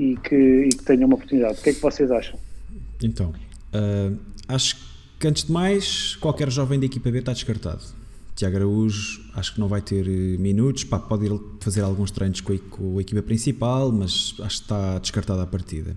e 0.00 0.16
que, 0.16 0.34
e 0.34 0.68
que 0.70 0.82
tenha 0.82 1.04
uma 1.04 1.14
oportunidade. 1.14 1.60
O 1.60 1.62
que 1.62 1.70
é 1.70 1.74
que 1.74 1.80
vocês 1.80 2.10
acham? 2.10 2.38
Então, 3.02 3.34
uh, 3.74 4.16
acho 4.48 4.76
que 5.18 5.28
antes 5.28 5.44
de 5.44 5.52
mais, 5.52 6.16
qualquer 6.16 6.50
jovem 6.50 6.80
da 6.80 6.86
equipa 6.86 7.10
B 7.10 7.18
está 7.18 7.34
descartado. 7.34 7.82
Tiago 8.34 8.56
Araújo 8.56 9.20
acho 9.34 9.52
que 9.52 9.60
não 9.60 9.68
vai 9.68 9.82
ter 9.82 10.08
eh, 10.08 10.38
minutos, 10.38 10.84
pá, 10.84 10.98
pode 10.98 11.26
ir 11.26 11.40
fazer 11.60 11.82
alguns 11.82 12.10
treinos 12.10 12.40
com 12.40 12.54
a, 12.54 12.58
com 12.70 12.96
a 12.96 13.00
equipa 13.02 13.20
principal, 13.20 13.92
mas 13.92 14.34
acho 14.40 14.56
que 14.56 14.62
está 14.62 14.98
descartada 14.98 15.42
a 15.42 15.46
partida. 15.46 15.94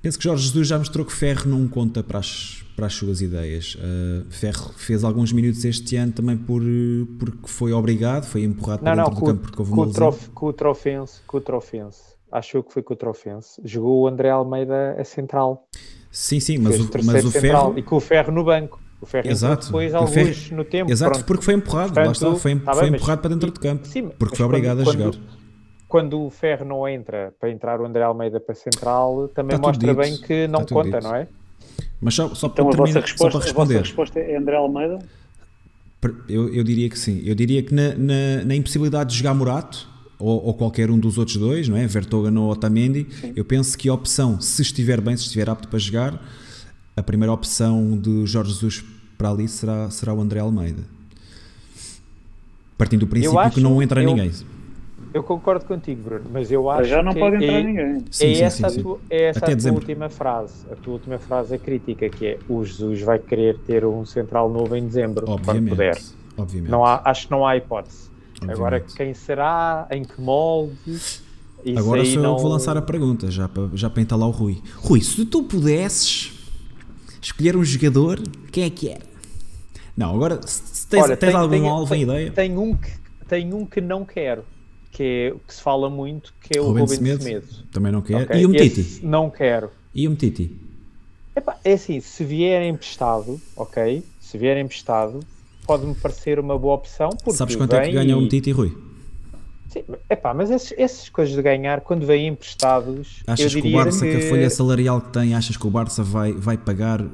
Penso 0.00 0.16
que 0.16 0.22
Jorge 0.22 0.44
Jesus 0.44 0.68
já 0.68 0.78
mostrou 0.78 1.04
que 1.04 1.12
Ferro 1.12 1.50
não 1.50 1.66
conta 1.66 2.04
para 2.04 2.20
as, 2.20 2.62
para 2.76 2.86
as 2.86 2.94
suas 2.94 3.20
ideias. 3.20 3.74
Uh, 3.74 4.26
Ferro 4.30 4.72
fez 4.76 5.02
alguns 5.02 5.32
minutos 5.32 5.64
este 5.64 5.96
ano 5.96 6.12
também 6.12 6.36
por, 6.36 6.62
porque 7.18 7.48
foi 7.48 7.72
obrigado, 7.72 8.24
foi 8.24 8.44
empurrado 8.44 8.84
não, 8.84 8.92
para 8.92 9.02
dentro 9.02 9.14
não, 9.14 9.20
do 9.20 9.26
campo 9.26 9.42
porque 9.42 9.60
houve 9.60 9.72
com 9.72 9.76
uma 9.82 9.86
com 10.32 11.36
o 11.36 11.40
Trofense, 11.40 12.15
com 12.30 12.34
o 12.34 12.36
Trofense. 12.36 12.48
Achou 12.48 12.62
que 12.62 12.72
foi 12.72 12.82
com 12.82 12.94
o 12.94 12.96
Trofense. 12.96 13.60
Jogou 13.64 14.02
o 14.02 14.06
André 14.08 14.30
Almeida 14.30 14.96
a 14.98 15.04
central. 15.04 15.66
Sim, 16.10 16.40
sim, 16.40 16.58
mas, 16.58 16.78
o, 16.80 16.88
mas 17.04 17.24
o 17.24 17.30
central, 17.30 17.66
Ferro... 17.66 17.78
E 17.78 17.82
com 17.82 17.96
o 17.96 18.00
Ferro 18.00 18.32
no 18.32 18.44
banco. 18.44 18.80
O 19.00 19.04
Ferro 19.06 19.28
Exato. 19.28 19.66
depois 19.66 19.94
alguns 19.94 20.12
Ferro- 20.14 20.56
no 20.56 20.64
tempo. 20.64 20.90
Exato, 20.90 21.12
pronto. 21.12 21.26
porque 21.26 21.44
foi 21.44 21.54
empurrado, 21.54 21.94
lá 21.94 22.10
está, 22.10 22.26
Portanto, 22.26 22.40
foi, 22.40 22.56
tá 22.58 22.72
foi 22.72 22.82
bem, 22.82 22.90
mas- 22.92 23.00
empurrado 23.00 23.20
para 23.20 23.30
dentro 23.34 23.50
de 23.50 23.60
campo, 23.60 23.86
Sim, 23.86 24.08
porque 24.08 24.24
mas 24.30 24.36
foi 24.38 24.46
obrigado 24.46 24.78
quando, 24.78 24.88
a 24.88 24.92
jogar. 24.92 25.10
Quando, 25.10 25.20
quando 25.86 26.20
o 26.22 26.30
Ferro 26.30 26.64
não 26.64 26.88
entra 26.88 27.34
para 27.38 27.50
entrar 27.50 27.78
o 27.80 27.84
André 27.84 28.02
Almeida 28.02 28.40
para 28.40 28.54
central, 28.54 29.28
também 29.34 29.54
Está 29.56 29.68
mostra 29.68 29.94
bem 29.94 30.16
que 30.16 30.48
não 30.48 30.64
conta, 30.64 30.92
dito. 30.98 31.02
não 31.02 31.14
é? 31.14 31.28
Mas 32.00 32.14
só, 32.14 32.34
só 32.34 32.46
Então 32.46 32.66
para 32.70 32.76
terminar, 32.76 33.00
só 33.00 33.00
resposta, 33.00 33.16
para 33.18 33.28
a 33.28 33.32
vossa 33.32 33.44
responder, 33.44 33.78
resposta 33.80 34.18
é 34.18 34.36
André 34.36 34.56
Almeida? 34.56 34.98
eu, 36.28 36.54
eu 36.54 36.64
diria 36.64 36.88
que 36.88 36.98
sim. 36.98 37.20
Eu 37.24 37.34
diria 37.34 37.62
que 37.62 37.74
na, 37.74 37.94
na, 37.94 38.44
na 38.46 38.54
impossibilidade 38.54 39.10
de 39.10 39.18
jogar 39.18 39.34
Morato, 39.34 39.88
ou, 40.18 40.44
ou 40.46 40.54
qualquer 40.54 40.90
um 40.90 40.98
dos 40.98 41.18
outros 41.18 41.36
dois, 41.36 41.68
não 41.68 41.76
é? 41.76 41.86
Vertogen 41.86 42.36
ou 42.38 42.50
Otamendi, 42.50 43.06
eu 43.34 43.44
penso 43.44 43.76
que 43.76 43.88
a 43.88 43.94
opção, 43.94 44.40
se 44.40 44.62
estiver 44.62 45.00
bem, 45.00 45.16
se 45.16 45.24
estiver 45.24 45.48
apto 45.50 45.68
para 45.68 45.78
jogar, 45.78 46.22
a 46.96 47.02
primeira 47.02 47.32
opção 47.32 47.98
de 47.98 48.24
Jorge 48.26 48.52
Jesus 48.52 48.84
para 49.18 49.30
ali 49.30 49.48
será, 49.48 49.90
será 49.90 50.14
o 50.14 50.20
André 50.20 50.40
Almeida. 50.40 50.82
Partindo 52.76 53.00
do 53.00 53.06
princípio 53.06 53.38
acho- 53.38 53.54
que 53.54 53.60
não 53.60 53.82
entra 53.82 54.02
eu- 54.02 54.06
ninguém. 54.06 54.30
Eu 55.14 55.22
concordo 55.22 55.64
contigo, 55.64 56.02
Bruno, 56.02 56.24
mas 56.30 56.50
eu 56.52 56.68
acho 56.68 56.90
já 56.90 57.02
não 57.02 57.14
que 57.14 57.20
pode 57.20 57.36
entrar 57.36 57.58
é, 57.58 57.62
ninguém. 57.62 58.04
Sim, 58.10 58.26
é 58.26 58.34
sim, 58.34 58.42
essa, 58.42 58.68
sim, 58.68 58.74
sim. 58.74 58.80
A, 58.80 58.82
tua, 58.82 59.00
é 59.08 59.22
essa 59.30 59.38
Até 59.38 59.52
a 59.52 59.56
tua 59.56 59.72
última 59.72 60.08
frase. 60.10 60.54
A 60.70 60.76
tua 60.76 60.92
última 60.92 61.18
frase 61.18 61.54
é 61.54 61.58
crítica, 61.58 62.08
que 62.10 62.26
é 62.26 62.38
o 62.46 62.62
Jesus 62.62 63.00
vai 63.00 63.18
querer 63.18 63.56
ter 63.66 63.86
um 63.86 64.04
central 64.04 64.50
novo 64.50 64.76
em 64.76 64.84
dezembro, 64.86 65.24
quando 65.24 65.38
Obviamente. 65.38 65.70
puder. 65.70 65.98
Obviamente. 66.36 66.70
Não 66.70 66.84
há, 66.84 67.00
acho 67.02 67.26
que 67.28 67.30
não 67.30 67.46
há 67.46 67.56
hipótese. 67.56 68.10
Agora, 68.42 68.76
Obviamente. 68.76 68.94
quem 68.96 69.14
será, 69.14 69.86
em 69.90 70.04
que 70.04 70.20
molde, 70.20 70.76
isso 70.86 71.22
Agora 71.78 72.02
aí 72.02 72.12
só 72.12 72.18
eu 72.18 72.22
não... 72.22 72.38
vou 72.38 72.50
lançar 72.50 72.76
a 72.76 72.82
pergunta, 72.82 73.30
já 73.30 73.48
para, 73.48 73.68
já 73.74 73.88
para 73.90 74.02
entalar 74.02 74.28
o 74.28 74.30
Rui. 74.30 74.62
Rui, 74.76 75.00
se 75.00 75.24
tu 75.24 75.42
pudesses 75.42 76.32
escolher 77.20 77.56
um 77.56 77.64
jogador, 77.64 78.20
quem 78.52 78.64
é 78.64 78.70
que 78.70 78.88
era? 78.90 79.02
Não, 79.96 80.14
agora, 80.14 80.40
se 80.46 80.86
tens, 80.86 81.02
Olha, 81.04 81.16
tens 81.16 81.30
tem- 81.30 81.40
algum 81.40 81.50
tem- 81.50 81.68
alvo 81.68 81.94
em 81.94 81.98
tem- 81.98 82.02
ideia? 82.02 82.30
Tem 82.30 82.58
um, 82.58 82.76
que, 82.76 82.90
tem 83.28 83.52
um 83.54 83.64
que 83.64 83.80
não 83.80 84.04
quero, 84.04 84.44
que, 84.92 85.02
é, 85.02 85.34
que 85.46 85.54
se 85.54 85.62
fala 85.62 85.88
muito, 85.88 86.32
que 86.40 86.56
é 86.56 86.60
o 86.60 86.66
Ruben 86.66 86.82
Ruben 86.82 86.96
Semedo? 86.98 87.22
Semedo. 87.24 87.46
Também 87.72 87.90
não 87.90 88.02
quer. 88.02 88.22
Ok? 88.22 88.40
E 88.40 88.46
o 88.46 88.48
Metiti? 88.50 89.00
Não 89.04 89.30
quero. 89.30 89.70
E 89.94 90.06
o 90.06 90.10
Metiti? 90.10 90.54
Epá, 91.34 91.56
é 91.64 91.72
assim, 91.72 92.00
se 92.00 92.22
vier 92.24 92.62
emprestado, 92.62 93.40
ok? 93.56 94.04
Se 94.20 94.38
vier 94.38 94.56
emprestado, 94.58 95.20
pode-me 95.66 95.94
parecer 95.94 96.38
uma 96.38 96.58
boa 96.58 96.74
opção. 96.74 97.10
Porque 97.10 97.32
Sabes 97.32 97.56
quanto 97.56 97.74
é 97.76 97.86
que 97.86 97.92
ganha 97.92 98.16
o 98.16 98.20
e- 98.20 98.22
Metiti, 98.24 98.50
Rui? 98.52 98.76
Sim, 99.68 99.82
epá, 100.08 100.32
mas 100.32 100.50
esses- 100.50 100.72
essas 100.78 101.08
coisas 101.08 101.34
de 101.34 101.42
ganhar, 101.42 101.80
quando 101.80 102.06
vêm 102.06 102.28
emprestados, 102.28 103.22
Achas 103.26 103.54
eu 103.54 103.60
que 103.62 103.68
o 103.68 103.72
Barça, 103.72 104.06
que... 104.06 104.16
que 104.18 104.26
a 104.26 104.28
folha 104.28 104.48
salarial 104.50 105.00
que 105.00 105.08
tem, 105.12 105.34
achas 105.34 105.56
que 105.56 105.66
o 105.66 105.70
Barça 105.70 106.02
vai, 106.02 106.32
vai 106.32 106.56
pagar 106.56 107.02
o, 107.02 107.04
o 107.04 107.10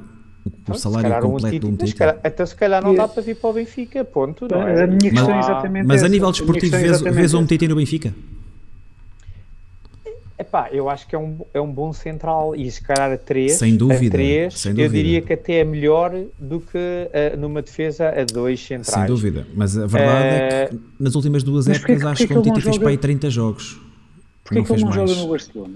Então, 0.61 0.75
salário 0.75 1.09
um 1.17 1.19
completo 1.21 1.59
do 1.59 1.67
mas 1.67 1.75
se 1.77 1.81
Metiti? 1.83 1.97
calhar- 1.97 2.19
Então 2.23 2.45
se 2.45 2.55
calhar 2.55 2.83
não 2.83 2.93
dá 2.95 3.07
para 3.07 3.21
vir 3.21 3.35
para 3.35 3.49
o 3.49 3.53
Benfica, 3.53 4.05
ponto, 4.05 4.47
não 4.49 4.59
Mas 4.61 4.79
é? 4.79 4.83
a 4.83 4.87
minha 4.87 4.99
questão 5.11 5.29
é 5.29 5.33
há- 5.33 5.39
exatamente 5.39 5.85
Mas 5.87 6.01
a 6.01 6.05
essa. 6.05 6.09
nível 6.13 6.27
minha 6.27 6.31
desportivo, 6.31 6.75
é 6.75 6.79
vês, 6.79 7.01
vês 7.01 7.33
um. 7.33 7.41
Metiti 7.41 7.67
no 7.67 7.75
Benfica? 7.75 8.13
Epá, 10.37 10.69
eu 10.71 10.89
acho 10.89 11.07
que 11.07 11.15
é 11.15 11.19
um, 11.19 11.37
é 11.53 11.61
um 11.61 11.71
bom 11.71 11.93
central 11.93 12.55
e 12.55 12.69
se 12.69 12.81
calhar 12.81 13.11
a 13.11 13.17
3, 13.17 13.51
Sem 13.53 13.75
dúvida, 13.77 14.07
a 14.07 14.09
três, 14.19 14.59
sem 14.59 14.71
eu 14.71 14.75
dúvida. 14.77 14.95
diria 14.95 15.21
que 15.21 15.33
até 15.33 15.59
é 15.59 15.63
melhor 15.63 16.11
do 16.39 16.59
que 16.59 16.77
eh, 17.13 17.35
numa 17.37 17.61
defesa 17.61 18.09
a 18.09 18.23
dois 18.25 18.59
centrais. 18.59 18.87
Sem 18.87 19.05
dúvida. 19.05 19.45
Mas 19.55 19.77
a 19.77 19.85
verdade 19.85 20.25
é, 20.27 20.63
Eh, 20.63 20.67
que 20.69 20.79
nas 20.99 21.13
últimas 21.15 21.43
duas 21.43 21.67
épocas 21.67 22.03
acho 22.03 22.27
que 22.27 22.33
o 22.33 22.37
Metiti 22.37 22.61
fez 22.61 22.63
joga- 22.75 22.79
para 22.79 22.89
aí 22.89 22.97
30 22.97 23.29
jogos. 23.29 23.79
Porquê 24.43 24.55
não 24.57 24.65
que 24.65 24.71
ele 24.73 24.81
não 24.83 24.89
mais. 24.89 25.09
joga 25.09 25.21
no 25.21 25.27
Barcelona? 25.29 25.73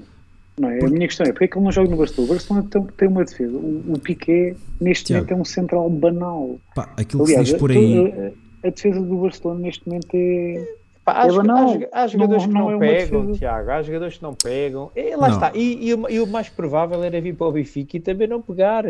Não 0.60 0.70
é? 0.72 0.80
A 0.84 0.90
minha 0.90 1.08
questão 1.08 1.26
é, 1.28 1.30
porquê 1.32 1.48
que 1.48 1.56
ele 1.58 1.64
não 1.66 1.72
joga 1.72 1.90
no 1.92 1.98
Barcelona? 1.98 2.32
O 2.32 2.34
Barcelona 2.34 2.68
tem, 2.72 2.84
tem 2.98 3.08
uma 3.08 3.24
defesa. 3.26 3.56
O, 3.56 3.84
o 3.94 4.00
Piqué, 4.00 4.56
neste 4.82 5.06
Tiago. 5.06 5.26
momento, 5.26 5.38
é 5.38 5.42
um 5.42 5.46
central 5.46 5.88
banal. 5.88 6.60
Pá, 6.74 6.90
aquilo 6.98 7.24
que 7.24 7.30
se 7.30 7.36
Aliás, 7.36 7.48
diz 7.50 7.60
por 7.60 7.70
aí... 7.72 8.34
a, 8.64 8.68
a 8.68 8.72
defesa 8.72 9.00
do 9.00 9.18
Barcelona 9.18 9.60
neste 9.60 9.88
momento 9.88 10.08
é... 10.16 10.68
Pá, 11.08 11.22
há, 11.24 11.28
banal. 11.28 11.70
há 11.94 12.02
há 12.04 12.08
jogadores 12.08 12.44
Não- 12.46 12.50
que 12.52 12.58
não 12.60 12.72
não, 12.72 12.84
é 12.84 12.96
pegam. 12.98 13.32
Tiago. 13.32 13.72
Há 13.72 13.82
jogadores 13.82 14.18
que 14.18 14.24
não 14.24 14.34
pegam. 14.34 14.92
E 14.94 15.16
lá 15.16 15.30
Não. 15.30 15.36
está. 15.36 15.52
E, 15.56 15.88
e 15.88 15.94
o, 15.94 16.10
e 16.10 16.20
o 16.20 16.28
mais 16.28 16.50
provável 16.50 17.02
era 17.02 17.22
vir 17.22 17.34
para 17.34 17.48
o 17.48 17.52
Benfica 17.54 17.96
e 17.96 18.00
também 18.02 18.28
não 18.28 18.42
pegar. 18.42 18.84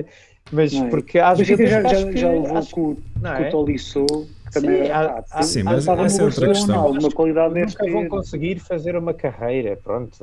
Mas 0.51 0.73
Não 0.73 0.87
é? 0.87 0.89
porque 0.89 1.19
há 1.19 1.33
O 1.33 1.37
Benfica 1.37 1.67
jogadores 1.67 1.99
já, 2.01 2.07
que 2.07 2.17
já, 2.17 2.27
já 2.27 2.33
levou 2.33 2.57
acho- 2.57 2.71
com, 2.73 2.97
não 3.21 3.35
com 3.35 3.43
é? 3.43 3.47
o 3.47 3.51
Tolisso, 3.51 4.05
também 4.51 4.69
Sim, 4.71 4.81
era, 4.83 5.11
há- 5.11 5.23
há- 5.31 5.43
Sim, 5.43 5.59
ah, 5.61 5.63
mas 5.65 5.87
essa 5.87 6.21
é 6.21 6.25
outra 6.25 6.47
questão. 6.47 6.79
Alguma 6.79 7.11
qualidade 7.11 7.53
nunca 7.59 7.91
vão 7.91 8.07
conseguir 8.07 8.59
fazer 8.59 8.95
uma 8.95 9.13
carreira, 9.13 9.77
pronto, 9.83 10.17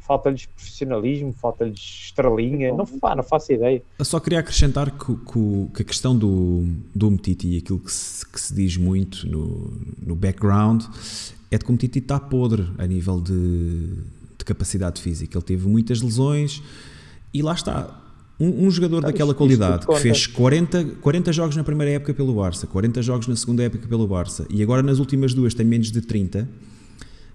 falta-lhes 0.00 0.46
profissionalismo, 0.46 1.32
falta-lhes 1.32 1.78
estrelinha, 2.06 2.72
não, 2.72 2.86
pá, 2.86 3.14
não 3.14 3.22
faço 3.22 3.52
ideia. 3.52 3.82
Eu 3.98 4.04
só 4.04 4.20
queria 4.20 4.40
acrescentar 4.40 4.90
que, 4.90 5.14
que 5.16 5.66
que 5.74 5.82
a 5.82 5.84
questão 5.84 6.16
do, 6.16 6.64
do 6.94 7.10
Metiti 7.10 7.48
e 7.54 7.58
aquilo 7.58 7.78
que 7.78 7.92
se, 7.92 8.26
que 8.26 8.40
se 8.40 8.54
diz 8.54 8.76
muito 8.76 9.26
no, 9.28 9.70
no 10.04 10.14
background 10.16 10.84
é 11.50 11.58
de 11.58 11.64
que 11.64 11.70
o 11.70 11.72
Metiti 11.72 11.98
está 11.98 12.18
podre 12.18 12.66
a 12.78 12.86
nível 12.86 13.20
de, 13.20 13.88
de 14.38 14.44
capacidade 14.44 15.00
física. 15.00 15.36
Ele 15.36 15.44
teve 15.44 15.68
muitas 15.68 16.00
lesões 16.02 16.62
e 17.32 17.42
lá 17.42 17.54
está. 17.54 18.02
Um, 18.38 18.66
um 18.66 18.70
jogador 18.70 19.00
Tá, 19.00 19.06
daquela 19.06 19.30
isso- 19.30 19.38
qualidade 19.38 19.82
isso 19.84 19.92
que 19.92 19.98
fez 20.00 20.26
40, 20.26 20.84
40 21.00 21.32
jogos 21.32 21.56
na 21.56 21.64
primeira 21.64 21.92
época 21.92 22.12
pelo 22.12 22.34
Barça, 22.34 22.66
40 22.66 23.00
jogos 23.02 23.26
na 23.28 23.34
segunda 23.36 23.62
época 23.62 23.88
pelo 23.88 24.06
Barça 24.06 24.46
e 24.50 24.62
agora 24.62 24.82
nas 24.82 24.98
últimas 24.98 25.32
duas 25.32 25.54
tem 25.54 25.64
menos 25.64 25.90
de 25.90 26.02
30, 26.02 26.46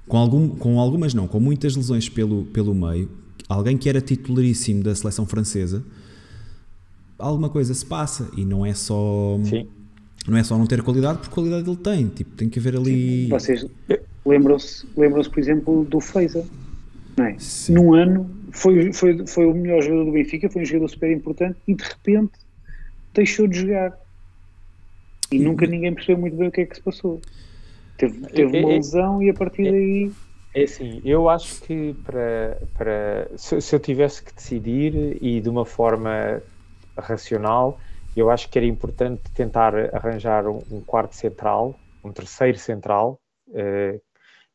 com, 0.07 0.17
algum, 0.17 0.49
com 0.49 0.79
algumas 0.79 1.13
não, 1.15 1.27
com 1.27 1.39
muitas 1.39 1.75
lesões 1.75 2.07
pelo, 2.07 2.45
pelo 2.45 2.75
meio, 2.75 3.09
alguém 3.49 3.77
que 3.77 3.89
era 3.89 3.99
titularíssimo 3.99 4.83
da 4.83 4.93
seleção 4.93 5.25
francesa, 5.25 5.83
alguma 7.17 7.49
coisa 7.49 7.73
se 7.73 7.85
passa 7.85 8.29
e 8.37 8.45
não 8.45 8.65
é 8.65 8.73
só 8.75 9.39
Sim. 9.43 9.67
não 10.27 10.37
é 10.37 10.43
só 10.43 10.57
não 10.57 10.65
ter 10.67 10.81
qualidade, 10.83 11.17
porque 11.19 11.33
qualidade 11.33 11.67
ele 11.67 11.77
tem, 11.77 12.07
tipo, 12.09 12.35
tem 12.35 12.47
que 12.49 12.59
haver 12.59 12.75
ali 12.75 13.27
Vocês 13.27 13.65
lembram-se, 14.25 14.85
lembram-se, 14.95 15.29
por 15.31 15.39
exemplo, 15.39 15.83
do 15.83 15.99
Feiza, 15.99 16.45
não 17.17 17.25
é? 17.25 17.35
Sim. 17.39 17.73
Num 17.73 17.93
ano 17.95 18.29
foi, 18.51 18.93
foi, 18.93 19.25
foi 19.27 19.45
o 19.45 19.53
melhor 19.53 19.81
jogador 19.81 20.05
do 20.05 20.11
Benfica, 20.11 20.49
foi 20.49 20.61
um 20.61 20.65
jogador 20.65 20.87
super 20.89 21.11
importante 21.11 21.59
e 21.67 21.75
de 21.75 21.83
repente 21.83 22.31
deixou 23.13 23.47
de 23.47 23.59
jogar. 23.59 23.97
E 25.31 25.39
nunca 25.39 25.65
ninguém 25.65 25.93
percebeu 25.93 26.17
muito 26.17 26.35
bem 26.35 26.49
o 26.49 26.51
que 26.51 26.61
é 26.61 26.65
que 26.65 26.75
se 26.75 26.81
passou. 26.81 27.21
Teve, 27.97 28.27
teve 28.27 28.57
uma 28.59 28.69
É- 28.69 28.73
é- 28.73 28.75
lesão 28.77 29.21
e 29.21 29.29
a 29.29 29.33
partir 29.33 29.63
daí. 29.63 30.11
É 30.53 30.63
assim, 30.63 31.01
eu 31.05 31.29
acho 31.29 31.61
que 31.61 31.93
para, 32.03 32.61
para 32.77 33.29
se, 33.37 33.61
se 33.61 33.73
eu 33.73 33.79
tivesse 33.79 34.21
que 34.21 34.33
decidir 34.33 35.17
e 35.21 35.39
de 35.39 35.47
uma 35.49 35.65
forma 35.65 36.41
racional, 36.97 37.79
eu 38.17 38.29
acho 38.29 38.49
que 38.49 38.59
era 38.59 38.65
importante 38.65 39.21
tentar 39.33 39.73
arranjar 39.95 40.45
um, 40.47 40.61
um 40.69 40.81
quarto 40.81 41.15
central, 41.15 41.79
um 42.03 42.11
terceiro 42.11 42.57
central, 42.57 43.17
eh, 43.53 44.01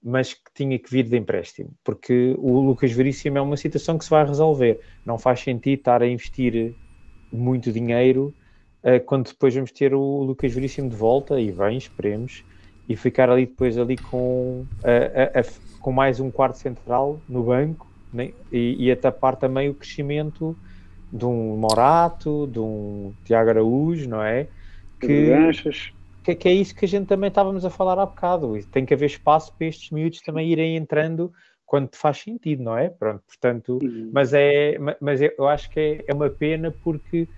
mas 0.06 0.34
que 0.34 0.42
tinha 0.54 0.78
que 0.78 0.90
vir 0.90 1.04
de 1.08 1.16
empréstimo, 1.16 1.74
porque 1.84 2.34
o 2.38 2.60
Lucas 2.60 2.92
Veríssimo 2.92 3.38
é 3.38 3.40
uma 3.42 3.56
situação 3.56 3.98
que 3.98 4.04
se 4.04 4.10
vai 4.10 4.24
resolver. 4.26 4.80
Não 5.04 5.18
faz 5.18 5.40
sentido 5.40 5.78
estar 5.80 6.02
a 6.02 6.06
investir 6.08 6.76
muito 7.30 7.72
dinheiro 7.72 8.34
eh, 8.82 9.00
quando 9.00 9.28
depois 9.30 9.54
vamos 9.54 9.72
ter 9.72 9.94
o 9.94 10.22
Lucas 10.22 10.52
Veríssimo 10.52 10.88
de 10.88 10.96
volta 10.96 11.40
e 11.40 11.52
bem, 11.52 11.76
esperemos, 11.78 12.44
e 12.88 12.96
ficar 12.96 13.30
ali 13.30 13.46
depois 13.46 13.76
ali 13.78 13.98
com, 13.98 14.68
a- 14.84 15.38
a- 15.38 15.40
a- 15.40 15.44
com 15.78 15.92
mais 15.92 16.20
um 16.20 16.30
quarto 16.30 16.56
central 16.58 17.24
no 17.28 17.44
banco 17.44 17.92
né? 18.12 18.32
e, 18.50 18.86
e 18.86 18.90
a 18.92 18.96
tapar 18.96 19.36
também 19.36 19.68
o 19.68 19.74
crescimento 19.74 20.58
de 21.12 21.24
um 21.26 21.56
Morato, 21.58 22.46
de 22.48 22.58
um 22.60 23.16
Tiago 23.24 23.50
Araújo, 23.50 24.08
não 24.08 24.22
é? 24.22 24.50
Que, 25.00 25.24
ganchas. 25.24 25.92
Que, 26.26 26.34
que 26.36 26.48
é 26.48 26.52
isso 26.52 26.74
que 26.74 26.84
a 26.84 26.88
gente 26.88 27.06
também 27.06 27.28
estávamos 27.28 27.64
a 27.64 27.70
falar 27.70 27.98
há 27.98 28.06
bocado. 28.06 28.56
E 28.56 28.64
tem 28.64 28.84
que 28.86 28.94
haver 28.94 29.06
espaço 29.06 29.54
para 29.56 29.66
estes 29.66 29.90
miúdos 29.90 30.20
também 30.20 30.50
irem 30.50 30.76
entrando, 30.76 31.32
quando 31.64 31.94
faz 31.96 32.18
sentido, 32.18 32.62
não 32.62 32.76
é? 32.76 32.88
Pronto, 32.90 33.22
portanto, 33.26 33.84
mas 34.10 34.32
é, 34.34 34.78
ma- 34.78 34.96
mas 35.00 35.20
é- 35.22 35.34
eu 35.38 35.46
acho 35.48 35.70
que 35.70 35.80
é, 35.80 36.04
é 36.08 36.14
uma 36.14 36.30
pena 36.30 36.70
porque 36.82 37.28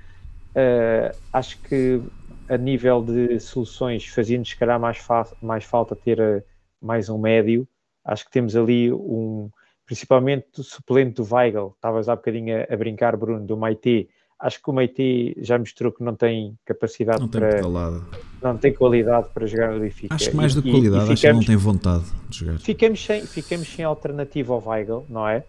eh, 0.54 1.14
acho 1.32 1.60
que 1.62 2.02
a 2.48 2.56
nível 2.58 3.02
de 3.04 3.38
soluções 3.40 4.06
fazia-nos 4.06 4.50
se 4.50 4.56
calhar 4.56 4.78
mais, 4.80 4.98
mais 5.40 5.64
falta 5.64 5.96
ter 5.96 6.18
eh, 6.20 6.44
mais 6.80 7.08
um 7.08 7.18
médio. 7.18 7.68
Acho 8.04 8.24
que 8.24 8.30
temos 8.30 8.56
ali 8.56 8.92
um, 8.92 9.50
principalmente 9.86 10.60
o 10.60 10.64
suplente 10.64 11.14
do 11.22 11.34
Weigl, 11.34 11.72
estavas 11.76 12.08
há 12.08 12.16
bocadinho 12.16 12.58
a, 12.68 12.74
a 12.74 12.76
brincar, 12.76 13.16
Bruno, 13.16 13.46
do 13.46 13.56
Maite. 13.56 14.08
Acho 14.40 14.62
que 14.62 14.70
o 14.70 14.72
Maite 14.72 15.34
já 15.38 15.58
mostrou 15.58 15.90
que 15.90 16.02
não 16.04 16.14
tem 16.14 16.56
capacidade 16.64 17.20
Não 17.20 17.28
tem 17.28 17.40
para, 17.40 17.56
pedalada. 17.56 18.02
não 18.40 18.56
tem 18.56 18.72
qualidade 18.72 19.28
para 19.34 19.46
jogar 19.46 19.72
no 19.72 19.80
Benfica. 19.80 20.14
Acho 20.14 20.30
que 20.30 20.36
mais 20.36 20.54
do 20.54 20.62
que 20.62 20.68
E- 20.68 20.70
e- 20.70 20.74
qualidade, 20.74 21.10
e 21.10 21.12
acho 21.12 21.20
que 21.22 21.26
não 21.32 21.40
ficamos- 21.40 21.46
tem 21.46 21.56
vontade 21.56 22.04
de 22.28 22.38
jogar. 22.38 22.58
ficamos 22.60 23.04
sem, 23.04 23.26
ficamos 23.26 23.68
sem 23.68 23.84
alternativa 23.84 24.54
ao 24.54 24.62
Weigl, 24.64 25.04
não 25.08 25.26
é? 25.28 25.44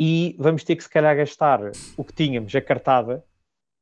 E 0.00 0.34
vamos 0.40 0.64
ter 0.64 0.74
que 0.74 0.82
se 0.82 0.90
calhar 0.90 1.16
gastar 1.16 1.60
o 1.96 2.02
que 2.02 2.12
tínhamos, 2.12 2.52
a 2.56 2.60
cartada, 2.60 3.22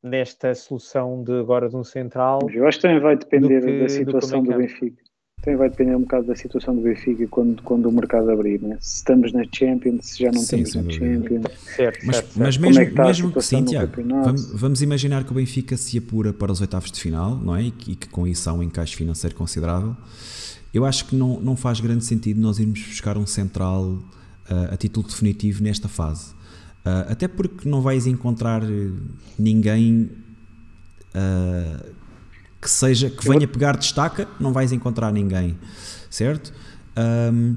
nesta 0.02 0.54
solução 0.54 1.22
de 1.24 1.32
agora 1.40 1.68
de 1.70 1.76
um 1.76 1.84
central. 1.84 2.40
Eu 2.52 2.66
acho 2.66 2.78
que 2.78 2.82
também 2.82 3.00
vai 3.00 3.16
depender 3.16 3.60
do 3.60 3.66
que- 3.66 3.78
da 3.78 3.84
do 3.86 3.90
situação 3.90 4.42
do 4.42 4.50
o 4.52 4.56
meio 4.56 4.68
Benfica. 4.68 5.02
Também 5.42 5.58
vai 5.58 5.68
depender 5.68 5.96
um 5.96 6.02
bocado 6.02 6.28
da 6.28 6.36
situação 6.36 6.74
do 6.74 6.82
Benfica 6.82 7.26
quando, 7.26 7.62
quando 7.64 7.86
o 7.88 7.92
mercado 7.92 8.30
abrir, 8.30 8.62
né? 8.62 8.76
Se 8.80 8.98
estamos 8.98 9.32
na 9.32 9.42
Champions, 9.52 10.06
se 10.06 10.22
já 10.22 10.30
não 10.30 10.40
Sim, 10.40 10.60
estamos 10.60 10.74
na 10.74 10.82
dúvida. 10.82 11.16
Champions. 11.16 11.44
Certo, 11.74 11.98
Mas, 12.04 12.16
certo, 12.16 12.38
mas 12.38 12.54
certo. 12.54 12.60
mesmo, 12.60 12.80
é 12.80 12.86
que 12.86 13.00
mesmo 13.00 13.32
que 13.32 13.42
sim, 13.42 13.64
Tiago, 13.64 13.92
vamos, 14.24 14.52
vamos 14.54 14.82
imaginar 14.82 15.24
que 15.24 15.32
o 15.32 15.34
Benfica 15.34 15.76
se 15.76 15.98
apura 15.98 16.32
para 16.32 16.52
os 16.52 16.60
oitavos 16.60 16.92
de 16.92 17.00
final, 17.00 17.36
não 17.36 17.56
é? 17.56 17.64
E 17.64 17.70
que, 17.72 17.90
e 17.90 17.96
que 17.96 18.08
com 18.08 18.24
isso 18.24 18.48
há 18.48 18.52
um 18.52 18.62
encaixe 18.62 18.94
financeiro 18.94 19.34
considerável. 19.34 19.96
Eu 20.72 20.84
acho 20.84 21.06
que 21.06 21.16
não, 21.16 21.40
não 21.40 21.56
faz 21.56 21.80
grande 21.80 22.04
sentido 22.04 22.40
nós 22.40 22.60
irmos 22.60 22.80
buscar 22.80 23.18
um 23.18 23.26
central 23.26 23.98
ah, 24.48 24.70
a 24.72 24.76
título 24.76 25.06
definitivo 25.06 25.60
nesta 25.62 25.88
fase. 25.88 26.34
Ah, 26.84 27.06
até 27.10 27.26
porque 27.26 27.68
não 27.68 27.80
vais 27.80 28.06
encontrar 28.06 28.62
ninguém 29.36 30.08
ah, 31.12 31.84
que 32.62 32.70
seja 32.70 33.10
que 33.10 33.28
venha 33.28 33.48
pegar 33.48 33.76
destaca, 33.76 34.28
não 34.38 34.52
vais 34.52 34.70
encontrar 34.70 35.12
ninguém, 35.12 35.58
certo? 36.08 36.54
Ahm, 36.94 37.54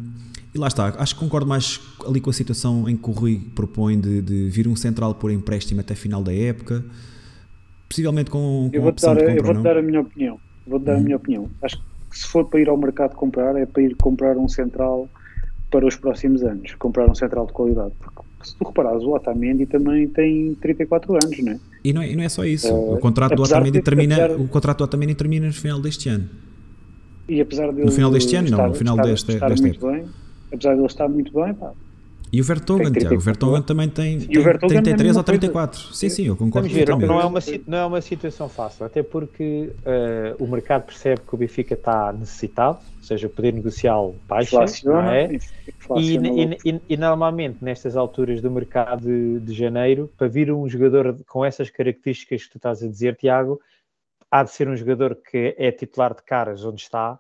e 0.54 0.58
lá 0.58 0.68
está, 0.68 0.96
acho 0.98 1.14
que 1.14 1.20
concordo 1.20 1.46
mais 1.48 1.80
ali 2.08 2.20
com 2.20 2.32
a 2.32 2.34
situação 2.34 2.90
em 2.90 2.98
que 2.98 3.08
o 3.08 3.14
Rui 3.14 3.40
propõe 3.54 4.00
de, 4.00 4.20
de 4.22 4.50
vir 4.50 4.68
um 4.68 4.76
central 4.76 5.14
por 5.14 5.30
empréstimo 5.30 5.80
até 5.82 5.94
final 5.94 6.24
da 6.24 6.34
época, 6.34 6.84
possivelmente 7.88 8.32
com, 8.32 8.70
com 8.72 8.76
Eu 8.76 8.82
a 8.82 8.84
vou-te 8.86 9.06
opção 9.06 9.14
dar, 9.14 9.22
eu 9.22 9.28
compra, 9.28 9.44
vou 9.44 9.54
não? 9.54 9.62
dar 9.62 9.78
a 9.78 9.82
minha 9.82 10.02
opinião. 10.02 10.40
Vou-te 10.66 10.86
dar 10.86 10.96
a 10.96 11.00
minha 11.00 11.18
opinião. 11.18 11.50
Acho 11.62 11.78
que 11.78 12.18
se 12.18 12.26
for 12.26 12.46
para 12.46 12.60
ir 12.62 12.70
ao 12.70 12.78
mercado 12.78 13.16
comprar, 13.16 13.56
é 13.56 13.66
para 13.68 13.84
ir 13.84 13.96
comprar 13.98 14.38
um 14.38 14.48
central 14.48 15.08
para 15.70 15.86
os 15.86 15.96
próximos 15.96 16.42
anos. 16.42 16.74
Comprar 16.76 17.08
um 17.08 17.14
central 17.14 17.46
de 17.46 17.54
qualidade. 17.54 17.94
Porque 18.00 18.24
se 18.42 18.56
tu 18.56 18.66
reparares, 18.66 19.04
o 19.04 19.14
Otamendi 19.14 19.68
também 19.68 20.08
tem 20.08 20.56
34 20.56 21.14
anos, 21.14 21.40
não 21.40 21.52
é? 21.52 21.60
E 21.86 21.94
não 21.94 22.02
é, 22.02 22.12
e 22.12 22.16
não 22.16 22.24
é 22.24 22.30
só 22.30 22.44
isso, 22.44 22.68
Eh, 22.68 22.72
o 22.74 22.98
contrato 22.98 23.36
do 23.36 23.44
apesar 23.44 23.58
Otamendi 23.58 23.80
termina, 23.82 24.16
apesar- 24.16 24.42
o 24.42 24.48
contrato 24.48 24.78
do 24.80 24.84
Otamendi 24.86 25.14
termina 25.14 25.46
no 25.46 25.54
final 25.54 25.80
deste 25.80 26.10
ano. 26.10 26.28
E 27.30 27.40
apesar 27.40 27.72
de 27.72 27.84
No 27.84 27.92
final 27.92 28.10
deste 28.12 28.36
ano, 28.36 28.50
não, 28.50 28.68
no 28.70 28.74
final 28.74 28.96
desta- 28.98 29.34
estar 29.34 29.50
desta 29.50 29.68
muito 29.68 29.86
bem, 29.86 30.06
apesar 30.52 30.74
de 30.74 30.80
ele 30.80 30.88
estar 30.88 31.08
muito 31.08 31.32
bem, 31.34 31.54
pá, 31.54 31.72
E 32.34 32.42
o 32.42 32.44
Vertonghen, 32.44 32.92
Tiago, 32.92 33.16
o 33.16 33.20
34 33.20 33.24
Vertonghen 33.24 33.62
também 33.64 33.88
tem, 33.88 34.20
tem 34.20 34.44
Vertonghen 34.44 34.78
é 34.78 34.80
a 34.80 34.84
33 34.84 35.00
ou 35.00 35.06
mesma 35.06 35.24
coisa. 35.24 35.24
34. 35.40 35.94
Sim, 35.94 36.10
sim, 36.10 36.28
eu 36.28 36.36
concordo 36.36 36.68
Vamos 36.68 36.74
ver, 36.74 36.90
não, 36.90 37.00
totalmente. 37.00 37.08
não 37.08 37.22
é 37.22 37.26
uma, 37.26 37.40
não 37.68 37.78
é 37.78 37.86
uma 37.86 38.02
situação 38.02 38.50
fácil, 38.50 38.86
até 38.86 39.02
porque 39.04 39.72
eh, 39.86 40.36
o 40.40 40.48
mercado 40.48 40.84
percebe 40.86 41.22
que 41.22 41.34
o 41.34 41.38
Benfica 41.38 41.76
está 41.76 42.12
necessitado, 42.12 42.80
ou 42.98 43.04
seja, 43.04 43.28
o 43.28 43.30
poder 43.30 43.54
negocial 43.54 44.16
baixa, 44.28 44.66
não 44.84 45.02
é? 45.10 45.30
E, 45.98 46.18
e- 46.18 46.58
e- 46.72 46.82
e 46.90 46.98
normalmente 46.98 47.64
nestas 47.64 47.96
alturas 47.96 48.42
do 48.42 48.52
mercado 48.52 49.02
de, 49.06 49.40
de 49.40 49.54
janeiro, 49.54 50.12
para 50.18 50.28
vir 50.28 50.52
um 50.52 50.68
jogador 50.68 51.16
com 51.28 51.46
essas 51.46 51.70
características 51.70 52.44
que 52.44 52.50
tu 52.52 52.58
estás 52.58 52.84
a 52.84 52.88
dizer, 52.88 53.16
Tiago, 53.16 53.62
há 54.30 54.44
de 54.44 54.52
ser 54.52 54.68
um 54.68 54.76
jogador 54.76 55.16
que 55.16 55.56
é 55.58 55.72
titular 55.72 56.14
de 56.14 56.24
caras 56.24 56.66
onde 56.66 56.82
está 56.82 57.18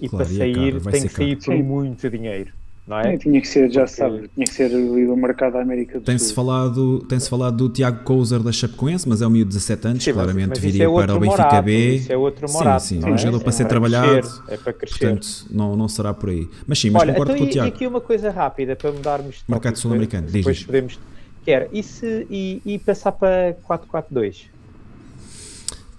e 0.00 0.08
Claro, 0.08 0.24
para 0.26 0.34
e 0.34 0.36
é 0.36 0.38
sair 0.38 0.54
caro, 0.72 0.80
vai 0.80 0.92
tem 0.92 1.02
que 1.02 1.08
sair 1.08 1.36
caro. 1.36 1.58
por 1.58 1.64
muito 1.64 2.10
dinheiro, 2.10 2.52
é? 2.98 3.14
É, 3.14 3.18
tinha 3.18 3.40
que 3.40 3.46
ser, 3.46 3.70
já 3.70 3.82
Porque- 3.82 3.94
sabe, 3.96 4.30
tinha 4.34 4.46
que 4.46 4.54
ser 4.54 4.68
do 4.70 5.16
mercado 5.16 5.52
da 5.52 5.60
América 5.62 5.98
do 6.00 6.04
Tem-se 6.04 6.26
Sul. 6.26 6.34
falado, 6.34 6.98
tem 7.08 7.20
-se 7.20 7.28
falado 7.28 7.56
do 7.56 7.68
Tiago 7.68 8.02
Couser 8.04 8.40
da 8.40 8.50
Chapecoense, 8.50 9.08
mas 9.08 9.20
é 9.22 9.26
um 9.26 9.30
miúdo 9.30 9.48
de 9.50 9.54
17 9.56 9.86
anos, 9.88 10.02
Sim, 10.04 10.12
claramente 10.12 10.48
mas 10.50 10.58
viria 10.58 10.84
é 10.84 10.86
para 10.92 11.14
o 11.14 11.20
Benfica 11.20 11.42
Morato, 11.44 11.62
B. 11.64 11.94
Isso 11.96 12.12
é 12.12 12.16
outro 12.16 12.48
Sim, 12.48 12.54
Morato, 12.54 12.82
sim, 12.84 12.98
não 12.98 13.08
é 13.08 13.10
um 13.12 13.14
é? 13.14 13.18
jogador 13.18 13.40
para 13.42 13.52
ser 13.52 13.62
para 13.64 13.68
trabalhado, 13.70 14.06
crescer, 14.20 14.42
é 14.48 14.56
para 14.56 14.72
crescer. 14.72 14.98
Portanto, 14.98 15.28
não, 15.50 15.76
não 15.76 15.88
será 15.88 16.12
por 16.14 16.30
aí. 16.30 16.48
Mas 16.66 16.78
sim, 16.78 16.90
mas 16.90 17.02
Olha, 17.02 17.12
concordo 17.12 17.32
então 17.32 17.38
com 17.38 17.44
o 17.44 17.46
e, 17.46 17.50
e 17.50 17.52
Tiago. 17.52 17.68
aqui 17.68 17.86
uma 17.86 18.00
coisa 18.00 18.30
rápida 18.30 18.74
para 18.74 18.90
mudarmos 18.92 19.36
de 19.36 19.44
Mercado 19.48 19.76
sul-americano, 19.76 20.24
diz, 20.26 20.32
Depois 20.34 20.64
podemos. 20.64 20.98
Quer, 21.44 21.68
e, 21.72 21.82
se, 21.82 22.26
e, 22.30 22.60
e 22.66 22.78
passar 22.78 23.12
para 23.12 23.56
4-4-2? 23.68 24.46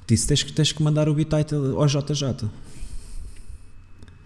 Disse, 0.07 0.27
tens, 0.27 0.43
que- 0.43 0.51
tens 0.53 0.71
que 0.71 0.83
mandar 0.83 1.07
o 1.07 1.13
bitite 1.13 1.55
ao 1.55 1.87
JJ. 1.87 2.45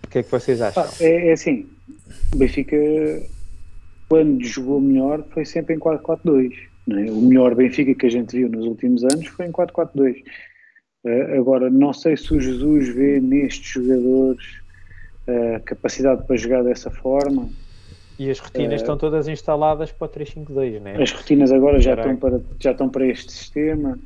O 0.04 0.08
que 0.10 0.20
é 0.20 0.24
que 0.24 0.32
vocês 0.32 0.62
acham? 0.62 0.84
Pá, 0.84 0.90
é, 1.00 1.30
é 1.30 1.34
assim, 1.34 1.68
o 2.34 2.38
Benfica, 2.38 2.78
quando 4.10 4.44
jogou 4.44 4.80
melhor, 4.82 5.24
foi 5.32 5.46
sempre 5.46 5.76
em 5.76 5.80
4-4-2. 5.80 6.52
não 6.88 7.00
é? 7.00 7.10
O 7.12 7.22
melhor 7.22 7.56
Benfica 7.56 7.94
que 7.96 8.06
a 8.06 8.10
gente 8.12 8.36
viu 8.36 8.50
nos 8.50 8.66
últimos 8.66 9.04
anos 9.04 9.26
foi 9.28 9.48
em 9.48 9.52
4-4-2. 9.52 10.24
Eh, 11.06 11.38
agora, 11.38 11.70
não 11.70 11.94
sei 11.94 12.16
se 12.18 12.34
o 12.34 12.40
Jesus 12.40 12.90
vê 12.90 13.20
nestes 13.20 13.72
jogadores 13.74 14.44
a 15.56 15.60
capacidade 15.62 16.26
para 16.28 16.36
jogar 16.38 16.64
dessa 16.64 16.90
forma. 16.92 17.50
E 18.18 18.30
as 18.30 18.40
rotinas 18.40 18.74
Eh, 18.74 18.76
estão 18.76 18.98
todas 18.98 19.28
instaladas 19.28 19.92
para 19.92 20.06
o 20.06 20.10
3-5-2, 20.10 20.80
né? 20.82 21.02
As 21.02 21.12
rotinas 21.12 21.52
agora 21.52 21.80
já 21.82 21.96
estão 21.96 22.16
para, 22.16 22.42
já 22.60 22.72
estão 22.72 22.90
para 22.90 23.06
este 23.08 23.32
sistema. 23.32 23.98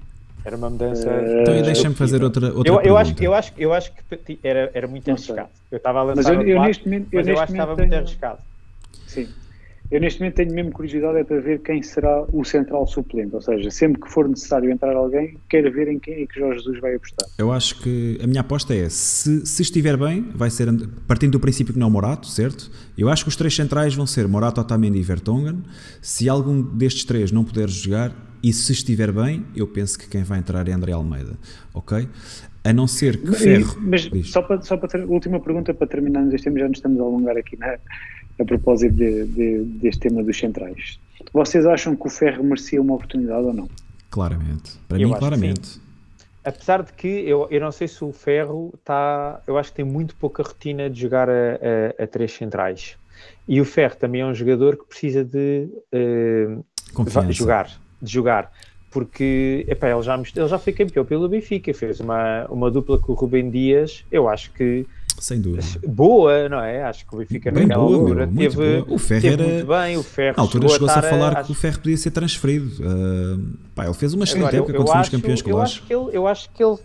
Era 0.46 0.56
uma 0.56 0.70
mudança. 0.70 1.10
Eh, 1.10 1.42
Então, 1.42 1.56
e 1.56 1.62
deixa-me 1.64 1.96
fazer 1.96 2.24
outra, 2.24 2.48
outra 2.54 2.70
eu, 2.72 2.76
eu, 2.76 2.82
pergunta. 2.82 3.02
acho, 3.02 3.24
eu, 3.24 3.34
acho, 3.34 3.54
eu 3.58 3.74
acho 3.74 3.92
que 3.92 4.40
era, 4.44 4.72
era 4.74 4.88
muito 4.88 5.10
arriscado. 5.12 5.50
Eu 5.72 5.78
estava 5.78 6.02
a 6.02 6.06
Mas 6.06 6.18
lançar 6.18 6.34
eu, 6.34 6.38
no 6.38 6.44
eu 6.44 6.56
quatro, 6.56 6.68
neste 6.68 6.86
momento, 6.86 7.08
eu 7.12 7.18
mas 7.20 7.28
eu 7.28 7.32
neste 7.34 7.44
acho 7.44 7.54
que 7.54 7.60
estava 7.60 7.72
momento 7.72 7.80
muito 7.80 7.90
tenho- 7.92 8.02
arriscado. 8.04 8.40
Sim. 9.08 9.28
Eu 9.92 10.00
neste 10.00 10.20
momento 10.20 10.36
tenho 10.36 10.54
mesmo 10.54 10.72
curiosidade 10.72 11.18
é 11.18 11.24
para 11.24 11.40
ver 11.40 11.62
quem 11.62 11.82
será 11.82 12.24
o 12.32 12.44
central 12.44 12.86
suplente, 12.86 13.34
ou 13.34 13.42
seja, 13.42 13.72
sempre 13.72 14.00
que 14.00 14.08
for 14.08 14.30
necessário 14.30 14.70
entrar 14.70 14.96
alguém, 14.96 15.38
quero 15.50 15.72
ver 15.72 15.88
em 15.88 15.98
quem 15.98 16.22
é 16.22 16.28
que 16.28 16.40
Jorge 16.40 16.60
Jesus 16.60 16.80
vai 16.80 16.94
apostar. 16.94 17.28
Eu 17.40 17.52
acho 17.52 17.82
que 17.82 18.20
a 18.22 18.28
minha 18.28 18.42
aposta 18.42 18.76
é, 18.76 18.88
se, 18.88 19.44
se 19.48 19.64
estiver 19.64 19.98
bem, 19.98 20.30
vai 20.36 20.52
ser, 20.52 20.68
partindo 21.08 21.32
do 21.32 21.40
princípio 21.40 21.74
que 21.74 21.80
não 21.80 21.88
é 21.88 21.90
o 21.90 21.94
Morato, 21.94 22.28
certo? 22.28 22.70
Eu 22.96 23.10
acho 23.10 23.24
que 23.24 23.30
os 23.30 23.36
três 23.36 23.56
centrais 23.56 23.96
vão 23.96 24.06
ser 24.06 24.28
Morato, 24.28 24.62
Otamendi 24.62 25.00
e 25.00 25.04
Vertonghen. 25.04 25.64
Se 26.02 26.30
algum 26.30 26.62
destes 26.62 27.04
três 27.04 27.32
não 27.32 27.44
puder 27.44 27.68
jogar, 27.68 28.14
e 28.42 28.54
se 28.54 28.72
estiver 28.72 29.12
bem, 29.12 29.46
eu 29.56 29.68
penso 29.68 30.00
que 30.00 30.08
quem 30.08 30.24
vai 30.24 30.40
entrar 30.40 30.68
é 30.68 30.72
André 30.72 30.94
Almeida, 30.94 31.38
ok? 31.74 32.08
A 32.70 32.74
não 32.74 32.86
ser 32.86 33.18
que 33.20 33.32
Ferro... 33.34 33.76
Mas 33.82 34.02
Diz. 34.04 34.30
só 34.32 34.44
para, 34.44 34.62
só 34.62 34.78
para 34.78 34.88
ter, 34.90 35.04
última 35.04 35.40
pergunta 35.40 35.74
para 35.74 35.88
terminarmos 35.88 36.34
este 36.36 36.44
tema, 36.46 36.60
já 36.60 36.68
nos 36.68 36.78
estamos 36.78 37.00
a 37.00 37.04
alongar 37.04 37.36
aqui 37.36 37.58
na, 37.58 37.78
a 38.40 38.46
propósito 38.46 38.94
de- 38.96 39.26
de- 39.26 39.64
deste 39.64 40.02
tema 40.02 40.22
dos 40.24 40.38
centrais. 40.38 41.00
Vocês 41.34 41.66
acham 41.66 41.96
que 41.96 42.06
o 42.06 42.10
Ferro 42.12 42.44
merecia 42.44 42.80
uma 42.80 42.94
oportunidade 42.94 43.44
ou 43.44 43.54
não? 43.54 43.68
Claramente. 44.12 44.78
Para 44.88 45.00
Eu 45.02 45.10
mim, 45.10 45.16
claramente. 45.18 45.82
Apesar 46.46 46.84
de 46.84 46.94
que 46.94 47.08
eu, 47.08 47.48
eu 47.50 47.60
não 47.60 47.72
sei 47.72 47.88
se 47.88 48.04
o 48.04 48.12
Ferro 48.14 48.72
está. 48.76 49.42
Eu 49.48 49.58
acho 49.58 49.72
que 49.72 49.78
tem 49.78 49.86
muito 49.86 50.16
pouca 50.16 50.44
rotina 50.44 50.90
de 50.90 51.02
jogar 51.02 51.28
a, 51.28 51.34
a- 52.00 52.04
a 52.04 52.08
três 52.08 52.32
centrais. 52.34 52.98
E 53.48 53.60
o 53.60 53.66
Ferro 53.66 53.96
também 53.96 54.22
é 54.22 54.26
um 54.26 54.34
jogador 54.34 54.78
que 54.78 54.86
precisa 54.86 55.24
de 55.26 55.68
va- 56.94 57.32
jogar, 57.32 57.70
de 58.02 58.12
jogar. 58.12 58.52
Porque 58.92 59.66
epá, 59.68 59.90
ele, 59.90 60.02
já, 60.02 60.16
ele 60.36 60.48
já 60.48 60.58
foi 60.58 60.74
campeão 60.74 61.06
pelo 61.06 61.30
Benfica, 61.30 61.74
fez 61.74 62.00
uma, 62.00 62.46
uma 62.50 62.72
dupla 62.72 62.98
com 62.98 63.12
o 63.12 63.16
Rubem 63.16 63.50
Dias, 63.50 64.04
eu 64.12 64.28
acho 64.28 64.52
que 64.52 64.86
Sem 65.20 65.40
dúvida. 65.40 65.64
boa, 65.88 66.50
não 66.50 66.60
é? 66.60 66.82
Acho 66.84 67.06
que 67.06 67.14
o 67.16 67.20
Benfica 67.20 67.52
Bem 67.52 67.68
naquela 67.68 67.86
boa, 67.86 67.98
altura 68.00 68.26
meu, 68.26 68.36
muito 68.36 68.58
teve, 68.58 68.82
boa. 68.82 68.96
O 68.96 68.98
Ferro 68.98 69.22
teve 69.22 69.34
era- 69.44 69.54
muito 69.54 69.68
bem, 69.68 69.98
o 69.98 70.04
Ferro 70.04 70.34
Na 70.38 70.44
altura 70.44 70.62
chegou 70.70 70.74
chegou-se 70.74 70.96
a 70.96 70.98
estar 71.00 71.10
falar 71.10 71.38
acho- 71.38 71.46
que 71.46 71.52
o 71.52 71.56
Ferro 71.56 71.80
podia 71.80 71.98
ser 71.98 72.12
transferido. 72.12 72.72
Ah, 72.84 73.38
pá, 73.76 73.86
ele 73.86 73.94
fez 73.94 74.14
uma 74.16 74.24
excelente 74.24 74.44
Agora, 74.48 74.58
época 74.58 74.72
eu 74.72 74.76
quando 74.78 74.88
fomos 74.88 75.02
acho- 75.02 75.12
campeões 75.12 75.42
com 75.44 75.50
eu 75.52 75.56
o 75.58 75.62
acho 75.62 75.84
que 75.84 75.94
ele 75.94 76.10
Eu 76.14 76.28
acho 76.28 76.50
que 76.52 76.64
ele 76.64 76.78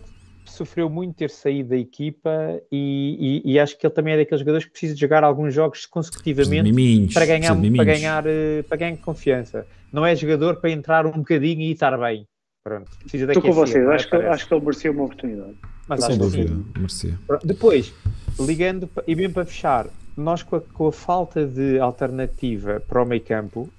sofreu 0.55 0.89
muito 0.89 1.15
ter 1.15 1.29
saído 1.29 1.69
da 1.69 1.77
equipa 1.77 2.61
e, 2.71 3.41
e- 3.45 3.53
e 3.53 3.59
acho 3.59 3.77
que 3.77 3.85
ele 3.85 3.93
também 3.93 4.13
é 4.13 4.17
daqueles 4.17 4.39
jogadores 4.39 4.65
que 4.65 4.71
precisa 4.71 4.93
de 4.95 4.99
jogar 5.01 5.23
alguns 5.23 5.53
jogos 5.53 5.85
consecutivamente 5.85 6.63
miminhos, 6.63 7.13
para 7.13 7.25
ganhar, 7.25 7.55
para, 7.55 7.83
ganhar, 7.83 8.23
eh, 8.27 8.63
para 8.63 8.77
ganhar 8.77 8.97
confiança. 8.97 9.65
Não 9.91 10.05
é 10.05 10.15
jogador 10.15 10.57
para 10.57 10.69
entrar 10.71 11.05
um 11.05 11.11
bocadinho 11.11 11.61
e 11.61 11.71
estar 11.71 11.97
bem. 11.97 12.25
Pronto, 12.63 12.89
precisa 12.99 13.25
Estou 13.25 13.41
com 13.43 13.51
vocês, 13.53 13.87
acho 13.87 14.09
que, 14.09 14.15
acho 14.15 14.47
que 14.47 14.53
ele 14.53 14.65
merecia 14.65 14.91
uma 14.91 15.03
oportunidade. 15.03 15.53
Mas 15.87 16.03
Sem 16.03 16.15
acho 16.15 16.19
que 16.19 16.29
sim. 16.31 16.45
dúvida, 16.45 16.65
merecia. 16.77 17.19
Depois, 17.43 17.93
ligando, 18.39 18.89
e 19.05 19.13
bem 19.13 19.29
para 19.29 19.45
fechar, 19.45 19.87
nós 20.17 20.41
com 20.41 20.55
a, 20.55 20.61
com 20.61 20.87
a 20.87 20.91
falta 20.91 21.45
de 21.45 21.77
alternativa 21.79 22.81
para 22.87 23.03
o 23.03 23.05
meio 23.05 23.21
campo, 23.21 23.69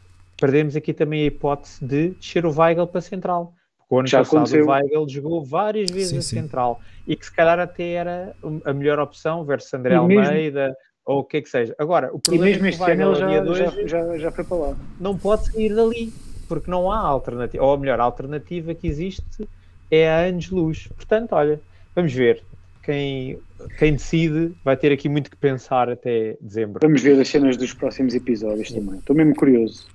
perdemos 0.40 0.76
aqui 0.76 0.92
também 0.94 1.22
a 1.22 1.26
hipótese 1.26 1.84
de 1.84 2.10
descer 2.10 2.46
o 2.46 2.52
Weigl 2.56 2.86
para 2.86 2.98
a 3.00 3.02
central. 3.02 3.52
Porque 3.88 3.94
o 3.94 3.98
ano 4.00 4.08
Já 4.08 4.18
passado 4.18 4.36
aconteceu. 4.38 4.64
o 4.64 4.68
Weigl 4.68 5.08
jogou 5.08 5.44
várias 5.44 5.90
vezes 5.90 6.08
Sim, 6.10 6.18
a 6.18 6.22
sim. 6.22 6.36
central 6.36 6.80
e 7.06 7.14
que 7.14 7.24
se 7.24 7.32
calhar 7.32 7.58
até 7.58 7.92
era 7.92 8.34
a 8.64 8.72
melhor 8.72 8.98
opção 8.98 9.44
versus 9.44 9.72
André 9.72 9.94
E 9.94 10.00
mesmo- 10.00 10.24
Almeida 10.26 10.76
ou 11.04 11.20
o 11.20 11.24
que 11.24 11.36
é 11.36 11.42
que 11.42 11.48
seja. 11.48 11.72
Agora, 11.78 12.12
o 12.12 12.18
E 12.18 12.20
problema 12.20 12.44
mesmo 12.46 12.66
é 12.66 12.70
que 12.70 12.76
este 12.76 12.90
ano 12.90 13.02
ele 13.02 13.14
já, 13.14 13.40
dois, 13.40 13.58
já, 13.58 13.86
já, 13.86 14.18
já 14.18 14.30
foi 14.32 14.44
para 14.44 14.56
lá. 14.56 14.76
não 15.00 15.16
pode 15.16 15.46
sair 15.52 15.72
dali, 15.72 16.12
porque 16.48 16.68
não 16.68 16.90
há 16.90 16.98
alternativa. 16.98 17.62
Ou 17.64 17.78
melhor, 17.78 18.00
a 18.00 18.02
alternativa 18.02 18.74
que 18.74 18.88
existe 18.88 19.48
é 19.88 20.10
a 20.10 20.18
anos-luz. 20.26 20.88
Portanto, 20.96 21.32
olha, 21.32 21.60
vamos 21.94 22.12
ver. 22.12 22.42
Quem, 22.82 23.38
quem 23.78 23.92
decide 23.94 24.52
vai 24.64 24.76
ter 24.76 24.90
aqui 24.92 25.08
muito 25.08 25.30
que 25.30 25.36
pensar 25.36 25.88
até 25.88 26.36
dezembro. 26.40 26.78
Vamos 26.82 27.02
ver 27.02 27.20
as 27.20 27.28
cenas 27.28 27.56
dos 27.56 27.72
próximos 27.72 28.14
episódios 28.14 28.70
também. 28.72 28.98
Estou 28.98 29.14
mesmo 29.14 29.34
curioso. 29.34 29.86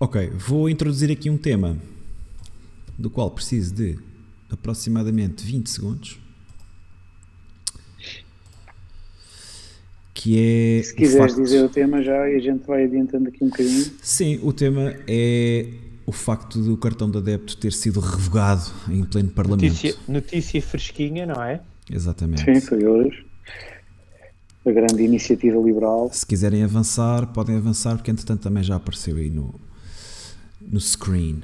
Ok, 0.00 0.30
vou 0.36 0.68
introduzir 0.70 1.10
aqui 1.12 1.30
um 1.30 1.38
tema 1.38 1.76
do 2.98 3.10
qual 3.10 3.30
preciso 3.30 3.74
de 3.74 3.98
aproximadamente 4.50 5.44
20 5.44 5.68
segundos. 5.68 6.18
Que 10.14 10.78
é. 10.78 10.82
Se 10.82 10.92
o 10.92 10.96
quiseres 10.96 11.32
facto- 11.32 11.42
dizer 11.44 11.64
o 11.64 11.68
tema 11.68 12.02
já 12.02 12.28
e 12.30 12.36
a 12.36 12.40
gente 12.40 12.66
vai 12.66 12.84
adiantando 12.84 13.28
aqui 13.28 13.44
um 13.44 13.48
bocadinho. 13.48 13.86
Sim, 14.02 14.40
o 14.42 14.52
tema 14.52 14.94
é 15.06 15.68
o 16.06 16.12
facto 16.12 16.62
do 16.62 16.76
cartão 16.76 17.10
de 17.10 17.18
adepto 17.18 17.56
ter 17.56 17.72
sido 17.72 18.00
revogado 18.00 18.62
em 18.88 19.04
pleno 19.04 19.28
Parlamento. 19.30 19.66
Notícia, 19.72 19.94
notícia 20.08 20.62
fresquinha, 20.62 21.26
não 21.26 21.42
é? 21.42 21.60
Exatamente. 21.90 22.44
Sim, 22.44 22.60
foi 22.60 22.86
hoje. 22.86 23.26
A 24.64 24.70
grande 24.72 25.02
iniciativa 25.02 25.58
liberal. 25.60 26.10
Se 26.12 26.24
quiserem 26.26 26.62
avançar, 26.64 27.26
podem 27.32 27.56
avançar, 27.56 27.96
porque 27.96 28.10
entretanto 28.10 28.40
também 28.40 28.62
já 28.64 28.76
apareceu 28.76 29.16
aí 29.16 29.30
no, 29.30 29.54
no 30.60 30.80
screen. 30.80 31.42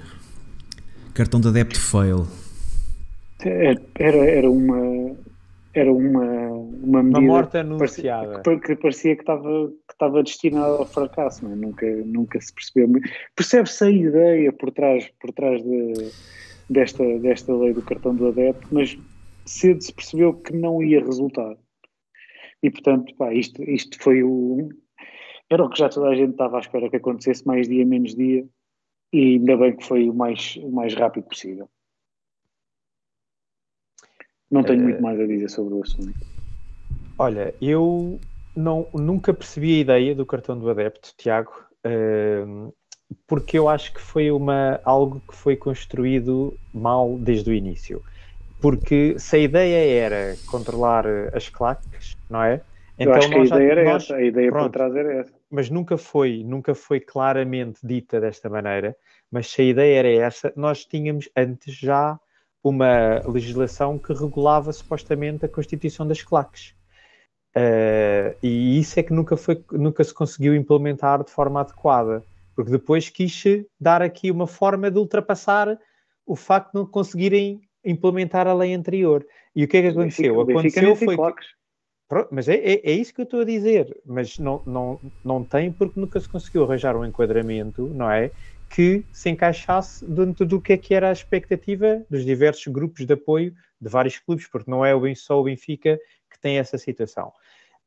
Cartão 1.14 1.40
de 1.40 1.48
adepto 1.48 1.78
fail. 1.80 2.26
É, 3.44 3.74
Era, 3.98 4.16
era 4.18 4.50
uma. 4.50 5.16
Era 5.74 5.90
uma, 5.90 6.48
uma 6.50 7.02
medida 7.02 7.20
morte 7.22 7.52
que 7.58 7.64
parecia- 7.78 8.14
anunciada. 8.16 8.42
que, 8.42 8.56
que 8.60 8.76
parecia 8.76 9.14
que 9.16 9.22
estava, 9.22 9.68
que 9.88 9.92
estava 9.94 10.22
destinada 10.22 10.66
ao 10.76 10.84
fracasso, 10.86 11.44
não 11.46 11.52
é? 11.52 11.56
nunca, 11.56 11.86
nunca 12.04 12.38
se 12.42 12.52
percebeu. 12.54 13.00
Percebe-se 13.34 13.82
a 13.84 13.90
ideia 13.90 14.52
por 14.52 14.70
trás, 14.70 15.10
por 15.18 15.32
trás 15.32 15.62
de- 15.62 16.10
desta, 16.68 17.02
desta 17.20 17.54
lei 17.56 17.72
do 17.72 17.80
cartão 17.80 18.14
do 18.14 18.28
adepto, 18.28 18.68
mas 18.70 18.98
cedo 19.46 19.80
se 19.82 19.94
percebeu 19.94 20.34
que 20.34 20.54
não 20.54 20.82
ia 20.82 21.02
resultar. 21.02 21.56
E 22.62 22.70
portanto, 22.70 23.14
pá, 23.16 23.32
isto, 23.32 23.62
isto 23.62 23.98
foi 23.98 24.22
o. 24.22 24.68
Era 25.48 25.64
o 25.64 25.70
que 25.70 25.78
já 25.78 25.88
toda 25.88 26.08
a 26.10 26.14
gente 26.14 26.32
estava 26.32 26.58
à 26.58 26.60
espera 26.60 26.90
que 26.90 26.96
acontecesse, 26.96 27.46
mais 27.46 27.66
dia, 27.66 27.84
menos 27.86 28.14
dia, 28.14 28.44
e 29.12 29.20
ainda 29.36 29.56
bem 29.56 29.76
que 29.76 29.84
foi 29.84 30.08
o 30.10 30.14
mais, 30.14 30.56
o 30.56 30.70
mais 30.70 30.94
rápido 30.94 31.28
possível. 31.28 31.68
Não 34.48 34.64
tenho 34.64 34.80
Eh, 34.80 34.84
muito 34.84 35.02
mais 35.02 35.18
a 35.18 35.26
dizer 35.26 35.48
sobre 35.50 35.74
o 35.74 35.82
assunto. 35.82 36.24
Olha, 37.18 37.56
eu 37.60 38.20
não, 38.54 38.90
nunca 38.94 39.32
percebi 39.34 39.76
a 39.76 39.80
ideia 39.80 40.14
do 40.14 40.26
cartão 40.26 40.58
do 40.58 40.68
adepto, 40.70 41.14
Tiago, 41.16 41.52
ehm, 41.84 42.70
porque 43.26 43.58
eu 43.58 43.68
acho 43.68 43.92
que 43.94 44.00
foi 44.00 44.30
uma, 44.30 44.80
algo 44.84 45.20
que 45.28 45.36
foi 45.36 45.56
construído 45.56 46.58
mal 46.72 47.18
desde 47.18 47.50
o 47.50 47.54
início. 47.54 48.02
Porque 48.60 49.18
se 49.18 49.36
a 49.36 49.40
ideia 49.40 50.02
era 50.04 50.38
controlar 50.46 51.06
eh, 51.06 51.30
as 51.34 51.48
claques, 51.50 52.16
não 52.30 52.42
é? 52.44 52.64
Eu 53.04 53.12
acho 53.14 53.30
que 53.30 53.38
a 53.38 53.40
nós 53.40 53.48
já- 53.48 53.60
ideia 53.60 53.70
era 53.72 53.82
essa, 53.96 54.16
a 54.16 54.22
ideia 54.24 54.52
por 54.52 54.68
trás 54.70 54.94
era 54.96 55.12
essa. 55.20 55.34
Mas 55.52 55.68
nunca 55.68 55.98
foi, 55.98 56.42
nunca 56.42 56.74
foi 56.74 56.98
claramente 56.98 57.86
dita 57.86 58.18
desta 58.18 58.48
maneira. 58.48 58.96
Mas 59.30 59.48
se 59.48 59.60
a 59.60 59.64
ideia 59.66 59.98
era 59.98 60.10
essa, 60.10 60.50
nós 60.56 60.86
tínhamos 60.86 61.28
antes 61.36 61.74
já 61.74 62.18
uma 62.64 63.20
legislação 63.28 63.98
que 63.98 64.14
regulava 64.14 64.72
supostamente 64.72 65.44
a 65.44 65.48
constituição 65.48 66.08
das 66.08 66.22
claques. 66.22 66.74
Eh, 67.54 68.34
e 68.42 68.78
isso 68.78 68.98
é 68.98 69.02
que 69.02 69.12
nunca, 69.12 69.36
foi, 69.36 69.62
nunca 69.72 70.02
se 70.02 70.14
conseguiu 70.14 70.54
implementar 70.54 71.22
de 71.22 71.30
forma 71.30 71.60
adequada, 71.60 72.24
porque 72.56 72.70
depois 72.70 73.10
quis 73.10 73.44
dar 73.78 74.00
aqui 74.00 74.30
uma 74.30 74.46
forma 74.46 74.90
de 74.90 74.98
ultrapassar 74.98 75.78
o 76.24 76.34
facto 76.34 76.72
de 76.72 76.78
não 76.78 76.86
conseguirem 76.86 77.60
implementar 77.84 78.46
a 78.46 78.54
lei 78.54 78.72
anterior. 78.72 79.26
E 79.54 79.64
o 79.64 79.68
que 79.68 79.76
é 79.76 79.82
que 79.82 79.88
aconteceu? 79.88 80.40
Aconteceu 80.40 80.96
foi 80.96 81.16
que- 81.16 81.61
mas 82.30 82.48
é, 82.48 82.54
é, 82.56 82.90
é 82.90 82.92
isso 82.92 83.14
que 83.14 83.20
eu 83.20 83.24
estou 83.24 83.40
a 83.40 83.44
dizer. 83.44 83.96
Mas 84.04 84.38
não, 84.38 84.62
não, 84.66 85.00
não 85.24 85.44
tem 85.44 85.72
porque 85.72 85.98
nunca 85.98 86.20
se 86.20 86.28
conseguiu 86.28 86.64
arranjar 86.64 86.96
um 86.96 87.04
enquadramento, 87.04 87.88
não 87.88 88.10
é? 88.10 88.30
Que 88.68 89.04
se 89.12 89.30
encaixasse 89.30 90.04
dentro 90.04 90.46
do 90.46 90.60
que 90.60 90.72
é 90.72 90.76
que 90.76 90.94
era 90.94 91.08
a 91.08 91.12
expectativa 91.12 92.02
dos 92.08 92.24
diversos 92.24 92.66
grupos 92.66 93.06
de 93.06 93.12
apoio 93.12 93.54
de 93.80 93.88
vários 93.88 94.18
clubes, 94.18 94.46
porque 94.46 94.70
não 94.70 94.84
é 94.84 94.92
só 95.14 95.40
o 95.40 95.44
Benfica 95.44 95.98
que 96.30 96.38
tem 96.38 96.58
essa 96.58 96.78
situação. 96.78 97.32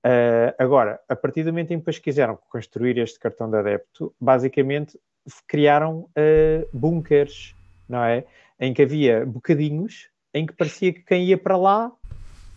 Ah, 0.04 0.54
agora, 0.60 1.00
a 1.10 1.16
partir 1.16 1.44
do 1.44 1.52
momento 1.52 1.72
em 1.72 1.82
que 1.82 2.00
quiseram 2.00 2.38
construir 2.50 2.96
este 3.00 3.20
cartão 3.20 3.50
de 3.50 3.58
adepto, 3.58 4.14
basicamente 4.22 5.00
criaram 5.48 6.08
ah, 6.16 6.64
bunkers, 6.72 7.56
não 7.90 8.04
é? 8.04 8.24
Em 8.60 8.72
que 8.72 8.84
havia 8.84 9.26
bocadinhos 9.26 10.10
em 10.32 10.46
que 10.46 10.54
parecia 10.54 10.94
que 10.94 11.02
quem 11.02 11.26
ia 11.26 11.38
para 11.38 11.58
lá 11.58 11.92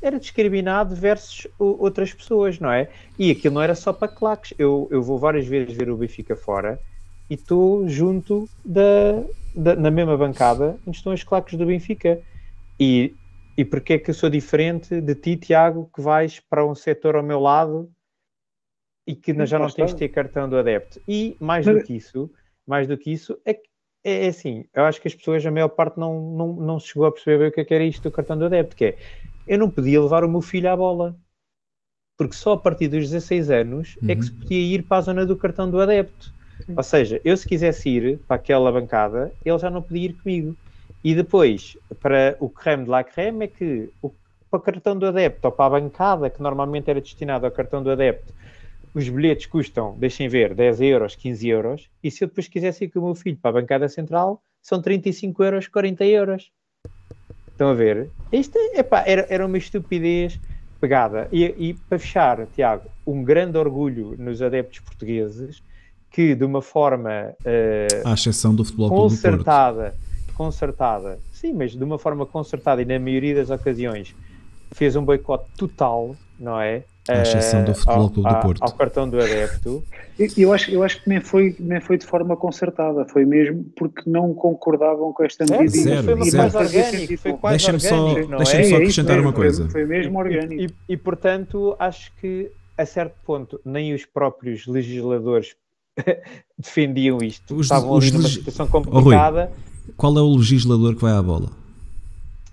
era 0.02 0.18
discriminado 0.18 0.94
versus 0.94 1.46
outras 1.58 2.12
pessoas, 2.14 2.58
não 2.60 2.70
é? 2.72 2.90
E 3.18 3.30
aquilo 3.30 3.54
não 3.54 3.62
era 3.62 3.74
só 3.74 3.92
para 3.92 4.08
claques. 4.08 4.54
Eu, 4.58 4.88
eu 4.90 5.02
vou 5.02 5.18
várias 5.18 5.46
vezes 5.46 5.74
ver 5.76 5.90
o 5.90 5.96
Benfica 5.96 6.36
fora 6.36 6.80
e 7.30 7.34
estou 7.34 7.86
junto 7.88 8.50
da, 8.64 8.82
da- 9.54 9.76
na 9.76 9.90
mesma 9.90 10.16
bancada 10.16 10.80
onde 10.86 10.96
estão 10.98 11.12
as 11.12 11.22
claques 11.24 11.58
do 11.58 11.66
Benfica. 11.66 12.22
E, 12.80 13.16
e 13.56 13.64
porquê 13.64 13.94
é 13.94 13.98
que 13.98 14.10
eu 14.10 14.14
sou 14.14 14.30
diferente 14.30 15.00
de 15.00 15.14
ti, 15.16 15.36
Tiago, 15.36 15.90
que 15.94 16.00
vais 16.02 16.40
para 16.40 16.66
um 16.66 16.74
setor 16.74 17.16
ao 17.16 17.22
meu 17.22 17.40
lado 17.40 17.92
e 19.06 19.16
que 19.16 19.32
Sim, 19.34 19.46
já 19.46 19.58
não 19.58 19.70
tens 19.70 19.90
de 19.92 19.96
ter 19.98 20.08
cartão 20.10 20.48
do 20.48 20.56
adepto? 20.56 21.00
E 21.08 21.36
mais 21.40 21.66
Mas- 21.66 21.78
do 21.78 21.80
que 21.80 21.94
isso, 21.94 22.30
mais 22.66 22.86
do 22.86 22.98
que 22.98 23.10
isso, 23.12 23.40
é 23.44 23.54
que 23.54 23.68
é 24.04 24.26
é 24.26 24.28
assim, 24.28 24.64
eu 24.72 24.84
acho 24.84 25.00
que 25.00 25.08
as 25.08 25.14
pessoas, 25.14 25.44
a 25.44 25.50
maior 25.50 25.68
parte, 25.68 25.98
não, 25.98 26.20
não, 26.32 26.52
não 26.54 26.78
se 26.80 26.88
chegou 26.88 27.04
a 27.06 27.12
perceber 27.12 27.38
bem 27.38 27.48
o 27.48 27.52
que 27.52 27.60
é 27.60 27.64
que 27.64 27.74
era 27.74 27.84
isto 27.84 28.04
do 28.08 28.12
cartão 28.12 28.38
do 28.38 28.44
adepto, 28.46 28.76
que 28.76 28.84
é, 28.84 28.98
eu 29.48 29.58
não 29.58 29.70
podia 29.70 30.00
levar 30.00 30.24
o 30.24 30.28
meu 30.28 30.40
filho 30.40 30.70
à 30.70 30.76
bola, 30.76 31.16
porque 32.16 32.34
só 32.34 32.52
a 32.52 32.58
partir 32.58 32.88
dos 32.88 33.10
16 33.10 33.50
anos 33.50 33.98
é 34.06 34.14
que 34.14 34.24
se 34.24 34.32
podia 34.32 34.58
ir 34.76 34.82
para 34.82 34.98
a 34.98 35.00
zona 35.02 35.26
do 35.26 35.36
cartão 35.36 35.70
do 35.70 35.80
adepto. 35.80 36.34
Ou 36.76 36.82
seja, 36.82 37.20
eu 37.24 37.36
se 37.36 37.46
quisesse 37.46 37.88
ir 37.88 38.18
para 38.26 38.36
aquela 38.36 38.70
bancada, 38.72 39.32
ele 39.44 39.58
já 39.58 39.70
não 39.70 39.82
podia 39.82 40.06
ir 40.06 40.14
comigo. 40.14 40.56
E 41.02 41.14
depois, 41.14 41.76
para 42.00 42.36
o 42.40 42.50
creme 42.50 42.84
de 42.84 42.90
la 42.90 43.04
creme, 43.04 43.44
é 43.46 43.48
que 43.48 43.90
o, 44.02 44.10
para 44.50 44.58
o 44.58 44.60
cartão 44.60 44.98
do 44.98 45.06
adepto 45.06 45.46
ou 45.48 45.52
para 45.52 45.66
a 45.76 45.80
bancada, 45.80 46.30
que 46.30 46.42
normalmente 46.42 46.90
era 46.90 47.00
destinado 47.00 47.46
ao 47.46 47.52
cartão 47.52 47.82
do 47.82 47.90
adepto, 47.90 48.34
os 48.94 49.08
bilhetes 49.08 49.46
custam, 49.46 49.96
deixem 49.98 50.28
ver, 50.28 50.54
10 50.54 50.80
euros, 50.80 51.14
15 51.14 51.48
euros, 51.48 51.90
e 52.02 52.10
se 52.10 52.24
eu 52.24 52.28
depois 52.28 52.48
quisesse 52.48 52.84
ir 52.84 52.90
com 52.90 53.00
o 53.00 53.04
meu 53.04 53.14
filho 53.14 53.36
para 53.36 53.50
a 53.50 53.60
bancada 53.60 53.88
central, 53.88 54.42
são 54.60 54.82
35 54.82 55.44
euros, 55.44 55.68
40 55.68 56.04
euros. 56.04 56.50
Estão 57.58 57.70
a 57.70 57.74
ver? 57.74 58.08
Isto 58.30 58.56
epá, 58.72 59.02
era, 59.04 59.26
era 59.28 59.44
uma 59.44 59.58
estupidez 59.58 60.38
pegada. 60.80 61.26
E, 61.32 61.42
e 61.58 61.74
para 61.74 61.98
fechar, 61.98 62.46
Tiago, 62.54 62.84
um 63.04 63.24
grande 63.24 63.58
orgulho 63.58 64.14
nos 64.16 64.40
adeptos 64.40 64.78
portugueses 64.78 65.60
que 66.08 66.36
de 66.36 66.44
uma 66.44 66.62
forma 66.62 67.34
eh, 67.44 67.88
À 68.04 68.14
exceção 68.14 68.54
do 68.54 68.64
Futebol 68.64 68.90
concertada, 68.90 69.96
concertada, 70.36 71.18
sim, 71.32 71.52
mas 71.52 71.72
de 71.72 71.82
uma 71.82 71.98
forma 71.98 72.24
concertada 72.24 72.80
e 72.80 72.84
na 72.84 72.96
maioria 72.96 73.34
das 73.34 73.50
ocasiões 73.50 74.14
fez 74.70 74.94
um 74.94 75.04
boicote 75.04 75.46
total, 75.56 76.14
não 76.38 76.60
é? 76.60 76.84
À 77.08 77.22
exceção 77.22 77.64
do 77.64 77.70
Eh, 77.70 77.74
Futebol 77.74 78.02
ao- 78.02 78.10
Clube 78.10 78.28
do 78.28 78.40
Porto. 78.40 78.62
Ao 78.62 78.72
cartão 78.72 79.08
do 79.08 79.18
adepto. 79.20 79.82
Eu, 80.18 80.28
eu 80.36 80.52
acho, 80.52 80.70
eu 80.70 80.82
acho 80.82 81.02
que 81.02 81.08
nem 81.08 81.20
foi, 81.20 81.54
nem 81.58 81.80
foi 81.80 81.96
de 81.96 82.04
forma 82.04 82.36
concertada, 82.36 83.04
foi 83.06 83.24
mesmo 83.24 83.64
porque 83.76 84.02
não 84.10 84.34
concordavam 84.34 85.12
com 85.12 85.22
esta 85.24 85.44
medida. 85.44 85.68
Zero, 85.70 86.02
foi 86.04 86.14
uma 86.14 86.24
zero. 86.24 86.42
coisa 86.52 86.58
orgânica, 86.58 87.18
foi 87.18 87.32
quase 87.34 87.56
Deixa-me 87.56 87.80
só- 87.80 88.04
orgânico, 88.04 88.30
não 88.30 88.38
deixa-me 88.38 88.58
é? 88.60 88.62
só 88.64 88.68
isso 88.68 88.76
acrescentar 88.76 89.16
mesmo, 89.16 89.28
uma 89.28 89.32
foi- 89.34 89.42
coisa. 89.44 89.68
Foi, 89.70 89.84
mesmo 89.86 90.18
orgânico. 90.18 90.62
E, 90.62 90.92
e, 90.92 90.96
portanto, 90.96 91.76
acho 91.78 92.12
que 92.20 92.50
a 92.76 92.84
certo 92.84 93.14
ponto 93.24 93.60
nem 93.64 93.94
os 93.94 94.04
próprios 94.04 94.66
legisladores 94.66 95.54
defendiam 96.58 97.18
isto. 97.22 97.54
Os- 97.54 97.66
Estavam 97.66 97.92
os 97.92 98.04
ali 98.04 98.12
numa 98.16 98.28
situação 98.28 98.66
Oh, 98.72 98.78
Rui. 98.78 98.84
complicada. 98.90 99.50
Qual 99.96 100.16
é 100.18 100.20
o 100.20 100.36
legislador 100.36 100.94
que 100.94 101.02
vai 101.02 101.12
à 101.12 101.22
bola? 101.22 101.48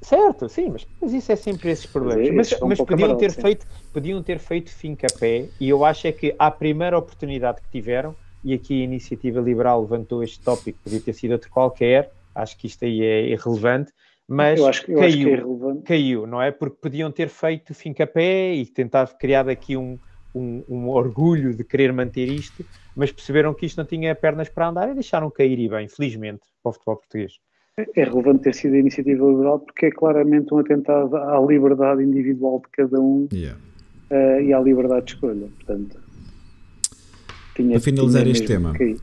Certo, 0.01 0.47
sim, 0.49 0.69
mas, 0.69 0.87
mas 1.01 1.13
isso 1.13 1.31
é 1.31 1.35
sempre 1.35 1.69
esses 1.69 1.85
problemas. 1.85 2.29
Mas 2.29 2.49
são 2.49 2.67
mas 2.67 2.77
pouco 2.77 2.91
podiam, 2.91 3.17
ter 3.17 3.31
feito, 3.31 3.65
podiam 3.93 4.21
ter 4.21 4.39
feito 4.39 4.69
fim 4.71 4.95
a 5.03 5.19
pé 5.19 5.49
e 5.59 5.69
eu 5.69 5.83
acho 5.83 6.07
é 6.07 6.11
que 6.11 6.35
à 6.37 6.51
primeira 6.51 6.97
oportunidade 6.97 7.61
que 7.61 7.69
tiveram, 7.69 8.15
e 8.43 8.53
aqui 8.53 8.81
a 8.81 8.83
iniciativa 8.83 9.39
liberal 9.39 9.81
levantou 9.81 10.23
este 10.23 10.39
tópico, 10.39 10.77
podia 10.83 10.99
ter 10.99 11.13
sido 11.13 11.31
outro 11.31 11.49
qualquer, 11.49 12.11
acho 12.33 12.57
que 12.57 12.67
isto 12.67 12.85
aí 12.85 13.01
é 13.01 13.29
irrelevante, 13.29 13.91
mas 14.27 14.59
eu 14.59 14.67
acho, 14.67 14.81
eu 14.81 14.99
que 14.99 15.01
caiu, 15.01 15.33
é 15.33 15.81
caiu, 15.83 16.27
não 16.27 16.41
é? 16.41 16.51
Porque 16.51 16.77
podiam 16.81 17.11
ter 17.11 17.29
feito 17.29 17.73
fim 17.73 17.93
a 17.99 18.07
pé 18.07 18.53
e 18.53 18.65
tentar 18.65 19.07
criar 19.17 19.47
aqui 19.49 19.77
um, 19.77 19.97
um, 20.33 20.63
um 20.67 20.89
orgulho 20.89 21.55
de 21.55 21.63
querer 21.63 21.93
manter 21.93 22.27
isto, 22.27 22.65
mas 22.95 23.11
perceberam 23.11 23.53
que 23.53 23.65
isto 23.65 23.77
não 23.77 23.85
tinha 23.85 24.13
pernas 24.13 24.49
para 24.49 24.67
andar 24.67 24.89
e 24.89 24.93
deixaram 24.93 25.31
cair 25.31 25.57
e 25.57 25.69
bem, 25.69 25.87
felizmente, 25.87 26.43
para 26.61 26.69
o 26.69 26.73
futebol 26.73 26.97
português. 26.97 27.33
É 27.77 28.05
relevante 28.05 28.43
ter 28.43 28.55
sido 28.55 28.73
a 28.75 28.77
iniciativa 28.77 29.25
liberal 29.27 29.59
porque 29.59 29.87
é 29.87 29.91
claramente 29.91 30.53
um 30.53 30.59
atentado 30.59 31.13
à 31.17 31.37
liberdade 31.45 32.01
individual 32.01 32.61
de 32.63 32.69
cada 32.71 33.01
um 33.01 33.27
Yeah. 33.33 33.59
eh, 34.09 34.43
e 34.45 34.53
à 34.53 34.61
liberdade 34.61 35.07
de 35.07 35.13
escolha. 35.15 35.47
Portanto, 35.57 35.97
tinha, 37.53 37.71
Para 37.71 37.79
finalizar 37.81 38.21
tinha 38.21 38.31
este 38.31 38.47
tema. 38.47 38.71
que. 38.73 38.95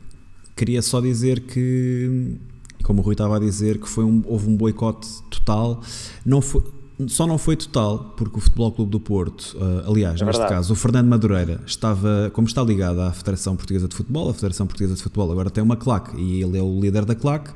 Queria 0.55 0.81
só 0.81 0.99
dizer 1.01 1.41
que, 1.41 2.35
como 2.83 3.01
o 3.01 3.03
Rui 3.03 3.13
estava 3.13 3.35
a 3.37 3.39
dizer, 3.39 3.79
que 3.79 3.87
foi 3.87 4.03
um- 4.05 4.23
houve 4.25 4.49
um 4.49 4.57
boicote 4.57 5.07
total. 5.29 5.79
Não 6.25 6.41
foi, 6.41 6.63
só 7.07 7.27
não 7.27 7.37
foi 7.37 7.55
total, 7.55 8.15
porque 8.17 8.37
o 8.37 8.41
Futebol 8.41 8.71
Clube 8.71 8.91
do 8.91 8.99
Porto, 8.99 9.55
ah, 9.61 9.83
aliás, 9.87 10.19
É 10.19 10.25
neste 10.25 10.39
verdade. 10.39 10.49
caso, 10.55 10.73
o 10.73 10.75
Fernando 10.75 11.07
Madureira 11.09 11.61
estava, 11.67 12.31
como 12.33 12.47
está 12.47 12.63
ligado 12.63 13.01
à 13.01 13.11
Federação 13.13 13.55
Portuguesa 13.55 13.87
de 13.87 13.95
Futebol, 13.95 14.29
a 14.31 14.33
Federação 14.33 14.65
Portuguesa 14.65 14.95
de 14.95 15.03
Futebol 15.03 15.31
agora 15.31 15.51
tem 15.51 15.63
uma 15.63 15.77
claque 15.77 16.19
e 16.19 16.41
ele 16.41 16.57
é 16.57 16.61
o 16.61 16.79
líder 16.79 17.05
da 17.05 17.13
claque. 17.13 17.51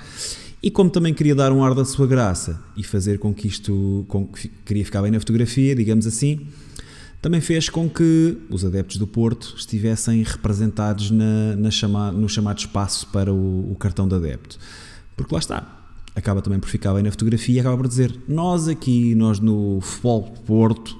E 0.61 0.71
como 0.71 0.89
também 0.89 1.13
queria 1.13 1.35
dar 1.35 1.51
um 1.51 1.63
ar 1.63 1.73
da 1.75 1.85
sua 1.85 2.07
graça 2.07 2.59
e 2.75 2.83
fazer 2.83 3.19
com 3.19 3.33
que 3.33 3.47
isto 3.47 4.05
com 4.07 4.25
que 4.27 4.47
queria 4.65 4.83
ficar 4.83 5.01
bem 5.01 5.11
na 5.11 5.19
fotografia, 5.19 5.75
digamos 5.75 6.07
assim, 6.07 6.47
também 7.21 7.39
fez 7.41 7.69
com 7.69 7.87
que 7.89 8.37
os 8.49 8.65
adeptos 8.65 8.97
do 8.97 9.05
Porto 9.07 9.53
estivessem 9.57 10.23
representados 10.23 11.11
na, 11.11 11.55
na 11.55 11.69
chama- 11.71 12.11
no 12.11 12.27
chamado 12.27 12.57
espaço 12.59 13.07
para 13.07 13.31
o, 13.33 13.71
o 13.71 13.75
cartão 13.75 14.07
de 14.07 14.15
adepto. 14.15 14.57
Porque 15.15 15.33
lá 15.33 15.39
está, 15.39 15.85
acaba 16.15 16.41
também 16.41 16.59
por 16.59 16.69
ficar 16.69 16.93
bem 16.93 17.03
na 17.03 17.11
fotografia 17.11 17.55
e 17.55 17.59
acaba 17.59 17.77
por 17.77 17.87
dizer: 17.87 18.13
nós 18.27 18.67
aqui, 18.67 19.13
nós 19.15 19.39
no 19.39 19.79
Futebol 19.81 20.23
Porto, 20.45 20.97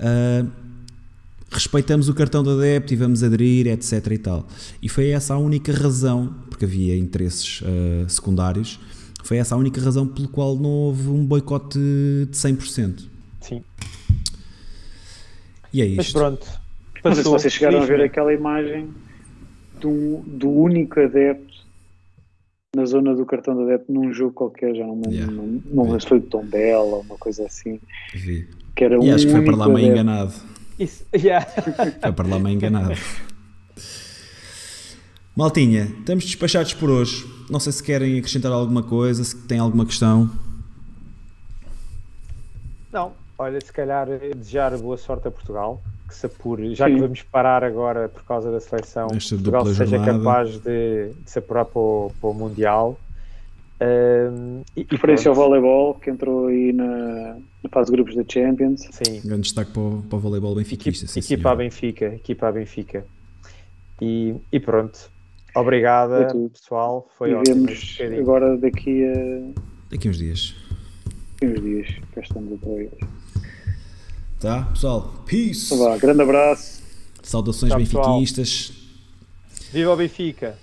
ah, 0.00 0.44
respeitamos 1.56 2.08
o 2.08 2.14
cartão 2.14 2.42
de 2.42 2.50
adepto 2.50 2.92
e 2.92 2.96
vamos 2.96 3.22
aderir, 3.22 3.66
etc. 3.66 4.06
e 4.12 4.18
tal. 4.18 4.46
E 4.82 4.88
foi 4.88 5.08
essa 5.10 5.34
a 5.34 5.38
única 5.38 5.72
razão, 5.72 6.34
porque 6.50 6.64
havia 6.64 6.96
interesses 6.96 7.62
ah, 7.64 8.08
secundários, 8.08 8.78
foi 9.24 9.38
essa 9.38 9.54
a 9.54 9.58
única 9.58 9.80
razão 9.80 10.06
pelo 10.06 10.28
qual 10.28 10.54
não 10.56 10.70
houve 10.70 11.08
um 11.08 11.24
boicote 11.24 11.78
de 11.78 12.28
100%. 12.32 13.04
Sim. 13.40 13.62
E 15.72 15.82
é 15.82 15.88
Mas 15.96 16.06
isto. 16.06 16.18
pronto. 16.18 16.46
Não 17.04 17.14
sei 17.14 17.22
se 17.22 17.30
Passou, 17.30 17.38
vocês 17.38 17.52
chegaram 17.52 17.82
a 17.82 17.86
ver 17.86 18.00
aquela 18.00 18.32
imagem 18.32 18.88
do, 19.80 20.22
do 20.26 20.48
único 20.50 20.98
adepto 21.00 21.54
na 22.74 22.84
zona 22.84 23.14
do 23.14 23.24
cartão 23.24 23.56
de 23.56 23.62
adepto 23.62 23.92
num 23.92 24.12
jogo 24.12 24.32
qualquer, 24.32 24.74
já 24.74 24.86
não 24.86 25.00
Yeah. 25.08 25.32
não, 25.32 26.00
foi 26.00 26.20
de 26.20 26.26
Tondela, 26.26 26.98
uma 26.98 27.16
coisa 27.16 27.46
assim, 27.46 27.80
Vi. 28.14 28.46
que 28.74 28.84
era 28.84 28.94
E 28.96 28.98
um 28.98 29.14
acho 29.14 29.26
que 29.26 29.32
foi 29.32 29.44
para 29.44 29.56
lá 29.56 29.66
meio 29.68 29.78
adepto. 29.78 29.92
enganado. 30.02 30.32
Isso, 30.78 31.04
yeah. 31.14 31.46
Foi 32.00 32.12
para 32.12 32.28
lá 32.28 32.38
meio 32.38 32.56
enganado. 32.56 32.94
Maltinha, 35.34 35.84
estamos 35.98 36.24
despachados 36.24 36.74
por 36.74 36.90
hoje. 36.90 37.26
Não 37.50 37.60
sei 37.60 37.72
se 37.72 37.82
querem 37.82 38.18
acrescentar 38.18 38.52
alguma 38.52 38.82
coisa, 38.82 39.22
se 39.22 39.36
têm 39.36 39.58
alguma 39.58 39.84
questão. 39.86 40.30
Não, 42.92 43.12
olha, 43.38 43.60
se 43.60 43.72
calhar 43.72 44.08
eh, 44.10 44.34
desejar 44.34 44.76
boa 44.78 44.96
sorte 44.96 45.28
a 45.28 45.30
Portugal, 45.30 45.82
que 46.08 46.14
se 46.14 46.26
apure, 46.26 46.74
já 46.74 46.86
que 46.86 46.94
Sim. 46.94 47.00
vamos 47.00 47.22
parar 47.22 47.62
agora 47.62 48.08
por 48.08 48.24
causa 48.24 48.50
da 48.50 48.60
seleção, 48.60 49.08
Esta 49.12 49.34
Portugal 49.34 49.66
seja 49.66 49.84
jornada. 49.86 50.18
capaz 50.18 50.50
de, 50.58 51.10
de 51.22 51.30
se 51.30 51.38
apurar 51.38 51.64
para 51.66 51.78
o, 51.80 52.12
para 52.20 52.30
o 52.30 52.34
Mundial. 52.34 52.98
Ahm, 53.80 54.62
e, 54.76 54.80
e 54.80 54.86
Referência 54.90 55.28
ao 55.28 55.34
voleibol, 55.34 55.94
que 55.94 56.08
entrou 56.10 56.46
aí 56.46 56.72
na, 56.72 57.36
na 57.62 57.70
fase 57.70 57.90
de 57.90 57.96
grupos 57.96 58.14
da 58.14 58.22
Champions. 58.26 58.80
Sim, 58.90 59.20
Grande 59.22 59.42
destaque 59.42 59.70
para 59.72 59.82
o, 59.82 60.02
para 60.08 60.16
o 60.16 60.20
voleibol 60.20 60.54
benfiquista. 60.54 61.04
equipa, 61.18 61.50
a 61.50 61.52
senhor. 61.52 61.56
Benfica, 61.56 62.04
equipa 62.14 62.48
a 62.48 62.52
Benfica. 62.52 63.06
E, 64.00 64.34
e 64.52 64.58
pronto. 64.60 65.10
Obrigada, 65.54 66.28
Foi 66.30 66.48
pessoal. 66.50 67.08
Foi 67.18 67.30
e 67.30 67.34
ótimo. 67.34 67.66
vemos 67.66 67.98
agora 68.18 68.56
daqui 68.58 69.04
a 69.04 69.60
Daqui 69.90 70.08
uns 70.08 70.18
dias. 70.18 70.54
uns 71.42 71.60
dias. 71.62 71.88
Cá 72.14 72.20
estamos 72.22 72.52
outra 72.52 72.74
vez. 72.74 72.90
Tá, 74.40 74.62
pessoal? 74.72 75.14
Peace! 75.26 75.66
Então 75.72 75.78
vá, 75.86 75.96
grande 75.96 76.20
abraço. 76.22 76.82
Saudações 77.22 77.70
Tchau, 77.72 77.78
pessoal. 77.80 78.04
benfiquistas. 78.20 78.72
Viva 79.72 79.92
o 79.92 79.96
Benfica! 79.96 80.58